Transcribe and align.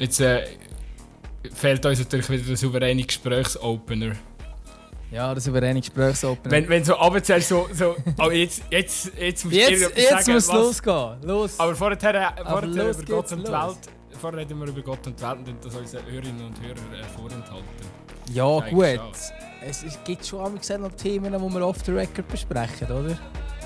Jetzt 0.00 0.18
äh, 0.20 0.44
fehlt 1.54 1.84
uns 1.84 1.98
natürlich 1.98 2.28
wieder 2.30 2.42
der 2.42 2.56
souveräne 2.56 3.02
Gesprächsopener. 3.04 4.12
Ja, 5.10 5.34
der 5.34 5.40
souveräne 5.42 5.80
Gesprächsopener. 5.80 6.50
Wenn, 6.50 6.68
wenn 6.68 6.84
so 6.84 6.96
abzählst, 6.96 7.48
so, 7.48 7.68
so 7.72 7.94
oh, 8.18 8.30
jetzt, 8.30 8.62
jetzt, 8.70 9.12
jetzt 9.18 9.44
musst 9.44 9.56
jetzt, 9.56 9.70
irgendetwas 9.70 10.02
jetzt 10.02 10.10
sagen, 10.10 10.32
muss 10.32 10.48
was- 10.48 10.54
losgehen. 10.54 11.22
Los. 11.22 11.60
Aber 11.60 11.76
vorher, 11.76 11.98
äh, 12.02 12.44
vorher 12.44 12.68
los 12.68 12.96
über 12.98 13.16
Gott 13.16 13.32
und 13.32 13.46
die. 13.46 13.52
Welt. 13.52 13.99
Vorher 14.20 14.40
reden 14.40 14.58
wir 14.60 14.66
über 14.68 14.82
Gott 14.82 15.06
und 15.06 15.18
die 15.18 15.22
Welt 15.22 15.48
und 15.48 15.64
das 15.64 15.74
unseren 15.74 16.04
Hörerinnen 16.04 16.46
und 16.46 16.60
Hörern 16.60 16.92
äh, 16.94 17.04
vorenthalten. 17.16 17.64
ja, 18.32 18.60
gut. 18.68 19.00
Es, 19.62 19.82
es 19.82 19.98
gibt 20.04 20.24
schon 20.26 20.58
gesehen 20.58 20.82
noch 20.82 20.92
Themen, 20.92 21.32
die 21.32 21.38
wir 21.54 21.66
off 21.66 21.78
the 21.84 21.92
record 21.92 22.26
besprechen, 22.28 22.86
oder? 22.90 23.18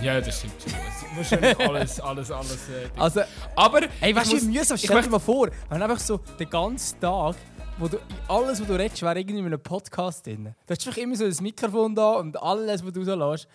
Ja, 0.03 0.21
das 0.21 0.39
stimmt 0.39 0.55
schon. 0.61 1.41
Nicht 1.41 1.61
alles, 1.61 2.01
alles, 2.01 2.31
alles. 2.31 2.69
Äh, 2.69 2.89
Also, 2.97 3.21
aber 3.55 3.83
ey, 4.01 4.15
weißt 4.15 4.33
du, 4.33 4.41
wie 4.43 4.47
mühsam? 4.59 4.77
Stell 4.77 5.03
dir 5.03 5.09
mal 5.09 5.19
vor, 5.21 5.49
wenn 5.69 5.83
einfach 5.83 6.01
so 6.01 6.19
den 6.39 6.51
ganzen 6.51 6.99
Tag, 7.01 7.37
wo 7.79 7.87
du, 7.87 7.99
alles, 8.29 8.61
was 8.61 8.67
du 8.67 8.75
redest, 8.75 9.03
wäre 9.03 9.19
irgendwie 9.21 9.39
in 9.39 9.47
einem 9.47 9.61
Podcast 9.63 10.27
drin. 10.27 10.53
Da 10.67 10.75
hast 10.75 10.85
du 10.85 10.91
einfach 10.91 11.01
immer 11.03 11.15
so 11.17 11.27
das 11.29 11.41
Mikrofon 11.41 11.95
da 11.95 12.13
und 12.15 12.41
alles, 12.43 12.85
was 12.85 12.93
du 12.93 13.05
so 13.05 13.15
lässt. 13.15 13.47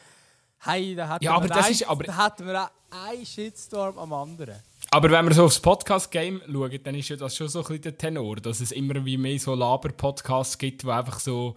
Hey, 0.60 0.96
da 0.96 1.14
hätten 1.14 1.24
Ja, 1.26 1.34
aber 1.34 1.44
wir 1.46 1.50
das 1.50 1.66
ein, 1.66 1.72
ist- 1.74 1.90
aber- 1.90 2.04
da 2.06 2.26
hätten 2.26 2.46
wir 2.48 2.62
auch 2.64 2.70
einen 3.10 3.26
Shitstorm 3.26 3.98
am 4.00 4.14
anderen. 4.14 4.56
Aber 4.92 5.12
wenn 5.12 5.26
wir 5.26 5.36
so 5.36 5.46
aufs 5.46 5.60
Podcast-Game 5.60 6.42
schauen, 6.52 6.80
dann 6.84 6.96
ist 6.96 7.10
ja 7.10 7.16
das 7.16 7.36
schon 7.36 7.48
so 7.48 7.60
ein 7.60 7.66
bisschen 7.66 7.82
der 7.84 7.98
Tenor, 7.98 8.38
dass 8.38 8.60
es 8.60 8.72
immer 8.72 9.06
wie 9.06 9.18
mehr 9.18 9.38
so 9.38 9.54
Laber-Podcasts 9.54 10.58
gibt, 10.58 10.84
wo 10.84 10.90
einfach 10.90 11.20
so, 11.20 11.54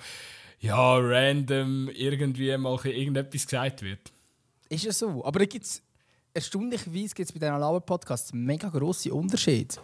ja, 0.60 0.96
random 0.96 1.88
irgendwie 1.88 2.54
mal 2.58 2.78
irgendetwas 2.84 3.46
gesagt 3.46 3.80
wird. 3.80 4.12
Ist 4.68 4.84
ja 4.84 4.92
so. 4.92 5.24
Aber 5.24 5.38
da 5.38 5.46
gibt 5.46 5.64
es 5.64 5.82
erstaunlicherweise 6.34 7.14
gibt's 7.14 7.32
bei 7.32 7.38
diesen 7.38 7.58
Laber-Podcasts 7.58 8.34
mega 8.34 8.68
grosse 8.68 9.14
Unterschiede. 9.14 9.76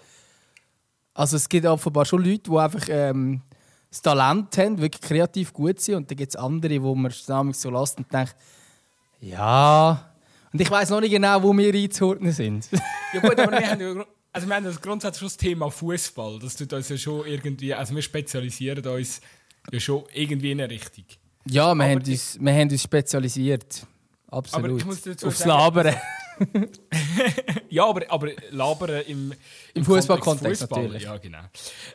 Also 1.14 1.36
es 1.36 1.48
gibt 1.48 1.66
offenbar 1.66 2.04
schon 2.04 2.22
Leute, 2.22 2.50
die 2.50 2.56
einfach 2.56 2.86
ähm, 2.90 3.40
das 3.90 4.02
Talent 4.02 4.58
haben, 4.58 4.78
wirklich 4.78 5.00
kreativ 5.00 5.54
gut 5.54 5.80
sind. 5.80 5.94
Und 5.94 6.10
dann 6.10 6.18
gibt 6.18 6.32
es 6.32 6.36
andere, 6.36 6.82
wo 6.82 6.94
man 6.94 7.14
damals 7.26 7.62
so 7.62 7.70
lässt 7.70 7.96
und 7.96 8.12
denkt, 8.12 8.36
ja. 9.20 10.12
Und 10.52 10.60
ich 10.60 10.70
weiß 10.70 10.90
noch 10.90 11.00
nicht 11.00 11.10
genau, 11.10 11.42
wo 11.42 11.52
wir 11.56 11.74
einzuordnen 11.74 12.32
sind. 12.32 12.68
Ja 13.14 13.20
gut, 13.20 13.38
aber 13.40 13.52
wir 13.58 13.70
haben 13.70 13.80
ja, 13.80 14.04
also 14.32 14.46
wir 14.46 14.54
haben 14.54 14.64
das 14.64 14.80
grundsätzlich 14.82 15.18
schon 15.20 15.28
das 15.28 15.36
Thema 15.38 15.70
Fußball. 15.70 16.38
Das 16.40 16.56
tut 16.56 16.70
uns 16.74 16.88
ja 16.90 16.98
schon 16.98 17.26
irgendwie, 17.26 17.72
also 17.72 17.94
wir 17.94 18.02
spezialisieren 18.02 18.84
uns 18.86 19.22
ja 19.72 19.80
schon 19.80 20.04
irgendwie 20.12 20.50
in 20.52 20.60
eine 20.60 20.70
Richtung. 20.70 21.04
ja, 21.46 21.64
wir, 21.74 21.84
Aber 21.84 21.84
haben 21.84 22.02
uns, 22.04 22.38
wir 22.38 22.52
haben 22.52 22.68
uns 22.70 22.82
spezialisiert. 22.82 23.86
Absolut. 24.30 24.66
Aber 24.68 24.76
ich 24.76 24.84
muss 24.84 25.00
dazu 25.00 25.26
Aufs 25.28 25.38
sagen- 25.38 25.50
Labern. 25.50 25.96
Ja, 27.70 27.84
aber, 27.86 28.02
aber 28.10 28.28
labern 28.50 29.02
im, 29.06 29.32
Im 29.74 29.84
Fußballkontext 29.84 30.62
Fußball, 30.62 30.82
natürlich. 30.82 31.02
Ja, 31.04 31.16
genau. 31.18 31.40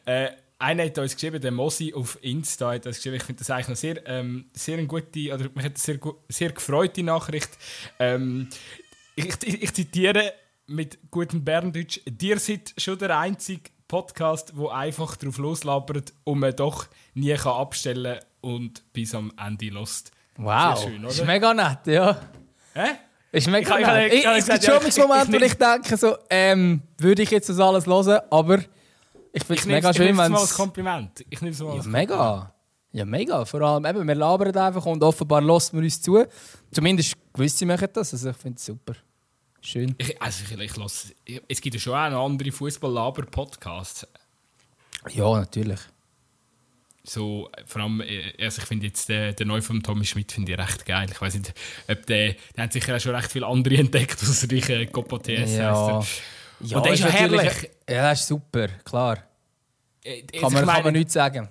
Äh, 0.05 0.29
einer 0.64 0.86
hat 0.86 0.97
uns 0.97 1.14
geschrieben, 1.14 1.42
der 1.42 1.52
Mosi 1.52 1.94
auf 1.94 2.17
Insta 2.22 2.72
hat 2.73 2.86
uns 2.88 2.97
geschrieben, 2.97 3.16
ich 3.17 3.23
finde 3.23 3.39
das 3.39 3.50
eigentlich 3.52 3.67
noch 3.69 3.75
sehr, 3.75 4.08
ähm, 4.08 4.45
sehr 4.53 4.78
eine 4.78 4.88
gute, 4.88 5.33
oder 5.33 5.50
mich 5.53 5.66
hat 5.66 5.78
sehr, 5.78 6.00
sehr 6.30 6.52
gefreute 6.52 7.03
Nachricht. 7.03 7.50
Ähm, 8.00 8.47
ich, 9.16 9.25
ich, 9.44 9.64
ich 9.64 9.73
zitiere 9.73 10.33
mit 10.67 10.97
gutem 11.11 11.44
Berndeutsch, 11.44 12.00
dir 12.05 12.39
seid 12.39 12.73
schon 12.78 12.97
der 12.97 13.17
einzige 13.17 13.70
Podcast, 13.88 14.55
wo 14.55 14.70
einfach 14.70 15.16
drauf 15.17 15.38
loslabert 15.38 16.14
und 16.23 16.39
man 16.39 16.55
doch 16.55 16.88
nie 17.14 17.33
kann 17.36 17.53
abstellen 17.53 18.20
und 18.42 18.81
bis 18.94 19.14
am 19.14 19.31
Ende 19.38 19.70
lost. 19.70 20.11
Wow. 20.38 20.80
Sehr 20.80 20.89
schön, 20.89 21.03
ist 21.03 21.20
oder? 21.20 21.27
mega 21.27 21.53
nett, 21.53 21.80
ja. 21.86 22.20
Hä? 22.73 22.88
Ist 23.31 23.48
mega 23.49 23.76
Ich 23.76 23.82
ich 23.82 23.86
nett. 23.86 23.87
habe- 23.87 24.08
Ich, 24.08 24.14
ich 24.14 24.20
ich- 24.20 24.99
Momente, 25.08 25.36
ich 25.36 25.42
wo 25.42 25.45
ich 25.45 25.54
denke, 25.54 25.98
so, 25.98 26.16
ähm, 26.30 26.82
würde 26.98 27.21
ich 27.21 27.30
jetzt 27.32 27.49
das 27.49 27.60
alles 27.60 27.86
hören, 27.86 28.20
aber 28.32 28.58
ich 28.58 28.64
finde 28.64 28.70
es 28.70 28.70
Ich 28.70 28.70
mega 28.70 28.82
nehme 29.33 29.60
schön, 29.60 29.92
es 29.92 29.98
wenn 29.98 30.16
mal 30.16 30.33
als 30.33 30.52
es... 30.52 30.54
Kompliment. 30.55 31.26
Ich 31.30 31.42
nehme 31.42 31.54
es 31.54 31.60
mal 31.60 31.70
Ja, 31.70 31.76
als 31.77 31.86
mega. 31.86 32.54
Ja, 32.92 33.05
mega. 33.05 33.44
Vor 33.45 33.61
allem, 33.61 33.86
eben, 33.86 34.08
wir 34.08 34.16
labern 34.16 34.55
einfach 34.55 34.86
und 34.86 35.04
offenbar 35.04 35.42
lässt 35.42 35.73
man 35.73 35.83
uns 35.83 36.02
zu. 36.02 36.23
Zumindest 36.71 37.16
gewisse 37.33 37.66
machen 37.66 37.88
das, 37.92 38.14
also 38.14 38.30
ich 38.30 38.38
finde 38.38 38.58
es 38.58 38.66
super. 38.66 38.93
Schön. 39.61 39.95
Ich, 39.98 40.22
also 40.22 40.43
ich, 40.43 40.60
ich 40.60 40.77
lass, 40.77 41.14
ich, 41.26 41.42
es 41.48 41.61
gibt 41.61 41.73
ja 41.73 41.80
schon 41.80 41.93
auch 41.93 42.10
noch 42.11 42.26
andere 42.26 42.52
Fußball-Laber-Podcasts. 42.52 44.08
Ja, 45.10 45.39
natürlich. 45.39 45.80
So, 47.05 47.49
vor 47.66 47.82
allem, 47.82 48.02
äh, 48.02 48.33
also 48.39 48.61
ich 48.61 48.67
finde 48.67 48.86
jetzt 48.88 49.10
den, 49.10 49.36
den 49.36 49.48
neuen 49.48 49.61
von 49.61 49.82
Tommy 49.83 50.05
Schmidt 50.05 50.32
finde 50.32 50.54
ich 50.54 50.58
recht 50.58 50.86
geil. 50.86 51.08
Ich 51.11 51.20
weiß 51.20 51.33
nicht, 51.33 51.54
ob 51.89 52.05
der, 52.05 52.36
der 52.55 52.64
hat 52.64 52.73
sicher 52.73 52.95
auch 52.95 52.99
schon 52.99 53.16
recht 53.16 53.32
viele 53.32 53.48
andere 53.48 53.76
entdeckt, 53.80 54.22
außer 54.22 54.52
ich, 54.52 54.70
äh, 54.70 54.86
Copo 54.86 55.17
TS 55.17 55.55
Ja. 55.55 56.04
Ja, 56.63 56.77
Und 56.77 56.85
der 56.85 56.93
ist 56.93 56.99
ja 57.01 57.07
herrlich. 57.09 57.69
Ja, 57.89 58.09
das 58.09 58.21
ist 58.21 58.27
super, 58.27 58.67
klar. 58.85 59.17
Äh, 60.03 60.21
Kann 60.23 60.53
man, 60.53 60.65
meine, 60.65 60.71
kann 60.77 60.83
man 60.85 60.93
nichts 60.93 61.13
sagen. 61.13 61.49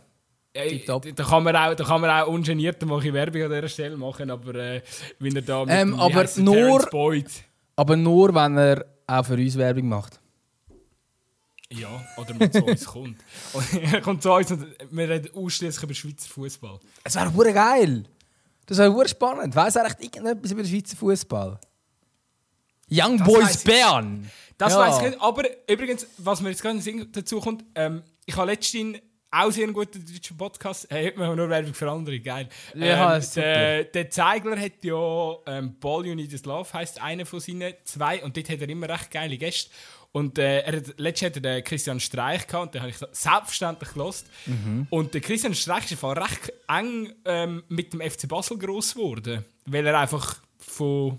äh, 0.55 0.69
tipptopp. 0.69 1.07
da, 1.17 1.25
kann 1.25 1.43
man 1.43 1.57
auch, 1.57 1.75
da 1.75 1.85
kann 1.85 2.01
man 2.01 2.11
auch 2.11 2.29
ungeniert 2.29 2.79
bisschen 2.79 3.15
Werbung 3.15 3.43
an 3.43 3.51
dieser 3.51 3.69
Stelle 3.69 3.97
machen, 3.97 4.31
aber 4.31 4.55
äh, 4.55 4.83
wenn 5.19 5.37
er 5.37 5.43
da 5.43 5.65
mit 5.65 5.75
Ähm, 5.75 5.91
dem, 5.93 6.01
aber 6.01 6.29
nur- 6.39 6.87
Boyd... 6.91 7.31
Aber 7.77 7.97
nur, 7.97 8.35
wenn 8.35 8.59
er 8.59 8.85
auch 9.07 9.25
für 9.25 9.35
uns 9.35 9.57
Werbung 9.57 9.89
macht. 9.89 10.21
Ja, 11.71 11.89
oder 12.19 12.35
man 12.35 12.53
zu 12.53 12.63
uns 12.65 12.85
kommt. 12.85 13.17
Und 13.55 13.75
er 13.93 14.01
kommt 14.03 14.23
zu 14.23 14.31
uns 14.31 14.51
und 14.51 14.67
wir 14.91 15.09
reden 15.09 15.31
ausschließlich 15.35 15.83
über 15.83 15.95
Schweizer 15.95 16.29
Fußball. 16.29 16.79
Es 17.03 17.15
wäre 17.15 17.33
hure 17.33 17.53
geil. 17.55 18.05
Das 18.67 18.77
wäre 18.77 18.93
hure 18.93 19.09
spannend. 19.09 19.57
Weiss 19.57 19.75
er 19.77 19.87
echt 19.87 20.03
irgendetwas 20.03 20.51
über 20.53 20.63
den 20.63 20.69
Schweizer 20.71 20.97
Fußball? 20.99 21.59
Young 22.91 23.17
Das 23.17 23.27
Boys. 23.27 23.65
Bern. 23.65 24.31
Das 24.63 24.75
Ja. 24.75 24.79
weiß 24.79 24.97
ich 24.99 25.11
nicht. 25.11 25.21
Aber 25.21 25.43
übrigens, 25.69 26.07
was 26.19 26.41
mir 26.41 26.51
jetzt 26.51 26.63
gerade 26.63 26.81
dazu 27.07 27.41
kommt, 27.41 27.65
ähm, 27.75 28.03
ich 28.27 28.37
habe 28.37 28.51
letztens 28.51 28.99
auch 29.35 29.51
sehr 29.51 29.65
einen 29.65 29.73
guten 29.73 30.05
deutschen 30.05 30.37
Podcast. 30.37 30.87
Hey, 30.91 31.13
machen 31.17 31.31
wir 31.31 31.37
nur 31.37 31.49
Werbung 31.49 31.75
für 31.75 31.91
andere, 31.91 32.21
geil. 32.21 32.49
Ja, 32.75 33.17
ähm, 33.17 33.23
der, 33.35 33.85
der 33.85 34.11
Zeigler 34.11 34.61
hat 34.61 34.85
ja 34.85 35.35
ähm, 35.47 35.75
Ball 35.81 36.07
You 36.07 36.15
Need 36.15 36.33
Is 36.33 36.45
Love, 36.45 36.73
heisst 36.75 37.01
einer 37.03 37.27
von 37.27 37.41
seinen 37.41 37.75
zwei. 37.85 38.23
Und 38.23 38.37
dort 38.37 38.51
hat 38.51 38.61
er 38.61 38.69
immer 38.69 38.89
recht 38.89 39.11
geile 39.11 39.37
Gäste. 39.39 39.71
Und 40.13 40.39
äh, 40.39 40.61
er 40.61 40.77
hat, 40.77 40.95
letztes 40.99 41.27
hatte 41.27 41.39
er 41.41 41.55
den 41.57 41.65
Christian 41.65 41.99
Streich 41.99 42.47
gehabt, 42.47 42.67
und 42.67 42.75
den 42.75 42.83
habe 42.83 42.91
ich 42.91 42.99
selbstverständlich 42.99 43.95
gelost. 43.95 44.27
Mhm. 44.47 44.87
Und 44.91 45.15
der 45.15 45.23
Christian 45.23 45.55
Streich 45.55 45.91
ist 45.91 45.99
Fall 45.99 46.19
recht 46.19 46.53
eng 46.69 47.13
ähm, 47.25 47.65
mit 47.69 47.95
dem 47.95 48.01
FC 48.03 48.29
Basel 48.29 48.59
groß 48.59 48.95
geworden, 48.95 49.45
weil 49.65 49.87
er 49.87 49.99
einfach 49.99 50.37
von 50.59 51.19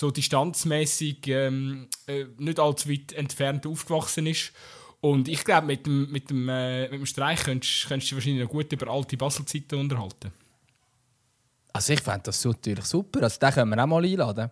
so 0.00 0.10
distanzmäßig 0.10 1.26
ähm, 1.28 1.88
äh, 2.06 2.24
nicht 2.38 2.58
allzu 2.58 2.88
weit 2.88 3.12
entfernt 3.12 3.66
aufgewachsen 3.66 4.26
ist. 4.26 4.52
Und 5.02 5.28
ich 5.28 5.44
glaube, 5.44 5.66
mit 5.66 5.84
dem, 5.86 6.10
mit 6.10 6.30
dem, 6.30 6.48
äh, 6.48 6.82
mit 6.84 6.92
dem 7.00 7.06
Streich 7.06 7.42
könntest, 7.44 7.86
könntest 7.86 8.10
du 8.10 8.16
wahrscheinlich 8.16 8.42
noch 8.42 8.50
gut 8.50 8.72
über 8.72 8.88
alte 8.88 9.16
Basel-Zeiten 9.18 9.78
unterhalten. 9.78 10.32
Also 11.72 11.92
ich 11.92 12.00
fände 12.00 12.22
das 12.24 12.42
natürlich 12.44 12.84
super. 12.86 13.22
Also 13.22 13.38
den 13.38 13.50
können 13.52 13.70
wir 13.70 13.82
auch 13.82 13.86
mal 13.86 14.04
einladen. 14.04 14.50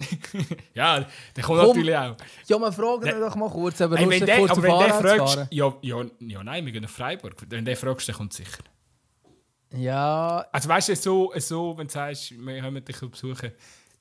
Ja, 0.74 1.06
der 1.36 1.44
kommt 1.44 1.60
Komm. 1.60 1.68
natürlich 1.68 1.96
auch. 1.96 2.16
Ja, 2.48 2.58
wir 2.58 2.72
fragen 2.72 3.06
ihn 3.06 3.20
doch 3.20 3.36
mal 3.36 3.48
kurz, 3.48 3.80
aber 3.80 3.96
Hey, 3.96 4.10
wenn 4.10 4.26
der, 4.26 4.38
kurz 4.38 4.50
aber 4.50 4.62
wenn 4.64 4.78
der 4.80 4.94
fragst, 4.94 5.46
ja, 5.50 5.76
ja, 5.82 6.04
ja, 6.18 6.42
nein, 6.42 6.66
wir 6.66 6.72
gehen 6.72 6.82
nach 6.82 6.90
Freiburg. 6.90 7.36
Wenn 7.48 7.64
der 7.64 7.76
fragst, 7.76 8.08
dann 8.08 8.16
kommt 8.16 8.32
sicher. 8.32 8.64
Ja, 9.70 10.44
Also 10.52 10.68
weißt 10.68 10.88
du, 10.88 10.96
so, 10.96 11.32
so, 11.36 11.78
wenn 11.78 11.86
du 11.86 11.92
sagst, 11.92 12.32
wir 12.32 12.60
kommen 12.60 12.84
dich 12.84 13.00
besuchen, 13.00 13.52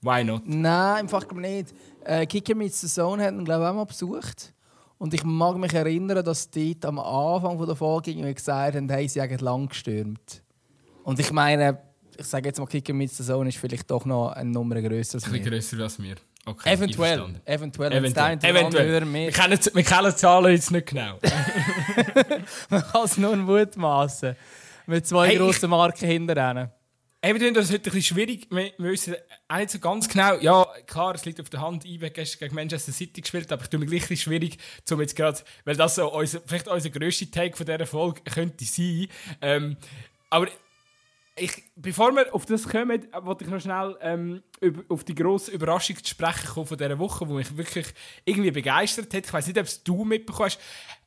why 0.04 0.24
not? 0.24 0.44
nein, 0.46 1.02
im 1.02 1.10
Fall 1.10 1.26
nicht. 1.36 1.74
Äh, 2.06 2.26
Kicker 2.26 2.56
mit 2.56 2.74
the 2.74 2.88
Zone 2.88 3.24
hat 3.24 3.34
ihn, 3.34 3.46
glaube 3.46 3.64
ich, 3.64 3.70
auch 3.70 3.76
mal 3.76 3.86
besucht. 3.86 4.54
Und 4.98 5.14
ich 5.14 5.24
mag 5.24 5.58
mich 5.58 5.74
erinnern, 5.74 6.24
dass 6.24 6.50
die 6.50 6.78
am 6.84 7.00
Anfang 7.00 7.66
der 7.66 7.76
Folge 7.76 8.14
gesagt 8.34 8.76
haben, 8.76 8.90
hey, 8.90 9.08
sie 9.08 9.22
haben 9.22 9.38
lang 9.40 9.68
gestürmt. 9.68 10.42
Und 11.04 11.20
ich 11.20 11.32
meine, 11.32 11.80
ich 12.18 12.26
sage 12.26 12.48
jetzt 12.50 12.60
mal, 12.60 12.68
Kicker 12.68 12.94
mit 12.94 13.12
the 13.12 13.24
Zone 13.24 13.50
ist 13.50 13.58
vielleicht 13.58 13.90
doch 13.92 14.06
noch 14.06 14.30
eine 14.32 14.50
Nummer 14.50 14.82
grösser 14.82 15.16
als 15.16 15.26
Ein 15.26 15.32
bisschen 15.32 15.46
wir. 15.46 15.52
grösser 15.52 15.80
als 15.80 16.02
wir. 16.02 16.16
Okay, 16.46 16.74
Eventuell, 16.74 17.36
eventuell, 17.46 17.94
Eventuell. 17.94 19.14
Wir 19.14 19.32
kennen, 19.32 19.58
wir 19.74 19.84
kennen 19.84 20.10
die 20.12 20.16
Zahlen 20.18 20.52
jetzt 20.52 20.72
nicht 20.72 20.88
genau. 20.88 21.18
Man 22.70 22.82
kann 22.84 23.06
es 23.06 23.18
nur 23.18 23.36
mutmaßen. 23.38 24.36
Mit 24.86 25.08
zwei 25.08 25.28
Hey, 25.30 25.38
grossen 25.38 25.70
Marken 25.70 26.06
hinterher. 26.06 26.72
Eben, 27.26 27.54
das 27.54 27.72
heute 27.72 27.76
ein 27.78 27.84
bisschen 27.84 28.02
schwierig. 28.02 28.48
Wir, 28.50 28.74
wissen 28.80 29.16
auch 29.48 29.56
nicht 29.56 29.70
so 29.70 29.80
ganz 29.80 30.10
genau. 30.10 30.36
Ja, 30.40 30.68
klar, 30.86 31.16
es 31.16 31.24
liegt 31.24 31.40
auf 31.40 31.50
der 31.50 31.62
Hand. 31.62 31.86
IB 31.86 32.08
hat 32.08 32.16
gestern 32.16 32.40
gegen 32.40 32.56
Manchester 32.56 32.92
City 32.92 33.22
gespielt, 33.22 33.50
aber 33.50 33.64
ich 33.64 33.70
tue 33.70 33.80
mir 33.80 33.86
gleich 33.86 34.12
ein 34.12 34.18
schwierig, 34.18 34.58
um 34.92 35.00
jetzt 35.00 35.16
gerade, 35.16 35.40
weil 35.64 35.78
das 35.78 35.96
so 35.96 36.12
unser, 36.12 36.42
vielleicht 36.42 36.68
unser 36.68 36.90
grösster 36.90 37.32
Take 37.32 37.56
von 37.56 37.66
dieser 37.66 37.86
Folge 37.86 38.20
könnte 38.24 38.66
sein. 38.66 39.08
Ähm, 39.40 39.78
aber 40.30 40.50
ich, 41.38 41.64
bevor 41.78 42.12
wir 42.12 42.36
auf 42.36 42.46
das 42.46 42.68
kommen, 42.68 43.08
wollte 43.22 43.46
ich 43.46 43.50
noch 43.50 43.62
schnell 43.62 43.96
ähm, 44.02 44.44
auf 44.90 45.06
die 45.06 45.16
grosse 45.16 45.52
Überraschung 45.52 45.96
zu 46.04 46.10
sprechen 46.10 46.48
kommen 46.48 46.68
von 46.68 46.78
dieser 46.78 47.00
Woche, 47.00 47.26
die 47.26 47.32
mich 47.32 47.56
wirklich 47.56 47.88
irgendwie 48.26 48.52
begeistert 48.52 49.14
hat. 49.14 49.26
Ich 49.26 49.32
weiß 49.32 49.48
nicht, 49.48 49.58
ob 49.58 49.66
es 49.66 49.82
du 49.82 50.04
mitbekommen 50.04 50.50
hast. 50.50 50.60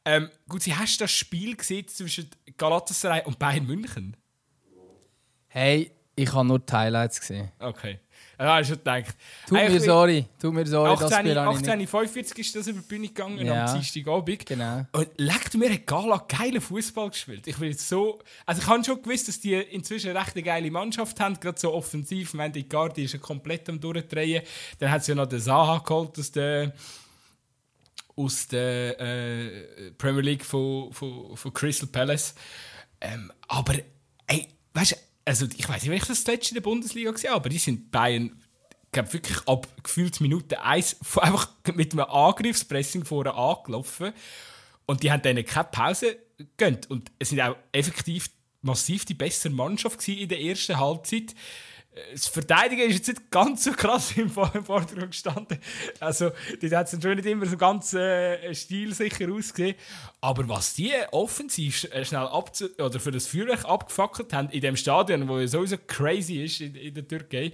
Ähm, 0.07 0.31
gut, 0.49 0.63
sie 0.63 0.75
hast 0.75 0.99
das 0.99 1.11
Spiel 1.13 1.57
gesehen 1.57 1.87
zwischen 1.89 2.31
Galatasaray 2.57 3.27
und 3.27 3.39
Bayern 3.39 3.67
München? 3.67 4.17
Hey, 5.49 5.93
ich 6.17 6.33
habe 6.33 6.47
nur 6.49 6.59
die 6.59 6.73
Highlights 6.73 7.21
gesehen. 7.21 7.53
Okay. 7.59 8.01
Ja, 8.39 8.47
habe 8.47 8.63
ich 8.63 8.69
schon 8.69 8.77
gedacht. 8.79 9.15
Tut 9.47 9.59
mir 9.59 9.81
sorry, 9.81 10.27
tut 10.39 10.53
mir 10.53 10.67
sorry, 10.67 10.91
18, 10.91 11.09
das 11.09 11.19
Spiel 11.19 11.41
habe 11.41 11.55
ich 11.55 11.61
nicht. 11.61 11.91
18.45 11.95 12.39
ist 12.39 12.57
das 12.57 12.67
über 12.67 12.81
die 12.81 12.87
Bühne 12.87 13.09
gegangen 13.09 13.47
Ja. 13.47 13.65
am 13.65 13.75
Dienstagabend. 13.75 14.45
Genau. 14.45 14.85
Und 14.93 15.09
leckt 15.17 15.55
mir 15.55 15.73
hat 15.73 15.87
Gala 15.87 16.23
geilen 16.29 16.61
Fußball 16.61 17.11
gespielt. 17.11 17.47
Ich 17.47 17.57
bin 17.57 17.71
jetzt 17.71 17.89
so, 17.89 18.19
also 18.45 18.61
ich 18.61 18.67
habe 18.69 18.85
schon 18.85 19.01
gewusst, 19.03 19.29
dass 19.29 19.41
die 19.41 19.55
inzwischen 19.55 20.11
eine 20.11 20.21
recht 20.21 20.45
geile 20.45 20.71
Mannschaft 20.71 21.19
haben, 21.19 21.41
gerade 21.41 21.59
so 21.59 21.73
offensiv. 21.73 22.35
Meine, 22.35 22.53
die 22.53 22.69
Gardi 22.69 23.05
ist 23.05 23.13
ja 23.13 23.19
komplett 23.19 23.69
am 23.71 23.81
durchdrehen. 23.81 24.43
Dann 24.81 24.91
hat 24.91 25.05
sie 25.05 25.13
ja 25.13 25.17
noch 25.17 25.27
den 25.27 25.41
Zaha 25.41 25.79
geholt 25.79 26.19
aus 26.19 26.31
der 26.33 26.73
aus 28.17 28.49
der 28.49 28.99
äh, 28.99 29.91
Premier 29.99 30.23
League 30.23 30.45
von, 30.45 30.91
von, 30.93 31.37
von 31.37 31.53
Crystal 31.53 31.89
Palace. 31.89 32.35
Ähm, 33.01 33.31
aber 33.47 33.75
ey, 34.27 34.49
weißt 34.73 34.93
du, 34.93 34.97
also 35.27 35.47
ich 35.57 35.69
weiß 35.69 35.83
nicht, 35.83 35.91
welches 35.91 36.25
das 36.25 36.27
letzte 36.27 36.51
in 36.51 36.55
der 36.55 36.63
Bundesliga 36.63 37.11
war, 37.11 37.33
aber 37.33 37.51
die 37.51 37.59
sind 37.59 37.91
Bayern 37.91 38.41
glaube 38.97 39.13
wirklich 39.13 39.39
ab 39.47 39.69
gefühlt 39.83 40.21
Minute 40.21 40.63
1 40.63 40.97
einfach 41.17 41.51
mit 41.75 41.93
einem 41.93 42.05
Angriffspressing 42.05 43.05
vorne 43.05 43.35
angelaufen. 43.35 44.13
Und 44.87 45.03
die 45.03 45.11
haben 45.11 45.23
denen 45.23 45.45
keine 45.45 45.65
Pause 45.65 46.17
gegönnt. 46.39 46.91
Und 46.91 47.11
es 47.19 47.29
sind 47.29 47.41
auch 47.41 47.57
effektiv 47.73 48.31
massiv 48.63 49.05
die 49.05 49.15
bessere 49.15 49.53
Mannschaft 49.53 50.07
in 50.09 50.29
der 50.29 50.41
ersten 50.41 50.79
Halbzeit. 50.79 51.35
Das 52.13 52.27
Verteidigen 52.27 52.83
ist 52.83 52.97
jetzt 52.97 53.09
nicht 53.09 53.31
ganz 53.31 53.65
so 53.65 53.73
krass 53.73 54.17
im 54.19 54.29
Vor- 54.29 54.53
im 54.55 54.65
Vordergrund 54.65 55.13
gestanden. 55.13 55.59
Also, 55.99 56.31
die 56.61 56.75
hat 56.77 56.93
es 56.93 57.01
schon 57.03 57.15
nicht 57.15 57.25
immer 57.25 57.47
so 57.47 57.57
ganz 57.57 57.95
äh, 57.95 58.55
stilsicher 58.55 59.33
ausgesehen. 59.33 59.77
Aber 60.21 60.47
was 60.47 60.75
die 60.75 60.93
offensiv 61.13 61.85
äh, 61.85 62.05
schnell 62.05 62.27
oder 62.27 63.01
für 63.01 63.13
das 63.13 63.27
Feuerwerk 63.27 63.65
abgefackelt 63.65 64.33
haben 64.35 64.51
in 64.51 64.61
dem 64.61 64.77
Stadion, 64.77 65.27
wo 65.27 65.39
ja 65.39 65.49
sowieso 65.49 65.77
crazy 65.87 66.45
ist 66.45 66.61
in, 66.61 66.75
in 66.75 66.93
der 66.93 67.09
Türkei, 67.09 67.53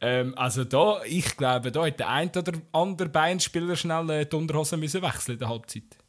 ähm, 0.00 0.34
also 0.36 0.62
da, 0.62 1.02
ich 1.04 1.36
glaube, 1.36 1.72
da 1.72 1.84
hat 1.86 1.98
der 1.98 2.08
ein 2.10 2.28
oder 2.28 2.52
andere 2.72 3.08
Beinspieler 3.08 3.74
schnell 3.74 4.08
äh, 4.10 4.26
die 4.26 4.36
Unterhose 4.36 4.76
müssen 4.76 5.02
wechseln 5.02 5.32
in 5.32 5.38
der 5.40 5.48
Halbzeit. 5.48 5.99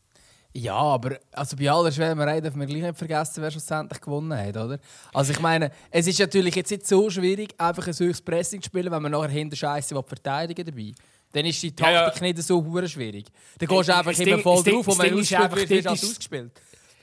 Ja, 0.54 0.76
aber 0.76 1.18
also 1.32 1.56
bei 1.56 1.72
aller 1.72 1.92
Schwärmerei 1.92 2.42
dürfen 2.42 2.60
wir 2.60 2.68
gleich 2.68 2.82
nicht 2.82 2.98
vergessen, 2.98 3.42
wer 3.42 3.52
schlussendlich 3.52 4.02
gewonnen 4.02 4.38
hat, 4.38 4.58
oder? 4.58 4.80
Also 5.14 5.32
ich 5.32 5.40
meine, 5.40 5.72
es 5.90 6.08
ist 6.08 6.20
natürlich 6.20 6.56
jetzt 6.56 6.72
nicht 6.72 6.86
so 6.86 7.10
schwierig, 7.10 7.54
einfach 7.58 7.88
ein 7.88 7.94
höchstes 7.94 8.22
Pressing 8.22 8.62
zu 8.62 8.66
spielen, 8.68 8.92
wenn 8.92 9.02
man 9.02 9.14
nachher 9.14 9.30
hinter 9.30 9.56
Scheiße 9.56 9.96
verteidigen 10.04 10.66
dabei. 10.66 10.92
Dann 11.32 11.46
ist 11.46 11.64
die 11.64 11.68
Ja, 11.80 12.04
Taktik 12.04 12.22
ja. 12.22 12.28
nicht 12.34 12.44
so 12.44 12.64
hure 12.66 12.90
schwierig. 12.90 13.28
Dann 13.60 13.70
gehst 13.70 13.88
du 13.90 13.96
einfach 13.96 14.20
immer 14.20 14.40
voll 14.40 14.64
drauf 14.64 14.88
und 14.90 15.00
wenn 15.00 15.12
du 15.14 15.20
ausgespielt 15.20 15.42
einfach, 15.42 15.58
wirst, 15.58 15.70
wirst 15.70 15.86
du 15.86 16.08
ausgespielt. 16.08 16.52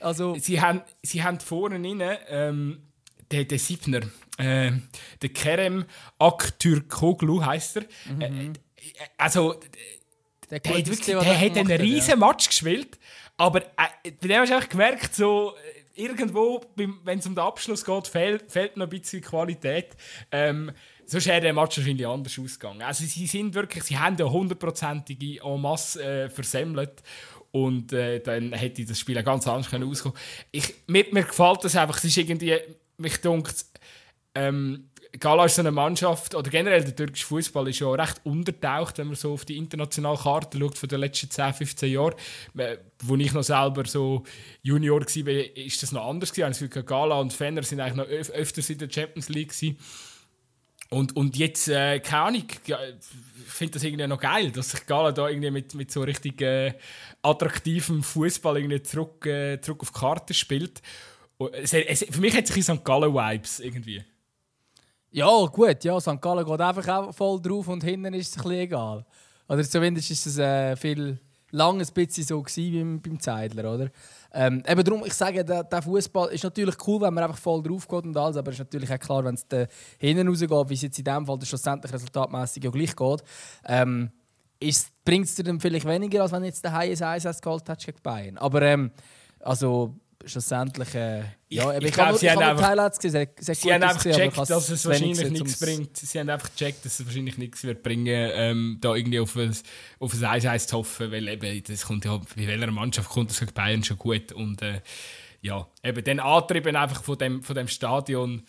Also, 0.01 0.35
Sie 0.35 0.61
haben, 0.61 0.81
sie 1.01 1.23
haben 1.23 1.39
vorne 1.39 1.75
rein, 1.75 2.17
ähm, 2.29 2.83
der, 3.31 3.45
der 3.45 3.59
Siebner, 3.59 4.01
äh, 4.37 4.71
der 5.21 5.29
Kerem 5.33 5.85
Aktürkoglu 6.19 7.43
heisst 7.43 7.77
er. 7.77 7.83
Äh, 8.19 8.25
äh, 8.25 8.53
also, 9.17 9.59
der, 10.49 10.59
der 10.59 10.71
hat, 10.77 10.87
wirklich, 10.87 11.05
der 11.05 11.17
er 11.17 11.39
hat 11.39 11.57
einen 11.57 11.71
riesen 11.81 12.19
Match 12.19 12.47
gespielt, 12.47 12.97
aber 13.39 13.61
äh, 13.61 14.11
bei 14.21 14.27
dem 14.27 14.41
hast 14.41 14.51
du 14.51 14.67
gemerkt, 14.67 15.15
so, 15.15 15.53
äh, 15.95 16.03
irgendwo, 16.03 16.61
wenn 16.75 17.19
es 17.19 17.25
um 17.25 17.35
den 17.35 17.43
Abschluss 17.43 17.85
geht, 17.85 18.07
fehlt, 18.07 18.51
fehlt 18.51 18.75
noch 18.75 18.85
ein 18.85 18.89
bisschen 18.89 19.21
Qualität. 19.21 19.95
Ähm, 20.29 20.71
sonst 21.05 21.25
wäre 21.27 21.39
der 21.39 21.53
Match 21.53 21.77
wahrscheinlich 21.77 22.05
anders 22.05 22.37
ausgegangen. 22.37 22.81
Also 22.81 23.05
sie 23.05 23.27
sind 23.27 23.55
wirklich, 23.55 23.85
sie 23.85 23.97
haben 23.97 24.17
ja 24.17 24.25
hundertprozentige 24.25 25.41
en 25.41 25.61
masse 25.61 26.03
äh, 26.03 26.29
versemmelt 26.29 27.01
und 27.51 27.93
äh, 27.93 28.19
dann 28.19 28.51
hätte 28.51 28.83
das 28.83 28.99
Spiel 28.99 29.23
ganz 29.23 29.47
anders 29.47 29.69
können 29.69 29.89
auskommen. 29.89 30.17
Ich, 30.51 30.75
mir, 30.87 31.05
mir 31.11 31.23
gefällt 31.23 31.63
das 31.63 31.77
einfach, 31.77 31.97
es 31.97 32.03
ist 32.03 32.17
irgendwie, 32.17 32.57
mich 32.97 33.21
dunkt, 33.21 33.65
ähm, 34.35 34.88
Gala 35.17 35.45
ist 35.45 35.55
so 35.55 35.61
eine 35.61 35.71
Mannschaft, 35.71 36.35
oder 36.35 36.49
generell 36.51 36.83
der 36.83 36.95
türkische 36.95 37.25
Fußball 37.25 37.67
ist 37.67 37.79
ja 37.79 37.89
recht 37.89 38.21
untertaucht, 38.23 38.99
wenn 38.99 39.07
man 39.07 39.15
so 39.15 39.33
auf 39.33 39.43
die 39.43 39.57
internationale 39.57 40.17
Karte 40.17 40.59
schaut 40.59 40.77
von 40.77 40.89
den 40.89 40.99
letzten 40.99 41.31
10, 41.31 41.53
15 41.53 41.91
Jahren. 41.91 42.13
Äh, 42.57 42.77
Wo 43.03 43.15
ich 43.15 43.33
noch 43.33 43.43
selber 43.43 43.85
so 43.85 44.23
Junior 44.61 45.01
war, 45.01 45.57
ist 45.57 45.81
das 45.81 45.91
noch 45.91 46.05
anders. 46.05 46.31
Gefühl, 46.31 46.69
Gala 46.83 47.19
und 47.19 47.33
Fenner 47.33 47.63
sind 47.63 47.79
eigentlich 47.79 47.95
noch 47.95 48.07
öf 48.07 48.29
öfters 48.29 48.69
in 48.69 48.77
der 48.77 48.89
Champions 48.89 49.29
League. 49.29 49.53
Und, 50.91 51.15
und 51.15 51.37
jetzt, 51.37 51.67
äh, 51.67 51.99
keine 51.99 52.23
Ahnung, 52.23 52.45
ich 52.65 52.75
finde 53.47 53.73
das 53.73 53.83
irgendwie 53.83 54.07
noch 54.07 54.19
geil, 54.19 54.51
dass 54.51 54.71
sich 54.71 54.85
Gala 54.85 55.11
da 55.11 55.27
irgendwie 55.27 55.51
mit, 55.51 55.73
mit 55.75 55.91
so 55.91 56.01
richtig 56.01 56.41
äh, 56.41 56.73
attraktivem 57.21 58.03
Fußball 58.03 58.83
zurück, 58.83 59.25
äh, 59.25 59.59
zurück 59.61 59.81
auf 59.81 59.91
die 59.91 59.99
Karte 59.99 60.33
spielt. 60.33 60.81
Und 61.37 61.53
es, 61.53 61.73
es, 61.73 62.05
für 62.09 62.21
mich 62.21 62.35
hat 62.35 62.47
sich 62.47 62.57
in 62.57 62.63
St. 62.63 62.83
Gallen-Vibes 62.83 63.59
irgendwie. 63.59 64.03
Ja, 65.11 65.45
gut, 65.47 65.83
ja, 65.83 65.99
St. 65.99 66.21
Gallen 66.21 66.45
geht 66.45 66.61
einfach 66.61 66.87
auch 66.87 67.13
voll 67.13 67.41
drauf 67.41 67.67
und 67.67 67.83
hinten 67.83 68.13
ist 68.13 68.29
es 68.29 68.37
ein 68.37 68.43
bisschen 68.43 68.59
egal. 68.59 69.05
Oder 69.47 69.63
zumindest 69.63 70.11
ist 70.11 70.27
es 70.27 70.37
äh, 70.37 70.75
viel 70.75 71.19
lang 71.51 71.81
ein 71.81 71.87
bisschen 71.93 72.23
so 72.23 72.41
gewesen 72.43 73.01
beim, 73.01 73.01
beim 73.01 73.19
Zeidler, 73.19 73.73
oder? 73.73 73.89
Ähm, 74.31 74.61
eben 74.67 74.83
darum, 74.83 75.03
ich 75.03 75.13
sage, 75.15 75.43
der, 75.43 75.63
der 75.63 75.81
Fußball 75.81 76.29
ist 76.29 76.43
natürlich 76.43 76.75
cool, 76.85 77.01
wenn 77.01 77.13
man 77.15 77.23
einfach 77.23 77.39
voll 77.39 77.63
drauf 77.63 77.87
geht 77.87 78.03
und 78.03 78.15
alles, 78.15 78.37
aber 78.37 78.51
es 78.51 78.55
ist 78.55 78.59
natürlich 78.59 78.91
auch 78.93 78.99
klar, 78.99 79.25
wenn 79.25 79.33
es 79.33 79.47
hinten 79.97 80.27
rausgeht, 80.27 80.69
wie 80.69 80.73
es 80.75 80.81
jetzt 80.83 80.99
in 80.99 81.05
dem 81.05 81.25
Fall 81.25 81.39
schlussendlich 81.41 81.91
resultatmäßig 81.91 82.63
ja 82.63 82.69
gleich 82.69 82.95
geht, 82.95 83.23
ähm, 83.65 84.11
bringt 85.03 85.25
es 85.25 85.33
dir 85.33 85.43
dann 85.43 85.59
vielleicht 85.59 85.87
weniger, 85.87 86.21
als 86.21 86.31
wenn 86.31 86.43
jetzt 86.43 86.63
der 86.63 86.73
Haie 86.73 86.95
1 86.95 87.41
geholt 87.41 87.67
hättest 87.67 87.87
gegen 87.87 88.01
Bayern. 88.03 88.37
Aber 88.37 88.61
ähm, 88.61 88.91
also 89.39 89.95
schlussendlich, 90.25 90.93
äh, 90.95 91.19
ja, 91.19 91.23
Ich- 91.49 91.57
ich 91.57 91.61
ich, 91.61 91.71
habe 91.73 91.89
glaub, 91.91 92.09
nur, 92.09 92.17
sie 92.19 92.29
haben 92.31 92.39
einfach- 92.39 92.57
die 92.57 92.65
Highlights 92.65 92.99
gesehen, 92.99 93.27
sehr, 93.37 93.45
sehr 93.45 93.55
Sie 93.55 93.73
haben 93.73 93.83
einfach 93.83 94.03
gecheckt, 94.03 94.37
dass 94.37 94.69
es 94.69 94.85
wahrscheinlich 94.85 95.29
nichts 95.31 95.59
bringt. 95.59 95.97
Sie 95.97 96.19
haben 96.19 96.29
einfach 96.29 96.49
gecheckt, 96.51 96.85
dass 96.85 96.99
es 96.99 97.05
wahrscheinlich 97.05 97.37
nichts 97.37 97.63
wird 97.63 97.83
bringen, 97.83 98.31
ähm, 98.33 98.77
da 98.81 98.95
irgendwie 98.95 99.19
auf 99.19 99.35
ein, 99.35 99.55
auf 99.99 100.13
ein 100.13 100.23
1 100.25 100.67
zu 100.67 100.77
hoffen, 100.77 101.11
weil 101.11 101.27
eben, 101.27 101.63
das 101.63 101.85
kommt 101.85 102.05
ja, 102.05 102.17
bei 102.17 102.47
welcher 102.47 102.71
Mannschaft 102.71 103.09
kommt 103.09 103.29
das 103.29 103.39
gegen 103.39 103.53
Bayern 103.53 103.83
schon 103.83 103.97
gut 103.97 104.31
und 104.31 104.61
äh, 104.61 104.81
ja, 105.41 105.67
eben 105.83 106.03
dann 106.03 106.19
antrieben 106.19 106.75
einfach 106.75 107.01
von 107.03 107.17
dem, 107.17 107.41
von 107.43 107.55
dem 107.55 107.67
Stadion. 107.69 108.43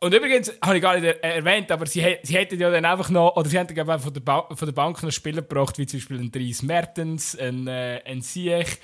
Und 0.00 0.14
übrigens, 0.14 0.52
habe 0.62 0.76
ich 0.76 0.82
gar 0.82 0.94
nicht 0.94 1.04
er 1.04 1.34
erwähnt, 1.36 1.72
aber 1.72 1.84
sie, 1.84 2.18
sie 2.22 2.34
hätten 2.34 2.60
ja 2.60 2.70
dann 2.70 2.84
einfach 2.84 3.10
noch, 3.10 3.34
oder 3.34 3.48
sie 3.48 3.58
hätten 3.58 3.76
ich, 3.76 4.00
von 4.00 4.14
der, 4.14 4.20
ba 4.20 4.46
von 4.54 4.66
der 4.66 4.72
Bank 4.72 5.02
noch 5.02 5.10
Spieler 5.10 5.42
gebracht, 5.42 5.76
wie 5.76 5.86
zum 5.86 5.98
Beispiel 5.98 6.20
ein 6.20 6.30
Dries 6.30 6.62
Mertens, 6.62 7.36
ein, 7.36 7.66
äh, 7.66 8.00
ein 8.04 8.22
Siech 8.22 8.78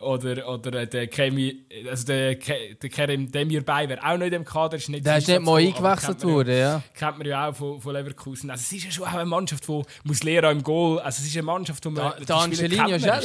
oder, 0.00 0.48
oder 0.48 0.80
äh, 0.80 0.86
der 0.88 1.06
Kemi, 1.06 1.66
also 1.88 2.06
der, 2.06 2.34
der 2.34 2.90
Kerem 2.90 3.30
Demirbay 3.30 3.88
wäre 3.88 4.02
auch 4.02 4.18
noch 4.18 4.24
in 4.24 4.32
dem 4.32 4.44
Kader. 4.44 4.76
Ist 4.76 4.88
nicht 4.88 5.06
Der 5.06 5.18
ist 5.18 5.28
nicht 5.28 5.40
mal 5.40 5.58
eingewechselt 5.60 6.24
worden, 6.24 6.58
ja. 6.58 6.82
kennt 6.94 7.18
man 7.18 7.28
ja 7.28 7.48
auch 7.48 7.54
von, 7.54 7.80
von 7.80 7.94
Leverkusen. 7.94 8.50
Also 8.50 8.62
es 8.62 8.72
ist 8.72 8.84
ja 8.86 8.90
schon 8.90 9.04
auch 9.04 9.14
eine 9.14 9.24
Mannschaft, 9.24 9.68
die 9.68 9.82
muss 10.02 10.24
lernen 10.24 10.58
im 10.58 10.62
Goal. 10.64 10.98
Also 10.98 11.20
es 11.20 11.28
ist 11.28 11.36
eine 11.36 11.44
Mannschaft, 11.44 11.84
die 11.84 11.90
man... 11.90 11.96
Da, 11.96 12.16
die 12.18 12.32
Angelino 12.32 12.88
ist 12.88 13.08
auch. 13.08 13.22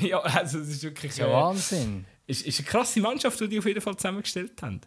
Ja, 0.00 0.20
also 0.20 0.58
es 0.58 0.68
ist 0.68 0.82
wirklich... 0.82 1.18
Ja 1.18 1.28
äh, 1.28 1.32
Wahnsinn. 1.32 2.06
ist, 2.26 2.46
ist 2.46 2.60
eine 2.60 2.66
krasse 2.66 3.00
Mannschaft, 3.00 3.38
die 3.40 3.48
die 3.48 3.58
auf 3.58 3.66
jeden 3.66 3.82
Fall 3.82 3.94
zusammengestellt 3.94 4.62
haben. 4.62 4.80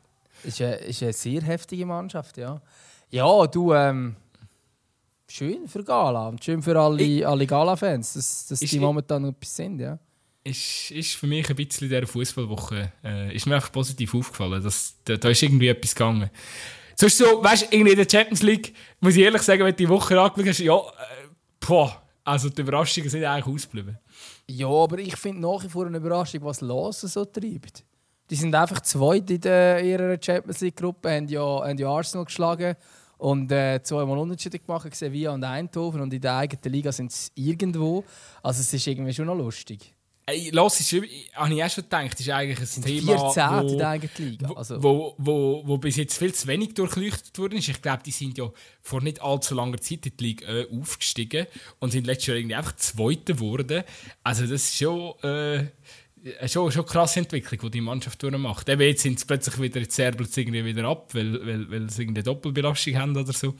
Ist 0.43 0.61
eine, 0.61 0.75
ist 0.75 1.01
eine 1.03 1.13
sehr 1.13 1.41
heftige 1.41 1.85
Mannschaft, 1.85 2.37
ja. 2.37 2.61
Ja, 3.09 3.47
du, 3.47 3.73
ähm, 3.73 4.15
schön 5.29 5.67
für 5.67 5.83
Gala 5.83 6.27
und 6.29 6.43
schön 6.43 6.61
für 6.61 6.79
alle, 6.79 7.27
alle 7.27 7.45
Gala-Fans, 7.47 8.13
dass, 8.13 8.47
dass 8.47 8.61
Ist- 8.61 8.71
die 8.73 8.79
momentan 8.79 9.21
noch 9.23 9.29
etwas 9.29 9.55
sind, 9.55 9.79
ja. 9.79 9.97
Ist, 10.43 10.91
ist 10.91 11.15
für 11.15 11.27
mich 11.27 11.49
ein 11.49 11.57
bisschen 11.57 11.83
in 11.87 11.89
dieser 11.89 12.07
Fußballwoche 12.07 12.93
äh, 13.03 13.35
ist 13.35 13.45
mir 13.47 13.55
einfach 13.55 13.71
positiv 13.71 14.15
aufgefallen, 14.15 14.63
dass 14.63 14.95
da, 15.03 15.17
da 15.17 15.27
ist 15.29 15.43
irgendwie 15.43 15.67
etwas 15.67 15.93
gegangen. 15.93 16.29
Sonst 16.95 17.17
so, 17.17 17.43
weißt 17.43 17.63
du, 17.63 17.75
irgendwie 17.75 17.91
in 17.91 17.97
der 17.97 18.07
Champions 18.09 18.43
League, 18.43 18.73
muss 19.01 19.15
ich 19.17 19.23
ehrlich 19.23 19.41
sagen, 19.41 19.59
wenn 19.65 19.71
du 19.71 19.75
die 19.75 19.89
Woche 19.89 20.17
angeschaut 20.19 20.47
hast, 20.47 20.59
ja, 20.59 20.77
äh, 20.77 21.27
boah, 21.59 22.01
also 22.23 22.47
die 22.49 22.61
Überraschungen 22.61 23.09
sind 23.09 23.25
eigentlich 23.25 23.53
ausgeblieben. 23.53 23.97
Ja, 24.49 24.67
aber 24.69 24.99
ich 24.99 25.17
finde 25.17 25.41
nach 25.41 25.61
wie 25.65 25.69
vor 25.69 25.85
eine 25.85 25.97
Überraschung, 25.97 26.41
was 26.43 26.61
Lawson 26.61 27.09
so 27.09 27.25
treibt. 27.25 27.83
Die 28.29 28.35
sind 28.35 28.53
einfach 28.53 28.81
zweit 28.81 29.29
in 29.29 29.41
der, 29.41 29.83
ihrer 29.83 30.17
Champions 30.21 30.61
League-Gruppe, 30.61 31.09
haben 31.09 31.27
ja, 31.27 31.41
haben 31.41 31.77
ja 31.77 31.89
Arsenal 31.89 32.25
geschlagen 32.25 32.75
und 33.17 33.51
äh, 33.51 33.81
zweimal 33.81 34.17
Unentschieden 34.17 34.59
gemacht, 34.65 34.93
Sevilla 34.95 35.33
und 35.33 35.43
Eindhoven 35.43 36.01
und 36.01 36.13
in 36.13 36.21
der 36.21 36.35
eigenen 36.35 36.73
Liga 36.73 36.91
sind 36.91 37.11
sie 37.11 37.31
irgendwo. 37.35 38.03
Also 38.43 38.61
es 38.61 38.73
ist 38.73 38.85
irgendwie 38.85 39.13
schon 39.13 39.25
noch 39.25 39.35
lustig. 39.35 39.93
Ey, 40.29 40.49
los, 40.49 40.77
ist, 40.81 40.91
habe 40.91 41.53
ich 41.53 41.63
auch 41.63 41.69
schon 41.69 41.85
gedacht, 41.85 42.19
ist 42.19 42.29
eigentlich 42.29 42.59
ein 42.59 42.83
Thema, 42.83 43.31
14 43.31 43.43
wo, 43.49 43.71
in 43.71 43.77
der 43.77 43.89
eigenen 43.89 44.11
Liga. 44.17 44.51
Also, 44.51 44.83
wo, 44.83 45.15
wo, 45.17 45.63
wo 45.65 45.77
bis 45.77 45.95
jetzt 45.95 46.17
viel 46.17 46.33
zu 46.33 46.47
wenig 46.47 46.73
durchleuchtet 46.73 47.39
worden 47.39 47.57
ist. 47.57 47.69
Ich 47.69 47.81
glaube, 47.81 48.03
die 48.05 48.11
sind 48.11 48.37
ja 48.37 48.51
vor 48.81 49.01
nicht 49.01 49.21
allzu 49.21 49.55
langer 49.55 49.77
Zeit 49.77 50.05
in 50.05 50.17
die 50.17 50.23
Liga 50.25 50.45
äh, 50.47 50.67
aufgestiegen 50.69 51.47
und 51.79 51.91
sind 51.91 52.05
letztes 52.05 52.27
Jahr 52.27 52.37
irgendwie 52.37 52.55
einfach 52.55 52.75
Zweiter 52.75 53.35
geworden. 53.35 53.83
Also 54.21 54.45
das 54.45 54.65
ist 54.65 54.75
schon, 54.75 55.17
äh, 55.23 55.67
schon, 56.47 56.71
schon 56.71 56.83
eine 56.83 56.91
krasse 56.91 57.19
Entwicklung, 57.19 57.59
die 57.61 57.71
die 57.71 57.81
Mannschaft 57.81 58.21
durchmacht. 58.21 58.67
Eben 58.69 58.81
jetzt 58.81 59.03
sind 59.03 59.19
sie 59.19 59.25
plötzlich 59.25 59.59
wieder, 59.59 59.79
jetzt 59.79 59.95
zerbelt 59.95 60.29
es 60.29 60.37
irgendwie 60.37 60.63
wieder 60.65 60.85
ab, 60.87 61.13
weil, 61.13 61.33
weil, 61.45 61.69
weil 61.71 61.89
sie 61.89 62.01
irgendeine 62.03 62.23
Doppelbelastung 62.23 62.95
haben 62.97 63.15
oder 63.17 63.33
so. 63.33 63.55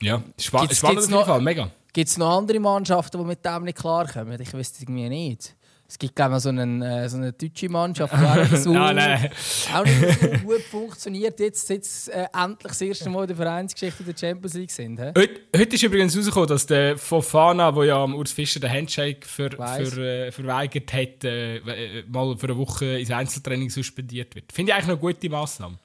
Ja, 0.00 0.22
spa 0.38 0.60
Gibt's- 0.62 0.78
spannend 0.78 0.98
gibt's 1.00 1.04
auf 1.06 1.10
jeden 1.10 1.12
noch- 1.12 1.26
Fall, 1.26 1.40
mega. 1.40 1.70
Gibt 1.92 2.08
es 2.08 2.18
noch 2.18 2.36
andere 2.38 2.58
Mannschaften, 2.60 3.18
die 3.18 3.24
mit 3.24 3.44
dem 3.44 3.64
nicht 3.64 3.78
klarkommen? 3.78 4.40
Ich 4.40 4.52
es 4.52 4.80
irgendwie 4.82 5.08
nicht. 5.08 5.54
Es 5.94 5.98
gibt, 6.00 6.16
glaube 6.16 6.34
ich, 6.38 6.42
so, 6.42 6.48
einen, 6.48 6.82
äh, 6.82 7.08
so 7.08 7.18
eine 7.18 7.32
deutsche 7.32 7.68
Mannschaft, 7.68 8.12
die 8.12 8.16
auch, 8.16 8.56
so, 8.56 8.74
Ah, 8.74 8.92
nein. 8.92 9.30
auch 9.72 9.84
nicht 9.84 10.20
so 10.20 10.28
gut 10.44 10.60
funktioniert, 10.62 11.38
jetzt, 11.38 11.70
jetzt 11.70 12.08
äh, 12.08 12.26
endlich 12.34 12.72
das 12.72 12.80
erste 12.80 13.10
Mal 13.10 13.20
in 13.20 13.26
der 13.28 13.36
Vereinsgeschichte 13.36 14.02
der 14.02 14.16
Champions 14.18 14.54
League 14.54 14.72
sind. 14.72 14.98
He? 14.98 15.12
Heute, 15.16 15.40
heute 15.56 15.76
ist 15.76 15.82
übrigens 15.84 16.16
rausgekommen, 16.18 16.48
dass 16.48 16.66
der 16.66 16.98
Fofana, 16.98 17.70
der 17.70 17.84
ja 17.84 18.02
am 18.02 18.16
Urs 18.16 18.32
Fischer 18.32 18.58
den 18.58 18.72
Handshake 18.72 19.24
Weiss. 19.56 19.90
ver, 19.94 19.98
äh, 19.98 20.32
verweigert 20.32 20.92
hat, 20.92 21.22
äh, 21.22 21.58
äh, 21.58 22.02
mal 22.08 22.36
für 22.38 22.48
eine 22.48 22.56
Woche 22.58 22.98
ins 22.98 23.12
Einzeltraining 23.12 23.70
suspendiert 23.70 24.34
wird. 24.34 24.52
Finde 24.52 24.72
ich 24.72 24.74
eigentlich 24.74 24.88
noch 24.88 25.00
eine 25.00 25.12
gute 25.14 25.30
Massnahme. 25.30 25.78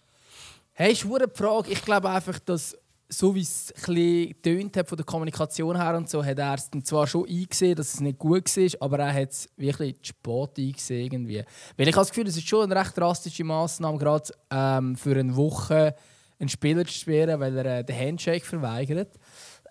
Hey, 0.74 0.94
ist 0.94 1.04
die 1.04 1.08
Frage. 1.36 1.70
Ich 1.70 1.86
glaube 1.86 2.10
einfach, 2.10 2.40
dass 2.40 2.76
so 3.12 3.34
wie 3.34 3.42
es 3.42 3.74
ein 3.88 4.72
hat 4.76 4.88
von 4.88 4.96
der 4.96 5.06
Kommunikation 5.06 5.76
her 5.76 5.98
und 5.98 6.08
so, 6.08 6.24
hat 6.24 6.38
er 6.38 6.54
es 6.54 6.70
zwar 6.84 7.08
schon 7.08 7.28
eingesehen, 7.28 7.76
dass 7.76 7.96
es 7.96 8.00
nicht 8.00 8.20
gut 8.20 8.56
war, 8.56 8.82
aber 8.82 9.00
er 9.00 9.14
hat 9.14 9.32
es 9.32 9.50
wirklich 9.58 9.96
spät 10.04 10.50
eingesehen 10.58 11.06
irgendwie. 11.06 11.44
Weil 11.76 11.88
ich 11.88 11.96
habe 11.96 12.06
das 12.06 12.10
Gefühl, 12.10 12.28
es 12.28 12.38
ist 12.38 12.48
schon 12.48 12.72
eine 12.72 12.80
recht 12.80 12.96
drastische 12.96 13.44
Massnahme, 13.44 13.98
gerade 13.98 14.32
ähm, 14.52 14.96
für 14.96 15.18
eine 15.18 15.36
Woche 15.36 15.96
einen 16.40 16.50
Spieler 16.50 16.86
zu 16.86 16.94
sperren, 16.94 17.40
weil 17.40 17.58
er 17.58 17.80
äh, 17.80 17.84
den 17.84 17.98
Handshake 17.98 18.46
verweigert. 18.46 19.10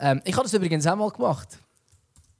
Ähm, 0.00 0.20
ich 0.24 0.34
habe 0.34 0.42
das 0.44 0.54
übrigens 0.54 0.86
auch 0.86 0.96
mal 0.96 1.10
gemacht. 1.10 1.58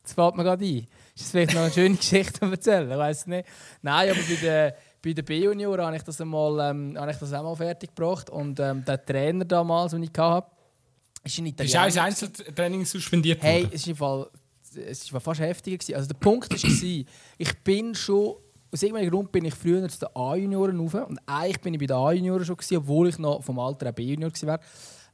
Das 0.03 0.13
fällt 0.13 0.37
mir 0.37 0.45
gerade 0.45 0.65
ein. 0.65 0.87
Ist 1.15 1.25
das 1.25 1.31
vielleicht 1.31 1.55
noch 1.55 1.63
eine 1.63 1.73
schöne 1.73 1.97
Geschichte 1.97 2.41
zu 2.41 2.47
erzählen? 2.47 2.91
Ich 2.91 2.97
weiß 2.97 3.27
nicht. 3.29 3.49
Nein, 3.83 4.11
aber 4.11 4.19
bei 4.21 4.35
den, 4.35 4.73
bei 5.03 5.13
den 5.13 5.25
B-Junioren 5.25 5.87
habe 5.87 5.97
ich 5.97 6.03
das 6.03 6.21
einmal, 6.21 6.71
ähm, 6.71 6.97
habe 6.99 7.13
ich 7.13 7.19
das 7.19 7.33
auch 7.33 7.43
mal 7.43 7.55
fertig 7.55 7.95
gebracht. 7.95 8.31
Und 8.31 8.59
ähm, 8.61 8.85
der 8.85 9.05
Trainer 9.05 9.45
damals, 9.45 9.93
den 9.93 10.03
ich 10.03 10.11
hatte, 10.17 10.51
ist 11.25 11.39
ein 11.39 11.47
Ist 11.47 11.53
auch 11.61 11.65
Italiener. 11.65 11.87
ins 11.87 11.97
Einzeltraining 11.99 12.85
suspendiert 12.85 13.43
Hey, 13.43 13.63
worden. 13.63 13.71
es 13.75 13.81
ist 13.83 13.89
im 13.89 13.97
Fall, 13.97 14.31
es 14.87 15.13
war 15.13 15.21
fast 15.21 15.41
heftiger. 15.41 15.77
gewesen. 15.79 15.95
Also 15.97 16.09
der 16.09 16.15
Punkt 16.15 16.51
war, 16.51 17.05
ich 17.39 17.59
bin 17.65 17.95
schon, 17.95 18.37
aus 18.71 18.83
irgendeinem 18.83 19.11
Grund 19.11 19.33
bin 19.33 19.45
ich 19.45 19.55
früher 19.55 19.89
zu 19.89 19.99
den 20.01 20.09
A-Junioren 20.15 20.79
rauf. 20.81 20.95
Und 21.09 21.19
eigentlich 21.27 21.61
bin 21.61 21.75
ich 21.75 21.81
bei 21.81 21.87
den 21.87 21.97
A-Junioren 21.97 22.45
schon, 22.45 22.57
gewesen, 22.57 22.77
obwohl 22.79 23.09
ich 23.09 23.19
noch 23.19 23.43
vom 23.43 23.59
Alter 23.59 23.93
B-Junior 23.93 24.31
war. 24.43 24.61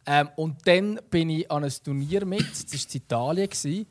Ähm, 0.07 0.29
und 0.37 0.57
dann 0.67 1.01
bin 1.11 1.31
ich 1.31 1.51
an 1.51 1.63
einem 1.65 1.73
Turnier 1.83 2.27
mit, 2.27 2.41
das 2.51 2.73
war 2.73 2.81
in 2.95 2.97
Italien. 3.01 3.49
Gewesen. 3.49 3.87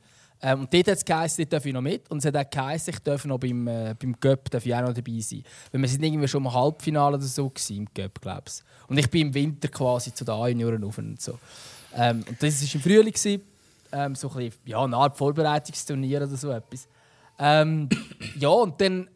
Ähm, 0.46 0.60
und 0.60 0.74
dort 0.74 0.88
hat 0.90 0.98
es 0.98 1.06
geheißen, 1.06 1.44
dort 1.44 1.54
darf 1.54 1.66
ich 1.66 1.74
noch 1.74 1.82
mit. 1.82 2.12
Und 2.12 2.18
es 2.20 2.26
hat 2.26 2.36
auch 2.36 2.50
geheißen, 2.50 2.94
ich 2.94 3.00
darf 3.00 3.24
noch 3.26 3.40
beim, 3.40 3.66
äh, 3.68 3.96
beim 3.98 4.14
Göpp 4.20 4.52
darf 4.52 4.66
ich 4.66 4.76
auch 4.76 4.82
noch 4.82 4.94
dabei 4.94 5.20
sein. 5.22 5.42
Weil 5.72 5.82
wir 5.82 5.88
sind 5.88 6.04
irgendwie 6.04 6.28
schon 6.28 6.44
im 6.44 6.54
Halbfinale 6.54 7.16
oder 7.16 7.26
so 7.26 7.50
gewesen, 7.50 7.78
im 7.78 7.88
Göpp, 7.94 8.20
glaube 8.22 8.44
ich. 8.48 8.62
Und 8.90 8.98
ich 8.98 9.10
bin 9.10 9.28
im 9.28 9.34
Winter 9.34 9.70
quasi 9.70 10.14
zu 10.14 10.26
den 10.26 10.34
A-Junioren 10.36 10.84
rauf 10.84 10.98
und 10.98 11.22
so. 11.22 11.40
Ähm, 11.96 12.24
und 12.28 12.42
das 12.42 12.62
war 12.62 12.76
im 12.76 12.82
Frühling. 12.82 13.14
Gewesen 13.14 13.42
ähm, 13.94 14.16
so 14.16 14.30
ein 14.30 14.38
bisschen, 14.38 14.60
ja, 14.66 14.84
eine 14.84 14.98
Art 14.98 15.18
Vorbereitungsturnier 15.18 16.24
oder 16.24 16.36
so 16.36 16.52
etwas. 16.52 16.88
Ähm, 17.40 17.88
ja, 18.38 18.50
und 18.50 18.80
dann 18.82 19.08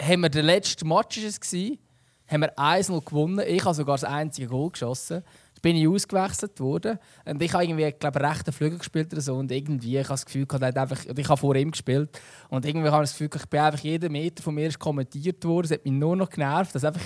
haben 0.00 0.22
wir 0.22 0.28
den 0.28 0.46
letzten 0.46 0.88
Match 0.88 1.18
ist 1.18 1.24
es 1.24 1.40
gewesen, 1.40 1.78
haben 2.26 2.40
wir 2.40 2.58
1-0 2.58 3.04
gewonnen. 3.04 3.44
Ich 3.46 3.64
habe 3.64 3.74
sogar 3.74 3.94
das 3.94 4.04
einzige 4.04 4.48
Goal 4.48 4.70
geschossen. 4.70 5.22
Bin 5.60 5.76
ich 5.76 5.86
ausgewechselt 5.86 6.58
worden. 6.58 6.98
Und 7.24 7.40
ich 7.40 7.52
habe 7.52 7.62
irgendwie, 7.62 7.92
glaube 7.92 8.20
rechten 8.20 8.50
Flügel 8.50 8.78
gespielt 8.78 9.12
oder 9.12 9.22
so. 9.22 9.36
Und 9.36 9.52
irgendwie, 9.52 9.96
ich 9.96 10.04
habe 10.04 10.14
das 10.14 10.26
Gefühl, 10.26 10.44
gehabt, 10.44 10.76
einfach, 10.76 11.04
ich 11.04 11.28
habe 11.28 11.36
vor 11.36 11.54
ihm 11.54 11.70
gespielt. 11.70 12.18
Und 12.48 12.66
irgendwie 12.66 12.88
habe 12.88 13.04
ich 13.04 13.10
das 13.10 13.16
Gefühl, 13.16 13.30
ich 13.32 13.46
bin 13.46 13.60
einfach 13.60 13.78
jeden 13.78 14.10
Meter 14.10 14.42
von 14.42 14.56
mir 14.56 14.66
ist 14.66 14.80
kommentiert 14.80 15.44
worden. 15.44 15.66
Es 15.66 15.70
hat 15.70 15.84
mich 15.84 15.94
nur 15.94 16.16
noch 16.16 16.28
genervt. 16.28 16.74
Dass 16.74 16.82
einfach, 16.82 17.04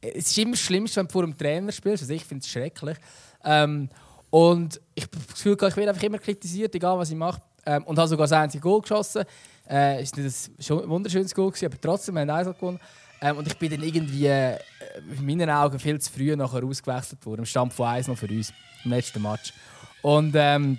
es 0.00 0.26
ist 0.26 0.38
immer 0.38 0.52
das 0.52 0.60
Schlimmste, 0.60 1.00
wenn 1.00 1.08
du 1.08 1.12
vor 1.12 1.24
einem 1.24 1.36
Trainer 1.36 1.72
spielst. 1.72 2.04
Also 2.04 2.14
ich 2.14 2.24
finde 2.24 2.44
es 2.44 2.48
schrecklich. 2.48 2.96
Ähm, 3.46 3.88
und 4.30 4.80
ich 4.94 5.04
habe 5.04 5.16
das 5.16 5.34
Gefühl, 5.34 5.54
ich 5.54 5.76
werde 5.76 5.90
einfach 5.90 6.02
immer 6.02 6.18
kritisiert, 6.18 6.74
egal 6.74 6.98
was 6.98 7.10
ich 7.10 7.16
mache. 7.16 7.40
Ähm, 7.64 7.84
und 7.84 7.98
habe 7.98 8.08
sogar 8.08 8.24
das 8.24 8.32
einzige 8.32 8.62
Goal 8.62 8.82
geschossen. 8.82 9.24
Äh, 9.68 10.02
ist 10.02 10.16
nicht 10.16 10.50
ein 10.70 10.88
wunderschönes 10.88 11.34
Goal 11.34 11.50
gewesen, 11.50 11.66
aber 11.66 11.80
trotzdem 11.80 12.18
haben 12.18 12.28
wir 12.28 12.34
1 12.34 12.48
gewonnen. 12.48 12.78
Ähm, 13.20 13.38
und 13.38 13.46
ich 13.46 13.56
bin 13.56 13.70
dann 13.70 13.82
irgendwie 13.82 14.26
äh, 14.26 14.58
in 15.16 15.24
meinen 15.24 15.48
Augen 15.48 15.78
viel 15.78 15.98
zu 16.00 16.12
früh 16.12 16.34
nachher 16.36 16.62
ausgewechselt 16.62 17.24
worden. 17.24 17.40
Im 17.40 17.46
Stand 17.46 17.72
von 17.72 17.86
1 17.86 18.08
noch 18.08 18.18
für 18.18 18.28
uns 18.28 18.52
im 18.84 18.90
letzten 18.90 19.22
Match. 19.22 19.52
Und, 20.02 20.34
ähm, 20.36 20.78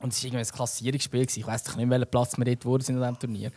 und 0.00 0.12
es 0.12 0.22
war 0.22 0.28
irgendwie 0.28 0.44
ein 0.44 0.54
Klassierungsspiel. 0.54 1.22
gewesen. 1.22 1.40
Ich 1.40 1.46
weiß 1.46 1.76
nicht, 1.76 1.90
welchen 1.90 2.10
Platz 2.10 2.36
wir 2.36 2.44
dort 2.44 2.64
wurden 2.64 3.02
an 3.02 3.14
diesem 3.14 3.18
Turnier. 3.18 3.50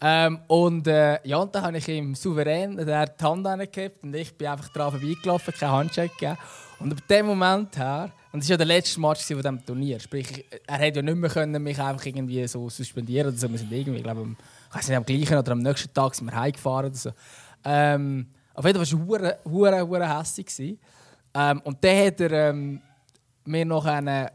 Ähm, 0.00 0.40
und 0.48 0.86
äh, 0.86 1.26
ja, 1.26 1.38
und 1.38 1.54
dann 1.54 1.62
habe 1.62 1.78
ich 1.78 1.88
ihm 1.88 2.14
souverän 2.14 2.76
der 2.76 3.06
die 3.06 3.24
Hand 3.24 3.46
angehabt 3.46 4.02
und 4.02 4.14
ich 4.14 4.36
bin 4.36 4.48
einfach 4.48 4.68
dran 4.68 4.90
vorbeigelaufen, 4.90 5.54
keinen 5.54 5.70
Handshake 5.70 6.12
gegeben. 6.18 6.36
Und 6.80 6.92
ab 6.92 7.08
dem 7.08 7.26
Moment 7.26 7.76
her, 7.76 8.10
und 8.32 8.40
es 8.40 8.48
war 8.48 8.54
ja 8.54 8.56
der 8.58 8.66
letzte 8.66 9.00
Match 9.00 9.24
von 9.24 9.36
diesem 9.36 9.64
Turnier, 9.64 10.00
sprich, 10.00 10.30
ich- 10.30 10.60
er 10.66 10.78
hätte 10.78 10.98
ja 10.98 11.02
nicht 11.02 11.16
mehr 11.16 11.30
können, 11.30 11.62
mich 11.62 11.80
einfach 11.80 12.04
irgendwie 12.04 12.46
so 12.46 12.68
suspendieren 12.68 13.28
oder 13.28 13.36
so. 13.36 13.50
Wir 13.50 13.58
sind 13.58 13.72
irgendwie, 13.72 13.98
ich 13.98 14.02
glaube, 14.04 14.20
am, 14.22 14.36
ich 14.70 14.76
weiß 14.76 14.88
nicht, 14.88 14.96
am 14.96 15.04
gleichen 15.06 15.38
oder 15.38 15.52
am 15.52 15.60
nächsten 15.60 15.92
Tag 15.94 16.14
sind 16.14 16.26
wir 16.26 16.34
heimgefahren 16.34 16.86
oder 16.86 16.96
so. 16.96 17.10
Ähm, 17.64 18.26
auf 18.54 18.64
jeden 18.64 18.84
Fall 18.84 18.92
war 18.92 19.00
es 19.00 19.38
hure, 19.44 19.86
hure, 19.88 20.18
hässlich. 20.18 20.78
Ähm, 21.34 21.60
und 21.64 21.82
dann 21.82 22.06
hat 22.06 22.20
er 22.20 22.50
ähm, 22.50 22.80
mir 23.44 23.64
noch 23.64 23.84
eine 23.86 24.30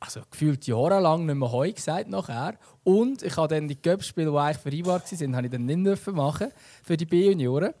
also 0.00 0.20
gefühlt 0.30 0.66
jahrelang 0.66 1.24
nicht 1.24 1.34
mehr 1.34 1.50
Heu 1.50 1.72
gesagt 1.72 2.08
nachher. 2.08 2.58
Und 2.82 3.22
ich 3.22 3.36
habe 3.38 3.54
dann 3.54 3.66
die 3.68 3.76
Cup-Spiele, 3.76 4.30
die 4.30 4.36
eigentlich 4.36 4.58
vereinbart 4.58 5.10
waren, 5.10 5.36
habe 5.36 5.46
ich 5.46 5.52
dann 5.52 5.64
nicht 5.64 6.06
machen 6.12 6.48
für 6.82 6.96
die 6.96 7.06
B-Junioren. 7.06 7.72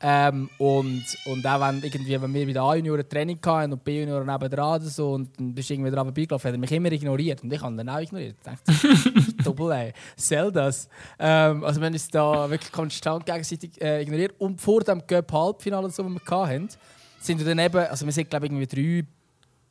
Ähm, 0.00 0.48
und, 0.58 1.04
und 1.24 1.46
auch 1.46 1.60
wenn, 1.60 1.82
irgendwie, 1.82 2.20
wenn 2.20 2.32
wir 2.32 2.46
bei 2.46 2.52
den 2.52 2.62
A-Junioren 2.62 3.08
Training 3.08 3.38
hatten 3.44 3.72
und 3.72 3.82
B-Junioren 3.82 4.26
nebendran 4.26 4.80
oder 4.80 4.90
so 4.90 5.12
und 5.14 5.36
dann 5.38 5.54
bist 5.54 5.70
du 5.70 5.74
irgendwie 5.74 5.90
dran 5.90 6.06
vorbeigelaufen, 6.06 6.48
hat 6.48 6.54
er 6.54 6.58
mich 6.58 6.72
immer 6.72 6.92
ignoriert. 6.92 7.42
Und 7.42 7.52
ich 7.52 7.60
habe 7.60 7.74
ihn 7.74 7.78
dann 7.78 7.88
auch 7.88 8.00
ignoriert. 8.00 8.36
Ich 8.38 8.44
dachte, 8.44 9.42
doppel 9.44 9.72
ey, 9.72 9.92
soll 10.16 10.52
das? 10.52 10.88
Ähm, 11.18 11.64
also 11.64 11.80
wenn 11.80 11.92
uns 11.92 12.08
da 12.08 12.48
wirklich 12.48 12.70
konstant 12.70 13.26
gegenseitig 13.26 13.80
äh, 13.80 14.02
ignoriert. 14.02 14.34
Und 14.38 14.60
vor 14.60 14.82
dem 14.82 15.04
Cup-Halbfinale, 15.04 15.90
so, 15.90 16.04
das 16.04 16.12
wir 16.12 16.46
hatten, 16.46 16.68
sind 17.20 17.38
wir 17.38 17.46
dann 17.46 17.58
eben, 17.58 17.78
also 17.78 18.06
wir 18.06 18.12
sind 18.12 18.30
glaube 18.30 18.46
ich 18.46 18.52
irgendwie 18.52 18.66
drei 18.66 19.17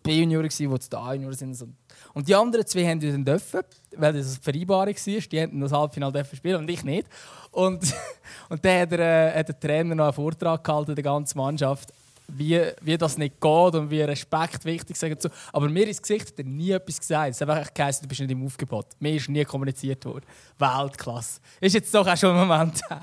B-Junioren, 0.08 0.50
die 0.50 0.80
zu 0.80 0.90
den 0.90 1.00
A-Junioren 1.00 1.54
sind. 1.54 1.76
Und 2.14 2.28
die 2.28 2.36
anderen 2.36 2.66
zwei 2.66 2.86
haben 2.86 3.00
dann 3.00 3.26
dürfen, 3.26 3.62
weil 3.96 4.14
das 4.14 4.28
eine 4.28 4.42
Vereinbarung 4.42 4.96
war. 4.96 5.20
Die 5.20 5.40
hätten 5.40 5.60
das 5.60 5.72
Halbfinale 5.72 6.26
spielen 6.34 6.58
und 6.58 6.70
ich 6.70 6.84
nicht. 6.84 7.08
Und, 7.52 7.94
und 8.50 8.64
dann 8.64 8.82
hat, 8.82 8.92
er, 8.94 9.36
äh, 9.36 9.40
hat 9.40 9.50
der 9.50 9.60
Trainer 9.60 9.96
noch 9.96 10.06
einen 10.06 10.14
Vortrag 10.14 10.64
gehalten, 10.64 10.96
der 10.96 11.04
ganzen 11.04 11.38
Mannschaft, 11.38 11.94
wie, 12.30 12.62
wie 12.82 12.98
das 12.98 13.18
nicht 13.18 13.40
geht 13.40 13.76
und 13.76 13.90
wie 13.90 14.02
Respekt 14.02 14.66
wichtig 14.66 15.02
ist. 15.02 15.30
Aber 15.52 15.70
mir 15.70 15.88
ins 15.88 16.02
Gesicht 16.02 16.28
hat 16.30 16.40
er 16.40 16.46
nie 16.46 16.72
etwas 16.72 17.00
gesagt. 17.00 17.32
Es 17.32 17.42
hat 17.42 17.50
einfach 17.50 17.74
geheißen, 17.74 18.04
du 18.04 18.08
bist 18.08 18.22
nicht 18.22 18.32
im 18.32 18.46
Aufgebot. 18.46 18.88
Mir 19.00 19.16
ist 19.16 19.30
nie 19.30 19.44
kommuniziert 19.46 20.04
worden. 20.06 20.26
Weltklasse. 20.58 21.40
Ist 21.62 21.76
jetzt 21.76 21.94
doch 21.94 22.08
auch 22.08 22.18
schon 22.18 22.36
ein 22.36 22.48
Moment 22.48 22.82
her. 22.90 23.02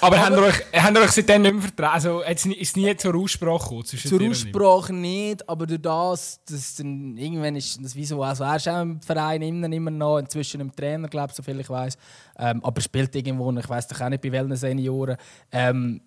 Aber, 0.00 0.18
habt 0.20 0.36
ihr 0.36 0.42
euch, 0.42 0.54
habt 0.72 0.96
ihr 0.96 1.02
euch 1.02 1.10
seitdem 1.10 1.42
nicht 1.42 1.52
mehr 1.54 1.62
vertragen? 1.62 1.94
Also 1.94 2.22
nie- 2.48 2.54
ist 2.56 2.76
nie 2.76 2.96
zur 2.96 3.14
Aussprache 3.14 3.58
gekommen? 3.64 3.84
Zur? 3.84 4.18
Aussprache 4.30 4.92
nicht, 4.92 5.48
aber 5.48 5.66
durch 5.66 5.82
das, 5.82 6.40
dass 6.48 6.76
dann 6.76 7.16
irgendwann 7.16 7.56
ist 7.56 7.78
das 7.82 7.94
wie 7.94 8.04
so, 8.04 8.22
also 8.22 8.44
er 8.44 8.56
ist 8.56 8.68
auch 8.68 8.80
im 8.82 9.00
Verein 9.02 9.42
immer, 9.42 9.70
immer 9.70 9.90
noch, 9.90 10.18
inzwischen 10.18 10.60
im 10.60 10.74
Trainer, 10.74 11.08
glaube 11.08 11.30
ich, 11.30 11.36
so 11.36 11.42
viel 11.42 11.58
ich 11.60 11.68
weiß, 11.68 11.96
ähm, 12.38 12.64
aber 12.64 12.80
spielt 12.80 13.14
irgendwo, 13.14 13.52
ich 13.58 13.68
weiß 13.68 13.88
doch 13.88 14.00
auch 14.00 14.08
nicht 14.08 14.22
bei 14.22 14.32
welchen 14.32 14.56
Senioren. 14.56 15.16
Ähm, 15.52 16.00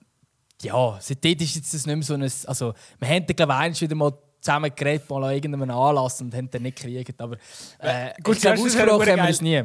ja, 0.62 0.98
seitdem 1.00 1.38
ist 1.40 1.56
jetzt 1.56 1.74
das 1.74 1.86
nicht 1.86 1.96
mehr 1.96 2.04
so 2.04 2.14
ein, 2.16 2.24
also 2.24 2.74
wir 3.00 3.08
haben 3.10 3.26
dann, 3.26 3.36
glaube 3.36 3.70
ich, 3.72 3.82
wieder 3.82 3.96
mal 3.96 4.14
zusammen 4.40 4.72
geredet, 4.76 5.10
mal 5.10 5.24
an 5.24 5.34
irgendeinem 5.36 5.70
Anlass 5.70 6.20
und 6.22 6.34
haben 6.34 6.50
dann 6.50 6.64
nicht 6.64 6.78
gekriegt, 6.82 7.20
aber 7.22 7.36
äh, 7.80 8.10
gut, 8.24 8.36
ich 8.38 8.42
glaube, 8.42 8.58
es 8.58 8.64
ausgesprochen 8.66 9.10
haben 9.10 9.18
wir 9.18 9.28
das 9.28 9.42
nie. 9.42 9.64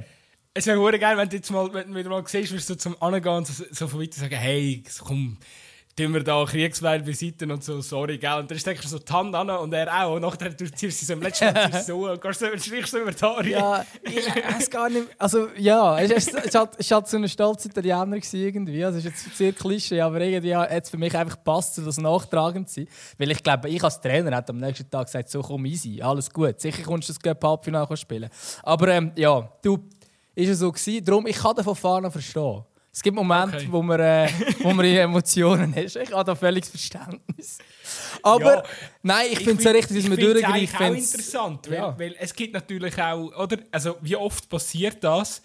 Es 0.57 0.67
wäre 0.67 0.79
hure 0.79 0.99
geil, 0.99 1.19
wenn 1.19 1.29
du 1.29 1.37
jetzt 1.37 1.51
mal, 1.51 1.71
wenn 1.75 1.93
du 1.93 1.99
wieder 1.99 2.09
mal 2.09 2.23
siehst, 2.27 2.51
wirst 2.51 2.71
du 2.71 2.77
zum 2.79 2.97
Angehen 3.03 3.29
und 3.29 3.47
so, 3.47 3.63
so 3.71 3.89
von 3.89 4.01
weiter 4.01 4.19
sagen, 4.19 4.37
hey, 4.37 4.83
komm, 5.05 5.37
tun 5.95 6.15
wir 6.15 6.25
da 6.25 6.47
Kriegsweil 6.47 7.03
beiseite 7.03 7.45
und 7.45 7.63
so, 7.63 7.83
sorry, 7.83 8.17
gell. 8.17 8.39
Und 8.39 8.51
dann 8.51 8.59
steckst 8.59 8.85
du 8.85 8.89
so 8.89 8.99
die 8.99 9.13
Hand 9.13 9.35
an 9.35 9.51
und 9.51 9.71
er 9.75 9.93
auch. 9.93 10.15
Und 10.15 10.23
nachher 10.23 10.49
du 10.49 10.65
ziehst 10.73 10.99
sie 10.99 11.05
so 11.05 11.13
im 11.13 11.21
letzten 11.21 11.53
Mal 11.53 11.83
so 11.87 12.09
und 12.09 12.23
gehst 12.23 12.41
so, 12.41 12.47
streichst 12.47 12.91
so 12.91 12.99
über 13.01 13.13
die 13.13 13.23
Haare. 13.23 13.49
Ja, 13.51 13.85
ich 14.01 14.27
weiß 14.27 14.71
gar 14.71 14.89
nicht. 14.89 15.09
Also 15.19 15.49
ja, 15.59 16.01
es 16.01 16.11
ist, 16.11 16.35
halt, 16.55 16.79
halt 16.79 17.09
so 17.09 17.19
ein 17.19 17.29
stolzer 17.29 17.69
Italiener 17.69 18.17
irgendwie. 18.33 18.83
Also, 18.83 18.99
es 18.99 19.05
ist 19.05 19.27
jetzt 19.27 19.37
sehr 19.37 19.53
Klischee, 19.53 20.01
aber 20.01 20.23
irgendwie 20.23 20.57
hat 20.57 20.85
es 20.85 20.89
für 20.89 20.97
mich 20.97 21.15
einfach 21.15 21.37
gepasst, 21.37 21.79
das 21.85 21.99
nachtragend 21.99 22.71
zu 22.71 22.81
sein. 22.81 22.89
Weil 23.19 23.31
ich 23.31 23.43
glaube, 23.43 23.69
ich 23.69 23.85
als 23.85 24.01
Trainer 24.01 24.35
hätte 24.35 24.53
am 24.53 24.59
nächsten 24.59 24.89
Tag 24.89 25.05
gesagt, 25.05 25.29
so 25.29 25.43
komm 25.43 25.67
easy, 25.67 26.01
alles 26.01 26.31
gut. 26.31 26.63
Sicher 26.63 26.83
kommst 26.83 27.11
du 27.11 27.13
das 27.13 27.21
Cup 27.21 27.45
Halbfinale 27.45 27.95
spielen. 27.99 28.31
Aber 28.63 28.89
ähm, 28.89 29.13
ja, 29.17 29.51
du, 29.63 29.79
ist 30.37 30.49
es 30.51 30.59
so 30.61 30.71
gewesen. 30.71 31.05
Darum, 31.05 31.27
ich 31.27 31.37
kann 31.37 31.57
den 31.57 31.65
von 31.65 31.75
Fahnen 31.75 32.11
verstehen. 32.13 32.63
Es 32.93 33.03
gibt 33.03 33.15
Momente, 33.15 33.57
Okay. 33.59 33.69
wo 33.71 33.83
man, 33.83 34.01
äh, 34.01 34.29
wo 34.63 34.73
man 34.73 34.87
in 34.87 34.97
Emotionen 34.97 35.75
ist. 35.75 35.97
Ich 35.97 36.11
habe 36.13 36.25
da 36.25 36.35
völliges 36.35 36.71
Verständnis. 36.71 37.59
Aber 38.23 38.55
Ja. 38.57 38.63
nein, 39.03 39.27
ich, 39.33 39.39
finde 39.41 39.57
es 39.59 39.65
ja 39.65 39.71
richtig, 39.73 39.97
dass 39.99 40.09
man 40.09 40.19
durchgreift. 40.19 40.55
eigentlich 40.55 40.75
auch 40.75 40.81
wenn's- 40.81 41.13
interessant, 41.15 41.69
weil, 41.71 41.77
Ja. 41.77 41.99
weil 41.99 42.17
es 42.19 42.33
gibt 42.35 42.55
natürlich 42.55 42.99
auch, 43.03 43.37
oder, 43.39 43.59
also 43.71 43.97
wie 44.01 44.17
oft 44.17 44.49
passiert 44.49 45.03
das, 45.05 45.43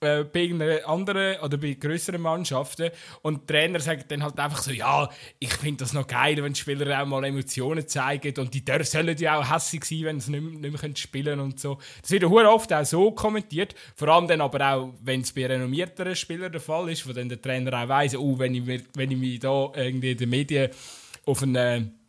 äh, 0.00 0.24
bei 0.24 0.40
irgendeiner 0.40 0.86
anderen 0.88 1.40
oder 1.40 1.58
bei 1.58 1.74
größeren 1.74 2.20
Mannschaften. 2.20 2.90
Und 3.22 3.42
die 3.42 3.52
Trainer 3.52 3.80
sagen 3.80 4.04
dann 4.08 4.22
halt 4.22 4.38
einfach 4.38 4.62
so, 4.62 4.70
ja, 4.70 5.08
ich 5.38 5.52
finde 5.52 5.84
das 5.84 5.92
noch 5.92 6.06
geil, 6.06 6.42
wenn 6.42 6.54
die 6.54 6.60
Spieler 6.60 7.02
auch 7.02 7.06
mal 7.06 7.24
Emotionen 7.24 7.86
zeigen. 7.86 8.34
Und 8.38 8.54
die 8.54 8.64
Dörr 8.64 8.84
sollen 8.84 9.16
ja 9.18 9.38
auch 9.38 9.52
hässlich 9.52 9.84
sein, 9.84 10.04
wenn 10.04 10.20
sie 10.20 10.32
nicht, 10.32 10.60
nicht 10.60 10.82
mehr 10.82 10.96
spielen 10.96 11.40
und 11.40 11.60
so. 11.60 11.78
Das 12.00 12.10
wird 12.10 12.22
ja 12.22 12.28
oft 12.28 12.72
auch 12.72 12.84
so 12.84 13.10
kommentiert, 13.12 13.74
vor 13.94 14.08
allem 14.08 14.26
dann 14.26 14.40
aber 14.40 14.74
auch, 14.74 14.94
wenn 15.02 15.20
es 15.20 15.32
bei 15.32 15.46
renommierteren 15.46 16.16
Spielern 16.16 16.52
der 16.52 16.60
Fall 16.60 16.90
ist, 16.90 17.06
wo 17.06 17.12
dann 17.12 17.28
der 17.28 17.40
Trainer 17.40 17.72
auch 17.82 17.88
weiss, 17.88 18.16
oh, 18.16 18.38
wenn 18.38 18.54
ich, 18.54 18.66
wenn 18.94 19.10
ich 19.10 19.18
mich 19.18 19.40
da 19.40 19.70
irgendwie 19.74 20.12
in 20.12 20.18
den 20.18 20.30
Medien 20.30 20.70
auf 21.26 21.42
einen 21.42 21.99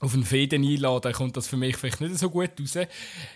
auf 0.00 0.14
einen 0.14 0.24
Fäden 0.24 0.64
einladen, 0.64 1.12
kommt 1.12 1.36
das 1.36 1.48
für 1.48 1.56
mich 1.56 1.76
vielleicht 1.76 2.00
nicht 2.00 2.18
so 2.18 2.30
gut 2.30 2.50
raus. 2.60 2.86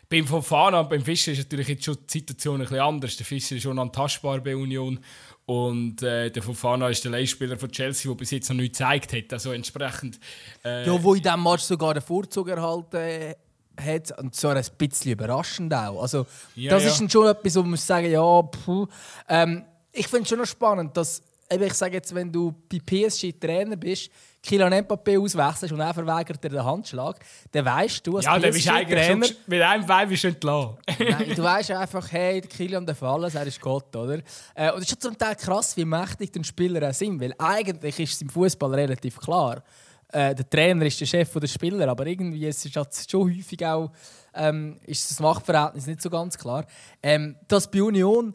Beim 0.08 0.26
Fofana, 0.26 0.82
beim 0.84 1.02
Fischer 1.02 1.32
ist 1.32 1.38
natürlich 1.38 1.68
jetzt 1.68 1.84
schon 1.84 1.96
die 1.96 2.18
Situation 2.18 2.56
ein 2.56 2.62
bisschen 2.62 2.80
anders. 2.80 3.16
Der 3.16 3.26
Fischer 3.26 3.56
ist 3.56 3.62
schon 3.62 3.78
antastbar 3.78 4.38
bei 4.40 4.54
Union 4.54 5.00
und 5.44 6.02
äh, 6.02 6.30
der 6.30 6.42
Fofana 6.42 6.88
ist 6.88 7.02
der 7.02 7.10
Leihspieler 7.10 7.56
von 7.56 7.70
Chelsea, 7.70 8.08
der 8.08 8.16
bis 8.16 8.30
jetzt 8.30 8.48
noch 8.48 8.56
nichts 8.56 8.78
gezeigt 8.78 9.12
hat. 9.12 9.32
Also 9.32 9.52
entsprechend... 9.52 10.20
Äh, 10.64 10.86
ja, 10.86 11.02
wo 11.02 11.14
in 11.14 11.22
diesem 11.22 11.42
Match 11.42 11.64
sogar 11.64 11.94
den 11.94 12.02
Vorzug 12.02 12.48
erhalten 12.48 13.34
hat 13.80 14.18
und 14.18 14.36
so 14.36 14.48
ein 14.48 14.64
bisschen 14.78 15.12
überraschend 15.12 15.74
auch. 15.74 16.00
Also 16.00 16.26
ja, 16.54 16.70
das 16.70 16.84
ja. 16.84 16.90
ist 16.90 17.12
schon 17.12 17.26
etwas, 17.26 17.56
wo 17.56 17.62
man 17.62 17.76
sagen 17.76 18.10
ja, 18.10 18.42
puh. 18.42 18.86
Ähm, 19.28 19.64
ich 19.90 20.06
finde 20.06 20.22
es 20.22 20.28
schon 20.28 20.38
noch 20.38 20.46
spannend, 20.46 20.96
dass, 20.96 21.22
ich 21.50 21.74
sage 21.74 21.94
jetzt, 21.94 22.14
wenn 22.14 22.30
du 22.30 22.54
bei 22.70 22.78
PSG 22.78 23.32
Trainer 23.40 23.76
bist, 23.76 24.10
Kylian 24.44 24.72
Mbappé 24.72 25.20
auswechselst 25.20 25.72
und 25.72 25.80
er 25.80 25.94
verweigert 25.94 26.42
dir 26.42 26.48
den 26.48 26.64
Handschlag, 26.64 27.16
dann 27.52 27.64
weißt 27.64 28.06
du, 28.06 28.16
als 28.16 28.26
Ja, 28.26 28.32
eigentlich 28.32 28.64
Trainer, 28.64 29.24
schon, 29.24 29.36
mit 29.46 29.62
einem 29.62 29.86
Bein 29.86 30.08
bist 30.08 30.24
du 30.24 30.28
entlassen. 30.28 30.76
Nein, 30.98 31.32
du 31.36 31.42
weißt 31.42 31.70
einfach, 31.70 32.10
hey, 32.10 32.40
Kylian 32.40 32.84
darf 32.84 33.02
alles, 33.02 33.34
er 33.34 33.46
ist 33.46 33.60
Gott, 33.60 33.94
oder? 33.94 34.20
Äh, 34.54 34.72
und 34.72 34.78
es 34.78 34.82
ist 34.82 34.90
schon 34.90 35.00
zum 35.00 35.18
Teil 35.18 35.36
krass, 35.36 35.76
wie 35.76 35.84
mächtig 35.84 36.32
die 36.32 36.42
Spieler 36.42 36.88
auch 36.88 36.94
sind, 36.94 37.20
weil 37.20 37.34
eigentlich 37.38 38.00
ist 38.00 38.14
es 38.14 38.22
im 38.22 38.28
Fußball 38.30 38.74
relativ 38.74 39.18
klar. 39.18 39.62
Äh, 40.08 40.34
der 40.34 40.50
Trainer 40.50 40.84
ist 40.86 41.00
der 41.00 41.06
Chef 41.06 41.32
der 41.32 41.46
Spieler, 41.46 41.88
aber 41.88 42.06
irgendwie 42.06 42.46
ist 42.46 42.66
es 42.66 42.76
halt 42.76 42.88
schon 43.08 43.30
häufig 43.30 43.64
auch 43.64 43.90
ähm, 44.34 44.78
ist 44.86 45.10
das 45.10 45.20
Machtverhältnis 45.20 45.86
nicht 45.86 46.02
so 46.02 46.10
ganz 46.10 46.36
klar. 46.38 46.66
Ähm, 47.02 47.36
das 47.48 47.70
bei 47.70 47.82
Union, 47.82 48.34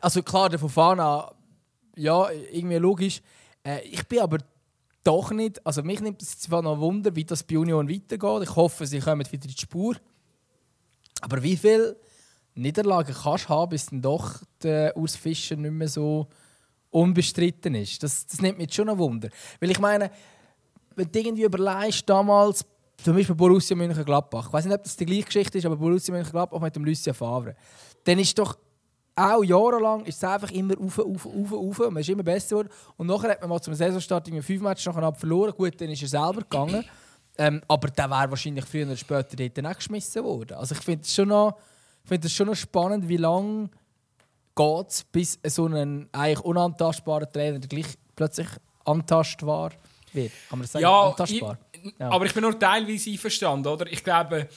also 0.00 0.22
klar, 0.22 0.48
der 0.48 0.58
Fofana, 0.58 1.32
ja, 1.96 2.30
irgendwie 2.30 2.76
logisch. 2.76 3.20
Äh, 3.62 3.80
ich 3.82 4.06
bin 4.06 4.20
aber 4.20 4.38
doch 5.04 5.30
nicht. 5.30 5.64
Also 5.66 5.82
mich 5.82 6.00
nimmt 6.00 6.22
es 6.22 6.38
zwar 6.38 6.62
noch 6.62 6.78
Wunder, 6.78 7.14
wie 7.14 7.24
das 7.24 7.42
bei 7.42 7.58
Union 7.58 7.88
weitergeht. 7.88 8.48
Ich 8.48 8.56
hoffe, 8.56 8.86
sie 8.86 9.00
kommen 9.00 9.26
wieder 9.30 9.44
in 9.44 9.50
die 9.50 9.60
Spur. 9.60 9.96
Aber 11.20 11.42
wie 11.42 11.56
viele 11.56 11.96
Niederlagen 12.54 13.14
kannst 13.14 13.44
du 13.44 13.48
haben, 13.48 13.70
bis 13.70 13.86
dann 13.86 14.02
doch 14.02 14.36
der 14.62 14.96
Urs 14.96 15.16
Fischer 15.16 15.56
nicht 15.56 15.72
mehr 15.72 15.88
so 15.88 16.28
unbestritten 16.90 17.74
ist? 17.74 18.02
Das, 18.02 18.26
das 18.26 18.40
nimmt 18.40 18.58
mich 18.58 18.72
schon 18.72 18.86
noch 18.86 18.98
Wunder. 18.98 19.28
Weil 19.60 19.70
ich 19.70 19.78
meine, 19.78 20.10
wenn 20.96 21.10
du 21.10 21.18
irgendwie 21.18 21.44
überlegst, 21.44 22.08
damals, 22.08 22.64
zum 23.02 23.16
Beispiel 23.16 23.34
Borussia 23.34 23.76
Mönchengladbach, 23.76 24.48
ich 24.48 24.52
weiß 24.52 24.64
nicht, 24.66 24.74
ob 24.74 24.82
das 24.82 24.96
die 24.96 25.06
gleiche 25.06 25.24
Geschichte 25.24 25.58
ist, 25.58 25.64
aber 25.64 25.76
Borussia 25.76 26.12
Mönchengladbach 26.12 26.60
mit 26.60 26.76
dem 26.76 26.84
Lucien 26.84 27.14
Favre, 27.14 27.56
dann 28.04 28.18
ist 28.18 28.38
doch 28.38 28.58
auch 29.16 29.42
jahrelang 29.42 30.04
ist 30.04 30.16
es 30.16 30.24
einfach 30.24 30.50
immer 30.50 30.74
auf, 30.80 30.98
auf, 30.98 31.26
auf, 31.26 31.52
auf. 31.52 31.78
Man 31.90 31.98
ist 31.98 32.08
immer 32.08 32.22
besser 32.22 32.50
geworden. 32.50 32.68
Und 32.96 33.06
nachher 33.06 33.30
hat 33.30 33.40
man 33.40 33.50
mal 33.50 33.60
zum 33.60 33.74
Saisonstart 33.74 34.28
in 34.28 34.42
fünf 34.42 34.62
Matches 34.62 34.86
nachher 34.86 35.14
verloren. 35.14 35.52
Gut, 35.56 35.80
dann 35.80 35.90
ist 35.90 36.02
er 36.02 36.08
selber 36.08 36.40
gegangen. 36.40 36.84
Ähm, 37.38 37.62
aber 37.68 37.88
der 37.88 38.10
wäre 38.10 38.30
wahrscheinlich 38.30 38.64
früher 38.64 38.86
oder 38.86 38.96
später 38.96 39.36
dort 39.36 39.66
auch 39.66 39.76
geschmissen 39.76 40.24
worden. 40.24 40.56
Also 40.56 40.74
ich 40.74 40.80
finde 40.82 41.04
es 41.04 41.14
schon, 41.14 41.28
noch, 41.28 41.58
find 42.04 42.30
schon 42.30 42.48
noch 42.48 42.56
spannend, 42.56 43.08
wie 43.08 43.16
lange 43.16 43.70
geht 44.54 45.06
bis 45.12 45.38
so 45.46 45.66
ein 45.66 46.08
eigentlich 46.12 46.40
unantastbarer 46.40 47.30
Trainer 47.30 47.60
gleich 47.60 47.86
plötzlich 48.14 48.48
antastbar 48.84 49.72
wird. 50.12 50.32
Kann 50.48 50.58
man 50.58 50.68
sagen? 50.68 50.82
Ja, 50.82 51.08
antastbar. 51.08 51.58
Ich, 51.72 51.94
ja, 51.98 52.10
aber 52.10 52.26
ich 52.26 52.34
bin 52.34 52.42
nur 52.42 52.58
teilweise 52.58 53.10
einverstanden. 53.10 53.68
Oder? 53.68 53.86
Ich 53.86 54.04
glaube, 54.04 54.48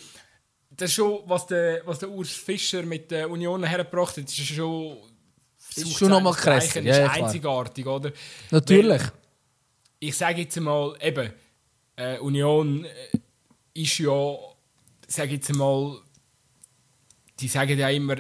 das 0.78 0.90
ist 0.90 0.96
schon, 0.96 1.20
was 1.26 1.46
der, 1.48 1.82
was 1.86 2.00
der 2.00 2.10
Urs 2.10 2.32
Fischer 2.32 2.84
mit 2.84 3.12
der 3.12 3.30
Union 3.30 3.64
hergebracht 3.64 4.18
hat, 4.18 4.26
ist 4.26 4.38
schon. 4.38 4.98
Ist 5.76 5.98
schon 5.98 6.10
nochmal 6.10 6.34
krass. 6.34 6.76
Ist 6.76 6.76
ja, 6.76 7.10
einzigartig, 7.10 7.86
oder? 7.88 8.12
Natürlich. 8.52 9.02
Weil, 9.02 9.12
ich 10.00 10.16
sage 10.16 10.42
jetzt 10.42 10.60
mal, 10.60 10.96
eben, 11.02 11.32
äh, 11.96 12.20
Union 12.20 12.86
äh, 12.86 12.90
ist 13.74 13.98
ja, 13.98 14.36
sage 15.08 15.34
jetzt 15.34 15.54
mal, 15.56 15.98
die 17.40 17.48
sagen 17.48 17.78
ja 17.78 17.90
immer, 17.90 18.18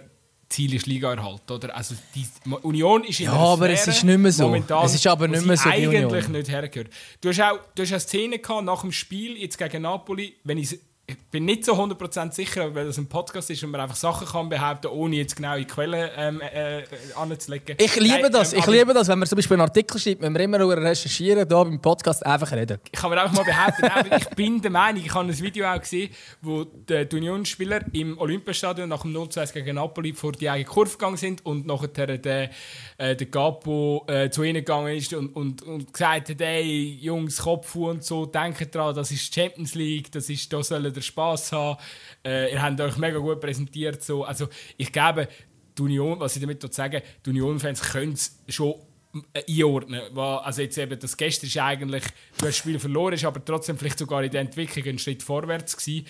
Ziel 0.49 0.73
ist 0.75 0.85
Ligaerhalt, 0.85 1.49
oder? 1.49 1.75
Also 1.75 1.95
die 2.15 2.25
Union 2.61 3.03
ist 3.03 3.19
in 3.19 3.25
Ja, 3.25 3.33
aber 3.33 3.65
Sphäre, 3.65 3.73
es 3.73 3.87
ist 3.87 4.03
nicht 4.03 4.17
mehr 4.19 4.31
so. 4.31 4.43
Momentan, 4.45 4.85
es 4.85 4.95
ist 4.95 5.07
aber 5.07 5.27
nicht 5.27 5.45
mehr 5.45 5.57
so 5.57 5.69
eigentlich 5.69 6.27
nicht 6.27 6.49
hergehört. 6.49 6.89
Du 7.21 7.29
hast 7.29 7.41
auch, 7.41 7.59
du 7.75 7.81
hast 7.81 7.91
eine 7.91 7.99
Szene 7.99 8.39
gehabt 8.39 8.63
nach 8.63 8.81
dem 8.81 8.91
Spiel 8.91 9.37
jetzt 9.37 9.57
gegen 9.57 9.81
Napoli, 9.81 10.35
wenn 10.43 10.59
ich 10.59 10.79
ich 11.05 11.17
bin 11.31 11.43
nicht 11.43 11.65
so 11.65 11.73
100% 11.73 12.31
sicher, 12.31 12.73
weil 12.73 12.85
das 12.85 12.97
ein 12.97 13.07
Podcast 13.07 13.49
ist 13.49 13.61
und 13.63 13.71
man 13.71 13.81
einfach 13.81 13.97
Sachen 13.97 14.25
kann 14.25 14.47
behaupten, 14.47 14.87
ohne 14.87 15.17
jetzt 15.17 15.35
genau 15.35 15.55
in 15.57 15.67
Quellen 15.67 16.09
ähm, 16.15 16.39
äh, 16.39 16.83
anzulegen. 17.15 17.75
Ich 17.77 17.95
liebe 17.97 18.21
Nein, 18.21 18.31
das. 18.31 18.53
Ähm, 18.53 18.59
ich 18.59 18.67
liebe 18.67 18.93
das, 18.93 19.09
wenn 19.09 19.19
man 19.19 19.27
zum 19.27 19.35
Beispiel 19.35 19.55
einen 19.55 19.67
Artikel 19.67 19.99
schreibt, 19.99 20.21
wenn 20.21 20.33
wir 20.33 20.39
immer 20.39 20.59
nur 20.59 20.77
recherchieren, 20.77 21.45
hier 21.45 21.45
beim 21.45 21.81
Podcast 21.81 22.25
einfach 22.25 22.53
reden. 22.53 22.79
Ich 22.85 22.93
kann 22.93 23.09
mir 23.09 23.21
einfach 23.21 23.35
mal 23.35 23.43
behaupten, 23.43 24.15
ich 24.15 24.29
bin 24.29 24.61
der 24.61 24.71
Meinung, 24.71 25.03
ich 25.03 25.13
habe 25.13 25.27
ein 25.27 25.37
Video 25.37 25.67
auch 25.67 25.79
gesehen, 25.79 26.09
wo 26.41 26.63
die, 26.63 27.05
die 27.05 27.15
Unionsspieler 27.17 27.81
im 27.91 28.17
Olympiastadion 28.17 28.87
nach 28.87 29.01
dem 29.01 29.13
0-2 29.13 29.51
gegen 29.51 29.75
Napoli 29.75 30.13
vor 30.13 30.31
die 30.31 30.49
eigene 30.49 30.69
Kurve 30.69 30.91
gegangen 30.91 31.17
sind 31.17 31.45
und 31.45 31.65
nachher 31.65 32.17
der, 32.17 32.49
äh, 32.97 33.15
der 33.15 33.27
Gapo 33.27 34.05
äh, 34.07 34.29
zu 34.29 34.43
ihnen 34.43 34.55
gegangen 34.55 34.95
ist 34.95 35.13
und, 35.13 35.35
und, 35.35 35.63
und 35.63 35.91
gesagt 35.91 36.29
hat, 36.29 36.39
hey, 36.39 36.97
Jungs, 37.01 37.41
Kopf 37.41 37.75
und 37.75 38.05
so, 38.05 38.25
denkt 38.25 38.73
dran, 38.73 38.95
das 38.95 39.11
ist 39.11 39.33
Champions 39.33 39.75
League, 39.75 40.09
das 40.09 40.29
ist, 40.29 40.53
da 40.53 40.63
sollen 40.63 40.92
ihr 40.95 41.01
Spass 41.01 41.51
haben. 41.51 41.79
Äh, 42.25 42.51
ihr 42.51 42.61
habt 42.61 42.79
euch 42.79 42.97
mega 42.97 43.17
gut 43.17 43.39
präsentiert. 43.39 44.03
So. 44.03 44.23
Also, 44.23 44.47
ich 44.77 44.91
glaube, 44.91 45.27
die 45.77 45.81
Union, 45.81 46.19
was 46.19 46.35
ich 46.35 46.41
damit 46.41 46.73
sagen 46.73 47.01
die 47.25 47.29
Union-Fans 47.31 47.81
können 47.81 48.13
es 48.13 48.39
schon 48.47 48.75
einordnen. 49.47 50.01
Also 50.17 50.61
jetzt 50.61 50.77
eben, 50.77 50.99
das 50.99 51.15
gestern 51.15 51.47
ist 51.47 51.57
eigentlich, 51.57 52.03
du 52.03 52.09
hast 52.09 52.41
das 52.41 52.57
Spiel 52.57 52.79
verloren, 52.79 53.13
ist 53.13 53.25
aber 53.25 53.43
trotzdem 53.43 53.77
vielleicht 53.77 53.99
sogar 53.99 54.23
in 54.23 54.31
der 54.31 54.41
Entwicklung 54.41 54.85
ein 54.87 54.99
Schritt 54.99 55.21
vorwärts 55.21 55.77
gewesen. 55.77 56.07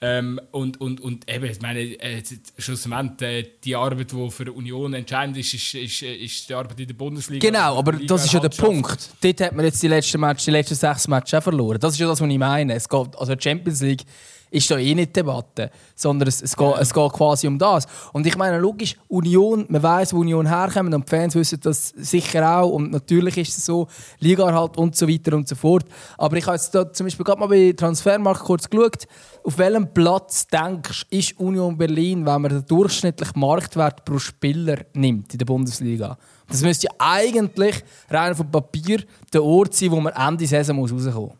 Ähm, 0.00 0.40
und, 0.52 0.80
und, 0.80 1.00
und 1.00 1.30
eben, 1.30 1.44
ich 1.44 1.60
meine, 1.60 1.80
äh, 1.80 2.22
schlussendlich 2.56 3.46
äh, 3.46 3.50
die 3.62 3.76
Arbeit, 3.76 4.12
die 4.12 4.30
für 4.30 4.50
Union 4.52 4.94
entscheidend 4.94 5.36
ist, 5.36 5.52
ist, 5.52 5.74
ist, 5.74 6.02
ist 6.02 6.48
die 6.48 6.54
Arbeit 6.54 6.80
in 6.80 6.86
der 6.86 6.94
Bundesliga. 6.94 7.46
Genau, 7.46 7.78
aber 7.78 7.92
das 7.92 8.24
ist 8.24 8.32
ja 8.32 8.40
der 8.40 8.48
Punkt. 8.48 9.10
Dort 9.20 9.40
hat 9.40 9.54
man 9.54 9.64
jetzt 9.64 9.82
die 9.82 9.88
letzten, 9.88 10.20
Match, 10.20 10.44
die 10.44 10.50
letzten 10.50 10.74
sechs 10.74 11.06
Matches 11.08 11.34
auch 11.34 11.42
verloren. 11.42 11.78
Das 11.78 11.92
ist 11.92 12.00
ja 12.00 12.06
das, 12.06 12.20
was 12.20 12.28
ich 12.28 12.38
meine. 12.38 12.74
Es 12.74 12.88
geht, 12.88 13.16
also 13.16 13.34
Champions 13.38 13.82
League 13.82 14.02
ist 14.50 14.70
da 14.70 14.78
eh 14.78 14.94
nicht 14.94 15.14
Debatte, 15.16 15.70
sondern 15.94 16.28
es, 16.28 16.42
es, 16.42 16.56
geht, 16.56 16.74
es 16.78 16.92
geht 16.92 17.12
quasi 17.12 17.46
um 17.46 17.58
das. 17.58 17.86
Und 18.12 18.26
ich 18.26 18.36
meine, 18.36 18.58
logisch, 18.58 18.96
Union, 19.08 19.66
man 19.68 19.82
weiß, 19.82 20.14
wo 20.14 20.20
Union 20.20 20.46
herkommt 20.46 20.94
und 20.94 21.04
die 21.04 21.10
Fans 21.10 21.34
wissen 21.34 21.60
das 21.62 21.88
sicher 21.88 22.58
auch 22.58 22.70
und 22.70 22.90
natürlich 22.90 23.36
ist 23.38 23.58
es 23.58 23.66
so, 23.66 23.88
Liga 24.18 24.52
halt 24.52 24.76
und 24.76 24.96
so 24.96 25.08
weiter 25.08 25.36
und 25.36 25.48
so 25.48 25.54
fort. 25.54 25.84
Aber 26.16 26.36
ich 26.36 26.46
habe 26.46 26.56
jetzt 26.56 26.74
da 26.74 26.90
zum 26.92 27.06
Beispiel 27.06 27.24
gerade 27.24 27.40
mal 27.40 27.48
bei 27.48 27.72
Transfermarkt 27.76 28.40
kurz 28.40 28.68
geschaut, 28.68 29.06
auf 29.42 29.58
welchem 29.58 29.92
Platz 29.92 30.46
denkst 30.46 31.06
du, 31.10 31.16
ist 31.16 31.38
Union 31.38 31.76
Berlin, 31.76 32.26
wenn 32.26 32.42
man 32.42 32.50
den 32.50 32.66
durchschnittlichen 32.66 33.38
Marktwert 33.40 34.04
pro 34.04 34.18
Spieler 34.18 34.78
nimmt 34.94 35.32
in 35.32 35.38
der 35.38 35.46
Bundesliga? 35.46 36.16
Das 36.48 36.62
müsste 36.62 36.86
ja 36.86 36.92
eigentlich 36.98 37.82
rein 38.08 38.34
vom 38.34 38.50
Papier 38.50 39.02
der 39.32 39.42
Ort 39.42 39.74
sein, 39.74 39.90
wo 39.90 40.00
man 40.00 40.12
Ende 40.12 40.46
Saison 40.46 40.78
rauskommen 40.78 41.14
muss. 41.14 41.32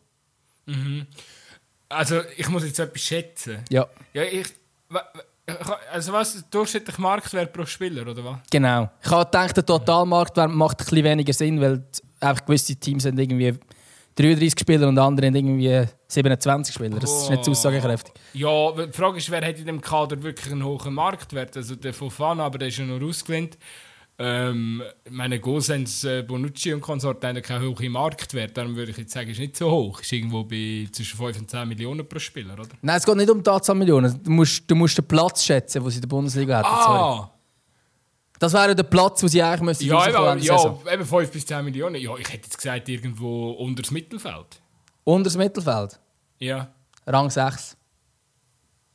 Mhm. 0.66 1.06
Also, 1.88 2.20
ich 2.36 2.48
muss 2.48 2.64
jetzt 2.64 2.78
etwas 2.78 3.02
schätzen. 3.02 3.64
Ja. 3.70 3.86
Ja, 4.12 4.22
ich. 4.22 4.46
Also 5.92 6.12
was, 6.12 6.44
durchschnittlich 6.50 6.98
Marktwert 6.98 7.52
pro 7.52 7.64
Spieler, 7.64 8.02
oder 8.02 8.24
was? 8.24 8.38
Genau. 8.50 8.90
Ich 9.00 9.10
habe 9.10 9.24
gedacht, 9.26 9.56
der 9.56 9.64
Totalmarktwert 9.64 10.50
macht 10.50 10.80
ein 10.80 10.84
bisschen 10.86 11.04
weniger 11.04 11.32
Sinn, 11.32 11.60
weil 11.60 11.84
einfach 12.18 12.44
gewisse 12.44 12.74
Teams 12.74 13.04
haben 13.04 13.16
irgendwie 13.16 13.56
33 14.16 14.58
Spieler 14.58 14.88
und 14.88 14.98
andere 14.98 15.28
haben 15.28 15.36
irgendwie 15.36 15.84
27 16.08 16.74
Spieler. 16.74 16.98
Das 16.98 17.12
ist 17.12 17.30
nicht 17.30 17.44
so 17.44 17.52
aussagekräftig. 17.52 18.12
Ja, 18.32 18.72
die 18.72 18.92
Frage 18.92 19.18
ist, 19.18 19.30
wer 19.30 19.46
hat 19.46 19.58
in 19.58 19.66
dem 19.66 19.80
Kader 19.80 20.20
wirklich 20.20 20.52
einen 20.52 20.64
hohen 20.64 20.94
Marktwert? 20.94 21.56
Also 21.56 21.76
der 21.76 21.94
Fofana, 21.94 22.44
aber 22.44 22.58
der 22.58 22.68
ist 22.68 22.78
ja 22.78 22.84
noch 22.84 23.00
ausgelehnt. 23.06 23.56
Ähm, 24.18 24.82
meine 25.10 25.38
Gosens, 25.40 26.04
äh, 26.04 26.22
Bonucci 26.22 26.72
und 26.72 26.80
Konsorten 26.80 27.28
haben 27.28 27.42
keinen 27.42 27.68
hohen 27.68 27.92
Marktwert. 27.92 28.56
Darum 28.56 28.74
würde 28.74 28.90
ich 28.90 28.96
jetzt 28.96 29.12
sagen, 29.12 29.30
ist 29.30 29.38
nicht 29.38 29.56
so 29.56 29.70
hoch. 29.70 30.00
Ist 30.00 30.10
irgendwo 30.10 30.42
bei 30.44 30.88
zwischen 30.90 31.18
5 31.18 31.38
und 31.40 31.50
10 31.50 31.68
Millionen 31.68 32.08
pro 32.08 32.18
Spieler, 32.18 32.54
oder? 32.54 32.68
Nein, 32.80 32.96
es 32.96 33.04
geht 33.04 33.16
nicht 33.16 33.28
um 33.28 33.42
die 33.42 33.50
Anzahl 33.50 33.76
Millionen. 33.76 34.22
Du 34.22 34.30
musst, 34.30 34.70
du 34.70 34.74
musst 34.74 34.96
den 34.96 35.06
Platz 35.06 35.44
schätzen, 35.44 35.82
den 35.82 35.90
sie 35.90 35.96
in 35.96 36.00
der 36.00 36.08
Bundesliga 36.08 36.58
hat. 36.58 36.64
Ah! 36.64 37.30
Das 38.38 38.52
wäre 38.52 38.74
der 38.74 38.84
Platz, 38.84 39.22
wo 39.22 39.28
sie 39.28 39.42
eigentlich 39.42 39.62
müssen 39.62 39.86
Ja, 39.86 40.08
eben, 40.08 40.42
ja 40.42 40.78
eben 40.92 41.04
5 41.04 41.30
bis 41.30 41.44
10 41.44 41.64
Millionen. 41.64 41.96
Ja, 41.96 42.16
ich 42.16 42.28
hätte 42.28 42.44
jetzt 42.44 42.56
gesagt, 42.56 42.88
irgendwo 42.88 43.50
unter 43.52 43.82
das 43.82 43.90
Mittelfeld. 43.90 44.60
Unter 45.04 45.24
das 45.24 45.36
Mittelfeld? 45.36 45.98
Ja. 46.38 46.68
Rang 47.06 47.30
6. 47.30 47.76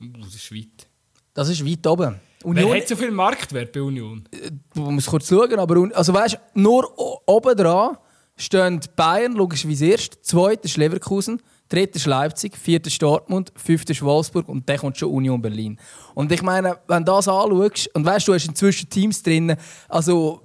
Uh, 0.01 0.05
das 0.19 0.35
ist 0.35 0.51
weit. 0.51 0.87
Das 1.33 1.49
ist 1.49 1.65
weit 1.65 1.85
oben. 1.87 2.19
Union 2.43 2.71
Wer 2.71 2.81
hat 2.81 2.87
so 2.87 2.95
viel 2.95 3.11
Marktwert 3.11 3.71
bei 3.71 3.81
Union? 3.81 4.27
Man 4.75 4.87
äh, 4.87 4.91
muss 4.91 5.05
kurz 5.05 5.27
schauen, 5.27 5.59
aber 5.59 5.89
also 5.93 6.13
weißt, 6.13 6.37
nur 6.55 6.91
oben 7.27 7.55
dran 7.55 7.97
stehen 8.37 8.79
Bayern, 8.95 9.33
logischerweise 9.33 9.85
erst, 9.87 10.25
zweiter 10.25 10.65
ist 10.65 10.77
Leverkusen, 10.77 11.41
dritter 11.69 11.97
ist 11.97 12.05
Leipzig, 12.05 12.57
vierter 12.57 12.87
ist 12.87 13.01
Dortmund, 13.01 13.51
fünfter 13.55 13.91
ist 13.91 14.01
Wolfsburg 14.01 14.49
und 14.49 14.67
dann 14.67 14.77
kommt 14.77 14.97
schon 14.97 15.11
Union 15.11 15.41
Berlin. 15.41 15.79
Und 16.15 16.31
ich 16.31 16.41
meine, 16.41 16.77
wenn 16.87 17.05
du 17.05 17.11
das 17.11 17.27
anschaust, 17.27 17.89
und 17.93 18.05
weißt 18.05 18.27
du, 18.27 18.33
hast 18.33 18.47
inzwischen 18.47 18.89
Teams 18.89 19.21
drin, 19.21 19.55
also 19.87 20.41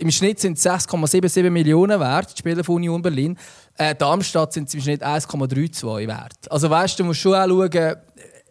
im 0.00 0.10
Schnitt 0.10 0.40
sind 0.40 0.56
es 0.56 0.64
6,77 0.64 1.50
Millionen 1.50 2.00
wert, 2.00 2.32
die 2.32 2.38
Spieler 2.38 2.64
von 2.64 2.76
Union 2.76 3.02
Berlin. 3.02 3.36
Äh, 3.76 3.94
Darmstadt 3.94 4.52
sind 4.52 4.72
im 4.72 4.80
Schnitt 4.80 5.02
1,32 5.02 6.08
wert. 6.08 6.50
Also 6.50 6.70
weißt 6.70 6.98
du, 6.98 7.04
musst 7.04 7.20
schon 7.20 7.34
auch 7.34 7.46
schauen, 7.46 7.96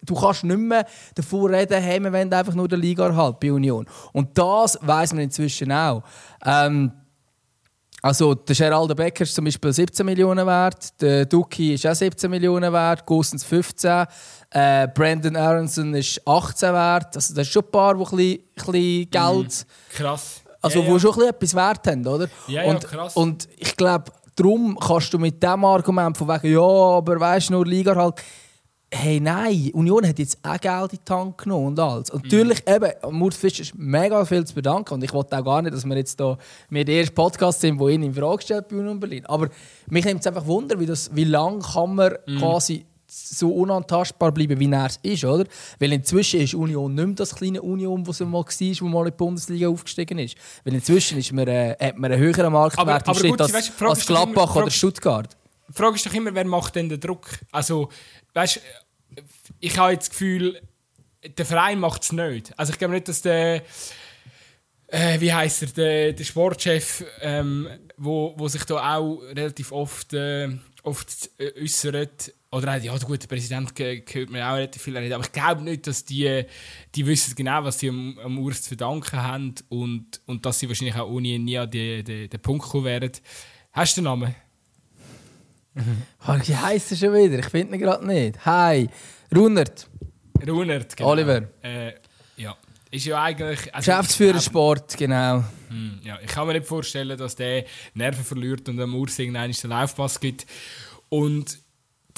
du 0.06 0.16
kannst 0.16 0.44
nicht 0.44 0.58
mehr 0.58 0.86
davor 1.16 1.50
reden, 1.50 1.82
hey, 1.82 2.00
wir 2.00 2.12
wollen 2.12 2.34
einfach 2.34 2.54
nur 2.54 2.68
den 2.68 2.80
Liga 2.80 3.14
halt 3.16 3.40
bei 3.40 3.52
Union. 3.52 3.86
Und 4.14 4.38
das 4.38 4.78
weiß 4.82 5.14
man 5.14 5.24
inzwischen 5.24 5.72
auch. 5.72 6.04
Ähm, 6.46 6.92
also 8.02 8.34
der 8.34 8.56
Geraldo 8.56 8.96
Becker 8.96 9.24
ist 9.24 9.36
zum 9.36 9.46
Beispiel 9.46 9.74
17 9.74 10.06
Millionen 10.06 10.48
wert, 10.48 11.02
der 11.02 11.26
Duki 11.26 11.74
ist 11.74 11.86
auch 11.86 11.94
17 11.94 12.30
Millionen 12.30 12.72
wert, 12.72 13.06
Gosens 13.06 13.44
15, 13.44 14.06
äh, 14.52 14.88
Brandon 14.88 15.36
Aronson 15.36 15.94
ist 15.94 16.26
18 16.26 16.74
wert. 16.74 17.16
Also 17.16 17.34
das 17.34 17.46
sind 17.46 17.48
schon 17.48 17.66
ein 17.66 17.72
paar, 17.72 17.96
die 17.96 18.02
ein 18.02 18.06
bisschen, 18.06 18.40
ein 18.40 18.72
bisschen 18.72 19.10
Geld... 19.10 19.66
Mm, 19.66 19.98
krass. 19.98 20.42
Also, 20.62 20.82
ja, 20.82 20.88
wo 20.88 20.94
ja. 20.94 21.00
schon 21.00 21.22
etwas 21.22 21.56
wert 21.56 21.88
haben, 21.88 22.06
oder? 22.06 22.28
Ja, 22.48 22.64
und, 22.64 22.84
ja, 22.84 22.90
krass. 22.90 23.16
Und 23.16 23.48
ich 23.58 23.76
glaube, 23.78 24.12
darum 24.36 24.78
kannst 24.78 25.14
du 25.14 25.18
mit 25.18 25.42
dem 25.42 25.64
Argument 25.64 26.18
von 26.18 26.28
wegen, 26.28 26.54
ja, 26.54 26.62
aber 26.62 27.20
weißt 27.20 27.50
du, 27.50 27.54
nur 27.54 27.66
Liga 27.66 27.96
halt. 27.96 28.16
Hey, 28.92 29.20
nein, 29.20 29.70
Union 29.74 30.08
hat 30.08 30.18
jetzt 30.18 30.40
auch 30.42 30.60
Geld 30.60 30.94
in 30.94 31.00
die 31.08 31.14
Hand 31.14 31.38
genommen 31.38 31.68
und 31.68 31.80
alles. 31.80 32.10
Und 32.10 32.24
natürlich, 32.24 32.64
mhm. 32.66 32.74
eben, 32.74 33.18
Murt 33.20 33.36
Fisch 33.36 33.60
ist 33.60 33.76
mega 33.78 34.26
viel 34.26 34.44
zu 34.46 34.56
bedanken. 34.56 34.96
Und 34.96 35.04
ich 35.04 35.14
wollte 35.14 35.38
auch 35.38 35.46
gar 35.46 35.62
nicht, 35.62 35.76
dass 35.76 35.86
wir 35.86 35.96
jetzt 35.96 36.20
hier 36.20 36.38
mit 36.70 36.88
der 36.88 36.96
ersten 37.02 37.14
Podcast 37.14 37.62
sind, 37.62 37.78
wo 37.78 37.88
ihn 37.88 38.02
in 38.02 38.14
Frage 38.16 38.42
stellt 38.42 38.68
bei 38.68 38.78
Union 38.78 39.00
Berlin. 39.00 39.28
Aber 39.28 39.50
mich 39.88 40.06
nimmt 40.06 40.22
es 40.22 40.28
einfach 40.28 40.46
Wunder, 40.48 40.80
wie, 40.80 40.88
das, 40.88 41.14
wie 41.14 41.24
lange 41.24 41.60
kann 41.60 41.94
man 41.94 42.16
mhm. 42.26 42.40
quasi 42.40 42.86
so 43.10 43.50
unantastbar 43.50 44.32
bleiben, 44.32 44.60
wie 44.60 44.72
er 44.72 44.86
es 44.86 45.00
ist, 45.02 45.26
oder? 45.26 45.46
Weil 45.80 45.94
inzwischen 45.94 46.42
ist 46.42 46.54
Union 46.54 46.94
nicht 46.94 47.06
mehr 47.06 47.16
das 47.16 47.36
kleine 47.36 47.62
Union, 47.62 48.04
das 48.04 48.20
mal 48.22 48.32
war, 48.34 48.46
wo 48.46 48.86
mal 48.86 49.06
in 49.06 49.12
die 49.12 49.18
Bundesliga 49.18 49.68
aufgestiegen 49.68 50.20
ist. 50.20 50.36
Weil 50.64 50.76
inzwischen 50.76 51.18
ist 51.18 51.32
man, 51.32 51.48
äh, 51.48 51.76
hat 51.80 51.98
man 51.98 52.12
einen 52.12 52.22
höheren 52.22 52.52
Marktwert 52.54 52.88
aber, 52.88 53.08
aber 53.08 53.30
gut, 53.30 53.42
als, 53.42 53.54
weißt, 53.54 53.82
als 53.82 54.06
Gladbach 54.06 54.56
immer, 54.56 54.64
oder 54.64 54.72
Stuttgart. 54.72 55.36
Die 55.70 55.74
Frage 55.74 55.96
ist 55.96 56.06
doch 56.06 56.14
immer, 56.14 56.34
wer 56.34 56.46
macht 56.46 56.76
denn 56.76 56.90
den 56.90 57.00
Druck? 57.00 57.30
Also, 57.52 57.90
weißt 58.34 58.62
ich 59.60 59.78
habe 59.78 59.94
jetzt 59.94 60.08
das 60.08 60.10
Gefühl, 60.12 60.62
der 61.38 61.46
Verein 61.46 61.80
macht 61.80 62.04
es 62.04 62.12
nicht. 62.12 62.58
Also 62.58 62.72
ich 62.72 62.80
glaube 62.80 62.94
nicht, 62.94 63.08
dass 63.08 63.22
der 63.22 63.64
äh, 64.92 65.20
wie 65.20 65.32
heißt 65.32 65.64
er, 65.64 65.68
der, 65.70 66.14
der 66.14 66.24
Sportchef, 66.24 67.04
ähm, 67.22 67.68
wo, 67.98 68.34
wo 68.38 68.48
sich 68.48 68.64
da 68.64 68.98
auch 68.98 69.22
relativ 69.22 69.72
oft, 69.72 70.14
äh, 70.14 70.50
oft 70.84 71.30
äußert, 71.62 72.34
oder 72.52 72.78
ja, 72.78 72.98
der 72.98 73.08
gute 73.08 73.28
Präsident 73.28 73.76
gehört 73.76 74.32
mir 74.32 74.48
auch 74.48 74.56
relativ 74.56 74.82
viel 74.82 74.98
reden. 74.98 75.14
Aber 75.14 75.24
ich 75.24 75.32
glaube 75.32 75.62
nicht, 75.62 75.86
dass 75.86 76.04
die, 76.04 76.46
die 76.96 77.06
wissen 77.06 77.36
genau, 77.36 77.64
was 77.64 77.78
sie 77.78 77.90
am, 77.90 78.18
am 78.18 78.40
Urs 78.40 78.64
zu 78.64 78.70
verdanken 78.70 79.22
haben 79.22 79.54
und, 79.70 80.20
und 80.26 80.46
dass 80.46 80.58
sie 80.58 80.68
wahrscheinlich 80.68 80.96
auch 80.96 81.08
ohne 81.08 81.38
nie 81.38 81.60
an 81.60 81.70
den, 81.70 82.04
den, 82.04 82.28
den 82.28 82.40
Punkt 82.42 82.66
kommen 82.66 82.86
werden. 82.86 83.12
Hast 83.72 83.96
du 83.96 84.02
den 84.02 84.06
Namen? 84.06 84.36
Wie 85.74 86.56
heisst 86.56 86.92
er 86.92 86.98
schon 86.98 87.14
wieder? 87.14 87.40
Ich 87.40 87.46
finde 87.48 87.76
ihn 87.76 87.82
gerade 87.82 88.06
nicht. 88.06 88.46
Hi, 88.46 88.90
Runert. 89.36 89.88
Runert, 90.48 90.96
genau. 90.96 91.10
Oliver. 91.10 91.44
Äh, 91.62 91.94
ja. 92.38 92.56
Ist 92.92 93.06
ja 93.06 93.22
eigentlich... 93.22 93.74
Also, 93.74 93.92
Geschäftsführer 93.92 94.42
Sport, 94.42 94.98
genau. 94.98 95.44
Hm, 95.70 96.00
ja, 96.04 96.18
ich 96.24 96.28
kann 96.28 96.48
mir 96.48 96.54
nicht 96.54 96.66
vorstellen, 96.66 97.18
dass 97.18 97.36
der 97.36 97.66
Nerven 97.94 98.24
verliert 98.24 98.68
und 98.68 98.80
am 98.80 98.96
Urs 98.96 99.20
irgendeinen 99.20 99.54
den 99.54 99.70
Laufpass 99.70 100.20
gibt. 100.20 100.48
Und 101.10 101.60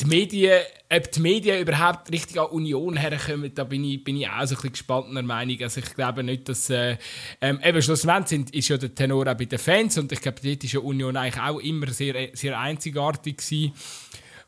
die 0.02 0.08
Medien, 0.08 0.62
ob 0.90 1.12
die 1.12 1.20
Medien 1.20 1.62
überhaupt 1.62 2.12
richtig 2.12 2.40
an 2.40 2.48
Union 2.48 2.98
herkommen, 2.98 3.54
da 3.54 3.64
bin 3.64 3.84
ich, 3.84 4.04
bin 4.04 4.18
ich 4.18 4.28
auch 4.28 4.46
so 4.46 4.56
ein 4.56 4.56
bisschen 4.56 4.72
gespaltener 4.72 5.22
Meinung. 5.22 5.58
Also 5.62 5.82
ich 5.82 5.94
glaube 5.94 6.24
nicht, 6.24 6.50
dass... 6.50 6.70
Äh, 6.70 6.98
ähm, 7.42 7.60
eben 7.64 7.82
schlussendlich 7.82 8.54
ist 8.54 8.68
ja 8.70 8.78
der 8.78 8.94
Tenor 8.94 9.28
auch 9.28 9.38
bei 9.38 9.46
den 9.46 9.60
Fans 9.60 9.98
und 9.98 10.12
ich 10.12 10.22
glaube, 10.22 10.40
dort 10.44 10.64
war 10.64 10.70
ja 10.70 10.80
Union 10.80 11.18
eigentlich 11.18 11.42
auch 11.42 11.60
immer 11.60 11.88
sehr, 11.88 12.30
sehr 12.34 12.60
einzigartig 12.60 13.38
gewesen. 13.38 13.74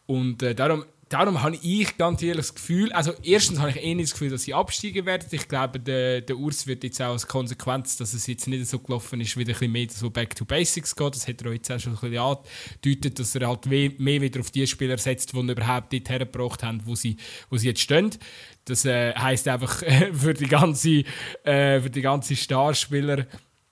Und 0.05 0.43
äh, 0.43 0.53
darum 0.53 0.85
darum 1.13 1.43
habe 1.43 1.57
ich 1.61 1.95
ganz 1.97 2.23
ehrlich 2.23 2.47
das 2.47 2.55
Gefühl, 2.55 2.91
also 2.91 3.13
erstens 3.21 3.59
habe 3.59 3.69
ich 3.69 3.77
eh 3.77 3.93
nicht 3.93 4.07
das 4.07 4.13
Gefühl, 4.13 4.31
dass 4.31 4.43
sie 4.43 4.53
absteigen 4.53 5.05
werden. 5.05 5.27
Ich 5.29 5.47
glaube, 5.47 5.79
der, 5.79 6.21
der 6.21 6.37
Urs 6.37 6.65
wird 6.65 6.83
jetzt 6.83 6.99
auch 7.01 7.11
als 7.11 7.27
Konsequenz, 7.27 7.97
dass 7.97 8.13
es 8.13 8.25
jetzt 8.25 8.47
nicht 8.47 8.65
so 8.65 8.79
gelaufen 8.79 9.21
ist, 9.21 9.37
wieder 9.37 9.51
ein 9.51 9.59
bisschen 9.59 9.71
mehr 9.71 9.87
so 9.91 10.09
Back 10.09 10.35
to 10.35 10.43
Basics 10.43 10.95
geht. 10.95 11.15
Das 11.15 11.27
hat 11.27 11.41
er 11.43 11.53
jetzt 11.53 11.71
auch 11.71 11.79
schon 11.79 11.93
ein 11.93 11.99
bisschen 11.99 12.17
angedeutet, 12.17 13.19
dass 13.19 13.35
er 13.35 13.47
halt 13.47 13.65
mehr 13.67 14.21
wieder 14.21 14.39
auf 14.39 14.49
die 14.49 14.65
Spieler 14.65 14.97
setzt, 14.97 15.33
die 15.33 15.37
ihn 15.37 15.49
überhaupt 15.49 15.93
dort 15.93 16.09
hergebracht 16.09 16.63
haben, 16.63 16.81
wo 16.85 16.95
sie, 16.95 17.17
wo 17.49 17.57
sie 17.57 17.67
jetzt 17.67 17.81
stehen. 17.81 18.09
Das 18.65 18.83
äh, 18.85 19.13
heisst 19.13 19.47
einfach 19.47 19.83
für 20.13 20.33
die 20.33 20.47
ganze, 20.47 21.03
äh, 21.43 21.79
ganze 22.01 22.35
Starspieler, 22.35 23.27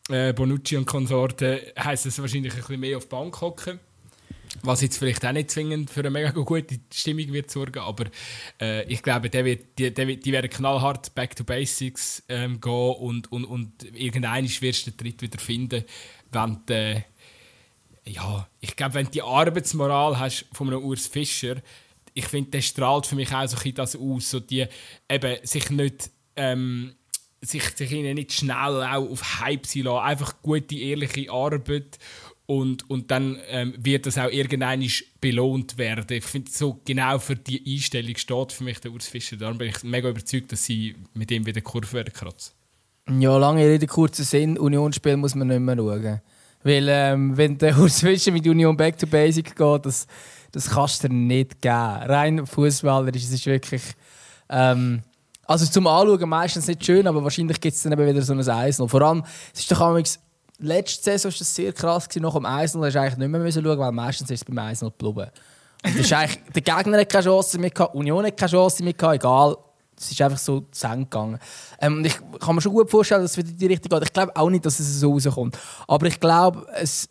äh, 0.10 0.34
Bonucci 0.34 0.78
und 0.78 0.86
Konsorten, 0.86 1.58
heisst 1.80 2.06
es 2.06 2.20
wahrscheinlich 2.22 2.54
ein 2.54 2.60
bisschen 2.60 2.80
mehr 2.80 2.98
auf 2.98 3.06
die 3.06 3.10
Bank 3.10 3.42
hocken. 3.42 3.80
Was 4.64 4.82
jetzt 4.82 4.98
vielleicht 4.98 5.26
auch 5.26 5.32
nicht 5.32 5.52
zwingend 5.52 5.90
für 5.90 6.02
eine 6.02 6.10
mega 6.10 6.32
gute 6.32 6.80
Stimmung 6.94 7.34
wird 7.34 7.50
sorgen, 7.50 7.80
aber 7.80 8.06
äh, 8.60 8.84
ich 8.92 9.02
glaube, 9.02 9.30
der 9.30 9.46
wird, 9.46 9.80
die, 9.80 9.94
der, 9.94 10.06
die 10.06 10.32
werden 10.32 10.50
knallhart 10.50 11.16
back 11.16 11.36
to 11.36 11.44
basics 11.44 12.24
ähm, 12.30 12.62
gehen 12.62 12.96
und, 12.96 13.32
und, 13.32 13.46
und 13.46 13.84
irgendeinen 13.96 14.48
wirst 14.48 14.88
du 14.88 14.92
den 14.92 14.98
Tritt 14.98 15.22
wieder 15.22 15.40
finden, 15.40 15.84
wenn 16.32 16.58
äh, 16.70 17.02
ja, 18.06 18.48
ich 18.60 18.76
glaube, 18.76 18.96
wenn 18.96 19.06
du 19.06 19.12
die 19.12 19.22
Arbeitsmoral 19.22 20.20
hast 20.20 20.46
von 20.54 20.68
einem 20.68 20.84
Urs 20.84 21.08
Fischer, 21.08 21.58
ich 22.14 22.26
finde, 22.26 22.52
der 22.52 22.62
strahlt 22.62 23.06
für 23.06 23.16
mich 23.16 23.34
auch 23.34 23.48
so 23.48 23.58
ein 23.64 23.74
das 23.74 23.96
aus, 23.96 24.32
so 24.32 24.40
die 24.40 24.66
eben 25.10 25.38
sich 25.44 25.70
nicht 25.70 26.10
ähm, 26.36 26.96
sich, 27.42 27.64
sich 27.76 27.92
ihnen 27.92 28.16
nicht 28.16 28.34
schnell 28.34 28.84
auch 28.84 29.10
auf 29.10 29.40
Hype 29.40 29.66
sein 29.66 29.84
lassen, 29.84 30.06
einfach 30.06 30.42
gute, 30.42 30.76
ehrliche 30.76 31.32
Arbeit 31.32 31.98
und, 32.52 32.90
und 32.90 33.12
dann 33.12 33.38
ähm, 33.48 33.74
wird 33.78 34.06
das 34.06 34.18
auch 34.18 34.30
irgendwann 34.30 34.86
belohnt 35.22 35.78
werden. 35.78 36.06
Ich 36.10 36.26
finde, 36.26 36.52
so 36.52 36.82
genau 36.84 37.18
für 37.18 37.38
die 37.38 37.64
Einstellung 37.66 38.18
steht 38.18 38.52
für 38.52 38.66
mich 38.66 38.80
der 38.82 38.92
Urs 38.92 39.08
Fischer. 39.08 39.38
Darum 39.38 39.58
bin 39.58 39.70
ich 39.70 39.82
mega 39.84 40.10
überzeugt, 40.10 40.52
dass 40.52 40.66
sie 40.66 40.98
mit 41.14 41.32
ihm 41.32 41.46
wieder 41.46 41.62
Kurve 41.62 41.94
werden 41.94 42.12
kratzen. 42.14 42.52
Ja, 43.10 43.38
lange 43.38 43.66
Rede, 43.66 43.88
kurzer 43.88 44.26
Sinn. 44.26 44.58
Unionsspiel 44.58 45.16
muss 45.16 45.34
man 45.34 45.48
nicht 45.48 45.62
mehr 45.62 45.78
schauen. 45.78 46.22
Weil, 46.64 46.88
ähm, 46.90 47.38
wenn 47.38 47.58
der 47.58 47.78
Urs 47.80 48.02
Fischer 48.02 48.34
mit 48.34 48.46
Union 48.46 48.76
Back 48.76 48.98
to 48.98 49.08
Basic 49.08 49.56
geht, 49.56 49.86
das, 49.86 50.06
das 50.52 50.70
kannst 50.70 51.06
du 51.06 51.08
dir 51.08 51.14
nicht 51.14 51.62
geben. 51.62 51.74
Rein 51.74 52.46
Fußballer 52.46 53.16
ist 53.16 53.32
es 53.32 53.46
wirklich. 53.46 53.84
Ähm, 54.50 55.04
also 55.48 55.66
zum 55.68 55.88
Anschauen 55.88 56.28
meistens 56.28 56.68
nicht 56.68 56.86
schön, 56.86 57.08
aber 57.08 57.24
wahrscheinlich 57.24 57.62
gibt 57.62 57.78
es 57.78 57.84
dann 57.84 57.94
eben 57.94 58.06
wieder 58.06 58.22
so 58.22 58.34
ein 58.34 58.50
Eis. 58.50 58.76
Vor 58.86 59.02
allem, 59.02 59.24
es 59.54 59.62
ist 59.62 59.72
doch 59.72 59.80
letzte 60.62 61.04
Saison 61.04 61.32
war 61.32 61.40
das 61.40 61.56
sehr 61.56 61.74
krass. 61.74 62.08
Gewesen. 62.08 62.24
Nach 62.24 62.36
1 62.36 62.76
hast 62.76 62.96
du 62.96 63.02
eigentlich 63.02 63.18
nicht 63.18 63.28
mehr 63.28 63.52
schauen, 63.52 63.80
weil 63.80 63.92
meistens 63.92 64.30
ist 64.32 64.42
es 64.42 64.46
beim 64.46 64.58
1 64.58 64.80
geblieben. 64.80 65.30
Und 65.84 65.96
ist 65.96 66.14
eigentlich, 66.14 66.40
der 66.54 66.62
Gegner 66.62 67.00
hat 67.00 67.10
keine 67.10 67.24
Chance 67.24 67.58
mehr 67.58 67.72
gehabt, 67.72 67.96
Union 67.96 68.26
hat 68.26 68.38
keine 68.38 68.52
Chance 68.52 68.84
mehr 68.84 68.94
gehabt, 68.94 69.16
egal. 69.16 69.58
Es 69.98 70.12
ist 70.12 70.22
einfach 70.22 70.38
so 70.38 70.62
zu 70.72 70.90
gegangen. 70.90 71.38
Ähm, 71.80 72.04
ich 72.04 72.16
kann 72.40 72.56
mir 72.56 72.62
schon 72.62 72.74
gut 72.74 72.90
vorstellen, 72.90 73.22
dass 73.22 73.32
es 73.32 73.38
wieder 73.38 73.50
in 73.50 73.58
die 73.58 73.68
Richtung 73.68 73.90
geht. 73.90 74.08
Ich 74.08 74.14
glaube 74.14 74.36
auch 74.36 74.50
nicht, 74.50 74.66
dass 74.66 74.80
es 74.80 75.00
so 75.00 75.12
rauskommt. 75.12 75.58
Aber 75.88 76.08
ich 76.08 76.20
glaube, 76.20 76.66
es 76.74 77.08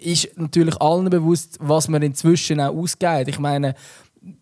ist 0.00 0.36
natürlich 0.36 0.80
allen 0.80 1.08
bewusst, 1.08 1.56
was 1.60 1.86
man 1.88 2.02
inzwischen 2.02 2.60
auch 2.60 2.74
ausgeht. 2.74 3.28
Ich 3.28 3.38
meine, 3.38 3.74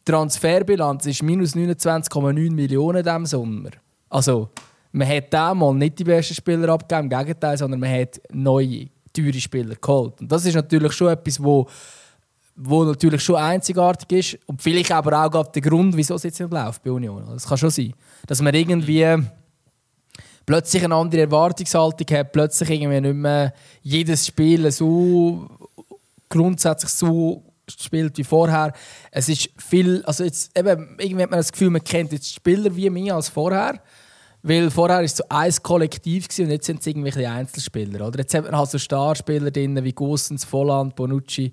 Transferbilanz 0.04 1.06
ist 1.06 1.22
minus 1.22 1.54
29,9 1.54 2.52
Millionen 2.52 2.98
in 2.98 3.04
diesem 3.04 3.26
Sommer. 3.26 3.70
Also, 4.08 4.48
man 4.92 5.08
hat 5.08 5.32
damals 5.32 5.76
nicht 5.76 5.98
die 5.98 6.04
besten 6.04 6.34
Spieler 6.34 6.68
abgegeben, 6.70 7.10
im 7.10 7.18
Gegenteil, 7.18 7.56
sondern 7.56 7.80
man 7.80 7.90
hat 7.90 8.20
neue, 8.32 8.88
teure 9.12 9.40
Spieler 9.40 9.76
geholt. 9.76 10.20
Und 10.20 10.30
das 10.30 10.44
ist 10.44 10.54
natürlich 10.54 10.92
schon 10.92 11.08
etwas, 11.08 11.42
wo, 11.42 11.68
wo 12.56 12.84
natürlich 12.84 13.22
schon 13.22 13.36
einzigartig 13.36 14.18
ist 14.18 14.38
und 14.46 14.60
vielleicht 14.60 14.92
aber 14.92 15.24
auch 15.24 15.46
der 15.46 15.62
Grund, 15.62 15.96
wieso 15.96 16.14
es 16.14 16.24
jetzt 16.24 16.40
nicht 16.40 16.52
läuft 16.52 16.82
bei 16.82 16.90
Union. 16.90 17.24
Das 17.32 17.46
kann 17.46 17.58
schon 17.58 17.70
sein, 17.70 17.94
dass 18.26 18.42
man 18.42 18.54
irgendwie 18.54 19.16
plötzlich 20.44 20.84
eine 20.84 20.94
andere 20.94 21.22
Erwartungshaltung 21.22 22.16
hat, 22.16 22.32
plötzlich 22.32 22.70
irgendwie 22.70 23.00
nicht 23.00 23.14
mehr 23.14 23.54
jedes 23.82 24.26
Spiel 24.26 24.70
so 24.72 25.48
grundsätzlich 26.28 26.90
so 26.90 27.44
spielt 27.68 28.18
wie 28.18 28.24
vorher. 28.24 28.72
Es 29.10 29.28
ist 29.28 29.50
viel, 29.56 30.02
also 30.04 30.24
jetzt 30.24 30.56
eben, 30.58 30.96
irgendwie 30.98 31.22
hat 31.22 31.30
man 31.30 31.38
das 31.38 31.52
Gefühl, 31.52 31.70
man 31.70 31.84
kennt 31.84 32.12
jetzt 32.12 32.34
Spieler 32.34 32.74
wie 32.74 32.90
mich 32.90 33.12
als 33.12 33.28
vorher. 33.28 33.80
Weil 34.42 34.70
vorher 34.70 34.98
war 34.98 35.04
es 35.04 35.16
so 35.16 35.24
ein 35.28 35.52
Kollektiv 35.62 36.26
und 36.38 36.50
jetzt 36.50 36.66
sind 36.66 36.80
es 36.80 36.86
irgendwelche 36.86 37.28
Einzelspieler. 37.28 38.06
Oder? 38.06 38.20
Jetzt 38.20 38.34
hat 38.34 38.44
man 38.44 38.56
halt 38.56 38.70
so 38.70 38.78
Starspieler 38.78 39.50
drin 39.50 39.82
wie 39.84 39.92
Gossens, 39.92 40.44
Volland, 40.44 40.96
Bonucci. 40.96 41.52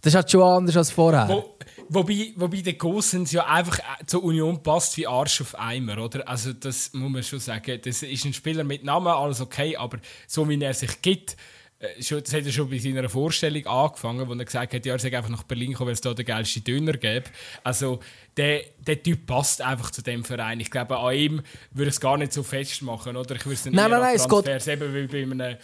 Das 0.00 0.12
ist 0.12 0.16
halt 0.16 0.30
schon 0.30 0.42
anders 0.42 0.76
als 0.76 0.90
vorher. 0.90 1.28
Wo, 1.28 1.54
Wobei, 1.88 2.32
wobei 2.36 2.60
der 2.60 2.74
Gosens 2.74 3.32
ja 3.32 3.46
einfach 3.46 3.78
äh, 3.78 4.06
zur 4.06 4.24
Union 4.24 4.62
passt 4.62 4.96
wie 4.96 5.06
Arsch 5.06 5.40
auf 5.40 5.58
Eimer, 5.58 5.98
oder? 5.98 6.26
Also 6.28 6.52
das 6.52 6.92
muss 6.92 7.10
man 7.10 7.22
schon 7.22 7.40
sagen. 7.40 7.78
Das 7.82 8.02
ist 8.02 8.24
ein 8.24 8.32
Spieler 8.32 8.64
mit 8.64 8.84
Namen, 8.84 9.08
alles 9.08 9.40
okay, 9.40 9.76
aber 9.76 9.98
so 10.26 10.48
wie 10.48 10.60
er 10.60 10.74
sich 10.74 11.02
gibt, 11.02 11.36
äh, 11.84 12.20
das 12.20 12.32
hat 12.32 12.46
er 12.46 12.52
schon 12.52 12.70
bei 12.70 12.78
seiner 12.78 13.08
Vorstellung 13.08 13.66
angefangen, 13.66 14.28
wo 14.28 14.34
er 14.34 14.44
gesagt 14.44 14.74
hat, 14.74 14.86
ja, 14.86 14.94
er 14.94 14.98
sei 14.98 15.16
einfach 15.16 15.30
nach 15.30 15.42
Berlin 15.44 15.72
gekommen, 15.72 15.88
weil 15.88 15.94
es 15.94 16.00
da 16.00 16.14
den 16.14 16.24
geilsten 16.24 16.64
Döner 16.64 16.94
gäbe. 16.94 17.26
Also 17.62 18.00
der, 18.36 18.62
der 18.86 19.02
Typ 19.02 19.26
passt 19.26 19.62
einfach 19.62 19.90
zu 19.90 20.02
dem 20.02 20.24
Verein. 20.24 20.60
Ich 20.60 20.70
glaube, 20.70 20.98
an 20.98 21.14
ihm 21.14 21.42
würde 21.72 21.90
es 21.90 22.00
gar 22.00 22.16
nicht 22.16 22.32
so 22.32 22.42
festmachen, 22.42 23.16
oder? 23.16 23.34
Ich 23.34 23.44
würde 23.44 23.54
es 23.54 23.64
nicht 23.64 23.74
nein, 23.74 23.90
nein, 23.90 24.00
nein, 24.00 24.16
es 24.16 24.28
geht... 24.28 24.68
eben 24.68 24.94
wie 24.94 25.06
bei 25.06 25.22
einem 25.22 25.56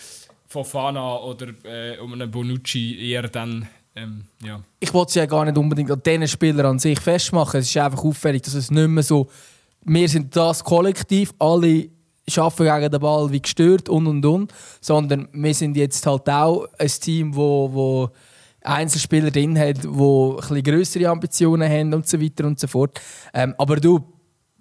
Fofana 0.46 1.18
oder 1.18 1.48
äh, 1.64 1.98
um 1.98 2.12
einen 2.12 2.30
Bonucci 2.30 3.11
eher 3.11 3.28
dann 3.28 3.68
ähm, 3.96 4.24
ja. 4.44 4.62
Ich 4.78 4.94
wollte 4.94 5.11
es 5.11 5.14
ja 5.16 5.26
gar 5.26 5.44
nicht 5.44 5.59
unbedingt 5.59 5.90
an 5.90 6.02
diesen 6.02 6.28
Spielern 6.28 6.66
an 6.66 6.78
sich 6.78 7.00
festmachen. 7.00 7.61
Es 7.61 7.68
ist 7.68 7.76
einfach 7.76 8.04
auffällig, 8.04 8.42
dass 8.42 8.54
es 8.54 8.70
nicht 8.70 8.88
mehr 8.88 9.02
so. 9.02 9.28
Wir 9.85 10.09
sind 10.09 10.35
das 10.37 10.62
Kollektiv, 10.62 11.35
alle 11.38 11.88
arbeiten 12.37 12.80
gegen 12.80 12.92
den 12.92 13.00
Ball 13.00 13.30
wie 13.33 13.42
gestört 13.42 13.88
und 13.88 14.06
und 14.06 14.24
und. 14.24 14.52
Sondern 14.80 15.28
wir 15.33 15.54
sind 15.54 15.76
jetzt 15.76 16.06
halt 16.06 16.28
auch 16.28 16.66
ein 16.78 16.88
Team, 16.88 17.35
wo, 17.35 17.70
wo 17.72 18.11
Einzelspieler 18.62 19.30
drin 19.30 19.59
hat, 19.59 19.83
die 19.85 19.88
ein 19.88 20.62
größere 20.62 21.09
Ambitionen 21.09 21.70
haben 21.70 21.94
und 21.94 22.06
so 22.06 22.20
weiter 22.20 22.46
und 22.46 22.59
so 22.59 22.66
fort. 22.66 23.00
Ähm, 23.33 23.54
aber 23.59 23.76
du, 23.76 24.00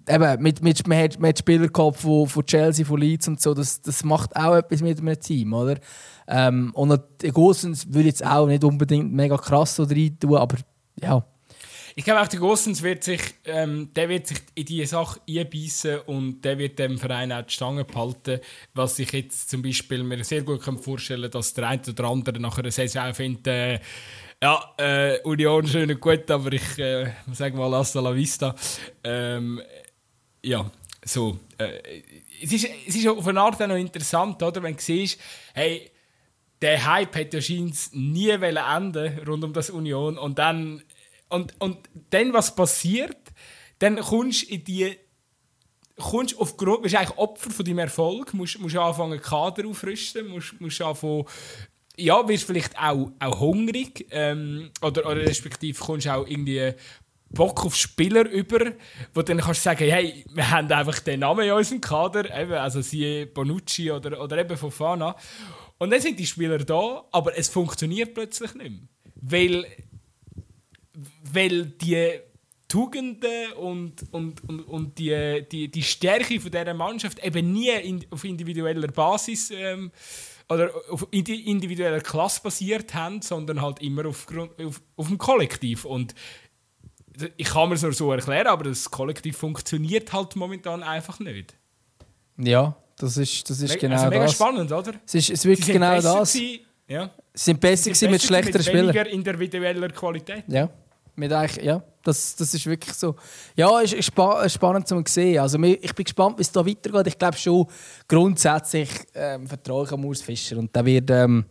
eben, 0.08 0.42
mit, 0.42 0.62
mit, 0.62 0.86
man, 0.86 0.98
hat, 0.98 1.18
man 1.20 1.28
hat 1.28 1.38
Spieler 1.38 1.68
gehabt 1.68 1.98
von, 1.98 2.26
von 2.26 2.46
Chelsea, 2.46 2.84
von 2.84 3.00
Leeds 3.00 3.28
und 3.28 3.40
so, 3.40 3.54
das, 3.54 3.80
das 3.80 4.04
macht 4.04 4.34
auch 4.36 4.56
etwas 4.56 4.80
mit 4.80 4.98
einem 4.98 5.18
Team, 5.20 5.52
oder? 5.52 5.78
Ähm, 6.28 6.70
und 6.74 7.00
Gosens 7.32 7.92
würde 7.92 8.08
jetzt 8.08 8.24
auch 8.24 8.46
nicht 8.46 8.64
unbedingt 8.64 9.12
mega 9.12 9.36
krass 9.36 9.76
so 9.76 9.84
rein 9.84 10.16
tun, 10.18 10.36
aber 10.36 10.56
ja. 11.00 11.24
Ich 11.94 12.04
glaube 12.04 12.20
auch, 12.20 12.28
der 12.28 12.40
Gossens 12.40 12.82
wird 12.82 13.04
sich, 13.04 13.20
ähm, 13.44 13.92
der 13.94 14.08
wird 14.08 14.26
sich 14.26 14.38
in 14.54 14.64
diese 14.64 14.86
Sache 14.86 15.20
einbeissen 15.28 16.00
und 16.06 16.42
der 16.42 16.58
wird 16.58 16.78
dem 16.78 16.98
Verein 16.98 17.32
auch 17.32 17.42
die 17.42 17.52
Stange 17.52 17.84
behalten. 17.84 18.40
Was 18.74 18.98
ich 18.98 19.12
jetzt 19.12 19.50
zum 19.50 19.62
Beispiel 19.62 20.02
mir 20.02 20.22
sehr 20.24 20.42
gut 20.42 20.62
vorstellen 20.62 21.22
kann, 21.22 21.30
dass 21.32 21.54
der 21.54 21.68
eine 21.68 21.82
oder 21.88 22.04
andere 22.04 22.40
nach 22.40 22.58
einer 22.58 22.70
Saison 22.70 23.12
findet, 23.14 23.46
äh, 23.46 23.80
ja, 24.42 24.74
äh, 24.78 25.20
Union 25.22 25.66
schön 25.66 25.90
und 25.90 26.00
gut, 26.00 26.30
aber 26.30 26.52
ich 26.52 26.78
äh, 26.78 27.12
sage 27.32 27.56
mal 27.56 27.70
hasta 27.72 28.00
la 28.00 28.14
vista. 28.14 28.54
Ähm, 29.04 29.60
ja, 30.42 30.70
so. 31.04 31.38
Äh, 31.58 32.02
es, 32.42 32.52
ist, 32.52 32.66
es 32.86 32.96
ist 32.96 33.06
auf 33.06 33.26
eine 33.26 33.40
Art 33.40 33.60
auch 33.60 33.66
noch 33.66 33.76
interessant, 33.76 34.42
oder? 34.42 34.62
wenn 34.62 34.76
du 34.76 34.80
siehst, 34.80 35.20
hey, 35.52 35.90
der 36.62 36.86
Hype 36.86 37.16
hat 37.16 37.34
ja 37.34 37.40
scheinbar 37.40 37.76
nie 37.92 38.28
enden 38.30 39.18
rund 39.26 39.44
um 39.44 39.52
das 39.52 39.70
Union 39.70 40.18
und 40.18 40.38
dann 40.38 40.82
und, 41.30 41.54
und 41.60 41.78
dann 42.10 42.32
was 42.32 42.54
passiert, 42.54 43.16
dann 43.78 43.98
kommst 43.98 44.42
du 44.42 44.54
in 44.54 44.64
die 44.64 44.96
kommst 45.96 46.38
aufgrund, 46.38 46.82
bist 46.82 46.94
eigentlich 46.94 47.18
Opfer 47.18 47.50
von 47.50 47.64
deinem 47.64 47.80
Erfolg, 47.80 48.32
musst, 48.32 48.58
musst 48.58 48.76
anfangen 48.76 49.20
Kader 49.20 49.68
aufrüsten, 49.68 50.28
musst, 50.28 50.58
musst 50.60 50.80
anfangen 50.80 51.26
ja, 51.96 52.26
wirst 52.26 52.44
vielleicht 52.44 52.78
auch, 52.78 53.12
auch 53.18 53.40
hungrig 53.40 54.06
ähm, 54.10 54.70
oder, 54.80 55.04
oder 55.06 55.16
respektive 55.16 55.78
kommst 55.78 56.08
auch 56.08 56.26
irgendwie 56.26 56.72
Bock 57.28 57.64
auf 57.64 57.76
Spieler 57.76 58.28
über, 58.28 58.72
wo 59.14 59.22
dann 59.22 59.38
kannst 59.38 59.60
du 59.60 59.70
sagen, 59.70 59.88
hey, 59.88 60.24
wir 60.32 60.50
haben 60.50 60.70
einfach 60.72 60.98
den 60.98 61.20
Namen 61.20 61.46
in 61.46 61.52
unserem 61.52 61.80
Kader, 61.80 62.36
eben, 62.36 62.54
also 62.54 62.80
siehe 62.80 63.26
Bonucci 63.26 63.90
oder, 63.92 64.20
oder 64.20 64.38
eben 64.38 64.56
Fofana. 64.56 65.14
Und 65.78 65.90
dann 65.90 66.00
sind 66.00 66.18
die 66.18 66.26
Spieler 66.26 66.58
da, 66.58 67.04
aber 67.12 67.38
es 67.38 67.48
funktioniert 67.48 68.14
plötzlich 68.14 68.54
nicht 68.54 68.70
mehr. 68.70 68.80
Weil, 69.14 69.66
weil 71.32 71.66
die 71.66 72.20
Tugenden 72.68 73.52
und, 73.54 74.12
und, 74.12 74.48
und, 74.48 74.60
und 74.60 74.98
die, 74.98 75.44
die, 75.50 75.70
die 75.70 75.82
Stärke 75.82 76.40
von 76.40 76.50
dieser 76.50 76.72
Mannschaft 76.74 77.18
eben 77.24 77.52
nie 77.52 77.70
in, 77.70 78.06
auf 78.10 78.24
individueller 78.24 78.88
Basis 78.88 79.50
ähm, 79.50 79.90
oder 80.48 80.70
auf 80.88 81.06
individueller 81.10 82.00
Klasse 82.00 82.40
basiert 82.42 82.94
haben, 82.94 83.22
sondern 83.22 83.60
halt 83.60 83.80
immer 83.80 84.06
auf, 84.06 84.26
auf, 84.64 84.80
auf 84.96 85.08
dem 85.08 85.18
Kollektiv. 85.18 85.84
Und 85.84 86.14
ich 87.36 87.48
kann 87.48 87.68
mir 87.68 87.74
es 87.74 87.80
so 87.80 88.12
erklären, 88.12 88.46
aber 88.46 88.64
das 88.64 88.90
Kollektiv 88.90 89.36
funktioniert 89.36 90.12
halt 90.12 90.36
momentan 90.36 90.82
einfach 90.82 91.18
nicht. 91.18 91.56
Ja, 92.36 92.76
das 92.96 93.16
ist, 93.16 93.48
das 93.50 93.60
ist 93.60 93.78
genau 93.78 93.96
also 93.96 94.08
mega 94.08 94.22
das. 94.22 94.32
spannend, 94.32 94.70
oder? 94.70 94.92
Es 95.06 95.14
ist, 95.14 95.30
es 95.30 95.30
ist 95.30 95.44
wirklich 95.44 95.66
genau 95.66 96.00
das. 96.00 96.38
Ja. 96.86 97.10
Sind 97.32 97.60
besser, 97.60 97.94
sind 97.94 98.10
mit 98.10 98.22
schlechteren 98.22 98.62
Spielern. 98.62 98.94
Weniger 98.94 99.06
individueller 99.08 99.88
Qualität. 99.88 100.44
Ja. 100.48 100.68
Mit 101.14 101.32
eigentlich, 101.32 101.64
ja, 101.64 101.82
das, 102.02 102.34
das 102.36 102.54
ist 102.54 102.66
wirklich 102.66 102.94
so. 102.94 103.14
Ja, 103.54 103.80
es 103.82 103.92
ist 103.92 104.06
spa 104.06 104.48
spannend 104.48 104.88
zu 104.88 105.02
sehen. 105.06 105.38
Also, 105.38 105.62
ich 105.62 105.94
bin 105.94 106.04
gespannt, 106.04 106.38
wie 106.38 106.42
es 106.42 106.50
da 106.50 106.64
weitergeht. 106.64 107.06
Ich 107.08 107.18
glaube 107.18 107.36
schon, 107.36 107.66
grundsätzlich 108.08 108.88
ähm, 109.14 109.46
vertraue 109.46 109.84
ich 109.84 109.92
an 109.92 110.04
Urs 110.04 110.22
Fischer. 110.22 110.56
Und 110.56 110.74
der 110.74 110.84
wird, 110.84 111.10
ähm, 111.10 111.44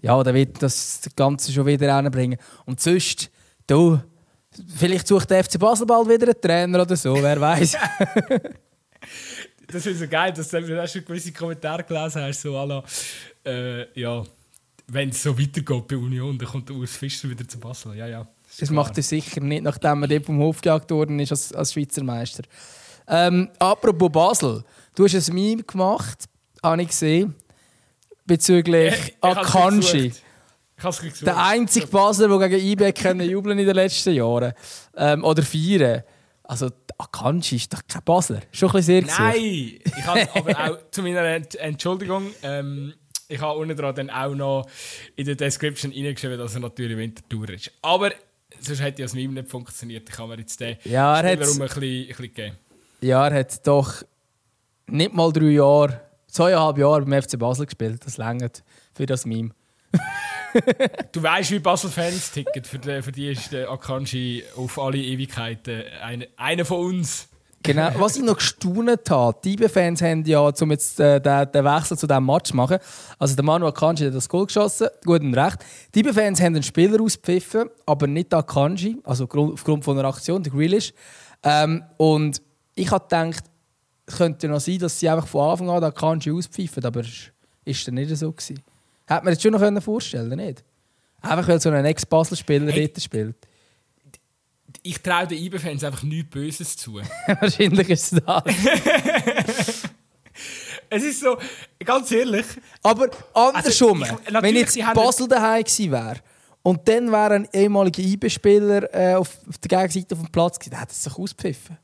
ja, 0.00 0.22
der 0.22 0.34
wird 0.34 0.62
das 0.62 1.02
Ganze 1.14 1.52
schon 1.52 1.66
wieder 1.66 1.88
reinbringen. 1.88 2.38
Und 2.64 2.80
sonst, 2.80 3.30
du, 3.66 4.00
vielleicht 4.76 5.06
sucht 5.06 5.30
der 5.30 5.44
FC 5.44 5.58
Basel 5.58 5.86
bald 5.86 6.08
wieder 6.08 6.26
einen 6.26 6.40
Trainer 6.40 6.82
oder 6.82 6.96
so, 6.96 7.14
wer 7.20 7.40
weiß. 7.40 7.76
das 9.68 9.86
ist 9.86 9.98
so 9.98 10.08
geil, 10.08 10.32
dass 10.32 10.48
du 10.48 10.88
schon 10.88 11.04
gewisse 11.04 11.32
Kommentare 11.32 11.84
gelesen 11.84 12.22
hast, 12.22 12.40
so 12.40 12.56
alla, 12.56 12.82
äh, 13.44 14.00
ja, 14.00 14.24
wenn 14.86 15.08
es 15.10 15.22
so 15.22 15.38
weitergeht 15.38 15.86
bei 15.88 15.96
Union, 15.96 16.38
dann 16.38 16.48
kommt 16.48 16.70
Urs 16.70 16.96
Fischer 16.96 17.28
wieder 17.30 17.46
zu 17.46 17.58
Basel. 17.58 17.94
Ja, 17.94 18.06
ja. 18.06 18.28
Das 18.58 18.70
macht 18.70 18.96
er 18.96 19.02
sicher 19.02 19.40
nicht, 19.40 19.62
nachdem 19.62 20.02
er 20.02 20.08
dort 20.08 20.26
vom 20.26 20.38
Hof 20.38 20.60
gejagt 20.60 20.90
worden 20.90 21.18
ist 21.18 21.32
als, 21.32 21.52
als 21.52 21.72
Schweizer 21.72 22.04
Meister. 22.04 22.42
Ähm, 23.08 23.50
apropos 23.58 24.10
Basel, 24.10 24.64
du 24.94 25.04
hast 25.04 25.28
ein 25.28 25.34
Meme 25.34 25.62
gemacht, 25.62 26.24
habe 26.62 26.82
ich 26.82 26.88
gesehen, 26.88 27.34
bezüglich 28.24 28.94
ich, 28.94 29.08
ich 29.08 29.22
Akanji. 29.22 30.12
Der 31.22 31.42
einzige 31.42 31.86
Basler, 31.86 32.28
der 32.28 32.48
gegen 32.48 32.82
IB 32.82 33.22
jubeln 33.24 33.58
in 33.58 33.66
den 33.66 33.74
letzten 33.74 34.12
Jahren. 34.12 34.52
Ähm, 34.96 35.24
oder 35.24 35.42
feiern. 35.42 36.02
Also, 36.42 36.68
Akanji 36.98 37.56
ist 37.56 37.72
doch 37.72 37.80
kein 37.88 38.02
Basler. 38.02 38.40
Schon 38.52 38.68
ein 38.70 38.72
bisschen 38.74 39.06
sehr 39.06 39.18
Nein! 39.18 39.78
Ich 39.84 40.06
habe 40.06 40.28
aber 40.34 40.64
auch 40.64 40.90
zu 40.90 41.02
meiner 41.02 41.40
Entschuldigung. 41.58 42.26
Ähm, 42.42 42.92
ich 43.34 43.40
habe 43.40 43.58
unten 43.58 43.76
dran 43.76 43.94
dann 43.94 44.10
auch 44.10 44.34
noch 44.34 44.66
in 45.16 45.26
der 45.26 45.34
Description 45.34 45.92
reingeschrieben, 45.92 46.38
dass 46.38 46.54
er 46.54 46.60
natürlich 46.60 46.96
Wintertour 46.96 47.50
ist. 47.50 47.72
Aber 47.82 48.12
sonst 48.60 48.80
hätte 48.80 49.02
ja 49.02 49.06
das 49.06 49.14
Meme 49.14 49.34
nicht 49.34 49.48
funktioniert. 49.48 50.08
Ich 50.08 50.14
kann 50.14 50.28
mir 50.28 50.38
jetzt 50.38 50.60
den 50.60 50.76
ja, 50.84 51.18
er 51.20 51.30
ein 51.30 51.38
bisschen, 51.38 51.62
ein 51.62 51.68
bisschen 51.68 52.34
geben. 52.34 52.56
Ja, 53.00 53.26
er 53.26 53.40
hat 53.40 53.66
doch 53.66 54.04
nicht 54.86 55.12
mal 55.12 55.32
drei 55.32 55.46
Jahre, 55.46 56.00
zweieinhalb 56.28 56.78
Jahre 56.78 57.02
beim 57.02 57.22
FC 57.22 57.38
Basel 57.38 57.66
gespielt. 57.66 58.06
Das 58.06 58.16
längert 58.16 58.62
für 58.94 59.06
das 59.06 59.26
Meme. 59.26 59.50
du 61.12 61.22
weißt, 61.22 61.50
wie 61.50 61.58
Basel-Fans 61.58 62.32
ticken. 62.32 62.64
Für 62.64 62.78
die, 62.78 63.02
für 63.02 63.12
die 63.12 63.30
ist 63.30 63.52
der 63.52 63.70
Akanji 63.70 64.44
auf 64.56 64.78
alle 64.78 64.98
Ewigkeiten 64.98 65.82
eine, 66.00 66.28
einer 66.36 66.64
von 66.64 66.86
uns. 66.86 67.28
Genau. 67.64 67.90
Was 67.96 68.16
ich 68.16 68.22
noch 68.22 68.36
gestaunt 68.36 69.10
habe, 69.10 69.38
die 69.42 69.54
IB-Fans 69.54 70.02
haben 70.02 70.22
ja, 70.26 70.40
um 70.40 70.70
jetzt 70.70 71.00
äh, 71.00 71.18
den, 71.18 71.50
den, 71.50 71.64
Wechsel 71.64 71.96
zu 71.96 72.06
diesem 72.06 72.26
Match 72.26 72.50
zu 72.50 72.56
machen, 72.56 72.76
also 73.18 73.34
der 73.34 73.42
Manu 73.42 73.66
Akanji 73.66 74.04
hat 74.04 74.14
das 74.14 74.28
Goal 74.28 74.44
geschossen, 74.44 74.88
gut 75.02 75.22
und 75.22 75.34
recht. 75.34 75.64
Die 75.94 76.00
IB-Fans 76.00 76.42
haben 76.42 76.54
einen 76.54 76.62
Spieler 76.62 77.00
auspfiffen, 77.00 77.70
aber 77.86 78.06
nicht 78.06 78.32
der 78.32 78.40
Akanji, 78.40 78.98
also 79.02 79.24
aufgrund 79.24 79.82
von 79.82 79.98
einer 79.98 80.08
Aktion, 80.08 80.42
der 80.42 80.52
Grealish. 80.52 80.92
Ähm, 81.42 81.82
und 81.96 82.42
ich 82.74 82.90
habe 82.90 83.04
gedacht, 83.04 83.44
es 84.04 84.16
könnte 84.18 84.46
noch 84.46 84.60
sein, 84.60 84.78
dass 84.78 85.00
sie 85.00 85.08
einfach 85.08 85.26
von 85.26 85.50
Anfang 85.50 85.70
an 85.70 85.76
den 85.76 85.84
Akanji 85.84 86.32
auspfiffen, 86.32 86.84
aber 86.84 87.00
es 87.00 87.86
war 87.86 87.94
nicht 87.94 88.14
so. 88.14 88.30
Gewesen. 88.30 88.62
Hätte 89.06 89.24
man 89.24 89.32
das 89.32 89.42
schon 89.42 89.52
noch 89.52 89.82
vorstellen 89.82 90.28
können, 90.28 90.46
nicht? 90.46 90.62
Einfach 91.22 91.48
weil 91.48 91.58
so 91.58 91.70
ein 91.70 91.84
Ex-Basel-Spieler 91.86 92.70
hey. 92.70 92.88
dort 92.88 93.02
spielt 93.02 93.36
ich 94.82 95.00
traue 95.00 95.26
den 95.26 95.38
IB-Fans 95.38 95.84
einfach 95.84 96.02
nichts 96.02 96.30
Böses 96.30 96.76
zu. 96.76 97.00
Wahrscheinlich 97.40 97.88
ist 97.90 98.12
es 98.12 98.22
das. 98.24 98.42
es 100.90 101.02
ist 101.02 101.20
so, 101.20 101.38
ganz 101.84 102.10
ehrlich. 102.10 102.46
Aber 102.82 103.10
andersrum, 103.32 104.02
also 104.02 104.18
ich, 104.26 104.42
wenn 104.42 104.56
jetzt 104.56 104.78
Basel 104.94 105.28
daheim 105.28 105.64
gewesen 105.64 105.92
wäre 105.92 106.20
und 106.62 106.88
dann 106.88 107.10
wäre 107.12 107.34
ein 107.34 107.48
ehemaliger 107.52 108.02
IB-Spieler 108.02 108.92
äh, 108.94 109.14
auf, 109.14 109.38
auf, 109.48 109.58
der 109.58 109.78
Gegenseite 109.78 110.16
vom 110.16 110.30
Platz 110.30 110.58
gewesen, 110.58 110.70
dann 110.70 110.80
hätte 110.80 110.92
es 110.92 111.04
sich 111.04 111.16
auspfiffen. 111.16 111.78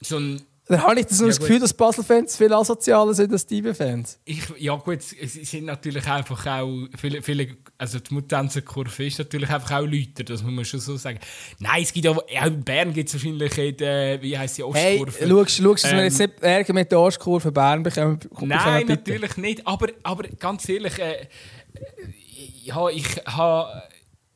So 0.00 0.16
ein 0.16 0.42
dann 0.70 0.82
habe 0.84 1.00
ich 1.00 1.06
das, 1.06 1.20
ja, 1.20 1.26
das 1.26 1.40
Gefühl, 1.40 1.58
dass 1.58 1.74
Basel-Fans 1.74 2.36
viel 2.36 2.52
asozialer 2.52 3.12
sind 3.12 3.32
als 3.32 3.44
die 3.44 3.60
fans 3.74 4.20
Ja 4.56 4.76
gut, 4.76 4.98
es 5.20 5.32
sind 5.32 5.64
natürlich 5.64 6.06
einfach 6.06 6.46
auch 6.46 6.86
viele, 6.96 7.22
viele 7.22 7.56
also 7.76 7.98
die 7.98 8.14
Mutanzenkurve 8.14 9.06
ist 9.06 9.18
natürlich 9.18 9.50
einfach 9.50 9.78
auch 9.78 9.86
Leute, 9.86 10.22
das 10.24 10.42
muss 10.44 10.52
man 10.52 10.64
schon 10.64 10.78
so 10.78 10.96
sagen. 10.96 11.18
Nein, 11.58 11.82
es 11.82 11.92
gibt 11.92 12.04
ja, 12.04 12.12
auch 12.12 12.46
in 12.46 12.62
Bern 12.62 12.92
gibt 12.92 13.08
es 13.08 13.14
wahrscheinlich 13.14 13.58
in 13.58 13.76
der, 13.78 14.22
wie 14.22 14.38
heisst 14.38 14.58
die, 14.58 14.62
Ostkurve. 14.62 15.12
Hey, 15.18 15.28
schaust, 15.28 15.58
du, 15.58 15.72
dass 15.72 15.84
ähm, 15.84 15.96
wir 15.96 16.04
jetzt 16.04 16.18
nicht 16.18 16.40
Ärger 16.40 16.72
mit 16.72 16.92
der 16.92 17.00
Ostkurve 17.00 17.50
Bern 17.50 17.82
bekommen? 17.82 18.20
Nein, 18.40 18.86
natürlich 18.86 19.36
nicht, 19.38 19.66
aber, 19.66 19.88
aber 20.04 20.28
ganz 20.38 20.68
ehrlich, 20.68 20.98
äh, 21.00 21.26
ja, 22.62 22.88
ich 22.88 23.06
habe 23.26 23.82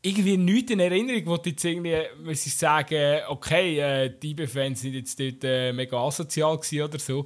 irgendwie 0.04 0.36
nichts 0.36 0.70
in 0.70 0.80
Erinnerung, 0.80 1.22
wo 1.26 1.38
jetzt 1.42 1.64
irgendwie 1.64 1.96
muss 2.22 2.46
ich 2.46 2.54
sagen, 2.54 3.22
okay, 3.28 3.78
äh, 3.78 4.12
die 4.22 4.32
IB-Fans 4.32 4.82
sind 4.82 4.92
jetzt 4.92 5.18
dort 5.18 5.42
äh, 5.44 5.72
mega 5.72 5.96
asozial 5.96 6.58
oder 6.58 6.98
so. 6.98 7.24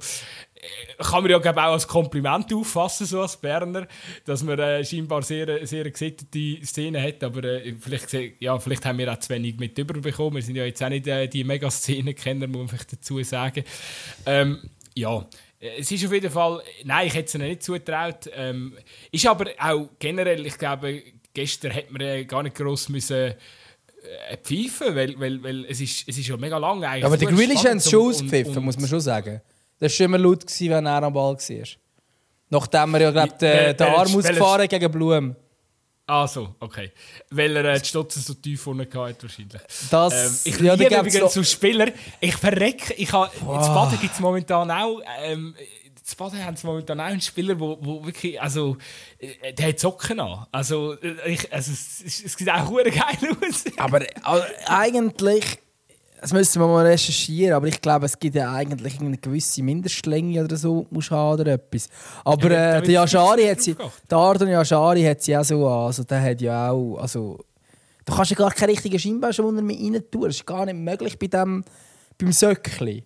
Äh, 0.55 1.03
kann 1.03 1.21
man 1.21 1.29
ja 1.29 1.39
glaub, 1.39 1.57
auch 1.57 1.73
als 1.73 1.85
Kompliment 1.85 2.53
auffassen, 2.53 3.05
so 3.05 3.21
als 3.21 3.35
Berner, 3.35 3.85
dass 4.23 4.43
man 4.43 4.57
äh, 4.59 4.85
scheinbar 4.85 5.23
sehr, 5.23 5.67
sehr 5.67 5.91
gesittete 5.91 6.65
Szene 6.65 7.03
hat, 7.03 7.21
aber 7.21 7.43
äh, 7.43 7.75
vielleicht, 7.77 8.13
ja, 8.39 8.57
vielleicht 8.57 8.85
haben 8.85 8.97
wir 8.97 9.11
auch 9.11 9.19
zu 9.19 9.29
wenig 9.33 9.57
mit 9.57 9.77
überbekommen. 9.77 10.35
Wir 10.35 10.41
sind 10.41 10.55
ja 10.55 10.63
jetzt 10.63 10.81
auch 10.81 10.89
nicht 10.89 11.05
äh, 11.07 11.27
die 11.27 11.43
Mega-Szene-Kenner, 11.43 12.47
muss 12.47 12.59
man 12.59 12.67
vielleicht 12.69 12.93
dazu 12.93 13.21
sagen. 13.23 13.65
Ähm, 14.25 14.69
ja, 14.95 15.27
es 15.59 15.91
ist 15.91 16.05
auf 16.05 16.13
jeden 16.13 16.31
Fall, 16.31 16.63
nein, 16.85 17.07
ich 17.07 17.13
hätte 17.13 17.25
es 17.25 17.35
ihnen 17.35 17.49
nicht 17.49 17.63
zutraut. 17.63 18.29
Ähm, 18.33 18.77
ist 19.11 19.27
aber 19.27 19.51
auch 19.59 19.89
generell, 19.99 20.45
ich 20.45 20.57
glaube, 20.57 21.03
gestern 21.33 21.71
hätte 21.71 21.91
man 21.91 22.01
äh, 22.01 22.25
gar 22.25 22.43
nicht 22.43 22.55
gross 22.55 22.89
müssen 22.89 23.33
äh, 24.01 24.37
pfeifen, 24.37 24.95
weil, 24.95 25.19
weil, 25.19 25.43
weil 25.43 25.65
es, 25.65 25.81
ist, 25.81 26.07
es 26.07 26.17
ist 26.17 26.27
ja 26.27 26.37
mega 26.37 26.57
lang 26.57 26.83
eigentlich. 26.83 27.05
Aber 27.05 27.17
der 27.17 27.27
Grealish 27.29 27.63
hat 27.63 27.75
es 27.75 27.89
schon 27.89 28.09
ausgepfiffen, 28.09 28.63
muss 28.63 28.77
man 28.77 28.87
schon 28.87 29.01
sagen. 29.01 29.41
Das 29.79 29.91
war 29.91 29.95
schon 29.95 30.05
immer 30.05 30.17
laut, 30.17 30.45
gewesen, 30.45 30.69
wenn 30.69 30.85
er 30.85 31.03
am 31.03 31.13
Ball 31.13 31.35
war. 31.35 31.67
Nachdem 32.49 32.93
er 32.95 33.01
ja, 33.01 33.11
glaube 33.11 33.33
den, 33.39 33.77
den 33.77 33.87
Arm 33.87 34.15
ausgefahren 34.15 34.67
gegen 34.67 34.91
Blum. 34.91 35.35
Ah, 36.07 36.27
so, 36.27 36.55
okay. 36.59 36.91
Weil 37.29 37.55
er 37.55 37.65
äh, 37.65 37.79
die 37.79 37.87
Stutze 37.87 38.19
so 38.19 38.33
tief 38.33 38.65
unten 38.65 38.81
hatte, 38.81 39.21
wahrscheinlich. 39.21 39.61
Das, 39.91 40.45
ähm, 40.45 40.51
ich 40.51 40.59
ja, 40.59 40.73
liebe 40.73 40.95
übrigens 40.95 41.33
so 41.33 41.43
Spieler. 41.43 41.89
Ich 42.19 42.35
verrecke. 42.35 42.95
Ich 42.95 43.13
ha, 43.13 43.29
wow. 43.41 43.67
In 43.67 43.73
Baden 43.75 43.99
gibt 43.99 44.15
es 44.15 44.19
momentan 44.19 44.71
auch. 44.71 45.01
Ähm, 45.21 45.53
in 46.11 46.17
Baden 46.17 46.45
haben 46.45 46.55
sie 46.55 46.67
momentan 46.67 46.99
auch 46.99 47.05
einen 47.05 47.21
Spieler, 47.21 47.59
wo, 47.59 47.77
wo 47.81 48.05
wirklich. 48.05 48.41
Also, 48.41 48.77
äh, 49.19 49.53
der 49.53 49.69
hat 49.69 49.79
Socken 49.79 50.19
an. 50.19 50.45
Also, 50.51 50.93
äh, 51.01 51.31
ich, 51.33 51.51
also 51.51 51.71
es, 51.71 52.23
es 52.23 52.33
sieht 52.33 52.49
auch 52.49 52.71
geil 52.73 53.37
aus. 53.47 53.63
Aber 53.77 54.01
also, 54.23 54.45
eigentlich 54.67 55.59
das 56.21 56.33
müssen 56.33 56.61
wir 56.61 56.67
mal 56.67 56.85
recherchieren, 56.85 57.53
aber 57.53 57.67
ich 57.67 57.79
glaube, 57.79 58.05
es 58.05 58.19
gibt 58.19 58.35
ja 58.35 58.51
eigentlich 58.51 58.99
eine 58.99 59.17
gewisse 59.17 59.63
Mindestlänge 59.63 60.43
oder 60.43 60.57
so, 60.57 60.85
muss 60.89 61.09
haben 61.11 61.39
oder 61.39 61.53
etwas. 61.53 61.87
Aber 62.25 62.51
ja, 62.51 62.77
äh, 62.77 62.81
der 62.81 62.91
Yashari 62.91 63.45
hat 63.47 63.61
sie, 63.61 63.75
der 64.09 64.17
Ardon 64.17 64.49
Yashari 64.49 65.03
hat 65.03 65.21
sie 65.21 65.37
auch 65.37 65.45
so 65.45 65.65
an, 65.67 65.85
also 65.85 66.03
der 66.03 66.21
hat 66.21 66.41
ja 66.41 66.71
auch, 66.71 66.97
also 66.97 67.39
du 68.03 68.13
kannst 68.13 68.31
ja 68.31 68.37
gar 68.37 68.51
keinen 68.51 68.71
richtigen 68.71 68.99
Scheinbauschoner 68.99 69.61
mehr 69.61 69.77
rein 69.77 70.03
tun, 70.11 70.23
das 70.23 70.35
ist 70.35 70.45
gar 70.45 70.65
nicht 70.65 70.77
möglich 70.77 71.17
bei 71.17 71.27
dem, 71.27 71.63
beim 72.17 72.31
Söckli. 72.33 73.05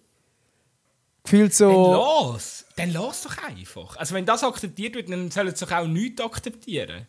Gefühlt 1.24 1.54
so... 1.54 1.70
Dann 1.70 1.94
los! 1.94 2.66
Dann 2.76 2.94
los 2.94 3.22
doch 3.22 3.38
einfach. 3.44 3.96
Also 3.98 4.16
wenn 4.16 4.26
das 4.26 4.44
akzeptiert 4.44 4.96
wird, 4.96 5.10
dann 5.10 5.32
sollen 5.32 5.56
sie 5.56 5.66
doch 5.66 5.72
auch 5.72 5.88
nichts 5.88 6.22
akzeptieren. 6.22 7.08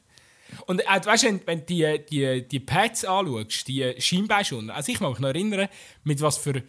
Und 0.66 0.81
äh, 0.81 1.05
weißt 1.05 1.24
du, 1.24 1.40
wenn, 1.46 1.61
du 1.61 1.64
die, 1.64 2.05
die, 2.11 2.48
die 2.48 2.61
Pads 2.61 3.05
anschaust, 3.05 3.66
die 3.66 3.94
Scheinbeinschoner, 3.98 4.74
also 4.74 4.92
ich 4.92 5.00
mag 5.00 5.11
mich 5.11 5.20
noch 5.20 5.29
erinnern, 5.29 5.68
mit 6.05 6.20
was 6.20 6.38
für, 6.38 6.62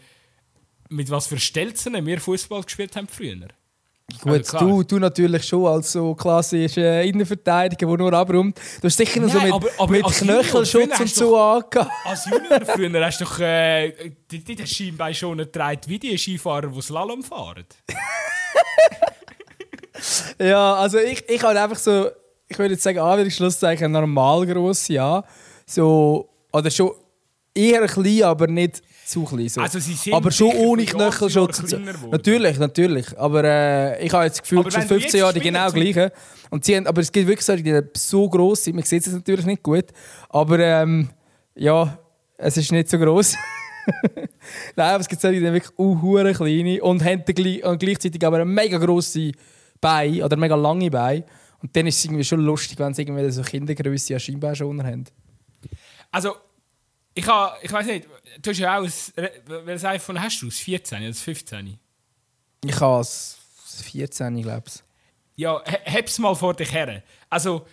mit 0.89 1.10
was 1.10 1.27
für 1.27 1.39
Stelzen 1.39 2.05
wir 2.05 2.19
Fußball 2.19 2.63
gespielt 2.63 2.95
haben 2.95 3.08
früher. 3.08 3.47
Gut, 4.21 4.53
also 4.53 4.57
du, 4.59 4.83
du 4.83 4.99
natürlich 4.99 5.43
schon 5.43 5.65
als 5.65 5.91
so 5.91 6.13
klassischer 6.13 7.01
Innenverteidiger, 7.01 7.87
der 7.87 7.97
nur 7.97 8.13
abräumt. 8.13 8.59
Du 8.79 8.87
hast 8.87 8.97
sicher 8.97 9.19
noch 9.19 9.29
so 9.29 9.39
mit, 9.39 9.51
aber, 9.51 9.67
aber 9.77 9.91
mit 9.91 10.05
Knöchelschutz 10.05 10.99
und 10.99 11.09
so 11.09 11.37
angehört. 11.37 11.89
Als 12.03 12.25
Junior 12.25 12.65
früher 12.65 13.05
hast 13.05 13.21
du 13.21 13.25
doch 13.25 13.39
äh, 13.39 14.11
die, 14.29 14.43
die, 14.43 14.55
die 14.55 14.67
Schienbein 14.67 15.13
schon 15.13 15.39
getragen 15.39 15.81
wie 15.87 15.99
die 15.99 16.17
Skifahrer, 16.17 16.67
die 16.67 16.81
Slalom 16.81 17.23
fahren. 17.23 17.65
ja, 20.39 20.75
also 20.75 20.99
ich, 20.99 21.27
ich 21.27 21.43
habe 21.43 21.59
einfach 21.59 21.77
so 21.77 22.09
ich 22.47 22.59
würde 22.59 22.73
jetzt 22.73 22.83
sagen, 22.83 22.99
Anführungszeichen 22.99 23.91
normal 23.91 24.45
gross, 24.45 24.87
ja. 24.87 25.23
So, 25.65 26.29
oder 26.51 26.69
schon 26.69 26.91
eher 27.53 27.85
klein, 27.87 28.23
aber 28.23 28.47
nicht 28.47 28.81
zu 29.05 29.23
klein. 29.23 29.49
So. 29.49 29.61
Also 29.61 29.79
sie 29.79 29.93
sind 29.93 30.13
aber 30.13 30.31
schon 30.31 30.51
ohne 30.55 30.85
Knöchelschutz. 30.85 31.75
Natürlich, 32.11 32.57
natürlich. 32.57 33.17
Aber 33.17 33.43
äh, 33.43 34.05
ich 34.05 34.11
habe 34.11 34.25
jetzt 34.25 34.41
gefühlt 34.41 34.71
schon 34.73 34.81
15 34.81 35.19
Jahre 35.19 35.33
die 35.33 35.39
genau 35.39 35.69
gleiche. 35.71 36.11
Und 36.49 36.65
sie 36.65 36.75
haben, 36.75 36.87
aber 36.87 37.01
es 37.01 37.11
gibt 37.11 37.27
wirklich 37.27 37.45
so, 37.45 37.55
die 37.55 37.81
so 37.95 38.29
gross 38.29 38.63
sind. 38.63 38.75
Man 38.75 38.83
sieht 38.83 39.05
es 39.05 39.13
natürlich 39.13 39.45
nicht 39.45 39.63
gut. 39.63 39.85
Aber 40.29 40.59
ähm, 40.59 41.09
ja, 41.55 41.97
es 42.37 42.57
ist 42.57 42.71
nicht 42.71 42.89
so 42.89 42.97
gross. 42.97 43.35
Nein, 44.75 44.89
aber 44.89 45.01
es 45.01 45.07
gibt 45.07 45.21
solche, 45.21 45.39
die 45.39 45.53
wirklich 45.53 45.77
uh, 45.77 46.33
kleine 46.33 46.81
und 46.83 47.03
haben 47.03 47.23
gleichzeitig 47.25 48.25
aber 48.25 48.37
eine 48.37 48.45
mega 48.45 48.77
grosse 48.77 49.31
Beine 49.79 50.25
oder 50.25 50.35
mega 50.35 50.55
lange 50.55 50.89
Beine. 50.89 51.25
Und 51.61 51.75
dann 51.75 51.87
ist 51.87 51.97
es 51.97 52.05
irgendwie 52.05 52.23
schon 52.23 52.41
lustig, 52.41 52.79
wenn 52.79 52.93
sie 52.93 53.03
irgendwie 53.03 53.29
so 53.31 53.41
Kindergröße 53.41 54.13
an 54.13 54.19
Scheinbauschoner 54.19 54.83
haben. 54.83 55.05
Also, 56.11 56.35
ich, 57.15 57.28
ha, 57.28 57.58
ich 57.62 57.71
weiß 57.71 57.88
nicht, 57.88 58.08
du 58.41 58.49
hast 58.51 58.60
ja 58.60 58.78
auch 58.78 58.84
ein, 58.84 58.91
welches 59.65 59.86
iPhone 59.86 60.21
hast 60.21 60.41
du? 60.41 60.45
Das 60.45 60.60
14 60.60 60.99
oder 60.99 61.08
das 61.08 61.21
15? 61.21 61.80
Ich 62.65 62.80
habe 62.80 62.97
das 62.99 63.38
14, 63.84 64.41
glaube 64.41 64.63
ich. 64.67 64.84
Ja, 65.38 65.62
hab's 65.86 66.19
mal 66.19 66.36
vor 66.36 66.54
dich 66.54 66.71
her. 66.71 67.04
Also, 67.30 67.65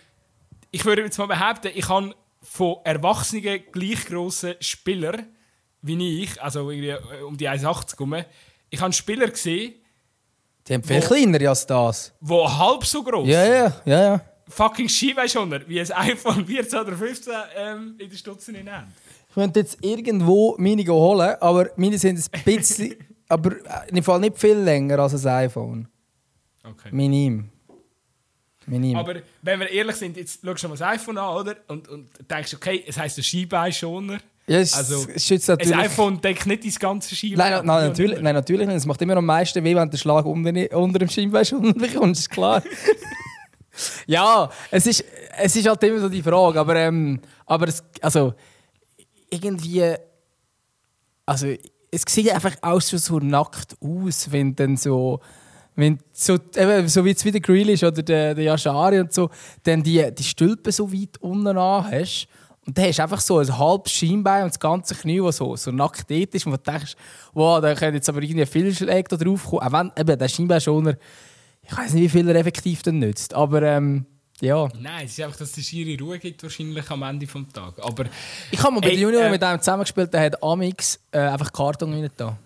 ich 0.71 0.83
würde 0.83 1.03
jetzt 1.03 1.17
mal 1.17 1.27
behaupten, 1.27 1.71
ich 1.75 1.87
habe 1.87 2.15
von 2.41 2.77
erwachsenen, 2.83 3.63
gleich 3.71 4.05
grossen 4.05 4.55
Spielern 4.59 5.27
wie 5.83 6.23
ich, 6.23 6.41
also 6.41 6.71
irgendwie 6.71 6.89
äh, 6.89 7.21
um 7.21 7.37
die 7.37 7.47
1,80 7.47 7.91
herum, 7.91 8.15
ich 8.69 8.81
habe 8.81 8.93
Spieler 8.93 9.27
gesehen, 9.27 9.75
die 10.67 10.73
haben 10.73 10.83
viel 10.83 11.01
wo, 11.01 11.07
kleiner 11.07 11.49
als 11.49 11.67
das. 11.67 12.13
Wo 12.21 12.49
halb 12.49 12.85
so 12.85 13.03
groß 13.03 13.27
Ja, 13.27 13.45
ja, 13.45 13.81
ja, 13.85 14.03
ja. 14.03 14.21
Fucking 14.47 14.87
Skiweischoner, 14.87 15.67
wie 15.67 15.81
ein 15.81 15.91
iPhone 15.91 16.45
14 16.45 16.79
oder 16.79 16.95
15 16.95 17.33
ähm, 17.55 17.95
in 17.99 18.09
der 18.09 18.15
Stutze 18.15 18.51
in 18.53 18.71
Hand. 18.71 18.87
Ich 19.33 19.35
könnte 19.35 19.61
jetzt 19.61 19.79
irgendwo 19.81 20.55
meine 20.59 20.85
holen, 20.85 21.35
aber 21.41 21.71
meine 21.75 21.97
sind 21.97 22.23
ein 22.31 22.43
bisschen, 22.43 22.93
aber 23.27 23.55
im 23.87 24.03
Fall 24.03 24.19
nicht 24.19 24.37
viel 24.37 24.57
länger 24.57 24.99
als 24.99 25.25
ein 25.25 25.45
iPhone. 25.45 25.87
Okay. 26.63 26.89
Minim. 26.91 27.49
Minim. 28.67 28.95
Aber 28.95 29.15
wenn 29.41 29.59
wir 29.59 29.71
ehrlich 29.71 29.95
sind, 29.95 30.17
jetzt 30.17 30.45
schaust 30.45 30.63
du 30.63 30.67
mal 30.67 30.77
das 30.77 30.87
iPhone 30.87 31.17
an, 31.17 31.35
oder? 31.35 31.55
Und, 31.67 31.87
und 31.87 32.09
denkst, 32.29 32.53
okay, 32.53 32.83
es 32.85 32.95
heisst 32.95 33.17
der 33.17 33.23
Skibeischoner. 33.23 34.19
Ja, 34.45 34.59
es, 34.59 34.75
also, 34.75 35.07
es 35.11 35.47
natürlich... 35.47 35.73
Ein 35.73 35.79
iPhone 35.79 36.21
deckt 36.21 36.45
nicht 36.45 36.63
dein 36.63 36.73
ganze 36.73 37.15
Schienbein. 37.15 37.53
Nein, 37.53 37.65
nein, 37.65 37.87
natürlich, 37.87 38.21
nein, 38.21 38.35
natürlich 38.35 38.67
nicht. 38.67 38.77
Es 38.77 38.85
macht 38.85 39.01
immer 39.01 39.17
am 39.17 39.25
meisten 39.25 39.63
weh, 39.63 39.75
wenn 39.75 39.89
den 39.89 39.97
Schlag 39.97 40.25
unter, 40.25 40.77
unter 40.77 40.99
dem 40.99 41.09
Schienbein 41.09 41.43
schon 41.43 41.73
bekommst, 41.73 42.21
ist 42.21 42.29
klar. 42.29 42.61
ja, 44.05 44.47
es 44.69 44.85
ist, 44.85 45.03
es 45.39 45.55
ist 45.55 45.67
halt 45.67 45.81
immer 45.81 46.01
so 46.01 46.07
die 46.07 46.21
Frage, 46.21 46.59
aber, 46.59 46.75
ähm, 46.75 47.19
aber 47.47 47.67
es, 47.67 47.83
also, 47.99 48.35
irgendwie, 49.33 49.95
also, 51.25 51.47
es 51.91 52.03
sieht 52.07 52.31
einfach 52.31 52.55
auch 52.61 52.81
schon 52.81 52.99
so 52.99 53.19
nackt 53.19 53.75
aus, 53.81 54.31
wenn 54.31 54.55
dann 54.55 54.77
so, 54.77 55.19
wenn 55.75 55.99
so, 56.11 56.37
eben, 56.55 56.87
so 56.87 57.03
wie 57.05 57.09
jetzt 57.09 57.25
wieder 57.25 57.39
Grealish 57.39 57.83
oder 57.83 58.03
der, 58.03 58.35
der 58.35 58.43
Yashari 58.43 58.99
und 58.99 59.13
so, 59.13 59.29
dann 59.63 59.83
die, 59.83 60.13
die 60.13 60.23
Stülpen 60.23 60.71
so 60.71 60.91
weit 60.91 61.17
unten 61.21 61.47
an 61.47 61.91
hast 61.91 62.27
und 62.65 62.77
dann 62.77 62.85
hast 62.85 62.97
du 62.97 63.03
einfach 63.03 63.19
so 63.19 63.39
ein 63.39 63.57
halbes 63.57 63.91
Schienbein 63.91 64.43
und 64.43 64.53
das 64.53 64.59
ganze 64.59 64.95
Knie, 64.95 65.19
das 65.19 65.37
so, 65.37 65.55
so 65.55 65.71
nackt 65.71 66.09
ist. 66.09 66.45
Und 66.45 66.53
du 66.53 66.71
denkst, 66.71 66.95
wow, 67.33 67.59
da 67.59 67.75
können 67.75 67.95
jetzt 67.95 68.07
aber 68.07 68.21
irgendwie 68.21 68.45
viel 68.45 68.73
Schläge 68.73 69.17
drauf 69.17 69.45
kommen. 69.45 69.61
Auch 69.61 69.71
wenn 69.73 69.91
eben 69.97 70.17
der 70.17 70.27
Schienbeinschoner, 70.29 70.95
ich 71.61 71.77
weiß 71.77 71.93
nicht, 71.93 72.03
wie 72.03 72.09
viel 72.09 72.29
er 72.29 72.35
effektiv 72.35 72.81
dann 72.83 72.99
nützt. 72.99 73.33
Aber 73.33 73.61
ähm, 73.63 74.05
ja. 74.43 74.67
Nein, 74.79 75.05
es 75.05 75.13
ist 75.13 75.21
einfach, 75.21 75.37
dass 75.37 75.57
es 75.57 75.65
schiere 75.65 76.01
Ruhe 76.01 76.19
gibt 76.19 76.43
wahrscheinlich 76.43 76.89
am 76.89 77.03
Ende 77.03 77.25
des 77.25 77.53
Tages. 77.53 77.83
Aber, 77.83 78.05
ich 78.51 78.61
habe 78.61 78.73
mal 78.73 78.81
bei 78.81 78.89
den 78.89 78.99
Junior 78.99 79.23
äh, 79.23 79.29
mit 79.29 79.43
einem 79.43 79.59
zusammengespielt, 79.59 80.13
der 80.13 80.21
hat 80.21 80.43
Amix 80.43 80.99
äh, 81.11 81.19
einfach 81.19 81.51
Karton 81.51 81.93
rein 81.93 82.09
da. 82.17 82.37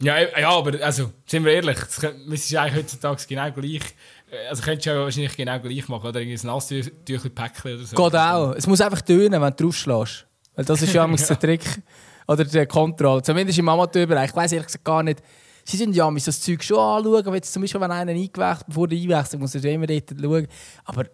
Ja, 0.00 0.16
ja, 0.18 0.50
aber 0.50 0.82
also, 0.82 1.12
sind 1.26 1.44
wir 1.44 1.52
ehrlich, 1.52 1.78
das 1.78 1.98
ist 1.98 2.56
eigentlich 2.56 2.82
heutzutage 2.82 3.22
genau 3.28 3.50
gleich. 3.52 3.82
Äh, 4.30 4.48
also 4.48 4.62
könntest 4.62 4.86
du 4.86 4.90
ja 4.90 5.00
wahrscheinlich 5.00 5.36
genau 5.36 5.58
gleich 5.60 5.88
machen, 5.88 6.08
oder? 6.08 6.20
Irgendwie 6.20 6.38
ein 6.38 6.46
Nasstüchli-Päckchen 6.46 7.74
oder 7.74 7.84
so. 7.84 7.96
Geht 7.96 8.14
auch. 8.16 8.52
Es 8.52 8.66
muss 8.66 8.80
einfach 8.80 9.02
tönen, 9.02 9.40
wenn 9.40 9.54
du 9.56 9.64
draufschlägst. 9.64 10.26
Weil 10.56 10.64
das 10.64 10.82
ist 10.82 10.92
ja, 10.92 11.06
ja. 11.06 11.16
der 11.16 11.38
Trick. 11.38 11.64
Oder 12.26 12.44
der 12.44 12.66
Kontrolle. 12.66 13.22
Zumindest 13.22 13.58
im 13.58 13.68
Amateurbereich. 13.68 14.30
Ich 14.30 14.36
weiß 14.36 14.52
ehrlich 14.52 14.68
gesagt 14.68 14.84
gar 14.84 15.02
nicht. 15.02 15.20
Sie 15.64 15.76
sind 15.76 15.94
ja 15.94 16.10
das 16.10 16.40
Zeug 16.40 16.62
schon 16.62 16.78
anschauen. 16.78 17.24
Wenn 17.26 17.34
jetzt 17.34 17.52
zum 17.52 17.62
Beispiel, 17.62 17.80
wenn 17.80 17.90
einer 17.90 18.12
eingewechselt 18.12 18.66
bevor 18.66 18.88
der 18.88 18.98
einwechselt, 18.98 19.40
muss 19.40 19.54
er 19.54 19.64
immer 19.64 19.86
dort 19.86 20.10
schauen. 20.20 20.48
Aber 20.84 21.04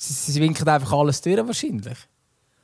sie, 0.00 0.32
sie 0.32 0.40
winken 0.40 0.66
einfach 0.68 0.92
alles 0.92 1.20
durch 1.20 1.36
wahrscheinlich. 1.36 1.98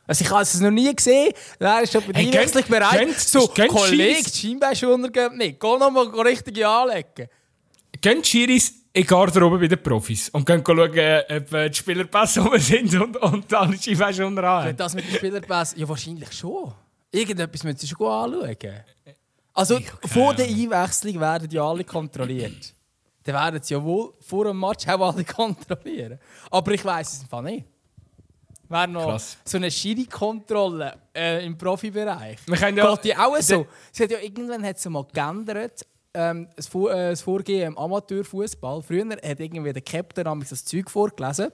Also 0.07 0.25
ich 0.25 0.31
habe 0.31 0.42
es 0.42 0.61
noch 0.61 0.70
nie 0.70 0.94
gesehen. 0.94 1.33
Er 1.59 1.83
ist 1.83 1.92
schon 1.92 2.03
bei 2.07 2.20
hey, 2.20 2.27
Einwechslung 2.27 2.64
bereit. 2.68 3.01
Gönnt, 3.01 3.18
so, 3.18 3.49
Kollege, 3.49 4.22
die 4.22 4.38
Scheinbeinschoner 4.38 5.11
gehen 5.11 5.37
nicht. 5.37 5.61
Geh 5.61 5.79
noch 5.79 5.90
mal 5.90 6.07
richtig 6.20 6.64
anlegen. 6.64 7.29
Gehen 8.00 8.25
Schiris 8.25 8.73
in 8.92 9.06
Garderobe 9.06 9.58
bei 9.58 9.67
den 9.67 9.83
Profis 9.83 10.29
und 10.29 10.46
gehen 10.46 10.63
schauen, 10.65 10.79
ob 10.79 11.50
die 11.50 11.75
Spielerpässe 11.75 12.40
rum 12.44 12.58
sind 12.58 12.94
und, 12.94 13.17
und 13.17 13.52
alle 13.52 13.77
Scheinbeinschoner 13.77 14.44
an. 14.44 14.77
Das 14.77 14.94
mit 14.94 15.08
den 15.08 15.17
Spielerpässen? 15.17 15.81
Ja, 15.81 15.88
wahrscheinlich 15.88 16.33
schon. 16.33 16.73
Irgendetwas 17.11 17.65
müssen 17.65 17.79
sie 17.79 17.88
schon 17.88 18.06
anschauen. 18.06 18.85
Also 19.54 19.81
vor 20.04 20.35
der 20.35 20.46
Einwechslung 20.46 21.19
werden 21.19 21.50
ja 21.50 21.67
alle 21.69 21.83
kontrolliert. 21.83 22.75
Dann 23.27 23.35
werden 23.35 23.60
sie 23.62 23.74
ja 23.74 23.83
wohl 23.83 24.14
vor 24.20 24.44
dem 24.44 24.58
Match 24.60 24.87
auch 24.88 25.12
alle 25.14 25.24
kontrollieren. 25.24 26.18
Aber 26.50 26.72
ich 26.72 26.85
weiß 26.85 27.12
es 27.14 27.20
einfach 27.22 27.42
nicht. 27.42 27.64
Wäre 28.68 28.88
noch 28.88 29.04
Krass. 29.04 29.37
so 29.44 29.58
eine 29.58 29.70
Schiri-Kontrolle 29.70 30.96
äh, 31.14 31.44
im 31.46 31.56
Profibereich. 31.56 32.38
Wir 32.46 32.56
können 32.56 32.77
ja- 32.79 32.94
Geht 32.94 33.04
die 33.04 33.16
auch 33.16 33.37
so? 33.40 33.66
Sie 33.92 34.02
hat 34.02 34.10
ja 34.10 34.18
irgendwann 34.18 34.64
hat 34.64 34.79
sie 34.79 34.90
mal 34.90 35.04
geändert. 35.12 35.87
Ähm, 36.14 36.48
das, 36.56 36.66
Vor 36.66 36.90
äh, 36.92 37.10
das 37.10 37.20
Vorgehen 37.22 37.68
im 37.68 37.79
Amateurfußball. 37.79 38.83
Früher 38.83 39.06
hat 39.08 39.38
irgendwie 39.40 39.72
der 39.72 39.83
Captain 39.83 40.24
damals 40.24 40.48
das 40.50 40.64
Zeug 40.64 40.90
vorgelesen. 40.90 41.52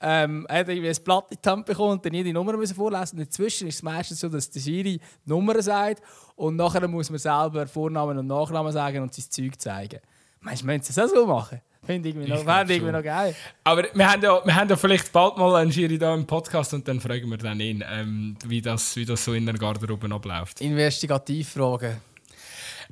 Ähm, 0.00 0.44
er 0.48 0.58
hat 0.60 0.68
irgendwie 0.68 0.90
ein 0.90 0.96
Blatt 1.02 1.26
in 1.30 1.38
die 1.44 1.48
Hand 1.48 1.66
bekommen 1.66 1.92
und 1.92 2.04
dann 2.04 2.12
jede 2.12 2.32
Nummer 2.32 2.56
müssen 2.56 2.74
vorlesen. 2.76 3.18
Und 3.18 3.24
inzwischen 3.24 3.66
ist 3.68 3.76
es 3.76 3.82
meistens 3.82 4.20
so, 4.20 4.28
dass 4.28 4.50
der 4.50 4.60
Schiri 4.60 4.98
die 4.98 5.28
Nummer 5.30 5.60
sagt 5.62 6.02
und 6.36 6.56
nachher 6.56 6.86
muss 6.86 7.08
man 7.10 7.18
selber 7.18 7.66
Vornamen 7.66 8.18
und 8.18 8.26
Nachnamen 8.26 8.72
sagen 8.72 9.00
und 9.02 9.14
sein 9.14 9.24
Zeug 9.30 9.58
zeigen. 9.58 10.00
Meinst 10.44 10.62
du, 10.62 10.66
müssen 10.66 10.82
sie 10.82 10.92
das 10.92 11.10
auch 11.10 11.14
so 11.14 11.26
machen? 11.26 11.60
Finde 11.86 12.08
ich 12.10 12.14
noch, 12.14 12.24
Ich 12.24 12.70
irgendwie 12.70 12.92
noch 12.92 13.02
geil. 13.02 13.34
Aber 13.64 13.84
wir 13.92 14.10
haben, 14.10 14.22
ja, 14.22 14.44
wir 14.44 14.54
haben 14.54 14.68
ja 14.68 14.76
vielleicht 14.76 15.12
bald 15.12 15.36
mal 15.36 15.54
einen 15.56 15.72
Schiri 15.72 15.98
da 15.98 16.14
im 16.14 16.26
Podcast 16.26 16.74
und 16.74 16.86
dann 16.86 17.00
fragen 17.00 17.30
wir 17.30 17.38
dann 17.38 17.60
ihn, 17.60 17.82
ähm, 17.90 18.36
wie, 18.46 18.60
das, 18.60 18.94
wie 18.96 19.04
das 19.04 19.24
so 19.24 19.32
in 19.32 19.46
der 19.46 19.54
Garderobe 19.54 20.14
abläuft. 20.14 20.60
Investigativfragen. 20.60 21.96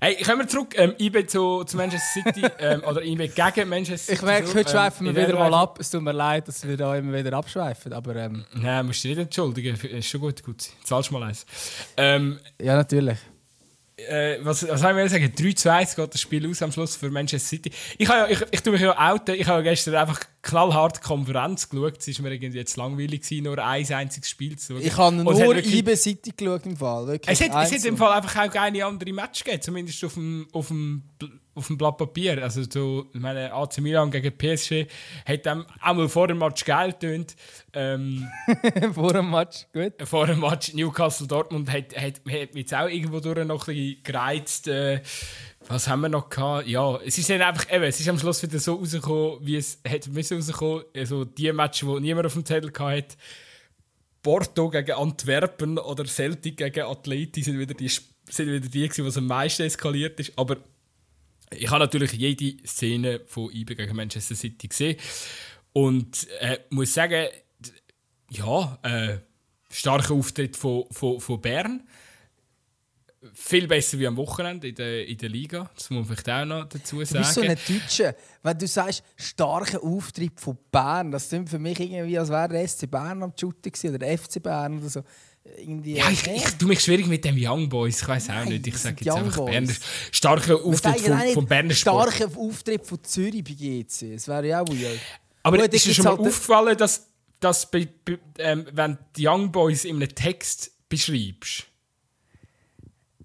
Hey, 0.01 0.17
kommen 0.23 0.41
wir 0.41 0.49
zurück. 0.49 0.75
Ähm, 0.77 0.95
IB 0.99 1.27
zu, 1.27 1.65
zu 1.65 1.77
Manchester 1.77 2.23
City 2.23 2.43
ähm, 2.59 2.83
oder 2.85 3.03
IB 3.03 3.29
gegen 3.29 3.69
Manchester 3.69 3.99
City. 3.99 4.13
Ich 4.15 4.23
merke, 4.23 4.55
heute 4.55 4.71
schweifen 4.71 5.05
wir 5.05 5.11
in 5.11 5.17
wieder 5.17 5.27
der 5.27 5.51
mal 5.51 5.55
ab. 5.55 5.79
Es 5.79 5.91
tut 5.91 6.03
mir 6.03 6.13
leid, 6.13 6.49
dass 6.49 6.67
wir 6.67 6.77
da 6.77 6.97
immer 6.97 7.13
wieder 7.13 7.35
abschweifen. 7.35 7.93
Aber 7.93 8.17
ähm, 8.17 8.45
Nein, 8.55 8.87
musst 8.87 9.05
du 9.05 9.09
dich 9.09 9.17
nicht 9.19 9.27
entschuldigen. 9.27 9.77
Ist 9.77 10.09
schon 10.09 10.21
gut, 10.21 10.43
gut. 10.43 10.71
Zahlst 10.85 11.13
mal 11.13 11.23
eins. 11.23 11.47
Ähm, 11.97 12.41
ja, 12.61 12.77
natürlich. 12.77 13.19
Äh, 13.97 14.39
was, 14.43 14.67
was 14.69 14.83
haben 14.83 14.97
wir 14.97 15.09
sagen? 15.09 15.25
3-2 15.25 15.97
geht 15.97 16.15
das 16.15 16.21
Spiel 16.21 16.49
aus 16.49 16.63
am 16.63 16.73
Schluss 16.73 16.97
für 16.97 17.11
Manchester 17.11 17.49
City. 17.49 17.71
Ich, 17.99 18.09
ja, 18.09 18.27
ich, 18.29 18.41
ich 18.51 18.63
tue 18.63 18.73
mich 18.73 18.83
ja 18.83 18.97
outen. 18.99 19.35
Ich 19.35 19.47
habe 19.47 19.63
gestern 19.63 19.95
einfach 19.95 20.21
knallhart 20.43 20.97
die 20.97 21.01
Konferenz 21.01 21.69
geschaut. 21.69 21.99
Es 22.07 22.19
war 22.19 22.29
mir 22.29 22.35
irgendwie 22.35 22.59
jetzt 22.59 22.77
langweilig, 22.77 23.23
gewesen, 23.23 23.45
nur 23.45 23.59
ein 23.59 23.93
einziges 23.93 24.29
Spiel 24.29 24.59
zu 24.59 24.75
schauen. 24.75 24.83
Ich 24.85 24.97
habe 24.97 25.17
nur 25.17 25.39
wirklich- 25.39 26.01
City 26.01 26.33
geschaut 26.37 26.67
im 26.67 26.77
Fall. 26.77 27.07
Wirklich. 27.07 27.41
Es 27.41 27.49
hat, 27.49 27.65
es 27.65 27.73
hat 27.73 27.85
im 27.85 27.97
Fall 27.97 28.13
einfach 28.13 28.45
auch 28.45 28.51
keine 28.51 28.85
andere 28.85 29.13
Match 29.13 29.45
gegeben, 29.45 29.63
zumindest 29.63 30.05
auf 30.05 30.15
dem, 30.15 30.49
auf 30.53 30.69
dem, 30.69 31.05
auf 31.55 31.67
dem 31.69 31.79
Blatt 31.79 31.97
Papier. 31.97 32.43
Also 32.43 32.63
so, 32.69 33.07
ich 33.13 33.21
meine, 33.21 33.53
AC 33.53 33.79
Milan 33.79 34.11
gegen 34.11 34.37
PSG 34.37 34.87
hat 35.27 35.47
dem 35.47 35.65
auch 35.81 35.95
mal 35.95 36.09
vor 36.09 36.27
dem 36.27 36.39
Match 36.39 36.65
geil 36.65 36.93
getönt. 36.93 37.37
Ähm, 37.75 38.29
vor 38.95 39.13
dem 39.13 39.31
Match. 39.31 39.67
Gut. 39.73 39.93
vor 40.05 40.27
dem 40.27 40.41
Match 40.41 40.75
Newcastle 40.75 41.27
Dortmund 41.27 41.71
hat, 41.71 41.95
hat, 41.97 42.21
hat 42.29 42.55
mich 42.55 42.55
jetzt 42.55 42.75
auch 42.75 42.89
irgendwo 42.89 43.21
durch 43.21 43.47
noch 43.47 43.69
ein 43.69 43.75
bisschen 43.75 44.03
gereizt. 44.03 44.69
Äh, 44.69 45.03
was 45.73 45.89
haben 45.89 46.01
wir 46.01 46.09
noch 46.09 46.29
gehabt? 46.29 46.69
Ja, 46.69 46.97
es 46.99 47.19
ist 47.19 47.31
dann 47.31 47.43
einfach, 47.43 47.71
eben, 47.73 47.85
es 47.85 47.99
ist 47.99 48.09
am 48.09 48.19
Schluss 48.19 48.43
wieder 48.43 48.59
so 48.59 48.75
rausgekommen, 48.75 49.39
wie 49.41 49.57
es 49.57 49.79
hätte 49.85 50.11
müssen 50.11 50.37
rauskommen. 50.37 50.85
Also 50.95 51.25
die 51.25 51.53
Match, 51.53 51.85
wo 51.85 51.99
niemand 51.99 52.27
auf 52.27 52.35
dem 52.35 52.45
Zettel 52.45 52.73
hatte. 52.79 53.17
Porto 54.23 54.71
gegen 54.71 54.93
Antwerpen 54.93 55.79
oder 55.79 56.05
Celtic 56.05 56.57
gegen 56.57 56.85
Atleti 56.85 57.43
sind 57.43 57.59
wieder 57.59 57.75
die, 57.75 57.89
sind 57.89 58.47
wieder 58.47 58.61
die 58.61 58.89
gewesen, 58.89 59.05
was 59.05 59.17
am 59.17 59.27
meisten 59.27 59.63
eskaliert 59.65 60.21
ist. 60.21 60.33
Aber 60.37 60.59
ich 61.51 61.69
habe 61.71 61.81
natürlich 61.81 62.13
jede 62.13 62.67
Szene 62.67 63.21
von 63.27 63.51
IBE 63.53 63.75
gegen 63.75 63.97
Manchester 63.97 64.35
City 64.35 64.69
gesehen 64.69 64.97
und 65.73 66.29
äh, 66.41 66.59
muss 66.71 66.95
sagen, 66.95 67.27
ja, 68.31 68.79
äh, 68.83 69.19
starker 69.71 70.15
Auftritt 70.15 70.57
von, 70.57 70.85
von, 70.91 71.21
von 71.21 71.41
Bern. 71.41 71.83
Viel 73.35 73.69
besser 73.69 73.99
wie 73.99 74.07
am 74.07 74.17
Wochenende 74.17 74.69
in 74.69 74.75
der, 74.75 75.07
in 75.07 75.17
der 75.17 75.29
Liga. 75.29 75.71
Das 75.77 75.91
muss 75.91 76.09
man 76.09 76.17
vielleicht 76.17 76.29
auch 76.29 76.45
noch 76.45 76.69
dazu 76.69 76.99
Du 76.99 77.05
sagen. 77.05 77.23
bist 77.23 77.35
so 77.35 77.41
ein 77.43 77.57
Deutscher. 77.69 78.15
Wenn 78.43 78.59
du 78.59 78.67
sagst, 78.67 79.05
starker 79.17 79.83
Auftritt 79.83 80.41
von 80.41 80.59
Bern, 80.73 81.13
das 81.13 81.29
klingt 81.29 81.49
für 81.49 81.61
mich 81.61 81.79
irgendwie, 81.79 82.19
als 82.19 82.31
wäre 82.31 82.49
der 82.49 82.67
SC 82.67 82.91
Bern 82.91 83.23
am 83.23 83.33
Shooten 83.39 83.71
gewesen, 83.71 83.91
oder 83.91 83.99
der 83.99 84.19
FC 84.19 84.43
Bern 84.43 84.79
oder 84.79 84.89
so. 84.89 85.03
Irgendwie, 85.57 85.97
ja, 85.97 86.09
ich, 86.09 86.27
ich 86.27 86.45
tue 86.57 86.69
mich 86.69 86.81
schwierig 86.81 87.07
mit 87.07 87.25
dem 87.25 87.37
Young 87.39 87.69
Boys. 87.69 88.03
Ich 88.03 88.09
weiß 88.09 88.31
auch 88.31 88.45
nicht. 88.45 88.67
Ich 88.67 88.77
sage 88.79 89.05
jetzt 89.05 89.15
Young 89.15 89.25
einfach 89.25 89.37
Boys. 89.39 89.51
Berner. 89.51 89.73
Starker 90.11 90.65
Auftritt 90.65 91.01
von, 91.01 91.29
von 91.35 91.47
Berner 91.47 91.75
Sport. 91.75 92.13
Starker 92.13 92.39
Auftritt 92.39 92.87
von 92.87 93.05
Zürich 93.05 93.45
bei 93.45 93.53
GC. 93.53 94.15
Das 94.15 94.29
wäre 94.29 94.47
ja 94.47 94.63
auch 94.63 94.69
weird. 94.69 94.99
Aber 95.43 95.59
Gut, 95.59 95.75
ist 95.75 95.87
dir 95.87 95.95
schon 95.95 96.05
mal 96.05 96.11
halt 96.11 96.21
aufgefallen, 96.21 96.77
dass, 96.77 97.09
dass 97.41 97.69
ähm, 98.39 98.67
wenn 98.73 98.93
du 98.95 98.99
die 99.17 99.29
Young 99.29 99.51
Boys 99.51 99.85
in 99.85 99.97
einem 99.97 100.15
Text 100.15 100.71
beschreibst, 100.89 101.67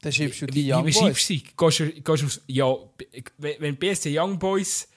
Dann 0.02 0.12
schreibst 0.12 0.42
du 0.42 0.46
die 0.48 0.66
wie 0.66 0.74
Young 0.74 0.84
beschreibst 0.86 1.28
Boys. 1.28 1.28
sie? 1.28 1.44
Gehst 1.58 1.80
du, 1.80 1.86
gehst 1.92 2.22
du 2.22 2.26
aufs, 2.26 2.42
ja, 2.48 2.74
b- 2.98 3.06
wenn 3.38 3.56
wenn 3.60 3.74
du 3.74 3.80
BSC 3.80 4.18
Young 4.20 4.38
Boys 4.38 4.88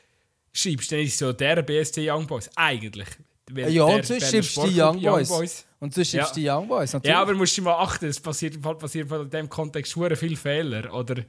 schreibst, 0.53 0.93
dann 0.93 0.99
ist 1.01 1.13
es 1.13 1.19
so 1.19 1.33
der 1.33 1.63
BSC 1.63 2.11
Young 2.11 2.27
Boys. 2.27 2.51
Eigentlich. 2.57 3.09
Weil 3.53 3.73
Ja, 3.73 3.87
der 3.87 3.97
und 3.97 4.07
sonst 4.07 4.21
Berner 4.21 4.31
schreibst 4.31 4.57
du 4.57 4.63
die 4.63 4.69
Sportclub 4.75 4.95
Young 4.95 5.27
Boys. 5.29 5.67
Und 5.81 5.95
sonst 5.95 6.11
schreibst 6.11 6.37
du 6.37 6.41
die 6.41 6.49
Young 6.51 6.69
Boys. 6.69 6.93
Natürlich. 6.93 7.11
Ja, 7.13 7.23
aber 7.23 7.35
musst 7.35 7.57
du 7.59 7.63
mal 7.63 7.75
achten, 7.75 8.07
es 8.07 8.21
passiert, 8.21 8.55
im 8.55 8.63
Fall 8.63 8.77
passiert 8.77 9.11
in 9.11 9.31
diesem 9.31 9.49
Kontext 9.49 9.93
schwer 9.93 10.17
viele 10.17 10.37
Fehler. 10.37 10.93
Oder, 10.95 11.25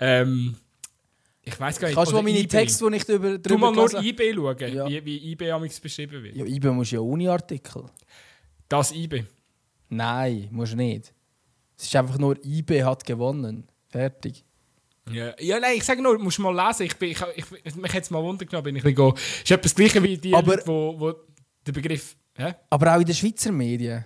ähm, 0.00 0.56
ich 1.42 1.58
weiß 1.60 1.78
gar 1.78 1.86
nicht. 1.88 1.94
Kannst 1.94 2.10
du 2.10 2.16
oder 2.16 2.22
mal 2.24 2.28
meine 2.30 2.40
IB. 2.40 2.48
Texte, 2.48 2.90
die 2.90 2.96
ich 2.96 3.04
drüber 3.04 3.38
Du 3.38 3.56
mal 3.56 3.72
nur 3.72 3.86
gelesen- 3.88 4.04
IB 4.04 4.34
schauen, 4.34 4.74
Ja. 4.74 4.88
wie, 4.88 5.04
wie 5.04 5.30
IB 5.32 5.50
amigs 5.52 5.78
beschrieben 5.80 6.22
wird. 6.24 6.34
Ja, 6.36 6.44
IBE 6.44 6.72
musst 6.72 6.90
du 6.90 6.96
ja 6.96 7.00
ohne 7.02 7.30
Artikel. 7.30 7.84
Das 8.68 8.90
IB. 8.92 9.22
Nein, 9.88 10.48
musst 10.50 10.72
du 10.72 10.76
nicht. 10.76 11.12
Es 11.76 11.84
ist 11.84 11.96
einfach 11.96 12.18
nur 12.18 12.36
IB 12.44 12.82
hat 12.84 13.04
gewonnen. 13.04 13.68
Fertig. 13.88 14.44
Ja, 15.10 15.32
ja 15.38 15.60
nein, 15.60 15.76
ich 15.76 15.84
sage 15.84 16.02
nur, 16.02 16.18
musst 16.18 16.38
mal 16.38 16.54
lesen. 16.66 16.82
Ich 16.86 16.96
bin, 16.96 17.10
ich, 17.10 17.18
ich, 17.64 17.74
mich 17.76 17.92
jetzt 17.92 18.10
mal 18.10 18.22
Wunder 18.22 18.44
genommen, 18.44 18.64
bin 18.64 18.76
ich 18.76 18.82
ein 18.84 18.94
bisschen 18.94 19.10
go- 19.10 19.14
ist 19.44 19.50
etwas 19.50 19.74
Gleiche 19.74 20.02
wie 20.02 20.16
die, 20.18 20.34
Aber- 20.34 20.56
Leute, 20.56 20.66
wo, 20.66 20.98
wo 20.98 21.14
der 21.66 21.72
Begriff. 21.72 22.16
Hä? 22.36 22.54
Aber 22.70 22.94
auch 22.94 23.00
in 23.00 23.06
den 23.06 23.14
Schweizer 23.14 23.52
Medien. 23.52 24.04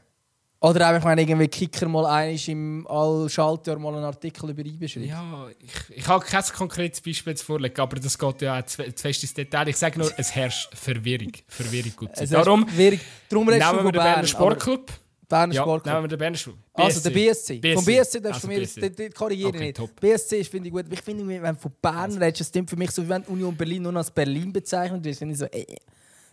Oder 0.63 0.89
einfach, 0.89 1.09
wenn 1.09 1.17
irgendwie 1.19 1.49
Kicker 1.49 1.89
mal 1.89 2.05
einig 2.05 2.47
im 2.51 2.87
all 2.87 3.31
Schaltjahr 3.31 3.79
mal 3.79 3.95
einen 3.95 4.05
Artikel 4.05 4.51
über 4.51 4.61
IBE 4.63 4.87
schreibt. 4.89 5.07
Ja, 5.07 5.49
ich, 5.59 5.97
ich 5.97 6.07
habe 6.07 6.23
kein 6.23 6.45
konkretes 6.55 7.01
Beispiel 7.01 7.35
zu 7.35 7.47
vorlegen, 7.47 7.81
aber 7.81 7.97
das 7.99 8.19
geht 8.19 8.43
ja 8.43 8.59
auch 8.61 8.67
zu, 8.67 8.85
zu 8.95 9.03
fest 9.03 9.23
ins 9.23 9.33
Detail. 9.33 9.69
Ich 9.69 9.79
sage 9.79 9.99
nur, 9.99 10.13
es 10.19 10.35
herrscht 10.35 10.69
Verwirrung. 10.77 11.33
Verwirrung 11.49 11.93
gut. 11.97 12.11
Es 12.13 12.29
Darum 12.29 12.69
schwierig. 12.69 13.01
Darum 13.31 13.47
nehmen 13.47 13.59
wir 13.59 13.69
den 13.85 13.93
Berner 13.93 14.15
Bern. 14.17 14.27
Sportclub. 14.27 14.93
Berner 15.31 15.55
Ja, 15.55 15.63
Sportclub. 15.63 15.95
nehmen 15.95 16.05
wir 16.05 16.09
den 16.09 16.19
Berner 16.19 16.37
Sportclub. 16.37 16.65
Also 16.75 17.01
der 17.01 17.11
BSC. 17.11 17.75
Vom 17.75 17.85
BSC 17.87 18.21
darfst 18.21 18.35
Also 18.35 18.49
du 18.49 18.53
mir 18.53 18.61
BSC. 18.61 18.81
das, 18.83 18.91
das, 18.97 19.07
das 19.07 19.15
korrigiere 19.15 19.49
Okay, 19.49 19.59
nicht. 19.61 19.77
top. 19.79 19.99
BSC 19.99 20.41
ist, 20.41 20.51
finde 20.51 20.69
ich 20.69 20.75
gut. 20.75 20.85
Ich 20.91 21.01
finde, 21.01 21.27
wenn 21.27 21.55
du 21.55 21.61
von 21.61 21.73
Bern 21.81 22.13
redest, 22.19 22.41
das 22.41 22.49
stimmt 22.49 22.69
für 22.69 22.77
mich 22.77 22.91
so, 22.91 23.03
wie 23.03 23.09
wenn 23.09 23.23
Union 23.23 23.57
Berlin 23.57 23.83
nur 23.85 23.97
als 23.97 24.11
Berlin 24.11 24.53
bezeichnet 24.53 25.03
wird. 25.03 25.17
finde 25.17 25.33
ich 25.33 25.39
so, 25.41 25.47
äh, 25.47 25.65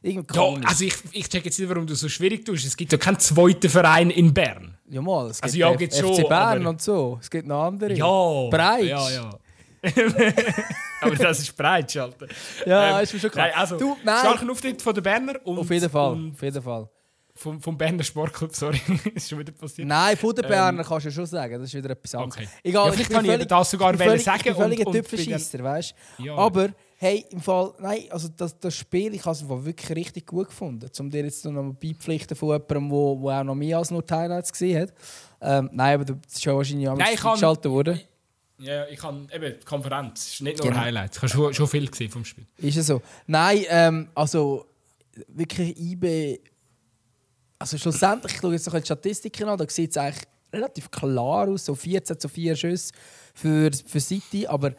irgendwie 0.01 0.27
Ja, 0.35 0.41
komisch. 0.43 0.65
also 0.67 0.83
ich, 0.85 0.93
ich 1.13 1.29
check 1.29 1.45
jetzt 1.45 1.57
nicht, 1.59 1.69
warum 1.69 1.87
du 1.87 1.95
so 1.95 2.09
schwierig 2.09 2.45
tust. 2.45 2.65
Es 2.65 2.75
gibt 2.75 2.91
ja 2.91 2.97
keinen 2.97 3.19
zweiten 3.19 3.69
Verein 3.69 4.09
in 4.09 4.33
Bern. 4.33 4.77
ja, 4.89 5.01
mal. 5.01 5.27
Es 5.29 5.37
gibt 5.37 5.43
Also 5.45 5.57
ja, 5.57 5.71
F- 5.71 5.77
gibt's 5.77 5.97
FC 5.99 6.15
schon, 6.15 6.27
Bern 6.29 6.59
aber- 6.61 6.69
und 6.71 6.81
so. 6.81 7.17
Es 7.21 7.29
gibt 7.29 7.47
noch 7.47 7.63
andere. 7.63 7.93
Ja. 7.93 8.49
Breitsch. 8.49 8.83
Ja, 8.89 9.09
ja. 9.09 9.29
aber 11.01 11.15
das 11.15 11.39
ist 11.39 11.55
Breitsch, 11.55 11.97
Alter. 11.97 12.27
Ja, 12.65 12.97
Ähm, 12.97 13.03
ist 13.03 13.13
mir 13.13 13.19
schon 13.19 13.31
klar. 13.31 13.47
Nein, 13.47 13.55
also, 13.57 13.77
Du, 13.77 13.95
nein. 14.03 14.19
starken 14.19 14.49
Auftritt 14.49 14.81
von 14.81 14.93
den 14.93 15.03
Berner 15.03 15.35
und, 15.45 15.59
Auf 15.59 15.69
jeden 15.69 15.89
Fall. 15.89 16.11
und 16.13 16.31
Auf 16.33 16.41
jeden 16.41 16.61
Fall. 16.61 16.89
Vom, 17.37 17.61
vom 17.61 17.77
Berner 17.77 18.03
Sportclub, 18.03 18.53
sorry, 18.55 18.81
ist 19.15 19.29
schon 19.29 19.39
wieder 19.39 19.51
passiert. 19.51 19.87
Nein, 19.87 20.17
von 20.17 20.33
den 20.35 20.47
Berner 20.47 20.83
kannst 20.83 21.05
du 21.05 21.11
schon 21.11 21.25
sagen. 21.25 21.53
Das 21.59 21.69
ist 21.69 21.73
wieder 21.75 21.91
etwas 21.91 22.15
anderes. 22.15 22.35
Okay. 22.35 22.47
Egal, 22.63 22.87
Ja, 22.87 22.93
ich 22.93 23.09
kann 23.09 23.25
ich 23.25 23.31
völlig- 23.31 23.41
eben 23.41 23.47
das 23.49 23.71
sogar 23.71 23.93
ich 23.93 23.99
völlig, 24.01 24.23
sagen 24.23 24.37
Ich 24.39 24.43
bin 24.43 24.53
und- 24.55 24.61
völlig 24.61 24.79
ein 24.79 24.85
und 24.87 24.93
Tüpfelscheisser, 24.93 25.63
weißt 25.63 25.95
du? 26.17 26.23
Ja. 26.25 26.35
Aber, 26.35 26.69
hey, 26.97 27.25
im 27.29 27.39
Fall, 27.41 27.73
nein, 27.79 27.99
also 28.09 28.27
das, 28.35 28.59
das 28.59 28.75
Spiel, 28.75 29.13
ich 29.13 29.23
habe 29.25 29.35
es 29.35 29.47
wirklich 29.47 29.89
richtig 29.95 30.25
gut 30.25 30.47
gefunden. 30.49 30.89
Um 30.99 31.09
dir 31.09 31.23
jetzt 31.23 31.45
noch 31.45 31.51
mal 31.51 31.73
beipflichten 31.73 32.35
von 32.35 32.49
jemandem, 32.49 32.91
wo, 32.91 33.19
wo 33.21 33.29
auch 33.29 33.43
noch 33.43 33.55
mehr 33.55 33.77
als 33.77 33.91
nur 33.91 34.01
die 34.01 34.13
Highlights 34.13 34.51
gesehen 34.51 34.81
hat. 34.81 34.93
Ähm, 35.39 35.69
nein, 35.71 35.95
aber 36.01 36.05
das 36.05 36.17
ist 36.33 36.43
schon 36.43 36.55
wahrscheinlich 36.57 36.89
ich 37.13 37.19
kann- 37.19 37.33
geschaltet 37.33 37.71
worden. 37.71 37.99
Ja, 38.59 38.87
ich 38.87 38.97
kann 38.97 39.29
eben 39.31 39.53
die 39.59 39.65
Konferenz, 39.65 40.19
es 40.25 40.33
ist 40.33 40.41
nicht 40.41 40.57
nur 40.57 40.69
Genau. 40.69 40.79
Highlights. 40.81 41.17
Ich 41.17 41.21
habe 41.21 41.29
schon, 41.31 41.53
schon 41.53 41.67
viel 41.67 41.87
gesehen 41.87 42.09
vom 42.09 42.25
Spiel. 42.25 42.47
Ist 42.57 42.77
es 42.77 42.87
so? 42.87 43.03
Nein, 43.27 43.63
ähm, 43.69 44.07
also 44.15 44.65
wirklich 45.27 45.77
IB. 45.79 46.39
Also 47.59 47.77
schlussendlich, 47.77 48.33
ich 48.33 48.39
schaue 48.39 48.53
jetzt 48.53 48.67
noch 48.67 48.75
die 48.75 48.85
Statistiken 48.85 49.49
an, 49.49 49.57
da 49.57 49.65
sieht 49.67 49.91
es 49.91 49.97
eigentlich 49.97 50.25
relativ 50.53 50.91
klar 50.91 51.47
aus, 51.47 51.65
so 51.65 51.75
14 51.75 52.19
zu 52.19 52.29
4 52.29 52.55
Schüsse 52.55 52.93
für, 53.33 53.71
für 53.85 53.99
City, 53.99 54.47
aber 54.47 54.73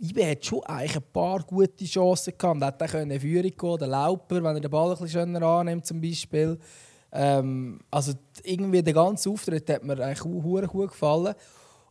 IB 0.00 0.30
hat 0.30 0.44
schon 0.44 0.62
eigentlich 0.64 0.96
ein 0.96 1.12
paar 1.12 1.40
gute 1.40 1.84
Chancen 1.84 2.34
gehabt. 2.36 2.80
Er 2.80 2.88
hätte 2.88 2.98
in 2.98 3.20
Führung 3.20 3.50
gehen 3.56 3.78
der 3.78 3.88
Lauper, 3.88 4.42
wenn 4.42 4.56
er 4.56 4.60
den 4.60 4.70
Ball 4.70 4.90
ein 4.90 4.98
bisschen 4.98 5.08
schöner 5.08 5.42
annimmt 5.42 5.86
zum 5.86 6.00
Beispiel. 6.00 6.58
Ähm, 7.12 7.80
also 7.90 8.12
irgendwie 8.42 8.82
der 8.82 8.92
ganze 8.92 9.30
Auftritt 9.30 9.70
hat 9.70 9.84
mir 9.84 9.98
eigentlich 10.00 10.24
hure 10.24 10.66
gut 10.66 10.90
gefallen. 10.90 11.34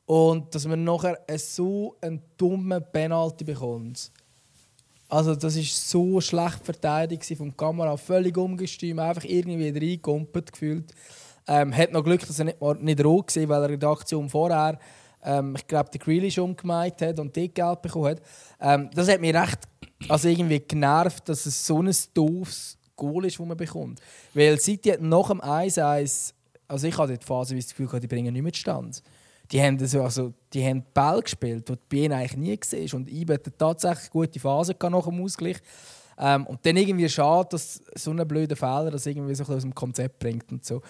Und 0.06 0.54
dass 0.54 0.68
man 0.68 0.84
nachher 0.84 1.18
so 1.38 1.96
einen 2.02 2.22
dummen 2.36 2.84
Penalty 2.92 3.46
bekommt. 3.46 4.12
Also 5.14 5.36
das 5.36 5.56
ist 5.56 5.92
so 5.92 6.20
schlecht 6.22 6.66
verteidigt 6.66 7.22
gewesen 7.22 7.38
vom 7.38 7.56
Kamera, 7.56 7.96
völlig 7.98 8.36
umgestürmt, 8.36 9.00
einfach 9.00 9.24
irgendwie 9.24 9.70
reingekumpelt 9.70 10.52
gefühlt. 10.52 10.92
Ähm, 11.48 11.72
hat 11.76 11.92
noch 11.92 12.04
Glück, 12.04 12.26
dass 12.26 12.40
er 12.40 12.46
nicht, 12.46 12.60
nicht 12.82 13.06
rot 13.06 13.36
war, 13.36 13.50
weil 13.50 13.64
er 13.64 13.70
in 13.70 13.80
der 13.80 13.90
Aktion 13.90 14.28
vorher, 14.28 14.80
ähm, 15.24 15.54
ich 15.56 15.68
glaube, 15.68 15.92
der 15.92 16.00
Grealish 16.00 16.40
umgemeint 16.40 17.00
hat 17.04 17.20
und 17.20 17.36
die 17.36 17.54
gelb 17.54 17.84
bekommen 17.84 18.08
hat. 18.08 18.22
Ähm, 18.60 18.90
das 18.96 19.08
hat 19.08 19.22
mich 19.22 19.36
recht 19.36 19.60
also 20.10 20.28
irgendwie 20.30 20.60
genervt, 20.62 21.30
dass 21.30 21.46
es 21.46 21.64
so 21.64 21.80
ein 21.80 21.94
doofes 22.16 22.80
Goal 22.96 23.26
ist, 23.26 23.40
das 23.40 23.46
man 23.46 23.56
bekommt. 23.56 24.02
Weil 24.34 24.60
City 24.60 24.90
hat 24.90 25.02
nach 25.02 25.28
dem 25.28 25.42
1-1, 25.42 26.34
also 26.68 26.88
ich 26.88 26.98
hatte 26.98 27.20
die 27.20 27.26
Phase, 27.26 27.54
wie 27.56 27.60
das 27.60 27.70
Gefühl 27.70 28.00
die 28.00 28.08
bringen 28.08 28.34
nicht 28.34 28.42
mehr 28.42 28.54
Stand. 28.56 29.04
Die 29.54 29.62
haben, 29.62 29.80
also, 29.80 30.02
also, 30.02 30.34
die 30.52 30.66
haben 30.66 30.84
Ball 30.96 31.22
gespielt, 31.22 31.70
die 31.70 31.78
bei 31.88 31.98
ihnen 31.98 32.14
eigentlich 32.14 32.38
nie 32.38 32.58
gesehen 32.58 32.90
Und 32.94 33.08
Ibe 33.08 33.36
hat 33.36 33.60
tatsächlich 33.60 34.10
gute 34.10 34.40
Phase 34.40 34.76
nach 34.82 35.06
dem 35.06 35.24
Ausgleich. 35.24 35.58
Ähm, 36.18 36.48
und 36.48 36.66
dann 36.66 36.76
irgendwie 36.76 37.08
schade, 37.08 37.50
dass 37.52 37.84
so 37.96 38.10
ein 38.10 38.28
blöder 38.28 38.56
Fehler 38.56 38.90
das 38.90 39.06
irgendwie 39.06 39.36
so 39.36 39.44
aus 39.44 39.62
dem 39.62 39.76
Konzept 39.76 40.18
bringt 40.18 40.52
und 40.52 40.66
so. 40.66 40.82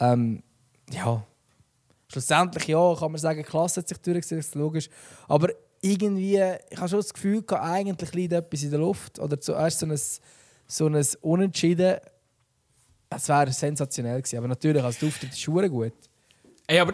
Ähm, 0.00 0.42
ja, 0.90 1.24
schlussendlich 2.10 2.66
ja, 2.66 2.94
kann 2.98 3.12
man 3.12 3.20
sagen, 3.20 3.44
Klasse 3.44 3.82
hat 3.82 3.88
sich 3.88 3.98
durchgesetzt, 3.98 4.56
logisch. 4.56 4.90
Aber 5.28 5.50
irgendwie, 5.80 6.42
ich 6.70 6.76
habe 6.76 6.88
schon 6.88 6.98
das 6.98 7.14
Gefühl, 7.14 7.42
gehabt, 7.42 7.64
eigentlich 7.64 8.14
liegt 8.14 8.32
etwas 8.32 8.64
in 8.64 8.70
der 8.70 8.80
Luft. 8.80 9.20
Oder 9.20 9.40
zuerst 9.40 9.78
so 9.78 9.86
ein, 9.86 10.00
so 10.66 10.86
ein 10.86 11.06
Unentschieden. 11.20 11.98
Es 13.10 13.28
wäre 13.28 13.52
sensationell 13.52 14.20
gewesen. 14.20 14.38
Aber 14.38 14.48
natürlich, 14.48 14.82
als 14.82 15.02
Auftritt 15.04 15.30
ist 15.30 15.38
es 15.38 15.70
gut. 15.70 15.92
Ey, 16.66 16.80
aber 16.80 16.92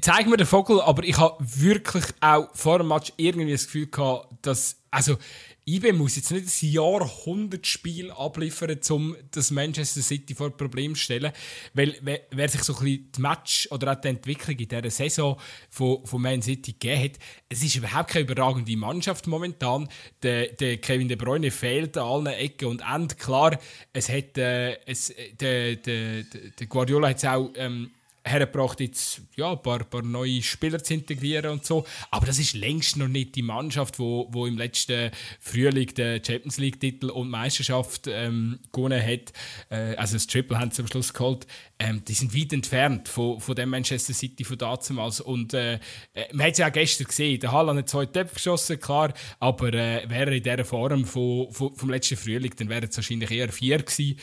zeig 0.00 0.26
mir 0.26 0.36
den 0.36 0.46
Vogel, 0.46 0.80
aber 0.80 1.04
ich 1.04 1.18
habe 1.18 1.36
wirklich 1.40 2.04
auch 2.20 2.48
vor 2.54 2.78
dem 2.78 2.88
Match 2.88 3.12
irgendwie 3.16 3.52
das 3.52 3.64
Gefühl 3.64 3.86
gehabt, 3.86 4.28
dass. 4.42 4.76
Also, 4.92 5.18
IB 5.66 5.92
muss 5.92 6.16
jetzt 6.16 6.32
nicht 6.32 6.46
ein 6.46 6.72
Jahrhundertspiel 6.72 8.10
abliefern, 8.10 8.80
um 8.90 9.16
das 9.30 9.52
Manchester 9.52 10.02
City 10.02 10.34
vor 10.34 10.50
Problem 10.50 10.94
zu 10.94 11.02
stellen. 11.02 11.32
Weil, 11.74 11.96
wer 12.30 12.48
sich 12.48 12.62
so 12.62 12.72
ein 12.74 12.84
bisschen 12.84 13.12
die 13.12 13.20
Match 13.20 13.68
oder 13.70 13.92
auch 13.92 14.00
die 14.00 14.08
Entwicklung 14.08 14.58
in 14.58 14.66
dieser 14.66 14.90
Saison 14.90 15.38
von, 15.68 16.04
von 16.04 16.22
Man 16.22 16.42
City 16.42 16.72
gegeben 16.72 17.04
hat, 17.04 17.12
es 17.48 17.62
ist 17.62 17.76
überhaupt 17.76 18.10
keine 18.10 18.24
überragende 18.24 18.76
Mannschaft 18.76 19.28
momentan. 19.28 19.88
Der, 20.22 20.48
der 20.48 20.78
Kevin 20.78 21.08
De 21.08 21.16
Bruyne 21.16 21.52
fehlt 21.52 21.96
an 21.96 22.04
allen 22.04 22.26
Ecken 22.26 22.66
und 22.66 22.82
Enden. 22.82 23.16
Klar, 23.16 23.58
es 23.92 24.08
hat, 24.08 24.38
äh, 24.38 24.74
es, 24.86 25.14
der, 25.38 25.76
der, 25.76 26.24
der 26.24 26.66
Guardiola 26.66 27.10
hat 27.10 27.18
es 27.18 27.24
auch. 27.24 27.50
Ähm, 27.54 27.92
hergebracht, 28.24 28.80
jetzt 28.80 29.22
ja, 29.36 29.52
ein 29.52 29.62
paar, 29.62 29.84
paar 29.84 30.02
neue 30.02 30.42
Spieler 30.42 30.82
zu 30.82 30.94
integrieren 30.94 31.52
und 31.52 31.64
so. 31.64 31.86
Aber 32.10 32.26
das 32.26 32.38
ist 32.38 32.54
längst 32.54 32.96
noch 32.96 33.08
nicht 33.08 33.34
die 33.34 33.42
Mannschaft, 33.42 33.98
wo, 33.98 34.28
wo 34.30 34.46
im 34.46 34.58
letzten 34.58 35.10
Frühling 35.40 35.88
den 35.94 36.22
Champions 36.24 36.58
League-Titel 36.58 37.10
und 37.10 37.30
Meisterschaft 37.30 38.06
ähm, 38.08 38.58
gewonnen 38.72 39.02
hat. 39.02 39.32
Äh, 39.70 39.96
also 39.96 40.14
das 40.14 40.26
Triple 40.26 40.58
haben 40.58 40.70
sie 40.70 40.82
am 40.82 40.88
Schluss 40.88 41.14
geholt. 41.14 41.46
Ähm, 41.78 42.02
die 42.06 42.12
sind 42.12 42.36
weit 42.36 42.52
entfernt 42.52 43.08
von, 43.08 43.40
von 43.40 43.54
dem 43.54 43.70
Manchester 43.70 44.12
City 44.12 44.44
von 44.44 44.58
damals. 44.58 45.20
Und 45.20 45.54
äh, 45.54 45.74
äh 46.14 46.26
man 46.32 46.46
hat 46.46 46.52
es 46.52 46.58
ja 46.58 46.68
auch 46.68 46.72
gestern 46.72 47.06
gesehen. 47.06 47.40
Der 47.40 47.52
Haaland 47.52 47.78
hat 47.78 47.88
zwei 47.88 48.06
Töpfe 48.06 48.34
geschossen, 48.34 48.78
klar. 48.78 49.14
Aber 49.38 49.72
äh, 49.72 50.08
wäre 50.08 50.36
in 50.36 50.42
dieser 50.42 50.64
Form 50.64 51.06
von, 51.06 51.50
von, 51.50 51.74
vom 51.74 51.90
letzten 51.90 52.16
Frühling, 52.16 52.52
dann 52.56 52.68
wäre 52.68 52.86
es 52.86 52.96
wahrscheinlich 52.96 53.30
eher 53.30 53.50
vier 53.50 53.78
gewesen. 53.78 54.18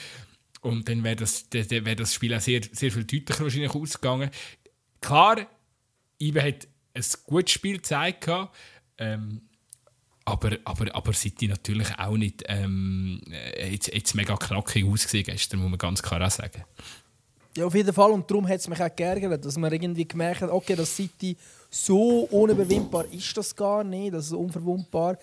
Und 0.68 0.88
dann 0.90 1.04
wäre 1.04 1.16
das, 1.16 1.46
wär 1.52 1.96
das 1.96 2.14
Spiel 2.14 2.34
auch 2.34 2.42
sehr, 2.42 2.62
sehr 2.72 2.92
viel 2.92 3.04
deutlicher 3.04 3.44
wahrscheinlich 3.44 3.74
ausgegangen. 3.74 4.30
Klar, 5.02 5.48
Ibe 6.20 6.44
hat 6.44 6.68
ein 6.94 7.04
gutes 7.26 7.52
Spiel 7.52 7.78
gezeigt, 7.78 8.30
ähm, 8.98 9.42
aber, 10.26 10.58
aber, 10.66 10.94
aber 10.94 11.14
City 11.14 11.48
natürlich 11.48 11.88
auch 11.98 12.18
nicht 12.18 12.44
ähm, 12.48 13.22
jetzt, 13.58 13.94
jetzt 13.94 14.14
mega 14.16 14.36
knackig 14.36 14.86
ausgesehen 14.86 15.24
gestern, 15.24 15.62
muss 15.62 15.70
man 15.70 15.78
ganz 15.78 16.04
klar 16.04 16.26
auch 16.26 16.32
sagen. 16.32 16.66
Ja, 17.56 17.66
auf 17.66 17.74
jeden 17.74 17.94
Fall. 17.94 18.12
Und 18.12 18.30
darum 18.30 18.48
hat 18.48 18.60
es 18.60 18.68
mich 18.68 18.82
auch 18.82 18.96
geärgert, 18.96 19.44
dass 19.44 19.58
man 19.58 19.72
irgendwie 19.72 20.08
gemerkt 20.08 20.42
hat, 20.42 20.50
okay, 20.50 20.76
das 20.76 20.96
City 20.96 21.38
so 21.70 22.22
unüberwindbar 22.26 23.06
ist 23.12 23.36
das 23.38 23.56
gar 23.56 23.84
nicht, 23.84 24.14
das 24.14 24.28
ist 24.28 24.34
unverwundbar. 24.34 25.18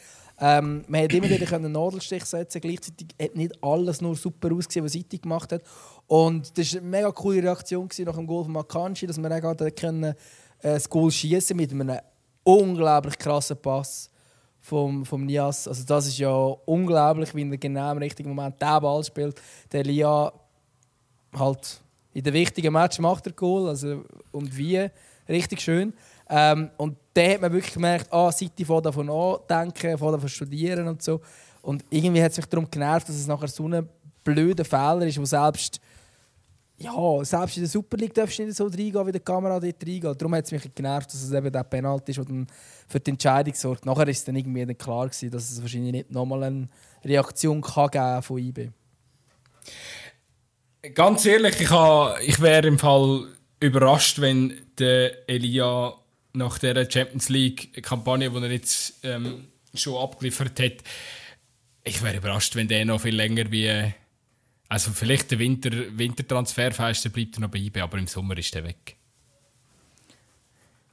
Ähm, 0.47 0.85
man 0.89 1.01
konnte 1.01 1.17
immer 1.17 1.31
wieder 1.31 1.57
einen 1.57 1.73
Nadelstich 1.73 2.23
setzen. 2.27 2.61
Gleichzeitig 2.61 3.07
hat 3.19 3.35
nicht 3.35 3.65
alles 3.65 4.03
nur 4.03 4.15
super 4.15 4.53
ausgesehen, 4.55 4.85
was 4.85 4.93
City 4.93 5.17
gemacht 5.17 5.51
hat. 5.53 5.63
Und 6.07 6.59
das 6.59 6.75
war 6.75 6.83
eine 6.83 6.91
mega 6.91 7.11
coole 7.13 7.43
Reaktion 7.43 7.89
nach 8.01 8.17
dem 8.17 8.27
Goal 8.27 8.45
von 8.45 8.53
Makanji, 8.53 9.07
dass 9.07 9.17
wir 9.17 9.31
auch 9.31 9.75
können, 9.75 10.05
äh, 10.05 10.15
das 10.61 10.91
Goal 10.91 11.11
schießen 11.11 11.57
mit 11.57 11.71
einem 11.71 11.99
unglaublich 12.43 13.17
krassen 13.17 13.57
Pass 13.57 14.11
vom, 14.61 15.07
vom 15.07 15.25
Nias. 15.25 15.67
Also 15.67 15.83
das 15.87 16.09
ist 16.09 16.19
ja 16.19 16.31
unglaublich, 16.31 17.35
wie 17.35 17.51
er 17.51 17.57
genau 17.57 17.93
im 17.93 17.99
richtigen 17.99 18.35
Moment 18.35 18.61
den 18.61 18.81
Ball 18.83 19.03
spielt. 19.03 19.41
Der 19.73 19.83
Lia 19.83 20.31
halt 21.33 21.81
in 22.13 22.23
den 22.23 22.35
wichtigen 22.35 22.75
Match 22.75 22.99
macht 22.99 23.27
er 23.27 23.33
Goal, 23.33 23.69
also 23.69 24.05
und 24.31 24.55
wie 24.59 24.89
richtig 25.27 25.63
schön. 25.63 25.95
Ähm, 26.29 26.71
und 26.77 26.97
dann 27.15 27.31
hat 27.31 27.41
man 27.41 27.53
wirklich 27.53 27.75
gemerkt, 27.75 28.13
ah, 28.13 28.31
City 28.33 28.65
fängt 28.65 28.87
davon 28.87 29.09
an, 29.09 29.37
denken, 29.49 29.97
fängt 29.97 30.15
davon 30.15 30.29
studieren 30.29 30.89
und 30.89 31.03
so. 31.03 31.21
Und 31.63 31.85
irgendwie 31.89 32.23
hat 32.23 32.33
es 32.33 32.37
mich 32.37 32.47
darum 32.47 32.69
genervt, 32.71 33.09
dass 33.09 33.17
es 33.17 33.27
nachher 33.27 33.49
so 33.49 33.67
ein 33.69 33.89
blöder 34.25 34.65
Fehler 34.65 35.07
ist, 35.07 35.19
wo 35.19 35.25
selbst, 35.25 35.81
ja, 36.77 37.25
selbst 37.25 37.57
in 37.57 37.63
der 37.63 37.71
Super 37.71 37.97
League 37.97 38.13
darfst 38.13 38.39
du 38.39 38.45
nicht 38.45 38.57
so 38.57 38.65
reingehen, 38.65 39.07
wie 39.07 39.13
der 39.13 39.21
Kamera 39.21 39.61
dort 39.61 39.87
reingeht. 39.87 40.21
Darum 40.21 40.35
hat 40.35 40.45
es 40.45 40.53
mich 40.53 40.75
genervt, 40.75 41.07
dass 41.07 41.23
es 41.23 41.33
eben 41.33 41.53
der 41.53 41.63
Penalty 41.63 42.11
ist, 42.11 42.19
der 42.19 42.47
für 42.89 43.01
die 43.01 43.11
Entscheidung 43.13 43.55
sorgt. 43.55 43.87
Nachher 43.87 44.09
ist 44.09 44.19
es 44.19 44.25
dann 44.25 44.35
irgendwie 44.35 44.67
dann 44.67 44.77
klar 44.77 45.07
gewesen, 45.07 45.31
dass 45.31 45.51
es 45.51 45.63
wahrscheinlich 45.63 45.93
nicht 45.93 46.11
nochmal 46.11 46.43
eine 46.43 46.69
Reaktion 47.05 47.63
kann 47.63 47.91
geben 47.91 48.23
von 48.23 48.39
IB. 48.39 48.71
Ganz 50.95 51.25
ehrlich, 51.25 51.61
ich, 51.61 51.71
ich 52.27 52.41
wäre 52.41 52.67
im 52.67 52.79
Fall 52.79 53.29
überrascht, 53.61 54.21
wenn 54.21 54.53
der 54.79 55.29
Elia 55.29 55.95
nach 56.35 56.59
der 56.59 56.91
Champions 56.91 57.29
League-Kampagne, 57.29 58.31
die 58.31 58.37
er 58.37 58.51
jetzt 58.51 59.01
ähm, 59.05 59.47
schon 59.73 60.03
abgeliefert 60.03 60.61
hat, 60.61 60.85
ich 61.85 62.03
wäre 62.03 62.17
überrascht, 62.17 62.57
wenn 62.57 62.69
der 62.69 62.85
noch 62.85 63.01
viel 63.01 63.15
länger 63.15 63.51
wie. 63.51 63.93
Also 64.69 64.91
vielleicht 64.91 65.31
der 65.31 65.39
Winter, 65.39 65.71
Wintertransferfenster 65.71 67.11
bleibt 67.11 67.37
er 67.37 67.43
noch 67.43 67.51
bei 67.51 67.59
IB, 67.59 67.81
aber 67.81 67.99
im 67.99 68.07
Sommer 68.07 68.37
ist 68.39 68.57
er 68.57 68.65
weg. 68.65 68.97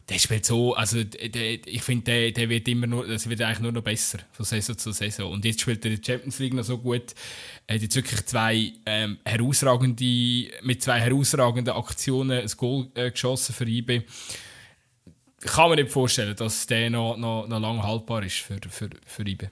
Der 0.10 0.20
spielt 0.20 0.46
so, 0.46 0.76
also 0.76 1.02
der, 1.06 1.66
ich 1.66 1.82
finde, 1.82 2.04
der, 2.04 2.32
der 2.32 2.50
wird 2.50 2.68
immer 2.68 2.86
nur, 2.86 3.08
das 3.08 3.30
wird 3.30 3.42
eigentlich 3.42 3.62
nur 3.62 3.72
noch 3.72 3.82
besser 3.82 4.20
von 4.34 4.46
Saison 4.46 4.78
zu 4.78 4.92
Saison. 4.92 5.32
Und 5.32 5.46
jetzt 5.46 5.62
spielt 5.62 5.86
er 5.86 5.96
die 5.96 6.06
Champions 6.06 6.38
League 6.40 6.54
noch 6.54 6.66
so 6.66 6.78
gut. 6.78 7.16
Er 7.66 7.76
hat 7.76 7.82
jetzt 7.82 7.96
wirklich 7.96 8.26
zwei 8.26 8.74
ähm, 8.86 9.20
herausragende, 9.24 10.52
mit 10.64 10.84
zwei 10.84 11.00
herausragenden 11.00 11.74
Aktionen 11.74 12.42
ein 12.42 12.52
Goal 12.58 12.90
äh, 12.96 13.10
geschossen 13.10 13.56
für 13.56 13.66
IB 13.66 14.04
kann 15.42 15.70
man 15.70 15.80
nicht 15.80 15.92
vorstellen, 15.92 16.36
dass 16.36 16.66
der 16.68 16.90
noch, 16.90 17.18
noch, 17.18 17.48
noch 17.48 17.60
lange 17.60 17.84
haltbar 17.84 18.24
ist 18.24 18.38
für, 18.38 18.60
für, 18.70 18.90
für 19.06 19.28
IBE. 19.28 19.50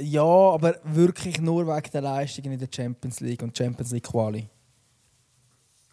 Ja, 0.00 0.22
aber 0.22 0.76
wirklich 0.84 1.40
nur 1.40 1.66
wegen 1.66 1.90
der 1.92 2.02
Leistungen 2.02 2.52
in 2.52 2.58
der 2.58 2.68
Champions 2.74 3.20
League 3.20 3.42
und 3.42 3.56
Champions 3.56 3.90
League 3.90 4.04
Quali. 4.04 4.48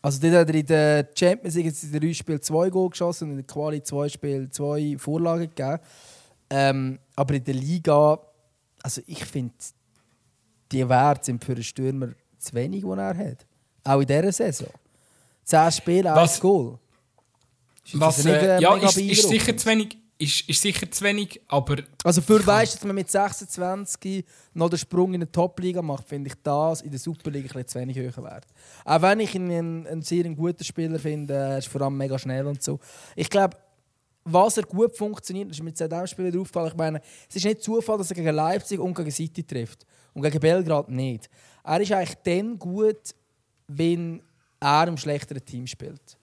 Also 0.02 0.22
dort 0.22 0.36
hat 0.36 0.50
er 0.50 0.56
in 0.56 0.66
der 0.68 1.10
Champions 1.16 1.56
League 1.56 1.66
in 1.66 2.00
drei 2.00 2.14
Spielen 2.14 2.42
zwei 2.42 2.70
Goal 2.70 2.92
geschossen 2.92 3.26
und 3.26 3.32
in 3.32 3.38
der 3.38 3.46
Quali 3.48 3.82
zwei 3.82 4.08
Spiele 4.08 4.50
zwei 4.52 4.96
Vorlagen 5.00 5.50
gegeben. 5.50 5.80
Ähm, 6.52 7.00
aber 7.16 7.34
in 7.34 7.44
der 7.44 7.56
Liga, 7.56 8.20
also 8.84 9.02
ich 9.08 9.26
finde, 9.26 9.56
die 10.72 10.88
Werte 10.88 11.26
sind 11.26 11.44
für 11.44 11.54
einen 11.54 11.64
Stürmer 11.64 12.10
zu 12.38 12.54
wenig, 12.54 12.84
die 12.84 12.90
er 12.90 13.18
hat. 13.18 13.48
Auch 13.84 14.02
in 14.02 14.06
dieser 14.06 14.32
Saison. 14.32 14.70
Zehn 15.44 15.72
Spiele, 15.72 16.14
ein 16.14 16.30
Goal. 16.40 16.78
Was, 17.94 18.26
äh, 18.26 18.60
ja, 18.60 18.76
ist, 18.78 18.98
ist, 18.98 19.30
sicher 19.30 19.56
zu 19.56 19.68
wenig. 19.68 19.98
Ist, 20.18 20.48
ist 20.50 20.62
sicher 20.62 20.90
zu 20.90 21.04
wenig, 21.04 21.42
aber. 21.48 21.78
Also, 22.04 22.22
für 22.22 22.46
weißt, 22.46 22.76
dass 22.76 22.84
man 22.84 22.96
mit 22.96 23.12
26 23.12 24.26
noch 24.54 24.70
den 24.70 24.80
Sprung 24.80 25.14
in 25.14 25.22
die 25.22 25.28
Top-Liga 25.28 25.82
macht, 25.82 26.08
finde 26.08 26.30
ich 26.30 26.36
das 26.42 26.82
in 26.82 26.92
der 26.92 27.00
Superliga 27.00 27.54
ein 27.60 27.68
zu 27.68 27.80
wenig 27.80 27.98
höher 27.98 28.24
wert. 28.24 28.46
Auch 28.86 29.02
wenn 29.02 29.20
ich 29.20 29.36
ihn 29.36 29.52
einen, 29.52 29.88
einen 29.88 30.02
sehr 30.02 30.24
guten 30.34 30.64
Spieler 30.64 31.00
finde, 31.00 31.34
er 31.34 31.58
ist 31.58 31.68
vor 31.68 31.82
allem 31.82 31.98
mega 31.98 32.18
schnell 32.18 32.48
und 32.48 32.64
so. 32.64 32.80
Ich 33.16 33.30
glaube, 33.30 33.58
was 34.26 34.58
er 34.58 34.64
gut 34.64 34.98
funktioniert, 34.98 35.52
ist 35.52 35.60
mir 35.60 35.66
mit 35.66 35.80
diesem 35.80 36.08
Spiel 36.08 36.26
wieder 36.26 36.40
aufgefallen. 36.40 36.70
Ich 36.70 36.78
meine, 36.78 37.02
es 37.30 37.36
ist 37.36 37.46
nicht 37.46 37.62
Zufall, 37.62 37.98
dass 37.98 38.10
er 38.10 38.16
gegen 38.16 38.34
Leipzig 38.34 38.80
und 38.80 38.96
gegen 38.96 39.12
City 39.12 39.44
trifft. 39.44 39.86
Und 40.14 40.24
gegen 40.24 40.40
Belgrad 40.40 40.90
nicht. 40.90 41.30
Er 41.64 41.80
ist 41.80 41.92
eigentlich 41.92 42.18
dann 42.24 42.58
gut, 42.58 43.14
wenn 43.68 44.22
er 44.60 44.88
im 44.88 44.98
schlechteren 44.98 45.46
Team 45.46 45.68
spielt. 45.68 46.18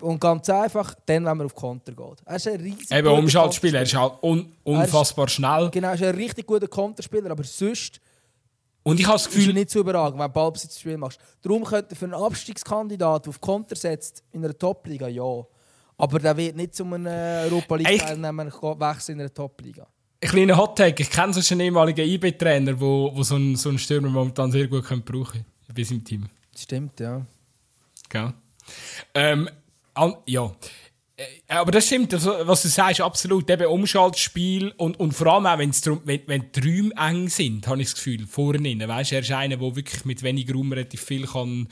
Und 0.00 0.20
ganz 0.20 0.48
einfach, 0.48 0.94
dann, 1.06 1.24
wenn 1.24 1.36
man 1.36 1.46
auf 1.46 1.54
Konter 1.54 1.92
geht. 1.92 2.18
Er 2.24 2.36
ist 2.36 2.48
ein 2.48 2.60
riesiger 2.60 2.98
Eben 2.98 3.08
Umschaltspieler, 3.08 3.78
er 3.78 3.82
ist 3.82 3.94
halt 3.94 4.14
un 4.22 4.52
unfassbar 4.64 5.26
ist, 5.26 5.32
schnell. 5.32 5.70
Genau, 5.70 5.88
er 5.88 5.94
ist 5.94 6.02
ein 6.02 6.14
richtig 6.14 6.46
guter 6.46 6.66
Konterspieler, 6.66 7.30
aber 7.30 7.44
sonst 7.44 8.00
und 8.82 8.98
ich 8.98 9.06
habe 9.06 9.16
das 9.16 9.26
Gefühl, 9.26 9.48
ist 9.48 9.54
nicht 9.54 9.70
zu 9.70 9.80
überragend, 9.80 10.18
wenn 10.18 10.26
du 10.26 10.32
Ballbesitzspiel 10.32 10.96
machst. 10.96 11.20
Darum 11.42 11.64
könnte 11.64 11.94
für 11.94 12.06
einen 12.06 12.14
Abstiegskandidat, 12.14 13.26
der 13.26 13.30
auf 13.30 13.40
Konter 13.40 13.76
setzt, 13.76 14.24
in 14.32 14.42
einer 14.44 14.56
Top-Liga, 14.56 15.06
ja. 15.08 15.44
Aber 15.98 16.18
der 16.18 16.36
wird 16.36 16.56
nicht 16.56 16.74
zu 16.74 16.84
einem 16.84 17.06
Europa 17.06 17.76
League-Teilnehmer 17.76 18.46
wechseln 18.46 19.18
in 19.18 19.20
einer 19.20 19.34
Top-Liga. 19.34 19.86
Ein 20.22 20.28
kleiner 20.30 20.56
Hot-Take. 20.56 21.02
Ich 21.02 21.10
kenne 21.10 21.34
so 21.34 21.54
einen 21.54 21.60
ehemaligen 21.60 22.08
IB-Trainer, 22.08 22.66
der 22.66 22.80
wo, 22.80 23.10
wo 23.14 23.22
so 23.22 23.34
einen, 23.34 23.56
so 23.56 23.68
einen 23.68 23.78
Stürmer 23.78 24.08
momentan 24.08 24.50
sehr 24.50 24.66
gut 24.66 24.82
brauchen 24.82 25.04
könnte. 25.04 25.44
Bei 25.74 25.84
seinem 25.84 26.04
Team. 26.04 26.26
Stimmt, 26.56 26.98
ja. 27.00 27.24
Gell? 28.08 28.32
Ähm, 29.14 29.48
an, 29.94 30.14
ja. 30.26 30.52
Äh, 31.16 31.24
aber 31.48 31.72
das 31.72 31.86
stimmt, 31.86 32.14
also, 32.14 32.32
was 32.42 32.62
du 32.62 32.68
sagst, 32.68 33.00
absolut. 33.00 33.50
Eben 33.50 33.66
Umschaltspiel 33.66 34.72
und, 34.78 34.98
und 34.98 35.12
vor 35.12 35.26
allem 35.26 35.46
auch, 35.46 35.58
wenn's 35.58 35.82
drum, 35.82 36.00
wenn, 36.04 36.22
wenn 36.26 36.50
die 36.52 36.60
Räume 36.60 36.94
eng 36.96 37.28
sind, 37.28 37.66
habe 37.66 37.80
ich 37.82 37.88
das 37.88 37.96
Gefühl, 37.96 38.26
vorne. 38.26 38.88
Weißt, 38.88 39.12
er 39.12 39.20
ist 39.20 39.30
einer, 39.30 39.56
der 39.56 39.76
wirklich 39.76 40.04
mit 40.04 40.22
wenig 40.22 40.52
Raum 40.54 40.72
relativ 40.72 41.02
viel 41.02 41.26
kann, 41.26 41.68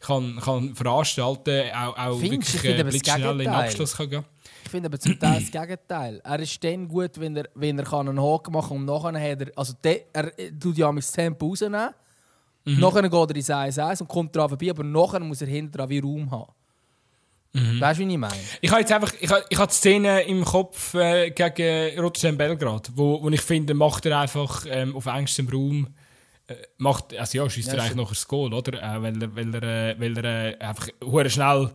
kann, 0.00 0.38
kann 0.40 0.74
veranstalten 0.74 1.68
kann, 1.70 1.88
auch, 1.88 1.98
auch 1.98 2.18
Findest, 2.20 2.54
wirklich 2.54 2.72
ich 2.72 2.78
äh, 2.78 2.84
blitzschnell 2.84 3.30
in 3.32 3.38
den 3.38 3.48
Abschluss 3.48 3.96
kann 3.96 4.10
gehen. 4.10 4.24
Ich 4.64 4.70
finde 4.70 4.86
aber 4.86 5.00
zum 5.00 5.18
Teil 5.18 5.40
das 5.40 5.50
Gegenteil. 5.50 6.20
Er 6.22 6.38
ist 6.38 6.62
dann 6.62 6.86
gut, 6.86 7.18
wenn 7.18 7.36
er, 7.36 7.48
wenn 7.56 7.78
er 7.78 7.84
kann 7.84 8.08
einen 8.08 8.22
Haken 8.22 8.52
machen 8.52 8.86
kann 8.86 8.88
und 8.88 9.12
nachher 9.12 9.32
hat 9.32 9.40
er... 9.40 9.52
Also 9.56 9.74
der, 9.82 10.02
er 10.12 10.32
tut 10.60 10.78
ja 10.78 10.92
das 10.92 11.10
Tempo 11.10 11.48
rausnehmen. 11.48 11.90
Mhm. 12.64 12.80
Nachher 12.80 13.02
geht 13.02 13.12
er 13.12 13.36
ins 13.36 13.78
1-1 13.78 14.02
und 14.02 14.08
kommt 14.08 14.36
daran 14.36 14.50
vorbei, 14.50 14.70
aber 14.70 14.84
nachher 14.84 15.20
muss 15.20 15.40
er 15.40 15.48
hinten 15.48 15.72
dran 15.72 15.88
wie 15.88 15.98
Raum 15.98 16.30
haben. 16.30 16.52
Mhm. 17.54 17.80
Weißt 17.80 18.00
du, 18.00 18.06
wie 18.06 18.12
ich 18.12 18.18
meine? 18.18 18.34
Ich 18.60 18.70
habe 18.70 18.80
jetzt 18.80 18.92
einfach 18.92 19.12
ich 19.20 19.30
habe, 19.30 19.44
ich 19.48 19.58
habe 19.58 19.68
die 19.68 19.74
Szene 19.74 20.22
im 20.22 20.44
Kopf 20.44 20.94
äh, 20.94 21.30
gegen 21.30 21.98
Rotterdam 22.00 22.38
Belgrad, 22.38 22.90
wo, 22.94 23.22
wo 23.22 23.28
ich 23.28 23.42
finde, 23.42 23.74
macht 23.74 24.06
er 24.06 24.20
einfach 24.20 24.64
ähm, 24.68 24.96
auf 24.96 25.06
engstem 25.06 25.48
Raum 25.48 25.88
macht, 26.78 27.14
also 27.16 27.38
ja, 27.38 27.48
schießt 27.48 27.68
ja, 27.68 27.74
er 27.74 27.82
eigentlich 27.82 27.96
noch 27.96 28.08
das 28.08 28.26
Goal, 28.26 28.52
oder? 28.52 28.82
Äh, 28.82 29.02
weil 29.02 29.22
er, 29.22 29.36
weil 29.36 29.54
er, 29.54 29.62
äh, 29.62 30.00
weil 30.00 30.18
er 30.18 30.24
äh, 30.52 30.58
einfach 30.58 30.88
schnell 31.30 31.70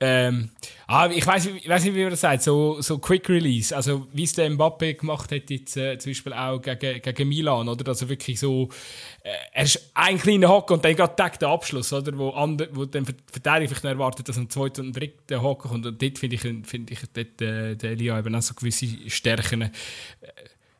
ähm, 0.00 0.50
ah, 0.86 1.08
ich 1.08 1.26
weiß 1.26 1.46
ich 1.46 1.68
weiß 1.68 1.84
nicht, 1.84 1.94
wie 1.94 2.02
man 2.02 2.10
das 2.10 2.20
sagt, 2.20 2.42
so, 2.42 2.80
so 2.80 2.98
Quick 2.98 3.28
Release, 3.28 3.74
also 3.74 4.06
wie 4.12 4.24
es 4.24 4.32
der 4.34 4.50
Mbappe 4.50 4.94
gemacht 4.94 5.30
hat 5.30 5.48
jetzt 5.48 5.76
äh, 5.76 5.96
zum 5.98 6.10
Beispiel 6.10 6.32
auch 6.32 6.60
gegen, 6.60 7.00
gegen 7.00 7.28
Milan, 7.28 7.68
oder? 7.68 7.88
Also 7.88 8.08
wirklich 8.08 8.40
so, 8.40 8.68
äh, 9.22 9.30
er 9.52 9.64
ist 9.64 9.92
ein 9.94 10.18
kleiner 10.18 10.48
Hocker 10.48 10.74
und 10.74 10.84
dann 10.84 10.96
gerade 10.96 11.14
der 11.38 11.48
Abschluss, 11.48 11.92
oder? 11.92 12.18
Wo, 12.18 12.30
andre, 12.30 12.68
wo 12.72 12.84
dann 12.84 13.06
Verteidiger 13.06 13.68
vielleicht 13.68 13.84
erwartet, 13.84 14.28
dass 14.28 14.36
ein 14.36 14.50
zweiter 14.50 14.82
und 14.82 14.94
dritter 14.94 15.40
Hocker 15.40 15.68
kommt 15.68 15.86
und 15.86 16.02
dort 16.02 16.18
finde 16.18 16.36
ich, 16.36 16.42
find 16.42 16.90
ich 16.90 17.00
dort, 17.12 17.40
äh, 17.40 17.76
der 17.76 17.90
Elia 17.92 18.18
eben 18.18 18.34
auch 18.34 18.42
so 18.42 18.54
gewisse 18.54 18.88
Stärken. 19.08 19.70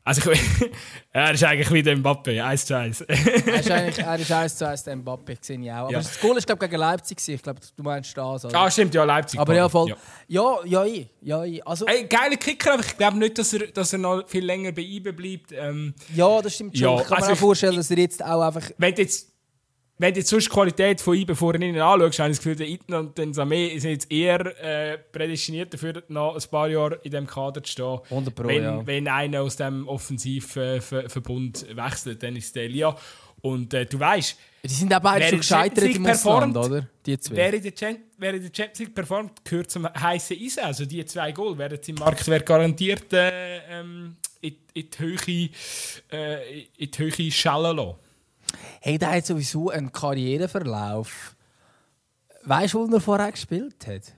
Also 0.06 0.30
ich, 0.30 0.40
er 1.12 1.32
ist 1.32 1.42
eigentlich 1.42 1.70
wie 1.72 1.82
der 1.82 1.96
Mbappe, 1.96 2.44
1 2.44 2.66
zu 2.66 2.76
1. 2.76 3.00
er 3.00 3.60
ist 3.60 3.70
eigentlich 3.70 3.98
er 4.06 4.18
ist 4.18 4.30
1 4.30 4.56
zu 4.56 4.68
1 4.68 4.84
der 4.84 4.96
Mbappe, 4.96 5.34
gesehen 5.34 5.62
ich 5.62 5.72
auch. 5.72 5.76
Aber 5.76 5.92
ja. 5.92 5.98
das 5.98 6.20
Goal 6.20 6.36
ist 6.36 6.46
glaube 6.46 6.68
gegen 6.68 6.78
Leipzig, 6.78 7.18
ich 7.26 7.42
glaube, 7.42 7.60
du 7.74 7.82
meinst 7.82 8.14
das. 8.14 8.44
Oder? 8.44 8.60
Ah, 8.60 8.70
stimmt, 8.70 8.94
ja, 8.94 9.02
Leipzig. 9.04 9.40
Aber 9.40 9.54
ja, 9.54 9.66
voll. 9.66 9.88
Ja, 9.88 9.96
ja, 10.66 10.84
ja, 10.84 11.04
ja, 11.22 11.44
ja 11.44 11.64
Also, 11.64 11.86
Ey, 11.86 12.04
geiler 12.04 12.36
Kicker, 12.36 12.74
aber 12.74 12.84
ich 12.84 12.96
glaube 12.98 13.16
nicht, 13.16 13.38
dass 13.38 13.54
er, 13.54 13.66
dass 13.68 13.94
er 13.94 13.98
noch 13.98 14.28
viel 14.28 14.44
länger 14.44 14.72
bei 14.72 14.82
IBE 14.82 15.14
bleibt. 15.14 15.52
Ähm, 15.52 15.94
ja, 16.14 16.42
das 16.42 16.54
stimmt 16.54 16.76
schon. 16.76 16.86
Ja, 16.86 17.00
ich 17.00 17.08
kann 17.08 17.16
also 17.16 17.28
mir 17.28 17.32
auch 17.32 17.38
vorstellen, 17.38 17.76
dass 17.76 17.90
er 17.90 17.98
jetzt 17.98 18.22
auch 18.22 18.42
einfach... 18.42 18.70
Wenn 18.76 18.94
jetzt 18.96 19.33
wenn 19.96 20.12
du 20.12 20.20
jetzt 20.20 20.30
sonst 20.30 20.46
die 20.46 20.50
Qualität 20.50 21.00
von 21.00 21.16
IBE 21.16 21.36
vorhin 21.36 21.78
anschaust, 21.78 22.18
habe 22.18 22.30
ich 22.30 22.36
das 22.36 22.44
Gefühl, 22.44 22.56
der 22.56 22.68
Iten 22.68 22.94
und 22.94 23.16
der 23.16 23.26
Samé 23.26 23.78
sind 23.78 23.90
jetzt 23.90 24.10
eher 24.10 24.40
äh, 24.62 24.98
prädestiniert 24.98 25.72
dafür, 25.72 26.02
noch 26.08 26.34
ein 26.34 26.50
paar 26.50 26.68
Jahre 26.68 26.96
in 27.04 27.10
diesem 27.12 27.26
Kader 27.26 27.62
zu 27.62 27.70
stehen. 27.70 28.00
100 28.10 28.34
Pro, 28.34 28.48
wenn, 28.48 28.62
ja. 28.62 28.86
wenn 28.86 29.06
einer 29.06 29.42
aus 29.42 29.56
dem 29.56 29.86
Offensivverbund 29.86 31.68
äh, 31.68 31.76
wechselt, 31.76 32.22
dann 32.22 32.34
ist 32.34 32.46
es 32.46 32.52
der 32.52 32.64
Elia. 32.64 32.96
Und 33.40 33.72
äh, 33.74 33.86
du 33.86 34.00
weißt, 34.00 34.36
die 34.64 34.68
sind 34.68 34.94
auch 34.94 35.00
beide 35.00 35.28
schon 35.28 35.38
gescheitert 35.38 35.84
im 35.84 36.06
Ausland, 36.06 36.56
oder? 36.56 36.88
Die 37.04 37.18
zwei. 37.18 37.36
Wer 37.36 37.54
in 37.54 37.62
der 37.62 37.72
Champions 37.76 38.78
League 38.78 38.94
performt, 38.94 39.44
gehört 39.44 39.70
zum 39.70 39.86
heißen 39.86 40.36
Eisen. 40.40 40.64
Also 40.64 40.86
die 40.86 41.04
zwei 41.04 41.30
Goal 41.32 41.56
werden 41.58 41.78
im 41.86 41.96
Marktwert 41.96 42.46
garantiert 42.46 43.12
äh, 43.12 43.58
ähm, 43.68 44.16
in, 44.40 44.56
in, 44.72 44.88
die 44.90 44.98
Höhe, 44.98 45.50
äh, 46.10 46.62
in 46.78 46.90
die 46.90 46.98
Höhe 46.98 47.30
schallen 47.30 47.76
lassen. 47.76 47.94
Hey, 48.80 48.98
der 48.98 49.12
hat 49.12 49.26
sowieso 49.26 49.70
einen 49.70 49.92
Karriereverlauf. 49.92 51.36
Weißt 52.44 52.74
du, 52.74 52.88
wo 52.88 52.94
er 52.94 53.00
vorher 53.00 53.32
gespielt 53.32 53.86
hat? 53.86 54.12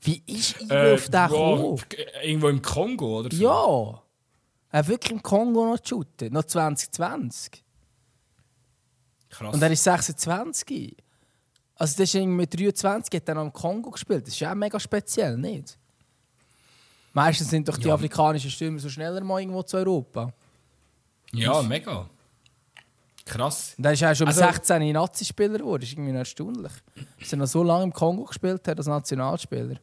Wie 0.00 0.22
ist 0.26 0.60
er 0.70 0.90
äh, 0.90 0.94
auf 0.94 1.08
den 1.08 1.28
gekommen? 1.28 1.80
Irgendwo 2.22 2.48
im 2.48 2.62
Kongo 2.62 3.20
oder 3.20 3.34
so? 3.34 3.42
Ja. 3.42 4.02
Er 4.70 4.78
hat 4.80 4.88
wirklich 4.88 5.12
im 5.12 5.22
Kongo 5.22 5.66
noch 5.66 5.80
geshootet. 5.80 6.32
Noch 6.32 6.44
2020. 6.44 7.64
Krass. 9.30 9.54
Und 9.54 9.62
er 9.62 9.70
ist 9.70 9.82
26. 9.82 10.96
Also, 11.76 11.96
das 11.96 12.14
ist 12.14 12.24
mit 12.24 12.58
23 12.58 13.20
hat 13.20 13.28
er 13.28 13.34
noch 13.34 13.44
im 13.44 13.52
Kongo 13.52 13.90
gespielt. 13.90 14.26
Das 14.26 14.34
ist 14.34 14.46
auch 14.46 14.54
mega 14.54 14.78
speziell, 14.78 15.36
nicht? 15.36 15.78
Meistens 17.12 17.50
sind 17.50 17.68
doch 17.68 17.78
die 17.78 17.88
ja. 17.88 17.94
afrikanischen 17.94 18.50
Stürmer 18.50 18.78
so 18.78 18.88
schneller 18.88 19.22
mal 19.22 19.40
irgendwo 19.40 19.62
zu 19.62 19.76
Europa. 19.76 20.32
Ja, 21.34 21.62
mega. 21.62 22.08
Krass. 23.24 23.74
Er 23.82 23.92
ist 23.92 24.04
auch 24.04 24.14
schon 24.14 24.26
also, 24.26 24.40
16 24.40 24.92
Nazi-Spieler 24.92 25.58
geworden. 25.58 25.80
Das 25.80 25.88
ist 25.88 25.96
irgendwie 25.96 26.16
erstaunlich. 26.16 26.72
Dass 27.18 27.32
er 27.32 27.38
noch 27.38 27.46
so 27.46 27.62
lange 27.62 27.84
im 27.84 27.92
Kongo 27.92 28.24
gespielt 28.24 28.66
hat 28.68 28.76
als 28.76 28.86
Nationalspieler. 28.86 29.76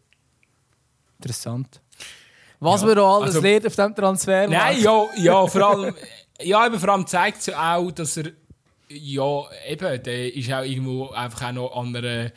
Interessant. 1.17 1.81
Was 2.59 2.81
ja, 2.81 2.87
wir 2.89 2.95
da 2.95 3.15
alles 3.15 3.35
also, 3.35 3.41
lernen 3.41 3.65
auf 3.65 3.75
diesem 3.75 3.95
Transfer. 3.95 4.47
Nein, 4.47 4.81
ja, 4.81 5.05
ja, 5.17 5.47
vor 5.47 5.61
allem, 5.63 5.95
ja, 6.41 6.65
eben, 6.67 6.79
vor 6.79 6.89
allem 6.89 7.07
zeigt 7.07 7.39
es 7.39 7.47
ja 7.47 7.75
auch, 7.75 7.91
dass 7.91 8.17
er, 8.17 8.31
ja, 8.89 9.43
eben, 9.67 10.03
der 10.03 10.35
ist 10.35 10.51
auch 10.53 10.63
irgendwo 10.63 11.09
einfach 11.09 11.47
auch 11.47 11.53
noch 11.53 11.75
an 11.75 11.95
einer, 11.95 12.31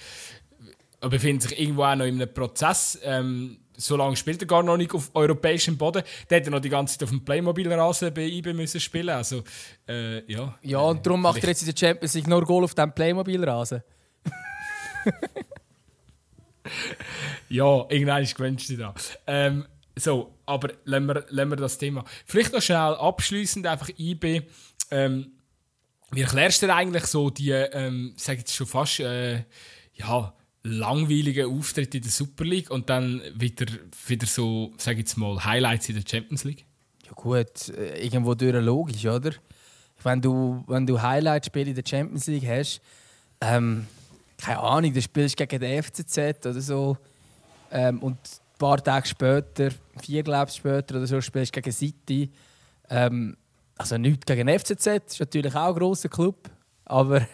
er 1.01 1.09
befindet 1.11 1.43
sich 1.43 1.61
irgendwo 1.61 1.85
auch 1.85 1.95
noch 1.95 2.07
in 2.07 2.15
einem 2.15 2.33
Prozess. 2.33 2.99
Ähm, 3.03 3.59
so 3.77 3.97
lange 3.97 4.17
spielt 4.17 4.41
er 4.43 4.47
gar 4.47 4.63
noch 4.63 4.77
nicht 4.77 4.95
auf 4.95 5.11
europäischem 5.15 5.77
Boden. 5.77 6.03
Der 6.29 6.39
hätte 6.39 6.51
noch 6.51 6.61
die 6.61 6.69
ganze 6.69 6.95
Zeit 6.95 7.05
auf 7.05 7.11
dem 7.11 7.25
Playmobil-Rasen 7.25 8.13
bei 8.15 8.27
IB 8.27 8.53
müssen 8.53 8.81
spielen. 8.81 9.11
Also, 9.11 9.43
äh, 9.89 10.31
ja. 10.31 10.59
Ja, 10.63 10.79
und 10.79 11.05
darum 11.05 11.23
macht 11.23 11.43
er 11.43 11.49
jetzt 11.49 11.63
in 11.63 11.73
der 11.73 11.77
Champions 11.77 12.15
League 12.15 12.29
nur 12.29 12.45
Goal 12.45 12.65
auf 12.65 12.75
dem 12.75 12.93
Playmobil-Rasen. 12.93 13.83
ja, 17.49 17.87
irgendwann 17.89 18.23
ist 18.23 18.35
gewünscht 18.35 18.73
da. 18.79 18.95
Ähm, 19.27 19.67
so, 19.97 20.35
aber 20.47 20.71
lassen 20.85 21.07
wir, 21.07 21.27
lassen 21.29 21.51
wir 21.51 21.57
das 21.57 21.79
Thema. 21.79 22.05
Vielleicht 22.27 22.53
noch 22.53 22.63
schnell 22.63 22.79
abschließend 22.79 23.67
einfach 23.67 23.89
IB. 23.97 24.43
Ähm, 24.91 25.33
wie 26.11 26.23
erklärst 26.23 26.63
du 26.63 26.73
eigentlich 26.73 27.07
so 27.07 27.31
die, 27.31 27.51
ähm, 27.51 28.15
sag 28.17 28.39
jetzt 28.39 28.55
schon 28.55 28.67
fast, 28.67 29.01
äh, 29.01 29.45
ja, 29.95 30.35
langweiligen 30.65 31.47
Auftritt 31.47 31.95
in 31.95 32.03
der 32.03 32.11
Super 32.11 32.45
League 32.45 32.71
und 32.71 32.89
dann 32.91 33.23
wieder, 33.35 33.67
wieder 34.07 34.27
so, 34.27 34.73
sag 34.79 34.97
jetzt 34.97 35.17
mal, 35.17 35.45
Highlights 35.45 35.89
in 35.91 35.97
der 35.97 36.05
Champions 36.09 36.45
League? 36.45 36.65
Ja 37.07 37.13
gut, 37.13 37.69
äh, 37.69 38.03
irgendwo 38.03 38.35
durch 38.35 38.55
logisch, 38.55 39.05
oder? 39.05 39.33
Wenn 40.03 40.21
du, 40.21 40.65
wenn 40.67 40.87
du 40.87 41.01
Highlight-Spiele 41.01 41.71
in 41.71 41.77
der 41.77 41.85
Champions 41.87 42.27
League 42.27 42.47
hast, 42.47 42.81
ähm, 43.41 43.87
keine 44.39 44.59
Ahnung, 44.61 44.93
du 44.93 45.01
spielst 45.03 45.37
gegen 45.37 45.61
den 45.61 45.83
FCZ 45.83 46.47
oder 46.47 46.61
so 46.61 46.97
ähm, 47.71 48.03
und 48.03 48.17
ein 48.17 48.59
paar 48.59 48.83
Tage 48.83 49.07
später, 49.07 49.71
vier 50.03 50.23
glaube 50.23 50.51
später 50.51 50.97
oder 50.97 51.07
so, 51.07 51.21
spielst 51.21 51.55
du 51.55 51.61
gegen 51.61 51.73
City. 51.73 52.31
Ähm, 52.89 53.37
also 53.77 53.99
nichts 53.99 54.25
gegen 54.27 54.47
den 54.47 54.59
FCZ, 54.59 54.87
ist 54.87 55.21
natürlich 55.21 55.55
auch 55.55 55.69
ein 55.69 55.75
grosser 55.75 56.09
Club, 56.09 56.51
aber 56.85 57.21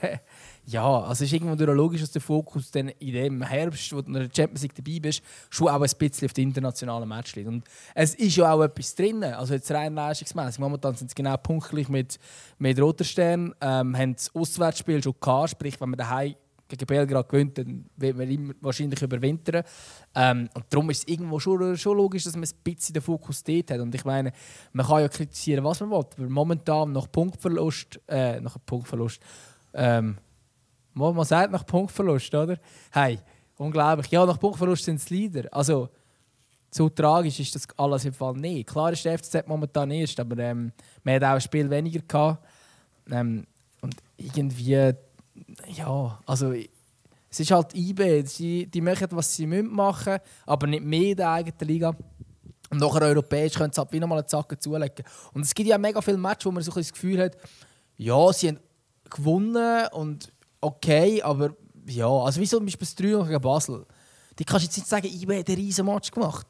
Ja, 0.70 1.00
also 1.00 1.24
es 1.24 1.32
ist 1.32 1.32
irgendwo 1.32 1.64
logisch, 1.64 2.00
dass 2.00 2.12
der 2.12 2.22
Fokus 2.22 2.70
dann 2.70 2.90
in 3.00 3.12
dem 3.12 3.42
Herbst, 3.42 3.92
wo 3.92 4.02
du 4.02 4.06
in 4.06 4.12
der 4.12 4.28
Champions 4.34 4.62
League 4.62 4.74
dabei 4.76 5.00
bist, 5.00 5.20
schon 5.48 5.66
auch 5.66 5.82
ein 5.82 5.90
bisschen 5.98 6.26
auf 6.26 6.32
die 6.32 6.42
internationalen 6.42 7.08
Match 7.08 7.34
liegt. 7.34 7.48
Und 7.48 7.64
es 7.92 8.14
ist 8.14 8.36
ja 8.36 8.52
auch 8.52 8.62
etwas 8.62 8.94
drin, 8.94 9.24
also 9.24 9.54
jetzt 9.54 9.70
rein 9.72 9.94
leistungsmäßig. 9.94 10.60
Momentan 10.60 10.94
sind 10.94 11.08
es 11.08 11.14
genau 11.16 11.36
punktgleich 11.38 11.88
mit, 11.88 12.20
mit 12.58 12.80
Roterstern, 12.80 13.52
ähm, 13.60 13.98
haben 13.98 14.14
das 14.14 14.32
Auswärtsspiel 14.32 15.02
schon 15.02 15.14
gehabt, 15.20 15.50
sprich, 15.50 15.80
wenn 15.80 15.90
man 15.90 15.98
daheim 15.98 16.36
gegen 16.68 16.86
Belgrad 16.86 17.28
gewinnt, 17.28 17.58
dann 17.58 17.86
wird 17.96 18.16
man 18.16 18.30
immer 18.30 18.54
wahrscheinlich 18.60 19.02
überwintern. 19.02 19.64
Ähm, 20.14 20.48
und 20.54 20.64
darum 20.70 20.88
ist 20.90 20.98
es 20.98 21.08
irgendwo 21.08 21.40
schon, 21.40 21.76
schon 21.76 21.96
logisch, 21.96 22.22
dass 22.22 22.36
man 22.36 22.44
ein 22.44 22.62
bisschen 22.62 22.92
den 22.92 23.02
Fokus 23.02 23.42
dort 23.42 23.72
hat. 23.72 23.80
Und 23.80 23.92
ich 23.92 24.04
meine, 24.04 24.30
man 24.72 24.86
kann 24.86 25.00
ja 25.00 25.08
kritisieren, 25.08 25.64
was 25.64 25.80
man 25.80 25.90
will, 25.90 25.98
aber 25.98 26.28
momentan 26.28 26.92
nach 26.92 27.10
Punktverlust, 27.10 27.98
äh, 28.06 28.40
nach 28.40 28.56
Punktverlust, 28.64 29.20
ähm, 29.74 30.16
man 31.01 31.24
sagt 31.24 31.53
nach 31.53 31.66
Punktverlust, 31.66 32.34
oder? 32.34 32.59
Hey, 32.90 33.18
unglaublich. 33.57 34.11
Ja, 34.11 34.24
nach 34.24 34.38
Punktverlust 34.38 34.84
sind 34.84 34.96
es 34.96 35.11
Leader. 35.11 35.48
Also, 35.53 35.88
so 36.70 36.88
tragisch 36.88 37.40
ist 37.40 37.55
das 37.55 37.66
alles 37.76 38.05
im 38.05 38.12
Fall 38.12 38.34
nicht. 38.34 38.68
Klar 38.68 38.92
ist 38.92 39.05
der 39.05 39.18
FCZ 39.18 39.46
momentan 39.46 39.90
erst, 39.90 40.20
aber 40.20 40.38
ähm, 40.38 40.72
man 41.03 41.14
hat 41.16 41.24
auch 41.24 41.34
ein 41.34 41.40
Spiel 41.40 41.68
weniger 41.68 42.01
gehabt. 42.01 42.46
Ähm, 43.11 43.46
und 43.80 43.96
irgendwie, 44.16 44.92
ja, 45.74 46.18
also 46.26 46.53
es 47.30 47.40
ist 47.40 47.51
halt 47.51 47.74
IB. 47.74 48.22
Die, 48.22 48.66
die 48.66 48.80
machen, 48.80 49.09
was 49.11 49.34
sie 49.34 49.46
machen 49.46 50.12
müssen, 50.12 50.20
aber 50.46 50.66
nicht 50.66 50.84
mehr 50.84 51.11
in 51.11 51.16
der 51.16 51.30
eigenen 51.30 51.68
Liga. 51.68 51.96
Und 52.70 52.78
nachher 52.78 53.03
europäisch 53.03 53.55
können 53.55 53.72
sie 53.72 53.80
halt 53.80 53.92
wieder 53.92 54.07
mal 54.07 54.18
einen 54.18 54.28
Zacken 54.28 54.61
zulegen. 54.61 55.05
Und 55.32 55.42
es 55.42 55.55
gibt 55.55 55.68
ja 55.68 55.78
mega 55.78 56.01
viele 56.01 56.18
Matches, 56.18 56.46
wo 56.46 56.53
man 56.53 56.62
so 56.62 56.70
ein 56.72 56.76
das 56.78 56.92
Gefühl 56.92 57.20
hat, 57.20 57.36
ja, 57.96 58.32
sie 58.32 58.48
haben 58.48 58.61
gewonnen 59.09 59.88
und 59.92 60.32
okay, 60.61 61.22
aber 61.22 61.54
ja, 61.86 62.08
also 62.08 62.40
wie 62.40 62.46
zum 62.46 62.64
Beispiel 62.64 62.86
das 62.86 62.94
3 62.94 63.28
gegen 63.28 63.40
Basel. 63.40 63.86
Die 64.38 64.44
kannst 64.44 64.64
du 64.64 64.68
jetzt 64.68 64.76
nicht 64.76 64.88
sagen, 64.88 65.06
ich 65.06 65.22
habe 65.22 65.34
einen 65.34 65.44
riesen 65.44 65.86
Match 65.86 66.11
gemacht. 66.11 66.46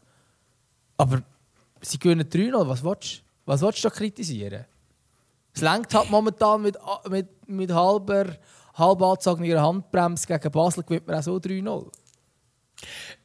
Aber 0.97 1.23
sie 1.81 1.99
gewinnen 1.99 2.29
3-0, 2.29 2.69
was 2.69 2.85
willst 2.85 3.15
du? 3.15 3.23
Was 3.47 3.63
willst 3.63 3.83
du 3.83 3.89
da 3.89 3.95
kritisieren? 3.95 4.65
Es 5.53 5.63
lenkt 5.63 5.93
halt 5.95 6.11
momentan 6.11 6.63
mit, 6.63 6.77
mit, 7.09 7.49
mit 7.49 7.73
halber, 7.73 8.37
halb 8.75 9.03
angezogener 9.03 9.63
Handbremse 9.63 10.27
gegen 10.27 10.51
Basel 10.53 10.85
gewinnt 10.85 11.07
man 11.07 11.17
auch 11.17 11.23
so 11.23 11.37
3-0. 11.37 11.91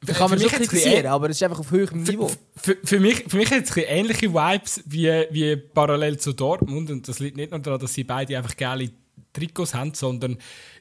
Da 0.06 0.14
kann 0.14 0.30
man 0.30 0.40
schon 0.40 0.50
kritisieren, 0.50 1.08
aber 1.08 1.30
es 1.30 1.38
ist 1.38 1.44
einfach 1.44 1.60
auf 1.60 1.72
höherem 1.72 2.04
Niveau. 2.04 2.30
Für, 2.56 2.78
für, 2.84 3.00
mich, 3.00 3.26
für 3.28 3.38
mich 3.38 3.52
hat 3.52 3.64
es 3.64 3.78
ähnliche 3.78 4.34
Vibes 4.34 4.82
wie, 4.86 5.08
wie 5.32 5.56
parallel 5.56 6.18
zu 6.18 6.34
Dortmund. 6.34 6.90
Und 6.90 7.08
das 7.08 7.20
liegt 7.20 7.38
nicht 7.38 7.52
nur 7.52 7.60
daran, 7.60 7.80
dass 7.80 7.94
sie 7.94 8.04
beide 8.04 8.38
einfach 8.38 8.56
geile 8.58 8.90
Trikots 9.34 9.74
haben, 9.74 9.94
sondern 9.94 10.38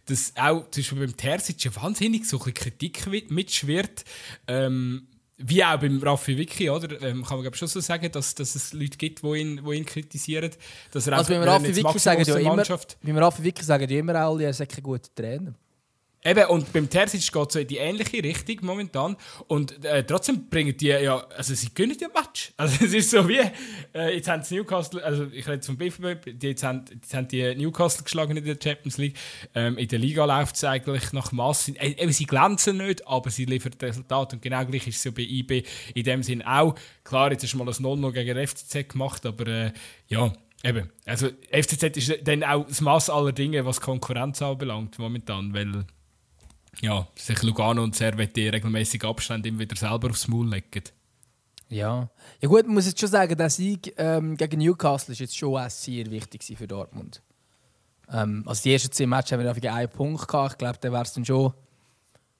dass 0.07 0.32
auch 0.37 0.70
zum 0.70 0.82
Beispiel 0.82 0.99
beim 0.99 1.16
Terzic 1.16 1.64
ja 1.64 1.74
wahnsinnig 1.76 2.26
so 2.26 2.41
ein 2.41 2.55
Kritik 2.55 3.07
mitschwirrt. 3.30 4.05
Ähm, 4.47 5.09
wie 5.37 5.64
auch 5.64 5.78
beim 5.78 6.01
Raffi 6.01 6.39
Vicky, 6.39 6.70
oder? 6.70 7.01
Ähm, 7.03 7.24
kann 7.24 7.43
man 7.43 7.55
schon 7.55 7.66
so 7.66 7.80
sagen, 7.80 8.11
dass, 8.12 8.35
dass 8.35 8.55
es 8.55 8.72
Leute 8.72 8.97
gibt, 8.97 9.22
die 9.22 9.26
ihn, 9.39 9.61
die 9.64 9.76
ihn 9.76 9.85
kritisieren. 9.85 10.51
Dass 10.93 11.07
er 11.07 11.18
also 11.18 11.32
beim 11.32 11.43
Raffi 11.43 11.74
Vicky 11.74 11.99
sagen 11.99 12.22
ja 12.24 12.37
immer, 12.37 12.64
beim 13.03 13.18
Raffi 13.18 13.43
Vicky 13.43 13.64
sagen 13.64 13.89
ja 13.91 13.99
immer 13.99 14.14
alle, 14.14 14.45
er 14.45 14.53
sei 14.53 14.66
kein 14.66 14.82
guter 14.82 15.12
Trainer. 15.14 15.55
Eben, 16.26 16.46
und 16.46 16.72
beim 16.72 16.88
Terzic 16.88 17.30
geht 17.30 17.48
es 17.48 17.52
so 17.52 17.58
in 17.58 17.68
die 17.68 17.76
ähnliche 17.76 18.24
Richtung 18.24 18.58
momentan. 18.62 19.16
Und 19.46 19.84
äh, 19.84 20.04
trotzdem 20.04 20.48
bringen 20.48 20.74
die 20.74 20.86
ja, 20.86 21.18
also 21.36 21.54
sie 21.54 21.68
gewinnen 21.74 21.96
ja 22.00 22.08
Match. 22.08 22.52
Also 22.64 22.84
es 22.84 22.94
ist 22.94 23.10
so 23.10 23.28
wie, 23.28 23.40
äh, 23.94 24.14
jetzt 24.14 24.28
haben 24.28 24.42
sie 24.42 24.56
Newcastle, 24.56 25.04
also 25.04 25.26
ich 25.30 25.46
rede 25.46 25.62
vom 25.62 25.76
BVB, 25.76 26.40
die, 26.40 26.46
jetzt, 26.48 26.62
haben, 26.62 26.84
jetzt 26.90 27.12
haben 27.12 27.28
die 27.28 27.54
Newcastle 27.54 28.04
geschlagen 28.04 28.36
in 28.36 28.44
der 28.44 28.56
Champions 28.62 28.96
League. 28.96 29.16
Ähm, 29.54 29.76
in 29.76 29.86
der 29.86 29.98
Liga 29.98 30.24
läuft 30.24 30.56
es 30.56 30.64
eigentlich 30.64 31.12
nach 31.12 31.30
Masse. 31.32 31.72
Äh, 31.76 32.10
sie 32.10 32.24
glänzen 32.24 32.78
nicht, 32.78 33.06
aber 33.06 33.28
sie 33.28 33.44
liefern 33.44 33.72
Resultat. 33.80 34.32
Und 34.32 34.40
genau 34.40 34.64
gleich 34.64 34.86
ist 34.86 34.96
es 34.96 35.02
so 35.02 35.12
bei 35.12 35.22
IB 35.22 35.64
in 35.94 36.04
dem 36.04 36.22
Sinn 36.22 36.42
auch. 36.42 36.74
Klar, 37.02 37.32
jetzt 37.32 37.52
du 37.52 37.58
mal 37.58 37.68
ein 37.68 38.00
0 38.00 38.12
gegen 38.12 38.46
FCZ 38.46 38.88
gemacht, 38.88 39.26
aber 39.26 39.46
äh, 39.46 39.72
ja, 40.08 40.32
Eben, 40.64 40.88
also 41.04 41.28
FCZ 41.52 41.96
ist 41.98 42.26
dann 42.26 42.42
auch 42.42 42.66
das 42.66 42.80
Maß 42.80 43.10
aller 43.10 43.32
Dinge, 43.32 43.66
was 43.66 43.82
Konkurrenz 43.82 44.40
anbelangt 44.40 44.98
momentan, 44.98 45.52
weil 45.52 45.84
ja, 46.80 47.06
sich 47.14 47.42
Lugano 47.42 47.82
und 47.82 47.94
Servette 47.94 48.52
regelmäßig 48.52 49.04
Abstände 49.04 49.48
immer 49.48 49.60
wieder 49.60 49.76
selber 49.76 50.10
aufs 50.10 50.28
Maul 50.28 50.48
legen. 50.48 50.84
Ja. 51.68 52.08
ja 52.40 52.48
gut, 52.48 52.66
man 52.66 52.74
muss 52.74 52.86
jetzt 52.86 53.00
schon 53.00 53.08
sagen, 53.08 53.36
der 53.36 53.50
Sieg 53.50 53.94
ähm, 53.96 54.36
gegen 54.36 54.60
Newcastle 54.60 55.12
ist 55.12 55.18
jetzt 55.20 55.36
schon 55.36 55.58
sehr 55.70 56.10
wichtig 56.10 56.44
für 56.56 56.66
Dortmund. 56.66 57.22
Ähm, 58.12 58.44
also 58.46 58.62
die 58.62 58.72
ersten 58.72 58.92
zehn 58.92 59.08
Matches 59.08 59.32
haben 59.32 59.62
wir 59.62 59.74
einen 59.74 59.88
Punkt 59.88 60.28
gehabt. 60.28 60.52
Ich 60.52 60.58
glaube, 60.58 60.78
dann 60.80 60.92
wäre 60.92 61.02
es 61.02 61.12
dann 61.12 61.24
schon 61.24 61.52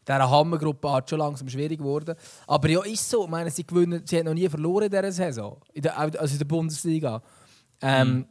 dieser 0.07 0.31
Hammergruppe 0.31 0.93
hat 0.93 1.11
schon 1.11 1.19
langsam 1.19 1.49
schwierig 1.49 1.79
geworden. 1.79 2.15
Aber 2.47 2.69
ja, 2.69 2.83
ist 2.85 3.09
so. 3.09 3.25
Ich 3.25 3.31
meine, 3.31 3.51
sie, 3.51 3.67
gewinnen, 3.67 4.03
sie 4.05 4.19
haben 4.19 4.27
noch 4.27 4.35
nie 4.35 4.49
verloren 4.49 4.85
in 4.85 4.91
dieser 4.91 5.13
Saison, 5.13 5.57
in 5.73 5.83
der, 5.83 5.99
also 5.99 6.33
in 6.33 6.39
der 6.39 6.45
Bundesliga. 6.45 7.23
Ähm, 7.81 8.09
mhm. 8.09 8.27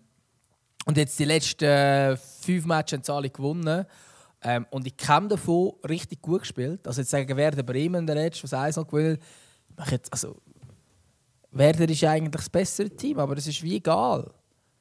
Und 0.86 0.98
jetzt 0.98 1.18
die 1.18 1.26
letzten 1.26 2.18
fünf 2.18 2.66
Matches 2.66 2.98
haben 2.98 3.04
sie 3.04 3.14
alle 3.14 3.30
gewonnen. 3.30 3.86
Ähm, 4.44 4.66
und 4.72 4.86
ich 4.86 4.98
kenne 4.98 5.30
davon 5.30 5.74
richtig 5.88 6.22
gut 6.22 6.42
gespielt. 6.42 6.86
Also 6.88 7.02
jetzt 7.02 7.12
sagen 7.12 7.36
Werder 7.36 7.64
Bremen 7.64 8.06
der 8.06 8.16
letzte, 8.16 8.44
was 8.44 8.54
eins 8.54 8.76
noch 8.76 8.88
gewonnen 8.88 9.18
also 10.12 10.36
Werder 11.52 11.90
ist 11.90 12.04
eigentlich 12.04 12.32
das 12.32 12.50
bessere 12.50 12.90
Team, 12.90 13.20
aber 13.20 13.38
es 13.38 13.48
ist 13.48 13.62
wie 13.64 13.78
egal. 13.78 14.30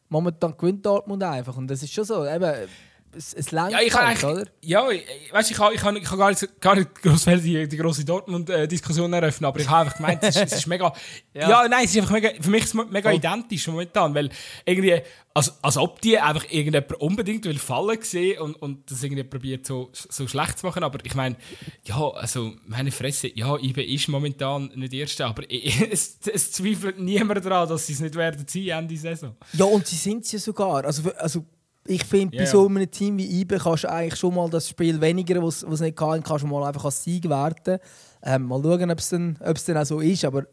Momentan 0.08 0.56
gewinnt 0.56 0.84
Dortmund 0.84 1.22
einfach 1.22 1.56
und 1.56 1.68
das 1.68 1.82
ist 1.82 1.92
schon 1.92 2.04
so. 2.04 2.26
Eben, 2.26 2.68
es, 3.14 3.34
es 3.34 3.50
ja, 3.50 3.80
ich 3.80 3.94
halt, 3.94 4.24
oder? 4.24 4.44
Ja, 4.62 4.86
weißt, 5.32 5.50
ich 5.50 5.58
habe 5.58 5.74
ich 5.74 5.82
ich 5.82 6.10
gar 6.10 6.30
nicht, 6.30 6.60
gar 6.60 6.76
nicht 6.76 7.02
groß 7.02 7.24
die, 7.24 7.68
die 7.68 7.76
grosse 7.76 8.04
Dortmund-Diskussion 8.04 9.12
eröffnen, 9.12 9.46
aber 9.46 9.60
ich 9.60 9.68
habe 9.68 9.82
einfach 9.82 9.96
gemeint, 9.96 10.22
es 10.22 10.36
ist, 10.36 10.52
es 10.52 10.58
ist 10.60 10.66
mega. 10.66 10.92
ja. 11.34 11.48
ja. 11.48 11.68
nein, 11.68 11.84
es 11.84 11.90
ist 11.90 11.98
einfach 11.98 12.12
mega, 12.12 12.30
für 12.40 12.50
mich 12.50 12.64
ist 12.64 12.74
es 12.74 12.90
mega 12.90 13.10
oh. 13.10 13.14
identisch 13.14 13.66
momentan, 13.68 14.14
weil 14.14 14.30
irgendwie, 14.64 15.00
als, 15.34 15.62
als 15.62 15.76
ob 15.76 16.00
die 16.00 16.18
einfach 16.18 16.44
irgendjemand 16.50 17.00
unbedingt 17.00 17.44
will 17.44 17.58
fallen 17.58 18.00
sehen 18.02 18.40
und, 18.40 18.54
und 18.54 18.90
das 18.90 19.02
irgendwie 19.02 19.24
probiert 19.24 19.66
so, 19.66 19.90
so 19.92 20.26
schlecht 20.26 20.58
zu 20.58 20.66
machen, 20.66 20.82
aber 20.82 20.98
ich 21.04 21.14
meine, 21.14 21.36
ja, 21.84 21.96
also 21.96 22.52
meine 22.66 22.92
Fresse, 22.92 23.30
ja, 23.34 23.56
IB 23.56 23.82
ist 23.82 24.08
momentan 24.08 24.70
nicht 24.74 24.92
Erste, 24.94 25.26
aber 25.26 25.42
es, 25.50 26.18
es 26.32 26.52
zweifelt 26.52 26.98
niemand 26.98 27.44
daran, 27.44 27.68
dass 27.68 27.86
sie 27.86 27.92
es 27.92 28.00
nicht 28.00 28.14
werden 28.14 28.46
sein 28.48 28.68
Ende 28.68 28.96
Saison. 28.96 29.36
Ja, 29.52 29.66
und 29.66 29.86
sie 29.86 29.96
sind 29.96 30.24
es 30.24 30.32
ja 30.32 30.38
sogar, 30.38 30.84
also, 30.84 31.10
also 31.12 31.44
ich 31.84 32.04
finde, 32.04 32.36
yeah. 32.36 32.44
bei 32.44 32.50
so 32.50 32.66
einem 32.66 32.90
Team 32.90 33.18
wie 33.18 33.40
IBE 33.40 33.58
kannst 33.58 33.84
du 33.84 33.90
eigentlich 33.90 34.18
schon 34.18 34.34
mal 34.34 34.48
das 34.48 34.68
Spiel 34.68 35.00
weniger, 35.00 35.42
was 35.42 35.62
es 35.62 35.80
nicht 35.80 35.96
kann, 35.96 36.22
kannst 36.22 36.44
du 36.44 36.48
mal 36.48 36.66
einfach 36.66 36.84
als 36.84 37.02
Sieg 37.02 37.28
werten. 37.28 37.78
Ähm, 38.22 38.44
mal 38.44 38.62
schauen, 38.62 38.90
ob 38.90 38.98
es 38.98 39.08
dann, 39.08 39.36
dann 39.40 39.76
auch 39.76 39.84
so 39.84 40.00
ist. 40.00 40.24
Aber 40.24 40.44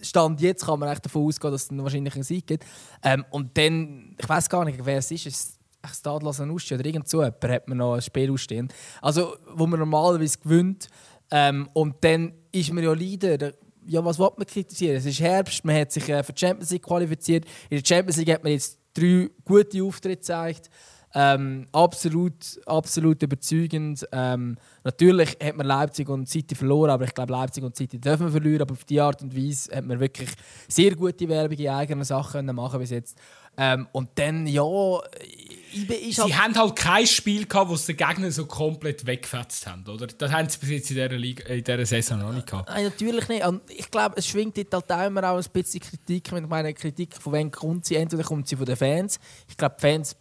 Stand 0.00 0.40
jetzt 0.40 0.64
kann 0.64 0.78
man 0.78 0.88
echt 0.88 1.04
davon 1.04 1.26
ausgehen, 1.26 1.52
dass 1.52 1.62
es 1.62 1.68
dann 1.68 1.82
wahrscheinlich 1.82 2.14
einen 2.14 2.22
Sieg 2.22 2.46
gibt. 2.46 2.64
Ähm, 3.02 3.24
und 3.30 3.56
dann, 3.56 4.16
ich 4.18 4.28
weiß 4.28 4.48
gar 4.48 4.64
nicht, 4.64 4.84
wer 4.84 4.98
es 4.98 5.10
ist. 5.10 5.26
Ist 5.26 5.58
es 5.84 5.98
Stadler 5.98 6.32
Sanussi 6.32 6.74
oder 6.74 6.84
irgend 6.84 7.08
so 7.08 7.22
jemand 7.22 7.42
hat 7.42 7.68
man 7.68 7.78
noch 7.78 7.94
ein 7.94 8.02
Spiel 8.02 8.30
ausstehen. 8.30 8.68
Also, 9.00 9.36
wo 9.54 9.66
man 9.66 9.80
normalerweise 9.80 10.38
gewinnt. 10.38 10.88
Ähm, 11.30 11.68
und 11.72 11.96
dann 12.02 12.32
ist 12.52 12.72
man 12.72 12.84
ja 12.84 12.92
Leader. 12.92 13.52
Ja, 13.84 14.04
was 14.04 14.18
will 14.18 14.30
man 14.36 14.46
kritisieren? 14.46 14.96
Es 14.96 15.06
ist 15.06 15.18
Herbst, 15.18 15.64
man 15.64 15.76
hat 15.76 15.90
sich 15.90 16.08
äh, 16.08 16.22
für 16.22 16.32
die 16.32 16.40
Champions 16.40 16.70
League 16.70 16.84
qualifiziert. 16.84 17.44
In 17.68 17.78
der 17.78 17.84
Champions 17.84 18.16
League 18.16 18.32
hat 18.32 18.44
man 18.44 18.52
jetzt 18.52 18.78
drei 18.94 19.30
gute 19.44 19.82
Auftritte 19.82 20.16
gezeigt. 20.16 20.70
Ähm, 21.14 21.66
absolut, 21.72 22.58
absolut 22.64 23.22
überzeugend. 23.22 24.06
Ähm, 24.12 24.56
natürlich 24.82 25.36
hat 25.42 25.56
man 25.56 25.66
Leipzig 25.66 26.08
und 26.08 26.26
City 26.28 26.54
verloren, 26.54 26.90
aber 26.90 27.04
ich 27.04 27.12
glaube, 27.12 27.32
Leipzig 27.32 27.62
und 27.62 27.76
City 27.76 28.00
dürfen 28.00 28.30
verlieren. 28.30 28.62
Aber 28.62 28.72
auf 28.72 28.84
diese 28.84 29.02
Art 29.02 29.20
und 29.20 29.36
Weise 29.36 29.76
hat 29.76 29.84
man 29.84 30.00
wirklich 30.00 30.30
sehr 30.68 30.94
gute 30.94 31.28
Werbung 31.28 31.58
in 31.58 31.68
eigenen 31.68 32.04
Sachen 32.04 32.46
machen 32.46 32.80
bis 32.80 32.90
jetzt. 32.90 33.18
Ähm, 33.56 33.86
und 33.92 34.08
dann, 34.14 34.46
ja, 34.46 34.62
ich, 35.72 36.16
sie 36.16 36.22
halt 36.22 36.38
haben 36.38 36.54
halt 36.54 36.76
kein 36.76 37.06
Spiel 37.06 37.46
gehabt, 37.46 37.70
wo 37.70 37.76
sie 37.76 37.94
den 37.94 38.08
Gegner 38.08 38.30
so 38.30 38.46
komplett 38.46 39.06
weggefetzt 39.06 39.66
haben, 39.66 39.86
oder? 39.86 40.06
Das 40.06 40.30
haben 40.32 40.48
sie 40.48 40.58
bis 40.58 40.70
jetzt 40.70 40.90
in 40.90 40.96
dieser, 40.96 41.08
Liga, 41.08 41.44
in 41.46 41.64
dieser 41.64 41.86
Saison 41.86 42.18
noch 42.18 42.32
nicht 42.32 42.46
gehabt. 42.46 42.68
Nein, 42.68 42.84
natürlich 42.84 43.28
nicht. 43.28 43.46
Und 43.46 43.62
ich 43.70 43.90
glaube, 43.90 44.16
es 44.16 44.26
schwingt 44.26 44.56
dort 44.72 44.90
halt 44.90 45.08
immer 45.08 45.30
auch 45.30 45.36
ein 45.36 45.44
bisschen 45.52 45.80
Kritik. 45.80 46.32
Ich 46.32 46.46
meine, 46.48 46.74
Kritik 46.74 47.14
von 47.14 47.32
wem 47.32 47.50
kommt 47.50 47.86
sie? 47.86 47.96
Entweder 47.96 48.22
kommt 48.22 48.48
sie 48.48 48.56
von 48.56 48.66
den 48.66 48.76
Fans. 48.76 49.18
Ich 49.48 49.56
glaube, 49.56 49.76
Fans, 49.78 50.16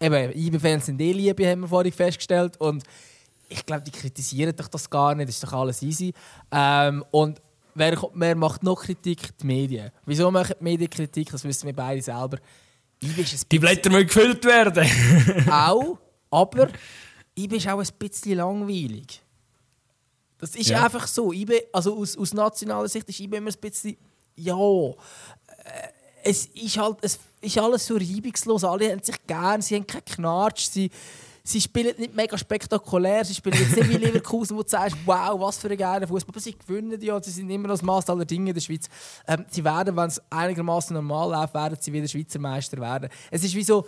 eben, 0.00 0.32
IB-Fans 0.32 0.86
sind 0.86 1.00
eh 1.00 1.12
Liebe, 1.12 1.48
haben 1.48 1.62
wir 1.62 1.68
vorhin 1.68 1.92
festgestellt. 1.92 2.56
Und 2.60 2.84
ich 3.48 3.66
glaube, 3.66 3.82
die 3.82 3.90
kritisieren 3.90 4.54
doch 4.54 4.68
das 4.68 4.88
gar 4.88 5.14
nicht. 5.14 5.28
Das 5.28 5.36
ist 5.36 5.44
doch 5.44 5.52
alles 5.52 5.82
easy. 5.82 6.12
Ähm, 6.52 7.04
und 7.10 7.40
wer, 7.74 7.98
wer 8.14 8.34
macht 8.36 8.62
noch 8.62 8.82
Kritik? 8.82 9.36
Die 9.38 9.46
Medien. 9.46 9.90
Wieso 10.06 10.30
machen 10.30 10.54
die 10.58 10.64
Medien 10.64 10.90
Kritik? 10.90 11.30
Das 11.30 11.44
wissen 11.44 11.66
wir 11.66 11.74
beide 11.74 12.02
selber 12.02 12.38
die 13.02 13.58
Blätter 13.58 13.90
müssen 13.90 14.06
gefüllt 14.06 14.44
werden. 14.44 14.86
auch, 15.50 15.98
aber 16.30 16.68
IB 17.36 17.56
ist 17.56 17.68
auch 17.68 17.80
ein 17.80 17.88
bisschen 17.98 18.36
langweilig. 18.36 19.22
Das 20.38 20.54
ist 20.54 20.70
ja. 20.70 20.84
einfach 20.84 21.06
so. 21.06 21.32
IB, 21.32 21.52
also 21.72 21.96
aus, 21.96 22.16
aus 22.16 22.34
nationaler 22.34 22.88
Sicht 22.88 23.08
ist 23.08 23.20
IB 23.20 23.36
immer 23.36 23.50
ein 23.50 23.60
bisschen. 23.60 23.96
Ja. 24.36 24.56
Äh, 24.56 24.92
es 26.22 26.46
ist 26.46 26.76
halt 26.76 26.98
es 27.00 27.18
ist 27.40 27.58
alles 27.58 27.86
so 27.86 27.94
reibungslos. 27.94 28.64
Alle 28.64 28.90
haben 28.90 29.02
sich 29.02 29.16
gern, 29.26 29.62
sie 29.62 29.76
haben 29.76 29.86
keinen 29.86 30.04
Knatsch. 30.04 30.68
Sie, 30.70 30.90
sie 31.42 31.60
spielen 31.60 31.94
nicht 31.98 32.14
mega 32.14 32.36
spektakulär. 32.36 33.24
Sie 33.24 33.34
spielen 33.34 33.56
jetzt 33.58 33.76
nicht 33.76 33.88
wie 33.88 33.96
Leverkusen, 34.04 34.56
wo 34.56 34.62
du 34.62 34.68
sagst, 34.68 34.96
wow, 35.04 35.40
was 35.40 35.58
für 35.58 35.70
ein 35.70 35.78
geiler 35.78 36.06
Fußball. 36.06 36.32
Aber 36.32 36.40
sie 36.40 36.56
gewinnen 36.56 37.00
ja, 37.00 37.22
sie 37.22 37.30
sind 37.30 37.50
immer 37.50 37.68
noch 37.68 37.74
das 37.74 37.82
Maß 37.82 38.08
aller 38.10 38.24
Dinge 38.24 38.50
in 38.50 38.54
der 38.54 38.60
Schweiz. 38.60 38.88
Ähm, 39.26 39.44
sie 39.50 39.64
werden, 39.64 39.96
wenn 39.96 40.08
es 40.08 40.20
einigermaßen 40.30 40.94
normal 40.94 41.30
läuft, 41.30 41.54
werden 41.54 41.78
sie 41.80 41.92
wieder 41.92 42.08
Schweizer 42.08 42.38
Meister 42.38 42.78
werden. 42.78 43.08
Es 43.30 43.44
ist 43.44 43.54
wie 43.54 43.64
so, 43.64 43.86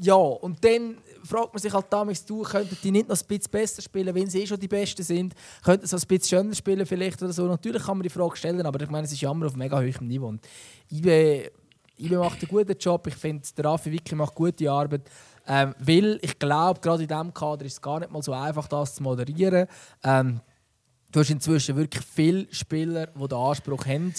ja, 0.00 0.14
und 0.14 0.62
dann 0.64 0.98
fragt 1.24 1.52
man 1.52 1.60
sich 1.60 1.72
halt 1.72 1.86
damals, 1.90 2.24
du, 2.24 2.42
könnten 2.42 2.76
die 2.82 2.90
nicht 2.90 3.08
noch 3.08 3.16
ein 3.16 3.26
bisschen 3.26 3.50
besser 3.50 3.82
spielen, 3.82 4.14
wenn 4.14 4.28
sie 4.28 4.42
eh 4.42 4.46
schon 4.46 4.58
die 4.58 4.68
Besten 4.68 5.02
sind? 5.02 5.34
Könnten 5.62 5.86
sie 5.86 5.96
ein 5.96 6.02
bisschen 6.06 6.38
schöner 6.38 6.54
spielen 6.54 6.86
vielleicht 6.86 7.22
oder 7.22 7.32
so? 7.32 7.46
Natürlich 7.46 7.82
kann 7.82 7.98
man 7.98 8.02
die 8.02 8.10
Frage 8.10 8.36
stellen, 8.36 8.64
aber 8.64 8.80
ich 8.80 8.90
meine, 8.90 9.06
es 9.06 9.12
ist 9.12 9.20
Jammer 9.20 9.46
auf 9.46 9.56
mega 9.56 9.78
hohem 9.78 10.06
Niveau. 10.06 10.28
Und 10.28 10.46
IB, 10.90 11.50
IB 11.98 12.16
macht 12.16 12.40
einen 12.40 12.48
guten 12.48 12.76
Job. 12.78 13.06
Ich 13.06 13.16
finde, 13.16 13.46
der 13.56 13.64
Raffi 13.64 13.92
Wicki 13.92 14.14
macht 14.14 14.34
gute 14.34 14.70
Arbeit. 14.70 15.02
Ähm, 15.50 15.74
weil 15.78 16.18
ich 16.20 16.38
glaube, 16.38 16.80
gerade 16.80 17.02
in 17.02 17.08
diesem 17.08 17.32
Kader 17.32 17.64
ist 17.64 17.72
es 17.72 17.82
gar 17.82 18.00
nicht 18.00 18.12
mal 18.12 18.22
so 18.22 18.34
einfach, 18.34 18.68
das 18.68 18.96
zu 18.96 19.02
moderieren. 19.02 19.66
Ähm, 20.04 20.40
du 21.10 21.20
hast 21.20 21.30
inzwischen 21.30 21.74
wirklich 21.74 22.04
viele 22.04 22.46
Spieler, 22.52 23.06
die 23.06 23.28
den 23.28 23.38
Anspruch 23.38 23.86
haben, 23.86 24.12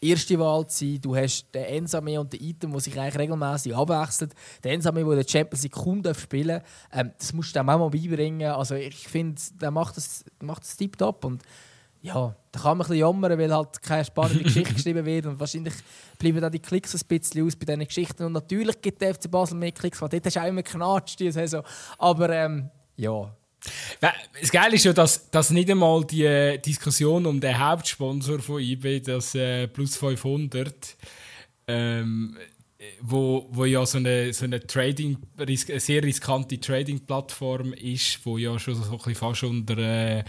erste 0.00 0.38
Wahl 0.38 0.66
zu 0.66 0.78
sein. 0.78 1.00
Du 1.02 1.14
hast 1.14 1.54
den 1.54 1.64
Ensame 1.64 2.18
und 2.18 2.32
den 2.32 2.40
Item, 2.40 2.72
die 2.72 2.80
sich 2.80 2.98
eigentlich 2.98 3.18
regelmäßig 3.18 3.76
abwechseln. 3.76 4.32
Der 4.64 4.72
Ensame, 4.72 5.04
der 5.04 5.16
den 5.16 5.28
Champions 5.28 5.62
League 5.62 5.72
kaum 5.72 6.02
spielen 6.14 6.48
darf, 6.48 6.62
ähm, 6.90 7.12
das 7.18 7.32
musst 7.34 7.54
du 7.54 7.60
dem 7.60 7.68
auch 7.68 7.78
mal 7.78 7.90
beibringen. 7.90 8.50
Also 8.50 8.74
ich 8.74 9.06
finde, 9.08 9.40
der 9.60 9.70
macht 9.70 9.98
das, 9.98 10.24
macht 10.40 10.62
das 10.62 10.76
tiptop. 10.76 11.24
Und 11.24 11.42
ja, 12.02 12.34
da 12.50 12.60
kann 12.60 12.76
man 12.76 12.86
ein 12.86 12.88
bisschen 12.88 12.96
jammern, 12.96 13.38
weil 13.38 13.54
halt 13.54 13.80
keine 13.80 14.04
spannende 14.04 14.42
Geschichte 14.42 14.74
geschrieben 14.74 15.06
wird 15.06 15.26
und 15.26 15.38
wahrscheinlich 15.38 15.74
bleiben 16.18 16.40
dann 16.40 16.52
die 16.52 16.58
Klicks 16.58 16.94
ein 16.94 17.00
bisschen 17.06 17.46
aus 17.46 17.56
bei 17.56 17.64
diesen 17.64 17.86
Geschichten 17.86 18.24
und 18.24 18.32
natürlich 18.32 18.80
gibt 18.82 19.00
der 19.00 19.14
FC 19.14 19.30
Basel 19.30 19.56
mehr 19.56 19.72
Klicks, 19.72 20.02
weil 20.02 20.08
dort 20.08 20.26
hast 20.26 20.36
du 20.36 20.40
auch 20.40 20.46
immer 20.46 20.62
knatscht 20.62 21.20
diese. 21.20 21.62
Aber 21.98 22.30
ähm, 22.30 22.70
ja. 22.96 23.34
Das 24.00 24.50
Geile 24.50 24.74
ist 24.74 24.84
ja, 24.84 24.92
dass, 24.92 25.30
dass 25.30 25.50
nicht 25.50 25.70
einmal 25.70 26.04
die 26.04 26.24
äh, 26.24 26.58
Diskussion 26.58 27.24
um 27.26 27.40
den 27.40 27.56
Hauptsponsor 27.56 28.40
von 28.40 28.60
eBay, 28.60 29.00
das 29.00 29.36
äh, 29.36 29.68
Plus 29.68 29.96
500, 29.96 30.96
ähm, 31.68 32.36
wo, 33.00 33.48
wo 33.50 33.64
ja 33.64 33.84
so 33.86 33.98
eine, 33.98 34.32
so 34.32 34.44
eine 34.44 34.60
Trading, 34.60 35.16
eine 35.36 35.56
sehr 35.56 36.02
riskante 36.02 36.58
Trading-Plattform 36.58 37.72
ist, 37.74 38.24
wo 38.24 38.38
ja 38.38 38.58
schon 38.58 38.74
so 38.74 38.82
ein 38.82 38.96
bisschen 38.96 39.14
fast 39.14 39.42
unter 39.44 39.78
äh, 39.78 40.24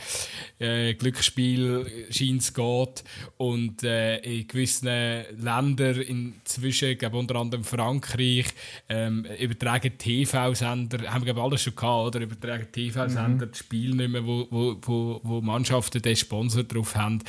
äh, 0.59 0.93
Glücksspiel 0.93 1.85
scheint 2.09 2.53
geht 2.53 3.03
und 3.37 3.83
äh, 3.83 4.17
in 4.17 4.47
gewissen 4.47 4.87
Ländern 4.87 6.01
inzwischen, 6.01 6.97
glaube 6.97 7.17
unter 7.17 7.35
anderem 7.35 7.63
Frankreich, 7.63 8.47
ähm, 8.89 9.25
übertragen 9.39 9.97
TV-Sender, 9.97 11.11
haben 11.11 11.25
wir 11.25 11.37
alles 11.37 11.61
schon 11.61 11.75
gehabt, 11.75 12.07
oder 12.07 12.21
übertragen 12.21 12.67
TV-Sender 12.71 13.45
mhm. 13.45 13.51
das 13.51 13.59
Spiel 13.59 13.95
nicht 13.95 14.09
mehr, 14.09 14.25
wo, 14.25 14.47
wo, 14.49 14.77
wo, 14.81 15.21
wo 15.23 15.41
Mannschaften 15.41 16.01
den 16.01 16.15
Sponsor 16.15 16.63
drauf 16.63 16.95
haben 16.95 17.19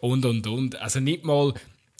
und 0.00 0.24
und 0.24 0.46
und. 0.46 0.80
Also 0.80 1.00
nicht 1.00 1.24
mal 1.24 1.54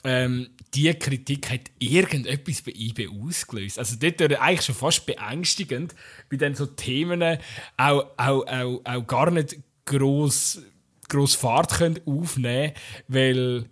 ähm, 0.04 0.50
die 0.74 0.92
Kritik 0.94 1.50
hat 1.50 1.70
irgendetwas 1.78 2.62
bei 2.62 2.72
IB 2.72 3.08
ausgelöst. 3.08 3.78
Also 3.78 3.96
dort 3.96 4.20
ist 4.20 4.40
eigentlich 4.40 4.62
schon 4.62 4.74
fast 4.74 5.06
beängstigend, 5.06 5.94
bei 6.30 6.36
den 6.36 6.54
so 6.54 6.66
Themen 6.66 7.38
auch, 7.76 8.06
auch, 8.16 8.46
auch, 8.46 8.80
auch 8.84 9.06
gar 9.06 9.30
nicht 9.30 9.58
groß 9.84 10.62
groß 11.08 11.34
Fahrt 11.34 11.74
können 11.74 12.00
aufnehmen 12.06 12.72
weil 13.06 13.66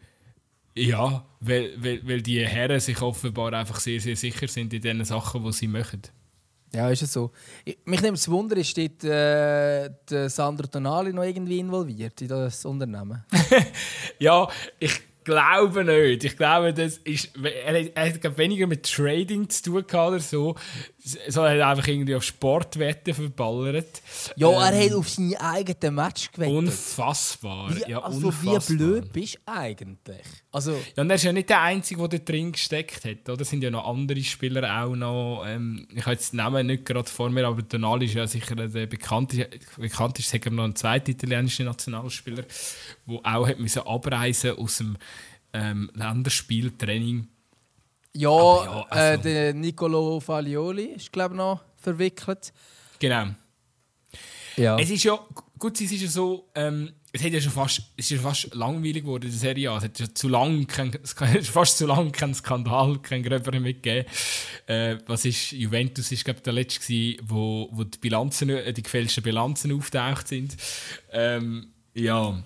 ja, 0.74 1.24
weil, 1.40 1.72
weil, 1.82 2.06
weil 2.06 2.22
die 2.22 2.46
Herren 2.46 2.80
sich 2.80 3.00
offenbar 3.02 3.52
einfach 3.52 3.80
sehr, 3.80 4.00
sehr 4.00 4.16
sicher 4.16 4.46
sind 4.46 4.72
in 4.72 4.82
den 4.82 5.04
Sachen, 5.04 5.44
die 5.44 5.52
sie 5.52 5.66
machen. 5.66 6.02
Ja, 6.72 6.88
ist 6.88 7.02
es 7.02 7.12
so. 7.12 7.32
Ich, 7.64 7.78
mich 7.84 8.00
nimmt 8.00 8.18
es 8.18 8.30
Wunder, 8.30 8.56
ist 8.56 8.76
dort, 8.78 9.02
äh, 9.02 9.90
der 10.08 10.30
Sandro 10.30 10.68
Tonali 10.68 11.12
noch 11.12 11.24
irgendwie 11.24 11.58
involviert 11.58 12.22
in 12.22 12.28
das 12.28 12.64
Unternehmen? 12.64 13.24
ja, 14.20 14.48
ich 14.78 15.09
glaube 15.24 15.84
nicht. 15.84 16.24
Ich 16.24 16.36
glaube, 16.36 16.72
das 16.72 16.98
ist, 16.98 17.30
er, 17.42 17.80
hat, 17.80 17.92
er 17.94 18.14
hat 18.14 18.38
weniger 18.38 18.66
mit 18.66 18.90
Trading 18.90 19.48
zu 19.48 19.62
tun 19.62 19.84
oder 19.84 20.20
so, 20.20 20.56
er 21.02 21.50
hat 21.50 21.60
einfach 21.60 21.88
irgendwie 21.88 22.14
auf 22.14 22.22
Sportwetten 22.22 23.14
verballert. 23.14 24.02
Ja, 24.36 24.48
ähm, 24.48 24.74
er 24.74 24.84
hat 24.84 24.92
auf 24.92 25.08
seine 25.08 25.40
eigenen 25.40 25.94
Match 25.94 26.30
gewettet. 26.30 26.54
Unfassbar. 26.54 27.74
Wie, 27.74 27.90
ja, 27.90 28.00
also 28.00 28.26
unfassbar. 28.26 28.68
wie 28.68 28.76
blöd 28.76 29.12
bist 29.12 29.36
du 29.36 29.52
eigentlich? 29.52 30.26
Also, 30.52 30.72
ja, 30.72 31.02
und 31.02 31.10
er 31.10 31.16
ist 31.16 31.24
ja 31.24 31.32
nicht 31.32 31.48
der 31.48 31.62
Einzige, 31.62 32.06
der 32.06 32.18
da 32.18 32.24
drin 32.24 32.52
gesteckt 32.52 33.04
hat. 33.04 33.28
Oder? 33.28 33.40
Es 33.40 33.50
sind 33.50 33.62
ja 33.62 33.70
noch 33.70 33.86
andere 33.86 34.22
Spieler 34.22 34.82
auch 34.82 34.94
noch. 34.94 35.44
Ähm, 35.46 35.86
ich 35.94 36.02
habe 36.02 36.12
jetzt 36.12 36.32
den 36.32 36.38
Namen 36.38 36.66
nicht 36.66 36.84
gerade 36.84 37.08
vor 37.08 37.30
mir, 37.30 37.46
aber 37.46 37.66
Tonali 37.66 38.06
ist 38.06 38.14
ja 38.14 38.26
sicher 38.26 38.54
der 38.54 38.86
bekannteste. 38.86 39.48
Bekannt 39.78 40.18
ist 40.18 40.28
sicher 40.28 40.50
noch 40.50 40.64
ein 40.64 40.76
zweiter 40.76 41.10
italienischer 41.10 41.64
Nationalspieler, 41.64 42.44
der 43.06 43.18
auch 43.22 43.48
hat 43.48 43.58
müssen 43.58 43.82
abreisen 43.82 44.58
aus 44.58 44.78
dem 44.78 44.96
ähm, 45.52 45.90
Länderspieltraining. 45.94 47.28
Ja, 48.14 48.30
ja 48.30 48.80
äh, 48.80 48.84
also, 48.88 48.98
äh, 48.98 49.18
der 49.18 49.54
Nicolo 49.54 50.20
Faglioli 50.20 50.86
ist 50.96 51.12
glaube 51.12 51.34
ich 51.34 51.38
noch 51.38 51.60
verwickelt. 51.76 52.52
Genau. 52.98 53.28
Ja. 54.56 54.78
Es 54.78 54.90
ist 54.90 55.04
ja, 55.04 55.18
gut, 55.58 55.80
es 55.80 55.92
ist 55.92 56.02
ja 56.02 56.08
so, 56.08 56.50
ähm, 56.54 56.92
es, 57.12 57.24
hat 57.24 57.32
ja 57.32 57.40
schon 57.40 57.52
fast, 57.52 57.82
es 57.96 58.10
ist 58.10 58.10
ja 58.10 58.18
fast 58.18 58.54
langweilig 58.54 59.04
geworden 59.04 59.22
der 59.22 59.32
Serie 59.32 59.74
Es 59.76 59.84
hat 59.84 59.98
ja 59.98 60.06
zu 60.12 60.28
lang, 60.28 60.66
kein, 60.66 60.92
fast 61.42 61.78
zu 61.78 61.86
lange 61.86 62.10
keinen 62.10 62.34
Skandal, 62.34 62.98
keinen 62.98 63.22
gröberen 63.22 63.62
mitgegeben. 63.62 64.10
Äh, 64.66 64.98
was 65.06 65.24
ist, 65.24 65.52
Juventus 65.52 66.12
ist 66.12 66.24
glaube 66.24 66.40
der 66.40 66.52
letzte 66.52 66.80
gewesen, 66.80 67.20
wo, 67.26 67.68
wo 67.72 67.84
die 67.84 67.98
Bilanzen, 67.98 68.50
äh, 68.50 68.72
die 68.72 68.82
gefälschten 68.82 69.24
Bilanzen 69.24 69.72
auftaucht 69.72 70.28
sind. 70.28 70.56
Ähm, 71.10 71.68
ja. 71.94 72.42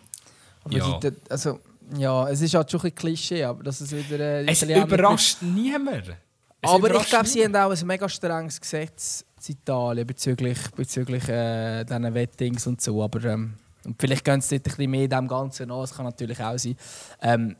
Aber 0.62 0.76
ja. 0.76 1.00
Die, 1.00 1.10
also, 1.28 1.60
ja, 1.96 2.28
es 2.28 2.40
ist 2.40 2.54
halt 2.54 2.70
schon 2.70 2.80
ein 2.82 2.94
Klischee, 2.94 3.44
aber 3.44 3.62
dass 3.62 3.80
es 3.80 3.92
wieder... 3.92 4.18
Äh, 4.18 4.46
es 4.46 4.62
überrascht 4.62 5.42
niemand. 5.42 6.16
Aber 6.62 6.94
ich 6.94 7.08
glaube, 7.08 7.26
sie 7.26 7.44
haben 7.44 7.54
auch 7.56 7.70
ein 7.70 7.86
mega 7.86 8.08
strenges 8.08 8.60
Gesetz 8.60 9.24
in 9.46 9.54
Italien 9.54 10.06
bezüglich, 10.06 10.58
bezüglich 10.74 11.28
äh, 11.28 11.84
diesen 11.84 12.14
Wettings 12.14 12.66
und 12.66 12.80
so, 12.80 13.02
aber... 13.02 13.24
Ähm, 13.24 13.54
und 13.84 14.00
vielleicht 14.00 14.24
gehen 14.24 14.40
sie 14.40 14.56
ein 14.56 14.62
bisschen 14.62 14.90
mehr 14.90 15.08
dem 15.08 15.28
Ganzen 15.28 15.70
an, 15.70 15.80
das 15.80 15.94
kann 15.94 16.06
natürlich 16.06 16.42
auch 16.42 16.56
sein. 16.56 16.76
Ähm, 17.20 17.56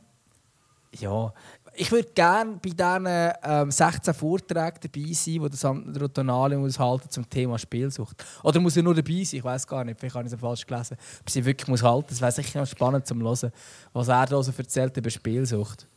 ja, 0.99 1.33
ich 1.75 1.91
würde 1.91 2.09
gerne 2.13 2.59
bei 2.61 2.69
diesen 2.69 3.07
ähm, 3.43 3.71
16 3.71 4.13
Vorträgen 4.13 4.77
dabei 4.81 5.13
sein, 5.13 5.33
die 5.33 5.49
das 5.49 5.65
Rotonale 5.65 6.57
muss 6.57 6.79
halten 6.79 7.09
zum 7.09 7.29
Thema 7.29 7.57
Spielsucht. 7.57 8.23
Oder 8.43 8.59
muss 8.59 8.77
er 8.77 8.83
nur 8.83 8.95
dabei 8.95 9.23
sein? 9.23 9.39
Ich 9.39 9.43
weiß 9.43 9.67
gar 9.67 9.83
nicht, 9.83 9.99
vielleicht 9.99 10.15
habe 10.15 10.27
ich 10.27 10.33
es 10.33 10.39
falsch 10.39 10.65
gelesen. 10.65 10.97
Ob 11.21 11.29
sie 11.29 11.45
wirklich 11.45 11.67
muss 11.67 11.83
halten 11.83 12.07
Das 12.09 12.21
wäre 12.21 12.31
sicher 12.31 12.59
noch 12.59 12.67
spannend 12.67 13.05
zu 13.05 13.15
hören, 13.15 13.51
was 13.93 14.07
er 14.07 14.25
da 14.25 14.43
so 14.43 14.51
erzählt 14.57 14.95
über 14.97 15.09
Spielsucht. 15.09 15.87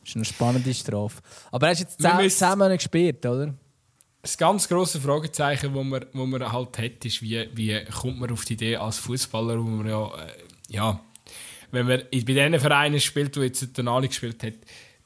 Das 0.00 0.10
ist 0.10 0.16
eine 0.16 0.24
spannende 0.24 0.74
Strafe. 0.74 1.20
Aber 1.50 1.66
er 1.66 1.72
ist 1.72 1.80
jetzt 1.80 2.00
10 2.00 2.50
Monate 2.50 2.76
gespielt, 2.76 3.24
oder? 3.24 3.54
Das 4.20 4.38
ganz 4.38 4.68
große 4.68 5.00
Fragezeichen, 5.00 5.74
das 5.74 5.84
man, 5.84 6.06
wo 6.12 6.26
man 6.26 6.52
halt 6.52 6.78
hat, 6.78 7.04
ist, 7.04 7.22
wie, 7.22 7.48
wie 7.54 7.84
kommt 7.86 8.20
man 8.20 8.30
auf 8.30 8.44
die 8.44 8.52
Idee 8.54 8.76
als 8.76 8.98
Fußballer, 8.98 9.58
wo 9.58 9.64
man 9.64 9.88
ja, 9.88 10.06
äh, 10.06 10.32
ja, 10.68 11.00
wenn 11.72 11.86
man 11.86 12.02
bei 12.10 12.20
den 12.20 12.60
Vereinen 12.60 13.00
spielt, 13.00 13.36
wo 13.36 13.42
jetzt 13.42 13.76
der 13.76 13.84
Nali 13.84 14.08
gespielt 14.08 14.42
hat, 14.42 14.54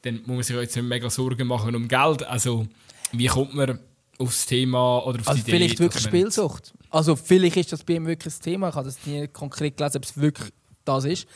dann 0.02 0.16
muss 0.26 0.28
man 0.28 0.42
sich 0.42 0.56
jetzt 0.56 0.76
nicht 0.76 0.84
mega 0.84 1.08
Sorgen 1.08 1.46
machen 1.46 1.74
um 1.74 1.88
Geld. 1.88 2.22
Also, 2.24 2.66
wie 3.12 3.26
kommt 3.26 3.54
man 3.54 3.78
aufs 4.18 4.46
Thema 4.46 4.98
oder 5.06 5.20
auf 5.20 5.28
also 5.28 5.42
die 5.42 5.50
Idee? 5.50 5.58
Vielleicht 5.58 5.80
wirklich 5.80 6.02
Spielsucht. 6.02 6.74
Also, 6.90 7.16
vielleicht 7.16 7.56
ist 7.56 7.72
das 7.72 7.82
bei 7.82 7.94
ihm 7.94 8.06
wirklich 8.06 8.34
das 8.34 8.40
Thema. 8.40 8.68
Ich 8.68 8.74
habe 8.74 8.86
das 8.86 9.06
nie 9.06 9.26
konkret 9.28 9.76
gelesen, 9.76 9.96
ob 9.96 10.04
es 10.04 10.16
wirklich 10.16 10.52
das 10.84 11.04
ist. 11.04 11.26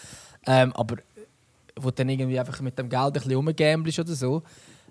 Ähm, 0.46 0.72
aber 0.74 0.96
wo 1.76 1.90
dann 1.90 2.08
irgendwie 2.08 2.38
einfach 2.38 2.60
mit 2.60 2.78
dem 2.78 2.88
Geld 2.88 3.02
ein 3.02 3.12
bisschen 3.12 3.34
rumgamblest 3.34 4.00
oder 4.00 4.14
so. 4.14 4.42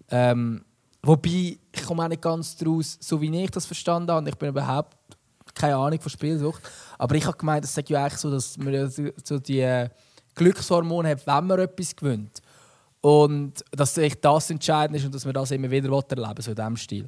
Ähm, 0.10 0.64
Wobei, 1.02 1.58
ich 1.72 1.84
komme 1.86 2.04
auch 2.04 2.10
nicht 2.10 2.22
ganz 2.22 2.58
daraus, 2.58 2.98
so 3.00 3.22
wie 3.22 3.44
ich 3.44 3.52
das 3.52 3.66
verstanden 3.66 4.12
habe. 4.12 4.30
Ich 4.30 4.36
bin 4.36 4.50
überhaupt 4.50 4.98
keine 5.56 5.78
Ahnung 5.78 6.00
von 6.00 6.10
Spielsucht. 6.10 6.62
Aber 6.98 7.16
ich 7.16 7.26
habe 7.26 7.38
gemeint, 7.38 7.64
es 7.64 7.74
sagt 7.74 7.90
ja 7.90 8.04
eigentlich 8.04 8.20
so, 8.20 8.30
dass 8.30 8.58
man 8.58 8.90
so 9.24 9.40
die 9.40 9.88
Glückshormone 10.40 11.10
hat, 11.10 11.28
wenn 11.28 11.48
man 11.48 11.60
etwas 11.60 11.96
gewinnt. 11.96 12.42
Und 13.02 13.54
dass 13.72 13.96
sich 13.96 14.20
das 14.20 14.50
entscheidend 14.50 14.98
ist 14.98 15.06
und 15.06 15.14
dass 15.14 15.26
man 15.26 15.34
das 15.34 15.52
immer 15.52 15.70
wieder 15.70 15.90
erleben 15.90 16.42
so 16.42 16.52
in 16.52 16.56
diesem 16.56 16.78
Stil. 16.78 17.08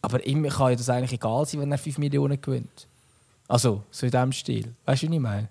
Aber 0.00 0.24
ihm 0.24 0.48
kann 0.48 0.76
das 0.76 0.88
eigentlich 0.88 1.12
egal 1.14 1.44
sein, 1.44 1.60
wenn 1.60 1.72
er 1.72 1.78
5 1.78 1.98
Millionen 1.98 2.40
gewinnt. 2.40 2.86
Also, 3.48 3.82
so 3.90 4.06
in 4.06 4.12
diesem 4.12 4.32
Stil. 4.32 4.74
Weißt 4.84 5.02
du, 5.02 5.06
was 5.08 5.14
ich 5.14 5.20
meine? 5.20 5.48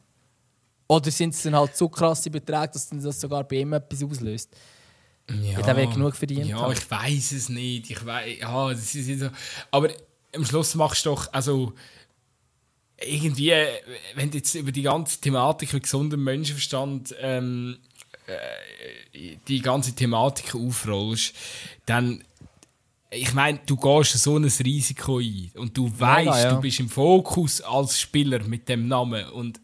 Oder 0.87 1.11
sind 1.11 1.33
es 1.33 1.43
dann 1.43 1.55
halt 1.55 1.75
so 1.75 1.89
krasse 1.89 2.29
Beträge, 2.29 2.69
dass 2.73 2.89
das 2.89 3.19
sogar 3.19 3.43
bei 3.43 3.57
ihm 3.57 3.73
etwas 3.73 4.03
auslöst? 4.03 4.49
Ja, 5.29 5.61
der 5.61 5.75
wird 5.75 5.93
genug 5.93 6.15
verdient 6.15 6.45
Ja, 6.45 6.61
haben. 6.61 6.71
ich 6.71 6.89
weiß 6.89 7.33
es 7.33 7.49
nicht. 7.49 7.89
Ich 7.89 8.05
weiß, 8.05 8.39
ja, 8.39 8.69
das 8.69 8.95
ist 8.95 9.19
so. 9.19 9.29
Aber 9.71 9.89
am 10.33 10.45
Schluss 10.45 10.73
machst 10.75 11.05
du 11.05 11.09
doch, 11.09 11.31
also 11.33 11.73
irgendwie, 12.99 13.53
wenn 14.15 14.31
du 14.31 14.37
jetzt 14.37 14.55
über 14.55 14.71
die 14.71 14.81
ganze 14.81 15.19
Thematik 15.19 15.73
mit 15.73 15.83
gesundem 15.83 16.23
Menschenverstand 16.23 17.15
ähm, 17.21 17.77
äh, 18.27 19.37
die 19.47 19.61
ganze 19.61 19.93
Thematik 19.93 20.55
aufrollst, 20.55 21.33
dann 21.85 22.23
ich 23.09 23.33
meine, 23.33 23.59
du 23.65 23.77
gehst 23.77 24.17
so 24.17 24.37
ein 24.37 24.43
Risiko 24.43 25.19
ein 25.19 25.51
und 25.55 25.77
du 25.77 25.89
weißt, 25.97 26.43
ja. 26.43 26.53
du 26.53 26.61
bist 26.61 26.79
im 26.81 26.89
Fokus 26.89 27.61
als 27.61 27.99
Spieler 27.99 28.43
mit 28.43 28.67
dem 28.67 28.87
Namen 28.87 29.29
und 29.29 29.61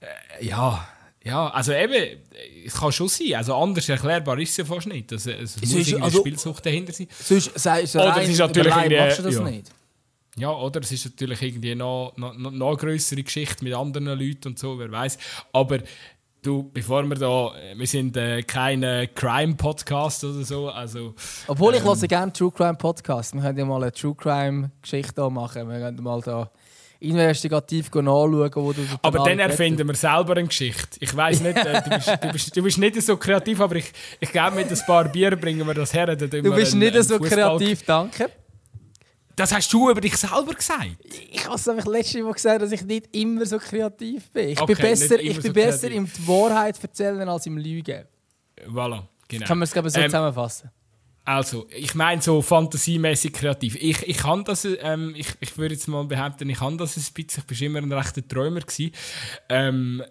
äh, 0.00 0.44
ja, 0.46 0.86
ja, 1.24 1.48
also 1.48 1.72
eben, 1.72 2.20
es 2.64 2.74
kann 2.74 2.92
schon 2.92 3.08
sein. 3.08 3.34
Also 3.34 3.56
anders 3.56 3.88
erklärbar 3.88 4.38
ist 4.38 4.50
es 4.50 4.58
ja 4.58 4.64
fast 4.64 4.86
nicht. 4.86 5.12
Also, 5.12 5.32
es 5.32 5.60
muss 5.60 5.74
ist, 5.74 5.94
also, 5.94 6.20
Spielsucht 6.20 6.64
dahinter 6.64 6.92
sein. 6.92 7.08
Sonst 7.20 7.50
sei 7.58 7.84
so 7.86 7.98
oder 7.98 8.22
es 8.22 8.28
ist 8.28 8.38
natürlich 8.38 8.72
irgendwie, 8.76 8.96
machst 8.96 9.18
du 9.18 9.22
das 9.24 9.34
ja. 9.34 9.42
nicht. 9.42 9.70
Ja, 10.38 10.50
oder 10.50 10.80
es 10.80 10.92
ist 10.92 11.06
natürlich 11.06 11.40
irgendwie 11.40 11.74
noch, 11.74 12.12
noch, 12.16 12.34
noch, 12.34 12.76
größere 12.76 13.22
Geschichte 13.22 13.64
mit 13.64 13.72
anderen 13.72 14.06
Leuten 14.06 14.48
und 14.48 14.58
so, 14.58 14.78
wer 14.78 14.92
weiß. 14.92 15.16
Aber 15.52 15.78
du, 16.42 16.70
bevor 16.72 17.04
wir 17.04 17.16
da, 17.16 17.52
wir 17.74 17.86
sind 17.86 18.18
äh, 18.18 18.42
kein 18.42 18.82
äh, 18.82 19.08
Crime-Podcast 19.14 20.24
oder 20.24 20.44
so, 20.44 20.68
also... 20.68 21.14
Obwohl 21.46 21.74
ich 21.74 21.84
ähm, 21.84 22.08
gerne 22.08 22.32
True 22.34 22.52
Crime 22.52 22.74
Podcast. 22.74 23.34
Wir 23.34 23.40
können 23.40 23.58
ja 23.58 23.64
mal 23.64 23.82
eine 23.82 23.92
True 23.92 24.14
Crime 24.14 24.70
Geschichte 24.82 25.30
machen. 25.30 25.68
Wir 25.70 25.78
können 25.78 26.02
mal 26.02 26.20
da 26.20 26.50
investigativ 27.00 27.90
nachschauen, 27.94 28.52
wo 28.54 28.72
du 28.72 28.82
Aber 29.00 29.24
dann 29.24 29.38
erfinden 29.38 29.88
wir 29.88 29.94
selber 29.94 30.36
eine 30.36 30.46
Geschichte. 30.46 30.98
Ich 31.00 31.16
weiß 31.16 31.40
nicht, 31.40 31.56
äh, 31.56 31.82
du, 31.82 31.90
bist, 31.90 32.08
du, 32.08 32.32
bist, 32.32 32.56
du, 32.56 32.62
bist, 32.62 32.78
nicht 32.78 33.00
so 33.02 33.16
kreativ, 33.16 33.58
aber 33.60 33.76
ich, 33.76 33.90
ich 34.20 34.30
glaube, 34.30 34.56
mit 34.56 34.70
ein 34.70 34.78
paar 34.86 35.08
Bier 35.08 35.34
bringen 35.36 35.66
wir 35.66 35.74
das 35.74 35.94
her. 35.94 36.14
Du 36.14 36.26
bist 36.54 36.74
einen, 36.74 36.92
nicht 36.92 37.02
so 37.04 37.18
kreativ, 37.18 37.82
danke. 37.84 38.30
Das 39.36 39.52
hast 39.52 39.70
du 39.70 39.90
über 39.90 40.00
dich 40.00 40.16
selber 40.16 40.54
gesagt. 40.54 40.96
Ich 41.30 41.44
habe 41.44 41.56
es 41.56 41.66
letztes 41.66 42.22
Mal 42.22 42.32
gesagt, 42.32 42.62
dass 42.62 42.72
ich 42.72 42.82
nicht 42.82 43.14
immer 43.14 43.44
so 43.44 43.58
kreativ 43.58 44.30
bin. 44.30 44.48
Ich 44.48 44.60
okay, 44.60 44.74
bin 44.74 44.82
besser, 44.82 45.20
ich 45.20 45.34
bin 45.34 45.42
so 45.42 45.52
besser 45.52 45.90
im 45.90 46.08
Wahrheit 46.26 46.82
erzählen 46.82 47.28
als 47.28 47.44
im 47.44 47.58
Lügen. 47.58 48.04
Voilà, 48.66 49.02
genau. 49.28 49.46
Kann 49.46 49.58
man 49.58 49.66
es 49.66 49.72
so 49.72 49.80
ähm, 49.80 50.06
zusammenfassen? 50.06 50.70
Also, 51.26 51.66
ich 51.70 51.94
meine 51.94 52.22
so 52.22 52.40
fantasiemäßig 52.40 53.32
kreativ. 53.32 53.76
Ich, 53.80 54.08
ich 54.08 54.16
kann 54.16 54.44
das, 54.44 54.64
ähm, 54.64 55.12
ich, 55.14 55.26
ich 55.40 55.58
würde 55.58 55.74
jetzt 55.74 55.88
mal 55.88 56.04
behaupten, 56.04 56.48
ich 56.48 56.58
kann 56.58 56.78
das 56.78 56.96
ein 56.96 57.04
bisschen. 57.12 57.42
Ich 57.50 57.60
war 57.60 57.66
immer 57.66 57.78
ein 57.80 57.92
rechter 57.92 58.26
Träumer. 58.26 58.60
Ähm, 59.48 60.02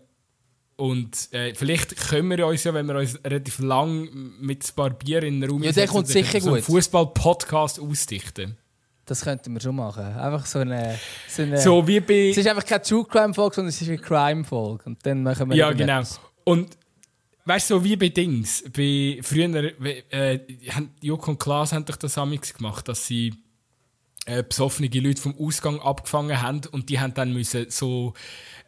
und 0.76 1.34
äh, 1.34 1.56
vielleicht 1.56 1.96
können 2.10 2.30
wir 2.30 2.46
uns 2.46 2.66
ja, 2.66 2.74
wenn 2.74 2.86
wir 2.86 2.96
uns 2.96 3.18
relativ 3.24 3.60
lang 3.60 4.10
mit 4.40 4.70
ein 4.70 4.76
paar 4.76 4.90
Bier 4.90 5.24
in 5.24 5.40
den 5.40 5.50
Raum 5.50 5.64
Ja, 5.64 5.72
der 5.72 5.88
kommt 5.88 6.08
sicher 6.08 6.42
so 6.42 6.50
einen 6.50 6.58
gut. 6.58 6.66
Fußball-Podcast 6.66 7.80
ausdichten. 7.80 8.58
Das 9.06 9.22
könnten 9.22 9.54
wir 9.54 9.62
schon 9.62 9.76
machen. 9.76 10.04
Einfach 10.04 10.46
so 10.46 10.60
eine. 10.60 10.98
So, 11.28 11.44
eine, 11.44 11.60
So 11.60 11.88
wie 11.88 12.00
bei. 12.00 12.30
es 12.30 12.38
ist 12.38 12.48
einfach 12.48 12.66
keine 12.66 12.82
True 12.82 13.06
Crime 13.06 13.34
Folge, 13.34 13.56
sondern 13.56 13.70
es 13.70 13.82
ist 13.82 13.88
eine 13.88 13.98
Crime 14.00 14.44
Folge. 14.44 14.84
Und 14.86 15.06
dann 15.06 15.24
machen 15.24 15.50
wir 15.50 15.56
Ja, 15.56 15.72
genau. 15.72 15.82
irgendetwas. 15.98 16.20
Und 16.44 16.78
weißt 17.46 17.70
du, 17.70 17.76
so 17.76 17.84
wie 17.84 17.96
bei 17.96 18.10
Dings, 18.10 18.64
bei 18.76 19.20
früher, 19.22 19.74
äh, 20.12 20.40
Joko 21.02 21.32
und 21.32 21.40
Klaas 21.40 21.72
haben 21.72 21.86
doch 21.86 21.98
das 21.98 22.18
amigs 22.18 22.54
gemacht, 22.54 22.88
dass 22.88 23.06
sie 23.06 23.34
äh, 24.26 24.44
besoffene 24.44 24.90
Leute 25.00 25.22
vom 25.22 25.36
Ausgang 25.38 25.80
abgefangen 25.80 26.42
haben 26.42 26.62
und 26.72 26.90
die 26.90 27.00
haben 27.00 27.14
dann 27.14 27.32
müssen 27.32 27.68
so 27.70 28.14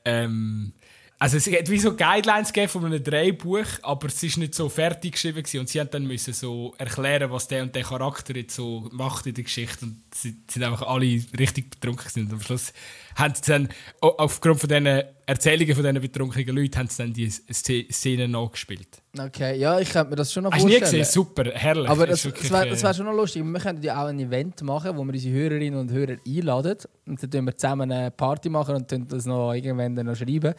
ähm, 0.06 0.74
also 1.20 1.38
es 1.38 1.48
hat 1.52 1.70
wie 1.70 1.80
so 1.80 1.96
Guidelines 1.96 2.54
gegeben 2.54 2.70
von 2.70 2.86
einem 2.86 3.04
Drehbuch, 3.04 3.66
aber 3.82 4.08
es 4.08 4.22
ist 4.22 4.38
nicht 4.38 4.54
so 4.54 4.70
fertig 4.70 5.14
geschrieben 5.14 5.38
gewesen. 5.42 5.60
und 5.62 5.70
sie 5.70 5.80
haben 5.80 5.90
dann 5.90 6.06
müssen 6.06 6.32
so 6.34 6.76
erklären, 6.78 7.32
was 7.32 7.48
der 7.48 7.64
und 7.64 7.74
der 7.74 7.82
Charakter 7.84 8.36
jetzt 8.36 8.56
so 8.56 8.88
macht 8.92 9.26
in 9.26 9.34
der 9.34 9.44
Geschichte 9.44 9.86
und 9.86 10.02
sie 10.14 10.36
sind 10.50 10.64
einfach 10.64 10.84
alle 10.88 11.06
richtig 11.40 11.72
betrunken 11.72 12.24
und 12.26 12.34
am 12.34 12.42
Schluss 12.42 12.72
haben 13.16 13.34
sie 13.34 13.42
dann 13.52 13.70
au- 14.00 14.14
aufgrund 14.18 14.60
von 14.60 14.70
diesen 14.70 14.86
Erzählungen 15.26 15.74
von 15.74 15.84
diesen 15.84 16.02
betrunkenen 16.02 16.56
Leuten 16.56 16.78
haben 16.78 16.88
sie 16.88 16.98
dann 17.02 17.14
die 17.14 17.28
Sz- 17.30 17.92
Szenen 17.92 18.30
nachgespielt. 18.32 18.88
Okay, 19.18 19.58
ja, 19.58 19.80
ich 19.80 19.90
könnte 19.90 20.12
mir 20.12 20.16
das 20.18 20.32
schon 20.32 20.44
noch 20.44 20.52
Hast 20.52 20.62
du 20.64 20.68
nie 20.68 20.78
vorstellen. 20.78 21.02
gesehen? 21.02 21.14
Super, 21.14 21.52
herrlich. 21.52 21.90
Aber 21.90 22.06
das, 22.06 22.24
wirklich, 22.26 22.50
das 22.50 22.52
wäre 22.62 22.76
äh, 22.76 22.84
wär 22.84 22.94
schon 22.94 23.06
noch 23.08 23.14
lustig. 23.16 23.44
Wir 23.44 23.60
könnten 23.60 23.82
ja 23.82 24.04
auch 24.04 24.08
ein 24.08 24.20
Event 24.20 24.62
machen, 24.62 24.96
wo 24.96 25.04
wir 25.04 25.14
unsere 25.14 25.34
Hörerinnen 25.34 25.80
und 25.80 25.92
Hörer 25.92 26.18
einladen. 26.28 26.78
Und 27.08 27.24
dann 27.24 27.32
tun 27.32 27.46
wir 27.46 27.58
zusammen 27.58 27.92
eine 27.92 28.12
Party 28.12 28.50
machen 28.50 28.76
und 28.76 29.12
das 29.12 29.26
noch 29.26 29.54
irgendwann 29.54 29.96
dann 29.96 30.06
noch 30.06 30.16
schreiben. 30.16 30.54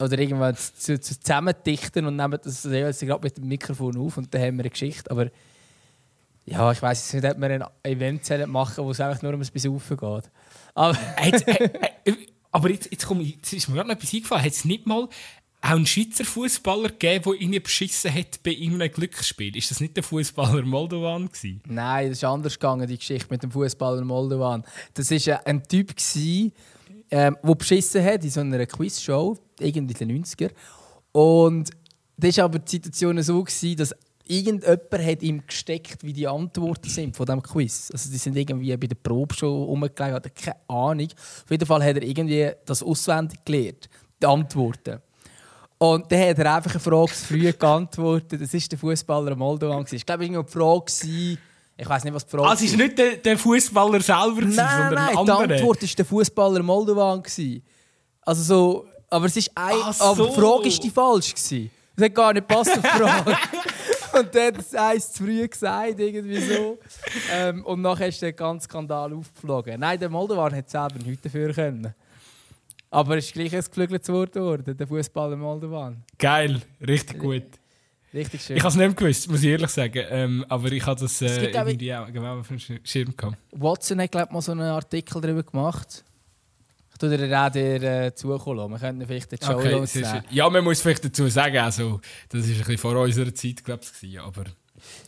Oder 0.00 0.18
irgendwann 0.18 0.56
zu, 0.56 0.98
zu 0.98 1.20
zusammen 1.20 1.54
dichten 1.66 2.06
und 2.06 2.16
nehmen 2.16 2.38
das 2.42 2.64
jeweils 2.64 3.00
gerade 3.00 3.22
mit 3.22 3.36
dem 3.36 3.48
Mikrofon 3.48 3.96
auf 3.98 4.16
und 4.16 4.32
dann 4.32 4.40
haben 4.40 4.56
wir 4.56 4.64
eine 4.64 4.70
Geschichte. 4.70 5.10
Aber 5.10 5.30
ja, 6.46 6.72
ich 6.72 6.80
weiß 6.80 7.14
nicht, 7.14 7.24
ob 7.24 7.38
wir 7.38 7.50
ein 7.50 7.64
Event 7.82 8.48
machen 8.48 8.84
wo 8.84 8.90
es 8.90 9.00
einfach 9.00 9.22
nur 9.22 9.34
um 9.34 9.40
ein 9.40 9.46
bisschen 9.46 9.78
geht. 9.86 10.30
Aber 10.74 10.98
äh, 11.16 11.70
äh, 12.04 12.14
aber 12.52 12.70
jetzt, 12.70 12.90
jetzt, 12.90 13.06
komm, 13.06 13.20
jetzt 13.20 13.52
ist 13.52 13.68
mir 13.68 13.76
gerade 13.76 13.88
noch 13.88 13.96
etwas 13.96 14.12
eingefallen. 14.12 14.44
Hat 14.44 14.52
es 14.52 14.64
nicht 14.64 14.86
mal 14.86 15.08
auch 15.62 15.70
einen 15.70 15.86
Schweizer 15.86 16.24
Fußballer 16.24 16.88
gegeben, 16.88 17.24
der 17.24 17.40
ihn 17.40 17.62
beschissen 17.62 18.12
hat 18.12 18.42
bei 18.42 18.56
einem 18.56 18.90
Glücksspiel? 18.90 19.56
Ist 19.56 19.70
das 19.70 19.80
nicht 19.80 19.96
der 19.96 20.02
Fußballer 20.02 20.62
Moldovan 20.62 21.26
gewesen? 21.26 21.60
Nein, 21.66 22.08
das 22.08 22.18
ist 22.18 22.24
anders 22.24 22.54
gegangen, 22.54 22.88
die 22.88 22.98
Geschichte 22.98 23.28
mit 23.30 23.42
dem 23.42 23.50
Fußballer 23.50 24.04
Moldovan. 24.04 24.64
Das 24.94 25.10
war 25.10 25.46
ein 25.46 25.62
Typ, 25.68 25.94
der 25.96 26.50
ähm, 27.10 27.36
wo 27.42 27.54
beschissen 27.54 28.04
hat 28.04 28.24
in 28.24 28.30
so 28.30 28.40
einer 28.40 28.66
Quizshow, 28.66 29.36
irgendwie 29.58 29.94
in 29.98 30.08
den 30.08 30.24
90er. 30.24 30.50
Und 31.12 31.70
das 32.16 32.36
war 32.36 32.44
aber 32.44 32.58
die 32.58 32.70
Situation 32.70 33.22
so, 33.22 33.42
gewesen, 33.42 33.76
dass 33.76 33.94
irgendjemand 34.30 34.92
hat 34.92 35.22
ihm 35.22 35.44
gesteckt, 35.46 36.04
wie 36.04 36.12
die 36.12 36.28
Antworten 36.28 36.88
sind 36.88 37.16
von 37.16 37.26
diesem 37.26 37.42
Quiz. 37.42 37.90
Also 37.92 38.10
die 38.10 38.18
sind 38.18 38.36
irgendwie 38.36 38.76
bei 38.76 38.86
der 38.86 38.96
Probe 38.96 39.34
schon 39.34 39.64
rumgelegt, 39.64 40.00
hat 40.00 40.34
keine 40.34 40.56
Ahnung. 40.68 41.08
Auf 41.08 41.50
jeden 41.50 41.66
Fall 41.66 41.84
hat 41.84 41.96
er 41.96 42.02
irgendwie 42.02 42.50
das 42.64 42.82
auswendig 42.82 43.44
gelernt, 43.44 43.88
die 44.22 44.26
Antworten. 44.26 45.00
Und 45.78 46.12
dann 46.12 46.28
hat 46.28 46.38
er 46.38 46.56
einfach 46.56 46.72
eine 46.72 46.80
Frage 46.80 47.12
zu 47.12 47.24
früh 47.24 47.52
geantwortet. 47.52 48.40
Das 48.42 48.52
war 48.52 48.60
der 48.60 48.78
Fußballer 48.78 49.34
Moldovan. 49.34 49.86
Ich 49.90 50.04
glaube, 50.04 50.26
es 50.26 50.34
war 50.34 50.44
die 50.44 50.52
Frage. 50.52 51.38
Ich 51.80 51.88
weiß 51.88 52.04
nicht, 52.04 52.12
was 52.12 52.26
die 52.26 52.30
Frage 52.36 52.48
Also 52.48 52.64
es 52.66 52.72
war 52.72 52.78
nicht 52.84 52.98
der, 52.98 53.16
der 53.16 53.38
Fußballer 53.38 54.00
selber, 54.02 54.34
gewesen, 54.34 54.56
Nein, 54.56 54.76
sondern 54.76 54.94
nein, 55.06 55.16
ein 55.16 55.24
die. 55.24 55.30
Antwort 55.32 55.82
war 55.82 55.88
der 55.96 56.04
Fußballer 56.04 56.62
Moldovan. 56.62 57.22
gewesen. 57.22 57.62
Also 58.22 58.42
so, 58.42 58.86
aber 59.08 59.26
es 59.26 59.36
ist 59.36 59.50
ein, 59.54 59.74
Ach 59.82 60.00
aber 60.00 60.26
die 60.26 60.34
so. 60.34 60.40
Frage 60.40 60.68
ist 60.68 60.84
die 60.84 60.90
falsch 60.90 61.34
gewesen. 61.34 61.70
Es 61.96 62.04
hat 62.04 62.14
gar 62.14 62.32
nicht 62.34 62.46
gepasst 62.46 62.70
auf 62.70 62.82
die 62.82 62.88
Frage. 63.02 63.30
und 64.18 64.34
dann 64.34 64.46
hat 64.48 64.58
es 64.58 64.74
eins 64.74 65.12
zu 65.12 65.24
früh 65.24 65.48
gesagt, 65.48 65.98
irgendwie 65.98 66.40
so. 66.40 66.78
Ähm, 67.32 67.64
und 67.64 67.80
nachher 67.80 68.08
ist 68.08 68.20
der 68.20 68.32
ganze 68.34 68.64
Skandal 68.66 69.14
aufgeflogen. 69.14 69.80
Nein, 69.80 69.98
der 69.98 70.10
Moldovan 70.10 70.54
hat 70.54 70.68
selber 70.68 70.96
nichts 71.04 71.22
dafür 71.22 71.52
können. 71.54 71.94
Aber 72.90 73.16
es 73.16 73.26
ist 73.26 73.32
gleich 73.32 73.54
ein 73.54 73.62
geflügeltes 73.62 74.08
Wort 74.12 74.32
geworden, 74.32 74.76
der 74.76 74.86
Fußballer 74.86 75.36
Moldovan. 75.36 76.02
Geil, 76.18 76.60
richtig 76.86 77.18
gut. 77.18 77.44
Richtig 78.12 78.42
schön. 78.42 78.56
Ich 78.56 78.62
habe 78.64 78.70
es 78.72 78.76
nicht 78.76 78.96
gewusst, 78.96 79.30
muss 79.30 79.42
ich 79.42 79.48
ehrlich 79.50 79.70
sagen. 79.70 80.04
Ähm, 80.10 80.44
aber 80.48 80.72
ich 80.72 80.84
habe 80.84 81.00
das 81.00 81.22
äh, 81.22 81.46
irgendwie 81.50 81.94
auch 81.94 82.06
genau 82.12 82.40
auf 82.40 82.48
dem 82.48 82.58
Schir- 82.58 82.80
Schirm 82.82 83.16
gehabt. 83.16 83.36
Watson 83.52 84.00
hat 84.00 84.10
glaub, 84.10 84.32
mal 84.32 84.42
so 84.42 84.52
einen 84.52 84.62
Artikel 84.62 85.20
darüber 85.20 85.44
gemacht. 85.44 86.04
Ich 86.92 86.98
tue 86.98 87.16
dir 87.16 87.40
auch 87.40 87.50
dir, 87.50 87.82
äh, 87.82 88.14
zukommen. 88.14 88.72
Wir 88.72 88.78
könnten 88.78 89.06
vielleicht 89.06 89.30
den 89.32 89.38
Show 89.40 89.52
Okay, 89.54 89.80
nehmen. 89.80 90.24
ja, 90.30 90.50
man 90.50 90.64
muss 90.64 90.80
vielleicht 90.80 91.04
dazu 91.04 91.28
sagen, 91.28 91.56
also, 91.58 92.00
das 92.28 92.44
ist 92.46 92.50
ein 92.52 92.58
bisschen 92.58 92.78
vor 92.78 92.96
unserer 93.00 93.32
Zeit, 93.34 93.64
glaube 93.64 93.82
ich, 94.02 94.20
aber... 94.20 94.44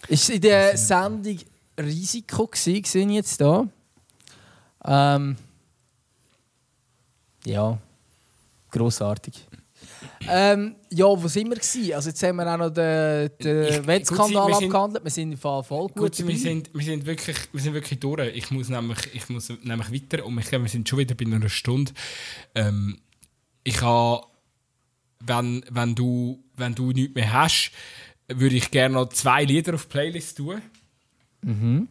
Ist 0.09 0.31
in 0.31 0.41
der 0.41 0.77
Sendung 0.77 1.39
Risiko 1.79 2.47
gewesen, 2.47 3.11
ich 3.11 3.17
jetzt 3.17 3.41
da. 3.41 3.67
Ähm, 4.85 5.37
ja, 7.45 7.79
grossartig. 8.71 9.47
Ähm, 10.29 10.77
ja, 10.91 11.07
wo 11.07 11.29
sind 11.29 11.49
wir 11.49 11.57
gewesen? 11.57 11.95
Also 11.95 12.11
jetzt 12.11 12.23
haben 12.23 12.37
wir 12.37 12.53
auch 12.53 12.59
noch 12.59 12.71
den, 12.71 13.31
den 13.43 13.87
Wettskandal 13.87 14.53
abgehandelt. 14.55 15.05
Wir 15.05 15.11
sind 15.11 15.33
im 15.33 15.39
Fall 15.39 15.63
voll 15.65 15.89
gut, 15.89 16.17
Gut, 16.17 16.27
wir 16.27 16.39
sind, 16.39 16.71
wir, 16.73 16.85
sind 16.85 17.07
wirklich, 17.07 17.37
wir 17.53 17.61
sind 17.61 17.75
wirklich 17.75 17.99
durch. 17.99 18.35
Ich 18.35 18.51
muss 18.51 18.69
nämlich, 18.69 19.15
ich 19.15 19.29
muss 19.29 19.49
nämlich 19.63 19.93
weiter 19.93 20.25
und 20.25 20.39
ich 20.39 20.47
glaube, 20.47 20.65
wir 20.65 20.71
sind 20.71 20.89
schon 20.89 20.99
wieder 20.99 21.15
bei 21.15 21.25
einer 21.25 21.49
Stunde. 21.49 21.93
Ähm, 22.55 22.99
ich 23.65 23.81
habe, 23.83 24.27
wenn, 25.21 25.65
wenn, 25.71 25.95
du, 25.95 26.43
wenn 26.57 26.75
du 26.75 26.93
nichts 26.93 27.15
mehr 27.15 27.33
hast, 27.33 27.73
würde 28.29 28.57
ich 28.57 28.71
gerne 28.71 28.95
noch 28.95 29.09
zwei 29.11 29.45
Lieder 29.45 29.75
auf 29.75 29.87
die 29.87 29.89
Playlist 29.89 30.37
tun. 30.39 30.63
Mhm. 31.43 31.89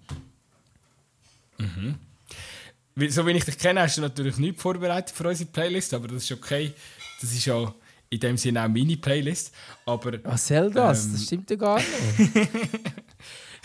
Weil, 2.96 3.10
So 3.10 3.26
wie 3.26 3.32
ich 3.32 3.46
dich 3.46 3.58
kenne, 3.58 3.82
hast 3.82 3.98
du 3.98 4.02
natürlich 4.02 4.38
nichts 4.38 4.62
vorbereitet 4.62 5.16
für 5.16 5.28
unsere 5.28 5.50
Playlist, 5.50 5.94
aber 5.94 6.08
das 6.08 6.24
ist 6.24 6.32
okay. 6.32 6.74
Das 7.22 7.32
ist 7.32 7.46
ja 7.46 7.74
in 8.12 8.20
dem 8.20 8.38
Sinne 8.38 8.64
auch 8.64 8.68
meine 8.68 8.98
Playlist. 8.98 9.54
Aber 9.86 10.20
Was 10.24 10.48
soll 10.48 10.70
das? 10.70 11.06
Ähm, 11.06 11.12
das 11.14 11.24
stimmt 11.24 11.50
ja 11.50 11.56
gar 11.56 11.78
nicht. 11.78 11.90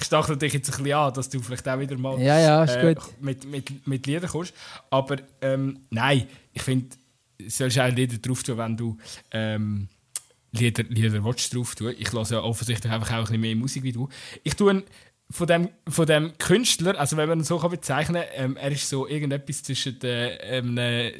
ich 0.00 0.08
dachte 0.08 0.36
dich 0.36 0.52
jetzt 0.54 0.70
ein 0.70 0.82
bisschen 0.84 0.98
an, 0.98 1.12
dass 1.12 1.28
du 1.28 1.40
vielleicht 1.40 1.68
auch 1.68 1.78
wieder 1.78 1.98
mal 1.98 2.18
Ja, 2.20 2.38
ja, 2.38 2.64
äh, 2.64 2.94
mit, 3.20 3.44
mit, 3.44 3.86
mit 3.86 4.06
Liedern 4.06 4.30
kommst. 4.30 4.54
Aber 4.88 5.16
ähm, 5.40 5.80
nein, 5.90 6.26
ich 6.52 6.62
finde, 6.62 6.96
du 7.38 7.50
sollst 7.50 7.78
auch 7.78 7.88
Lieder 7.88 8.18
drauf 8.18 8.42
tun, 8.44 8.56
wenn 8.56 8.76
du 8.76 8.96
ähm, 9.32 9.88
Lieder, 10.52 10.84
Lieder 10.84 11.24
willst 11.24 11.52
drauf 11.54 11.74
tun. 11.74 11.92
Ich 11.98 12.12
höre 12.12 12.24
ja 12.30 12.40
offensichtlich 12.40 12.92
einfach 12.92 13.10
auch 13.10 13.14
ein 13.14 13.22
bisschen 13.24 13.40
mehr 13.40 13.56
Musik 13.56 13.82
wie 13.82 13.92
du. 13.92 14.08
Ich 14.44 14.54
tue 14.54 14.84
von 15.30 15.46
dem, 15.46 15.68
von 15.88 16.06
dem 16.06 16.38
Künstler, 16.38 16.98
also 16.98 17.16
wenn 17.16 17.28
man 17.28 17.40
ihn 17.40 17.44
so 17.44 17.58
kann 17.58 17.70
bezeichnen 17.70 18.22
kann, 18.22 18.44
ähm, 18.44 18.56
er 18.56 18.70
ist 18.70 18.88
so 18.88 19.08
irgendetwas 19.08 19.62
zwischen 19.62 19.98
der, 19.98 20.42
ähm, 20.44 20.78
äh, 20.78 21.12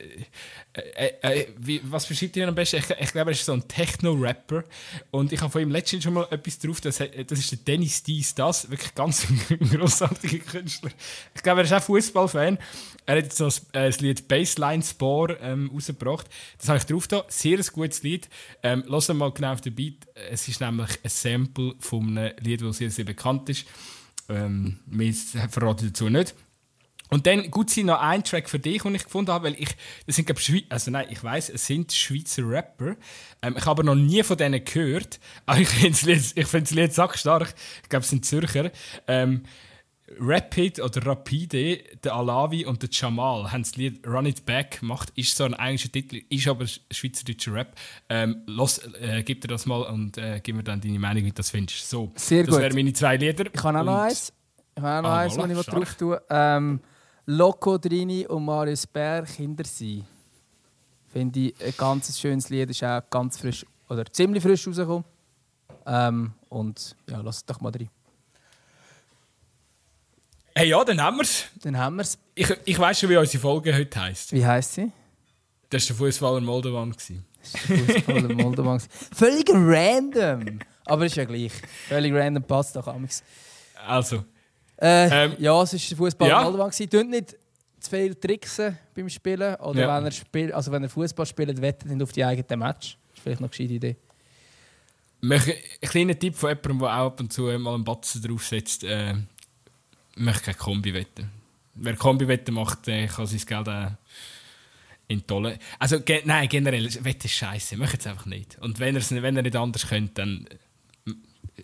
äh, 0.77 1.13
äh, 1.23 1.47
wie, 1.59 1.81
was 1.85 2.07
beschreibt 2.07 2.37
ihr 2.37 2.47
am 2.47 2.55
besten? 2.55 2.77
Ich, 2.77 2.91
ich 2.91 3.13
glaube, 3.13 3.31
er 3.31 3.33
ist 3.33 3.45
so 3.45 3.53
ein 3.53 3.67
Techno-Rapper 3.67 4.65
und 5.11 5.33
ich 5.33 5.41
habe 5.41 5.51
von 5.51 5.63
ihm 5.63 5.71
letztens 5.71 6.05
schon 6.05 6.15
mal 6.15 6.27
etwas 6.31 6.59
drauf, 6.59 6.81
das, 6.81 6.99
das 6.99 7.39
ist 7.39 7.51
der 7.51 7.59
Dennis 7.59 8.03
Dies, 8.03 8.35
das, 8.35 8.71
wirklich 8.71 8.95
ganz 8.95 9.27
ein 9.29 9.59
grossartiger 9.71 10.39
Künstler. 10.39 10.91
Ich 11.35 11.43
glaube, 11.43 11.63
er 11.63 11.65
ist 11.65 11.73
auch 11.73 11.83
Fußballfan. 11.83 12.59
Er 13.07 13.17
hat 13.17 13.25
jetzt 13.25 13.39
so 13.39 13.47
ein, 13.47 13.53
äh, 13.73 13.87
das 13.87 14.01
Lied 14.01 14.29
Baseline 14.29 14.83
Spore 14.83 15.39
ähm, 15.41 15.71
rausgebracht. 15.73 16.27
Das 16.59 16.69
habe 16.69 16.79
ich 16.79 16.85
drauf 16.85 17.09
da. 17.09 17.25
Sehr 17.29 17.59
ein 17.59 17.67
gutes 17.73 18.03
Lied. 18.03 18.29
Ähm, 18.63 18.85
Lass 18.87 19.09
mal 19.09 19.31
genau 19.33 19.53
auf 19.53 19.61
den 19.61 19.75
Beat. 19.75 20.07
Es 20.31 20.47
ist 20.49 20.61
nämlich 20.61 20.91
ein 21.03 21.11
Sample 21.11 21.75
von 21.79 22.19
einem 22.19 22.35
Lied, 22.41 22.63
das 22.63 22.79
sehr, 22.79 22.91
sehr 22.91 23.05
bekannt 23.05 23.49
ist. 23.49 23.67
Ähm, 24.29 24.81
mehr 24.87 25.15
verrate 25.49 25.87
dazu 25.87 26.09
nicht. 26.09 26.35
Und 27.11 27.27
dann 27.27 27.51
gut 27.51 27.71
sind 27.71 27.87
noch 27.87 28.01
ein 28.01 28.25
Track 28.25 28.49
für 28.49 28.59
dich, 28.59 28.83
den 28.83 28.95
ich 28.95 29.05
gefunden 29.05 29.31
habe, 29.31 29.47
weil 29.49 29.55
ich, 29.61 29.69
das 30.07 30.17
sind 30.17 30.27
glaube 30.27 30.41
Schweiz, 30.41 30.65
also 30.69 30.91
nein, 30.91 31.07
ich 31.11 31.23
weiß, 31.23 31.51
es 31.51 31.67
sind 31.67 31.93
Schweizer 31.93 32.49
Rapper. 32.49 32.97
Ähm, 33.43 33.55
ich 33.57 33.63
habe 33.65 33.71
aber 33.71 33.83
noch 33.85 33.95
nie 33.95 34.23
von 34.23 34.37
denen 34.37 34.65
gehört. 34.65 35.21
Aber 35.47 35.61
ich 35.61 35.69
finde 35.69 35.91
das 35.91 36.03
Lied, 36.03 36.33
ich 36.35 36.47
finde 36.47 36.65
das 36.65 36.71
Lied 36.73 36.93
sackstark. 36.93 37.55
Ich 37.83 37.89
glaube, 37.89 38.03
es 38.03 38.11
sind 38.11 38.25
Zürcher. 38.25 38.71
Ähm, 39.07 39.43
Rapid 40.21 40.81
oder 40.81 41.05
Rapide, 41.05 41.79
der 42.05 42.15
Alavi 42.15 42.65
und 42.65 42.81
der 42.81 42.89
Jamal 42.93 43.51
haben 43.51 43.63
das 43.63 43.75
Lied 43.77 44.07
Run 44.07 44.27
It 44.27 44.47
Back 44.47 44.81
gemacht. 44.81 45.13
Ist 45.17 45.37
so 45.37 45.45
ein 45.45 45.53
englischer 45.53 45.91
Titel, 45.91 46.23
ist 46.29 46.47
aber 46.47 46.65
schweizerdeutscher 46.67 47.53
Rap. 47.53 47.75
Ähm, 48.09 48.43
los, 48.47 48.79
äh, 49.01 49.23
gib 49.25 49.41
dir 49.41 49.49
das 49.49 49.67
mal 49.67 49.83
und 49.83 50.17
äh, 50.17 50.41
gib 50.43 50.57
mir 50.57 50.63
dann 50.63 50.81
deine 50.81 50.99
Meinung, 50.99 51.25
wie 51.25 51.31
du 51.31 51.35
das 51.35 51.51
findest. 51.51 51.91
So, 51.91 52.13
Sehr 52.15 52.45
das 52.45 52.57
wären 52.57 52.75
meine 52.75 52.93
zwei 52.93 53.17
Lieder. 53.17 53.47
Ich 53.53 53.63
habe 53.65 53.81
auch 53.81 53.85
noch 53.85 53.99
eins. 53.99 54.33
Ich 54.77 54.83
habe 54.83 54.99
auch 54.99 55.03
noch 55.03 55.11
Ah, 55.11 55.19
eins, 55.21 55.35
voilà, 55.37 55.55
das 55.55 55.67
ich 55.67 55.73
drauf 55.73 55.95
tue. 55.97 56.23
Ähm, 56.31 56.81
Loco 57.27 57.77
Drini 57.77 58.27
und 58.27 58.45
Marius 58.45 58.87
Bär, 58.87 59.25
Kinder 59.25 59.65
sein. 59.65 60.07
Finde 61.13 61.41
ich 61.41 61.65
ein 61.65 61.75
ganz 61.77 62.19
schönes 62.19 62.49
Lied. 62.51 62.71
Ist 62.71 62.85
auch 62.85 63.03
ganz 63.11 63.39
frisch, 63.39 63.67
oder 63.89 64.05
ziemlich 64.07 64.43
frisch 64.43 64.67
rausgekommen. 64.67 65.05
Ähm, 65.87 66.33
und 66.49 66.97
ja, 67.09 67.21
lass 67.21 67.39
es 67.39 67.45
doch 67.45 67.61
mal 67.61 67.73
rein. 67.73 67.91
Hey, 70.55 70.69
ja, 70.69 70.85
dann 70.85 71.01
haben 71.03 71.17
wir 71.17 71.23
es. 71.23 71.47
Dann 71.63 71.77
haben 71.77 71.97
wir 71.97 72.03
es. 72.03 72.19
Ich, 72.35 72.49
ich 72.65 72.79
weiß 72.79 73.01
schon, 73.01 73.11
wie 73.11 73.17
unsere 73.17 73.41
Folge 73.41 73.75
heute 73.75 74.01
heisst. 74.01 74.33
Wie 74.33 74.47
heisst 74.47 74.75
sie? 74.75 74.93
Das 75.69 75.83
war 75.83 75.89
der 75.89 75.97
Fußballer 75.97 76.41
Moldovan. 76.41 76.93
gewesen. 76.93 77.27
Fußball 77.43 78.23
der 78.23 78.37
Moldau. 78.37 78.79
Völlig 79.13 79.51
random. 79.51 80.61
Aber 80.85 81.07
ist 81.07 81.17
ja 81.17 81.25
gleich. 81.25 81.53
Völlig 81.89 82.13
random 82.15 82.43
passt 82.45 82.77
doch 82.77 82.87
amigs. 82.87 83.23
Also, 83.87 84.25
Äh, 84.79 85.25
Ähm, 85.25 85.37
ja, 85.39 85.63
es 85.63 85.73
war 85.91 85.97
Fußball 85.97 86.29
ja. 86.29 86.43
Moldau. 86.43 86.71
Tut 86.71 87.09
nicht 87.09 87.37
zu 87.81 87.91
viel 87.91 88.15
tricksen 88.15 88.79
beim 88.95 89.09
Spielen. 89.09 89.55
Oder 89.57 89.81
Ja. 89.81 89.97
wenn 89.97 90.05
er, 90.07 90.11
spiel, 90.13 90.53
also 90.53 90.71
wenn 90.73 90.83
er 90.83 90.89
Fußball 90.89 91.27
spielt, 91.27 91.61
wettet 91.61 91.89
nicht 91.91 92.03
auf 92.03 92.13
die 92.13 92.25
eigenen 92.25 92.59
Match. 92.61 92.97
Das 93.09 93.17
ist 93.19 93.23
vielleicht 93.23 93.41
noch 93.41 93.47
eine 93.47 93.51
gescheite 93.51 93.75
Idee. 93.75 93.97
ein 95.23 95.89
kleiner 95.89 96.19
Tipp 96.19 96.35
von 96.37 96.51
jemandem, 96.51 96.79
der 96.81 96.89
auch 96.89 97.07
ab 97.07 97.21
und 97.21 97.33
zu 97.33 97.43
mal 97.59 97.75
einen 97.75 97.85
Batzen 97.85 98.23
draufsetzt. 98.23 98.85
Äh, 98.85 99.15
möchte 100.17 100.43
keine 100.45 100.57
Kombi 100.57 100.93
wetten. 100.95 101.31
Wer 101.75 101.97
Kombi 101.97 102.27
wetten 102.29 102.55
macht, 102.55 102.87
der 102.87 103.07
kann 103.07 103.27
sein 103.27 103.41
Geld 103.47 103.69
auch 103.69 103.91
in 105.09 105.27
Tolle. 105.27 105.59
Also, 105.79 106.01
ge 106.01 106.23
nein, 106.25 106.49
generell, 106.49 106.89
Wetten 107.05 107.27
ist 107.27 107.33
scheiße. 107.35 107.77
Möchte 107.77 107.99
es 107.99 108.07
einfach 108.07 108.27
nicht. 108.27 108.59
Und 108.61 108.81
wenn, 108.81 108.95
wenn 109.23 109.37
er 109.37 109.43
nicht 109.43 109.57
anders 109.57 109.87
könnte, 109.89 110.15
dann 110.15 110.49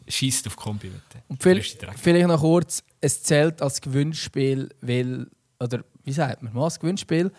schießt 0.08 0.46
auf 0.46 0.56
Kombi. 0.56 0.90
Und 1.28 1.42
vielleicht 1.42 1.82
noch 2.26 2.40
kurz, 2.40 2.82
es 3.00 3.22
zählt 3.22 3.60
als 3.62 3.80
Gewinnspiel, 3.80 4.68
weil, 4.80 5.26
oder 5.60 5.84
wie 6.04 6.12
sagt 6.12 6.42
man, 6.42 6.54
was, 6.54 6.78
Gewinnspiel? 6.80 7.30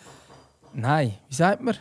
Nein, 0.72 1.14
wie 1.28 1.34
sagt 1.34 1.62
man? 1.62 1.76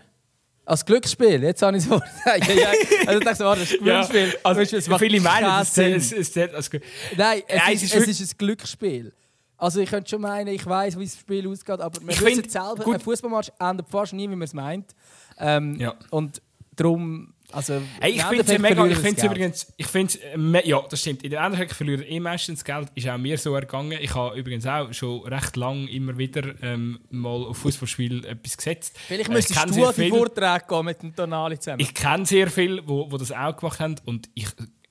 Als 0.65 0.85
Glücksspiel, 0.85 1.43
jetzt 1.43 1.61
habe 1.61 1.75
ich 1.75 1.83
es 1.83 1.89
Wort. 1.89 2.03
ja, 2.25 2.35
ja. 2.53 2.71
Also 3.05 3.19
ich 3.19 3.25
dachte, 3.25 3.35
so, 3.35 3.43
das 3.43 3.61
ist 3.63 3.81
ein 3.81 3.85
Ja, 3.85 4.01
Gewinnspiel. 4.05 4.39
also, 4.43 4.61
Weißt 4.61 4.73
es 4.73 4.87
macht 4.87 4.99
viele 5.01 5.19
meinen, 5.19 5.61
es 5.61 5.73
zählt- 5.73 5.97
es- 5.97 6.11
es 6.13 6.31
zählt 6.31 6.55
als 6.55 6.69
Ge- 6.69 6.81
Nein, 7.17 7.41
es, 7.47 7.57
Nein, 7.61 7.73
ist, 7.75 7.83
es 7.83 7.93
es 7.93 8.07
ist 8.07 8.21
ist, 8.21 8.33
ein 8.33 8.37
Glücksspiel. 8.37 9.13
Also 9.57 9.79
ich 9.81 9.89
könnte 9.89 10.09
schon 10.09 10.21
meinen, 10.21 10.47
ich 10.47 10.65
weiß, 10.65 10.97
wie 10.97 11.03
das 11.05 11.17
Spiel 11.19 11.47
ausgeht, 11.49 11.79
aber 11.81 11.99
man 12.01 12.07
wissen 12.19 12.49
selber, 12.49 12.83
gut. 12.83 12.95
ein 12.95 12.99
Fußballmatch 13.01 13.51
endet 13.59 13.89
fast 13.89 14.13
nie, 14.13 14.23
wie 14.29 14.35
man 14.35 14.43
es 14.43 14.53
meint. 14.53 14.95
Ähm, 15.37 15.75
Ja. 15.79 15.95
Und 16.11 16.41
darum, 16.75 17.33
also 17.53 17.81
Hey, 18.01 18.11
ich 18.13 18.23
finde 18.23 18.43
es 18.53 18.59
mega, 18.59 18.85
ich 18.87 18.97
finde 18.97 19.25
übrigens, 19.25 19.73
ich 19.77 19.87
finde 19.87 20.13
me- 20.37 20.65
ja, 20.67 20.81
das 20.89 20.99
stimmt. 21.01 21.23
In 21.23 21.29
der 21.31 21.41
Endeffekt 21.43 21.73
verlieren 21.73 22.03
eh 22.07 22.19
meistens 22.19 22.63
Geld, 22.63 22.87
ist 22.95 23.07
auch 23.07 23.17
mir 23.17 23.37
so 23.37 23.53
ergangen. 23.55 23.97
Ich 24.01 24.13
habe 24.15 24.37
übrigens 24.37 24.65
auch 24.65 24.91
schon 24.93 25.21
recht 25.27 25.55
lang 25.55 25.87
immer 25.87 26.17
wieder 26.17 26.53
ähm, 26.63 26.99
mal 27.09 27.43
auf 27.45 27.57
Fußballspiel 27.57 28.25
etwas 28.25 28.57
gesetzt. 28.57 28.97
Vielleicht 29.07 29.19
Äh, 29.21 29.23
ich 29.23 29.29
müsstest 29.29 29.59
du 29.69 29.85
an 29.85 29.93
die 29.95 30.09
Vorträge 30.09 30.65
gehen 30.67 30.85
mit 30.85 31.01
dem 31.01 31.15
Tonali 31.15 31.59
zusammen. 31.59 31.79
Ich 31.79 31.93
kenne 31.93 32.25
sehr 32.25 32.49
viele, 32.49 32.87
wo, 32.87 33.11
wo 33.11 33.17
das 33.17 33.31
auch 33.31 33.55
gemacht 33.55 33.79
haben 33.79 33.95
und 34.05 34.29
ich, 34.33 34.47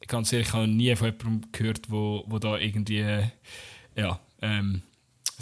ganz 0.06 0.32
ehrlich, 0.32 0.48
ich 0.48 0.52
habe 0.54 0.68
nie 0.68 0.94
von 0.96 1.08
jemandem 1.08 1.52
gehört, 1.52 1.90
wo, 1.90 2.24
wo 2.26 2.38
da 2.38 2.56
irgendwie, 2.58 2.98
äh, 3.00 3.24
ja, 3.96 4.18
ähm, 4.40 4.82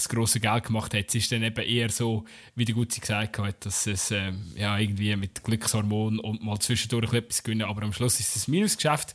das 0.00 0.08
grosse 0.08 0.40
Geld 0.40 0.64
gemacht 0.64 0.94
hat. 0.94 1.08
Es 1.08 1.14
ist 1.14 1.32
dann 1.32 1.42
eben 1.42 1.64
eher 1.64 1.90
so, 1.90 2.24
wie 2.54 2.64
der 2.64 2.74
Gutzi 2.74 3.00
gesagt 3.00 3.38
hat, 3.38 3.64
dass 3.66 3.86
es 3.86 4.10
ähm, 4.10 4.52
ja, 4.56 4.78
irgendwie 4.78 5.14
mit 5.16 5.44
Glückshormonen 5.44 6.18
und 6.18 6.42
mal 6.42 6.58
zwischendurch 6.58 7.12
etwas 7.12 7.42
gewinnen, 7.42 7.68
aber 7.68 7.82
am 7.82 7.92
Schluss 7.92 8.20
ist 8.20 8.36
es 8.36 8.48
ein 8.48 8.52
Minusgeschäft. 8.52 9.14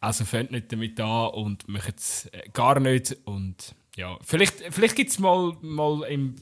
Also 0.00 0.24
fängt 0.24 0.50
nicht 0.50 0.72
damit 0.72 0.98
an 1.00 1.28
und 1.30 1.68
macht 1.68 1.98
es 1.98 2.26
äh, 2.32 2.42
gar 2.52 2.80
nicht. 2.80 3.16
Und 3.24 3.74
ja, 3.96 4.18
vielleicht, 4.22 4.62
vielleicht 4.70 4.96
gibt 4.96 5.10
es 5.10 5.18
mal, 5.18 5.56
mal 5.60 6.02
im, 6.08 6.34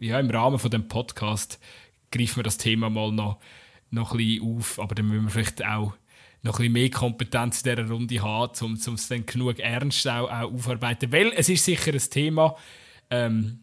ja, 0.00 0.18
im 0.18 0.30
Rahmen 0.30 0.58
von 0.58 0.70
dem 0.70 0.88
Podcast 0.88 1.60
greifen 2.10 2.36
wir 2.36 2.44
das 2.44 2.56
Thema 2.56 2.88
mal 2.88 3.12
noch, 3.12 3.38
noch 3.90 4.12
ein 4.12 4.18
bisschen 4.18 4.56
auf, 4.56 4.78
aber 4.80 4.94
dann 4.94 5.08
müssen 5.08 5.24
wir 5.24 5.30
vielleicht 5.30 5.64
auch 5.64 5.94
noch 6.48 6.58
ein 6.58 6.72
bisschen 6.72 6.72
mehr 6.72 6.90
Kompetenz 6.90 7.62
in 7.62 7.76
dieser 7.76 7.88
Runde 7.88 8.22
haben, 8.22 8.52
um, 8.64 8.78
um 8.86 8.94
es 8.94 9.08
dann 9.08 9.26
genug 9.26 9.58
ernst 9.58 10.08
auch, 10.08 10.30
auch 10.30 10.52
aufarbeiten. 10.52 11.12
Weil 11.12 11.32
es 11.36 11.48
ist 11.48 11.64
sicher 11.64 11.92
ein 11.92 11.98
Thema, 11.98 12.56
ähm, 13.10 13.60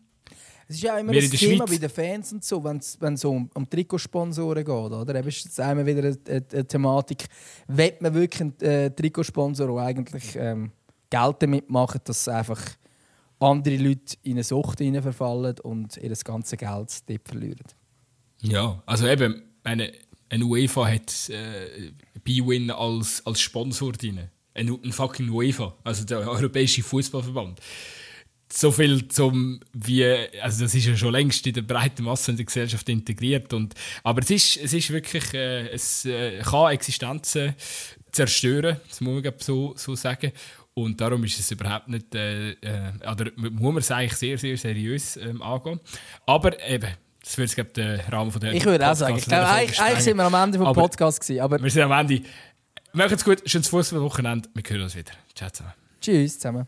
Es 0.67 0.77
ist 0.77 0.83
ja 0.83 0.97
immer 0.97 1.11
ein 1.11 1.19
Thema 1.19 1.67
Schweiz- 1.67 1.69
bei 1.69 1.77
den 1.77 1.89
Fans 1.89 2.33
und 2.33 2.43
so, 2.43 2.63
wenn 2.63 2.77
es 2.77 3.21
so 3.21 3.31
um, 3.31 3.49
um 3.53 3.69
Trikotsponsoren 3.69 4.63
geht. 4.63 4.73
Oder? 4.73 5.15
Eben 5.15 5.27
ist 5.27 5.45
jetzt 5.45 5.59
einmal 5.59 5.85
wieder 5.85 5.99
eine, 5.99 6.17
eine, 6.27 6.45
eine 6.51 6.67
Thematik. 6.67 7.25
Will 7.67 7.93
man 7.99 8.13
wirklich 8.13 8.41
einen 8.41 8.59
äh, 8.61 8.91
Trikotsponsor, 8.91 9.67
der 9.67 9.85
eigentlich 9.85 10.35
ähm, 10.35 10.71
Geld 11.09 11.35
damit 11.39 11.69
macht, 11.69 12.07
dass 12.07 12.27
einfach 12.27 12.61
andere 13.39 13.77
Leute 13.77 14.15
in 14.23 14.33
eine 14.33 14.43
Sucht 14.43 14.79
verfallen 14.79 15.59
und 15.59 15.97
ihr 15.97 16.13
ganzes 16.23 16.57
Geld 16.57 17.09
dort 17.09 17.27
verlieren? 17.27 17.65
ja, 18.41 18.81
also 18.85 19.07
eben, 19.07 19.41
eine, 19.65 19.91
eine 20.29 20.45
UEFA 20.45 20.87
hat 20.87 21.29
äh, 21.29 21.91
B-Win 22.23 22.71
als, 22.71 23.25
als 23.25 23.41
Sponsor 23.41 23.93
drin. 23.93 24.29
Ein, 24.53 24.69
ein 24.83 24.91
fucking 24.91 25.29
UEFA, 25.29 25.75
also 25.83 26.05
der 26.05 26.19
Europäische 26.19 26.81
Fußballverband. 26.81 27.59
so 28.51 28.71
viel 28.71 29.07
zum 29.07 29.59
wie 29.73 30.05
also 30.41 30.63
das 30.63 30.75
ist 30.75 30.85
ja 30.85 30.95
schon 30.95 31.11
längst 31.11 31.45
in 31.47 31.53
der 31.53 31.63
breiten 31.63 32.03
Masse 32.03 32.31
in 32.31 32.37
der 32.37 32.45
Gesellschaft 32.45 32.87
integriert 32.89 33.51
und 33.53 33.73
aber 34.03 34.21
es 34.21 34.29
ist 34.29 34.57
es 34.57 34.73
ist 34.73 34.91
wirklich 34.91 35.33
äh, 35.33 35.67
es 35.69 36.05
äh, 36.05 36.39
kann 36.39 36.71
Existenzen 36.71 37.55
zerstören 38.11 38.77
das 38.87 39.01
muss 39.01 39.23
man 39.23 39.33
so 39.39 39.73
so 39.75 39.95
sagen 39.95 40.31
und 40.73 41.01
darum 41.01 41.23
ist 41.23 41.39
es 41.39 41.51
überhaupt 41.51 41.87
nicht 41.87 42.13
äh, 42.13 42.51
äh, 42.51 42.91
oder 43.11 43.31
muss 43.35 43.73
man 43.73 43.77
es 43.77 43.91
eigentlich 43.91 44.13
sehr 44.13 44.37
sehr 44.37 44.57
seriös 44.57 45.17
ähm, 45.17 45.41
angehen 45.41 45.79
aber 46.25 46.63
eben 46.67 46.93
das 47.25 47.37
wird 47.37 47.55
glaube 47.55 47.71
der 47.71 48.07
Rahmen 48.13 48.31
von 48.31 48.39
der 48.39 48.53
Ich 48.53 48.63
würde 48.65 48.89
auch 48.89 48.95
sagen, 48.95 49.17
ich 49.17 49.25
glaube, 49.25 49.47
eigentlich, 49.47 49.81
eigentlich 49.81 50.03
sind 50.03 50.15
wir 50.17 50.23
am 50.23 50.33
Ende 50.35 50.57
vom 50.59 50.67
Aber- 50.67 50.81
Podcast 50.83 51.19
gewesen, 51.19 51.41
aber 51.41 51.61
wir 51.61 51.69
sind 51.71 51.81
am 51.83 51.91
Ende 51.91 52.21
Macht's 52.93 53.25
gut, 53.25 53.41
schönes 53.45 53.67
Fußballwochenende. 53.67 54.47
Wir 54.53 54.63
hören 54.69 54.83
uns 54.83 54.95
wieder. 54.95 55.11
Ciao 55.33 55.49
zusammen. 55.49 55.73
tschüss 55.99 56.39
zusammen. 56.39 56.65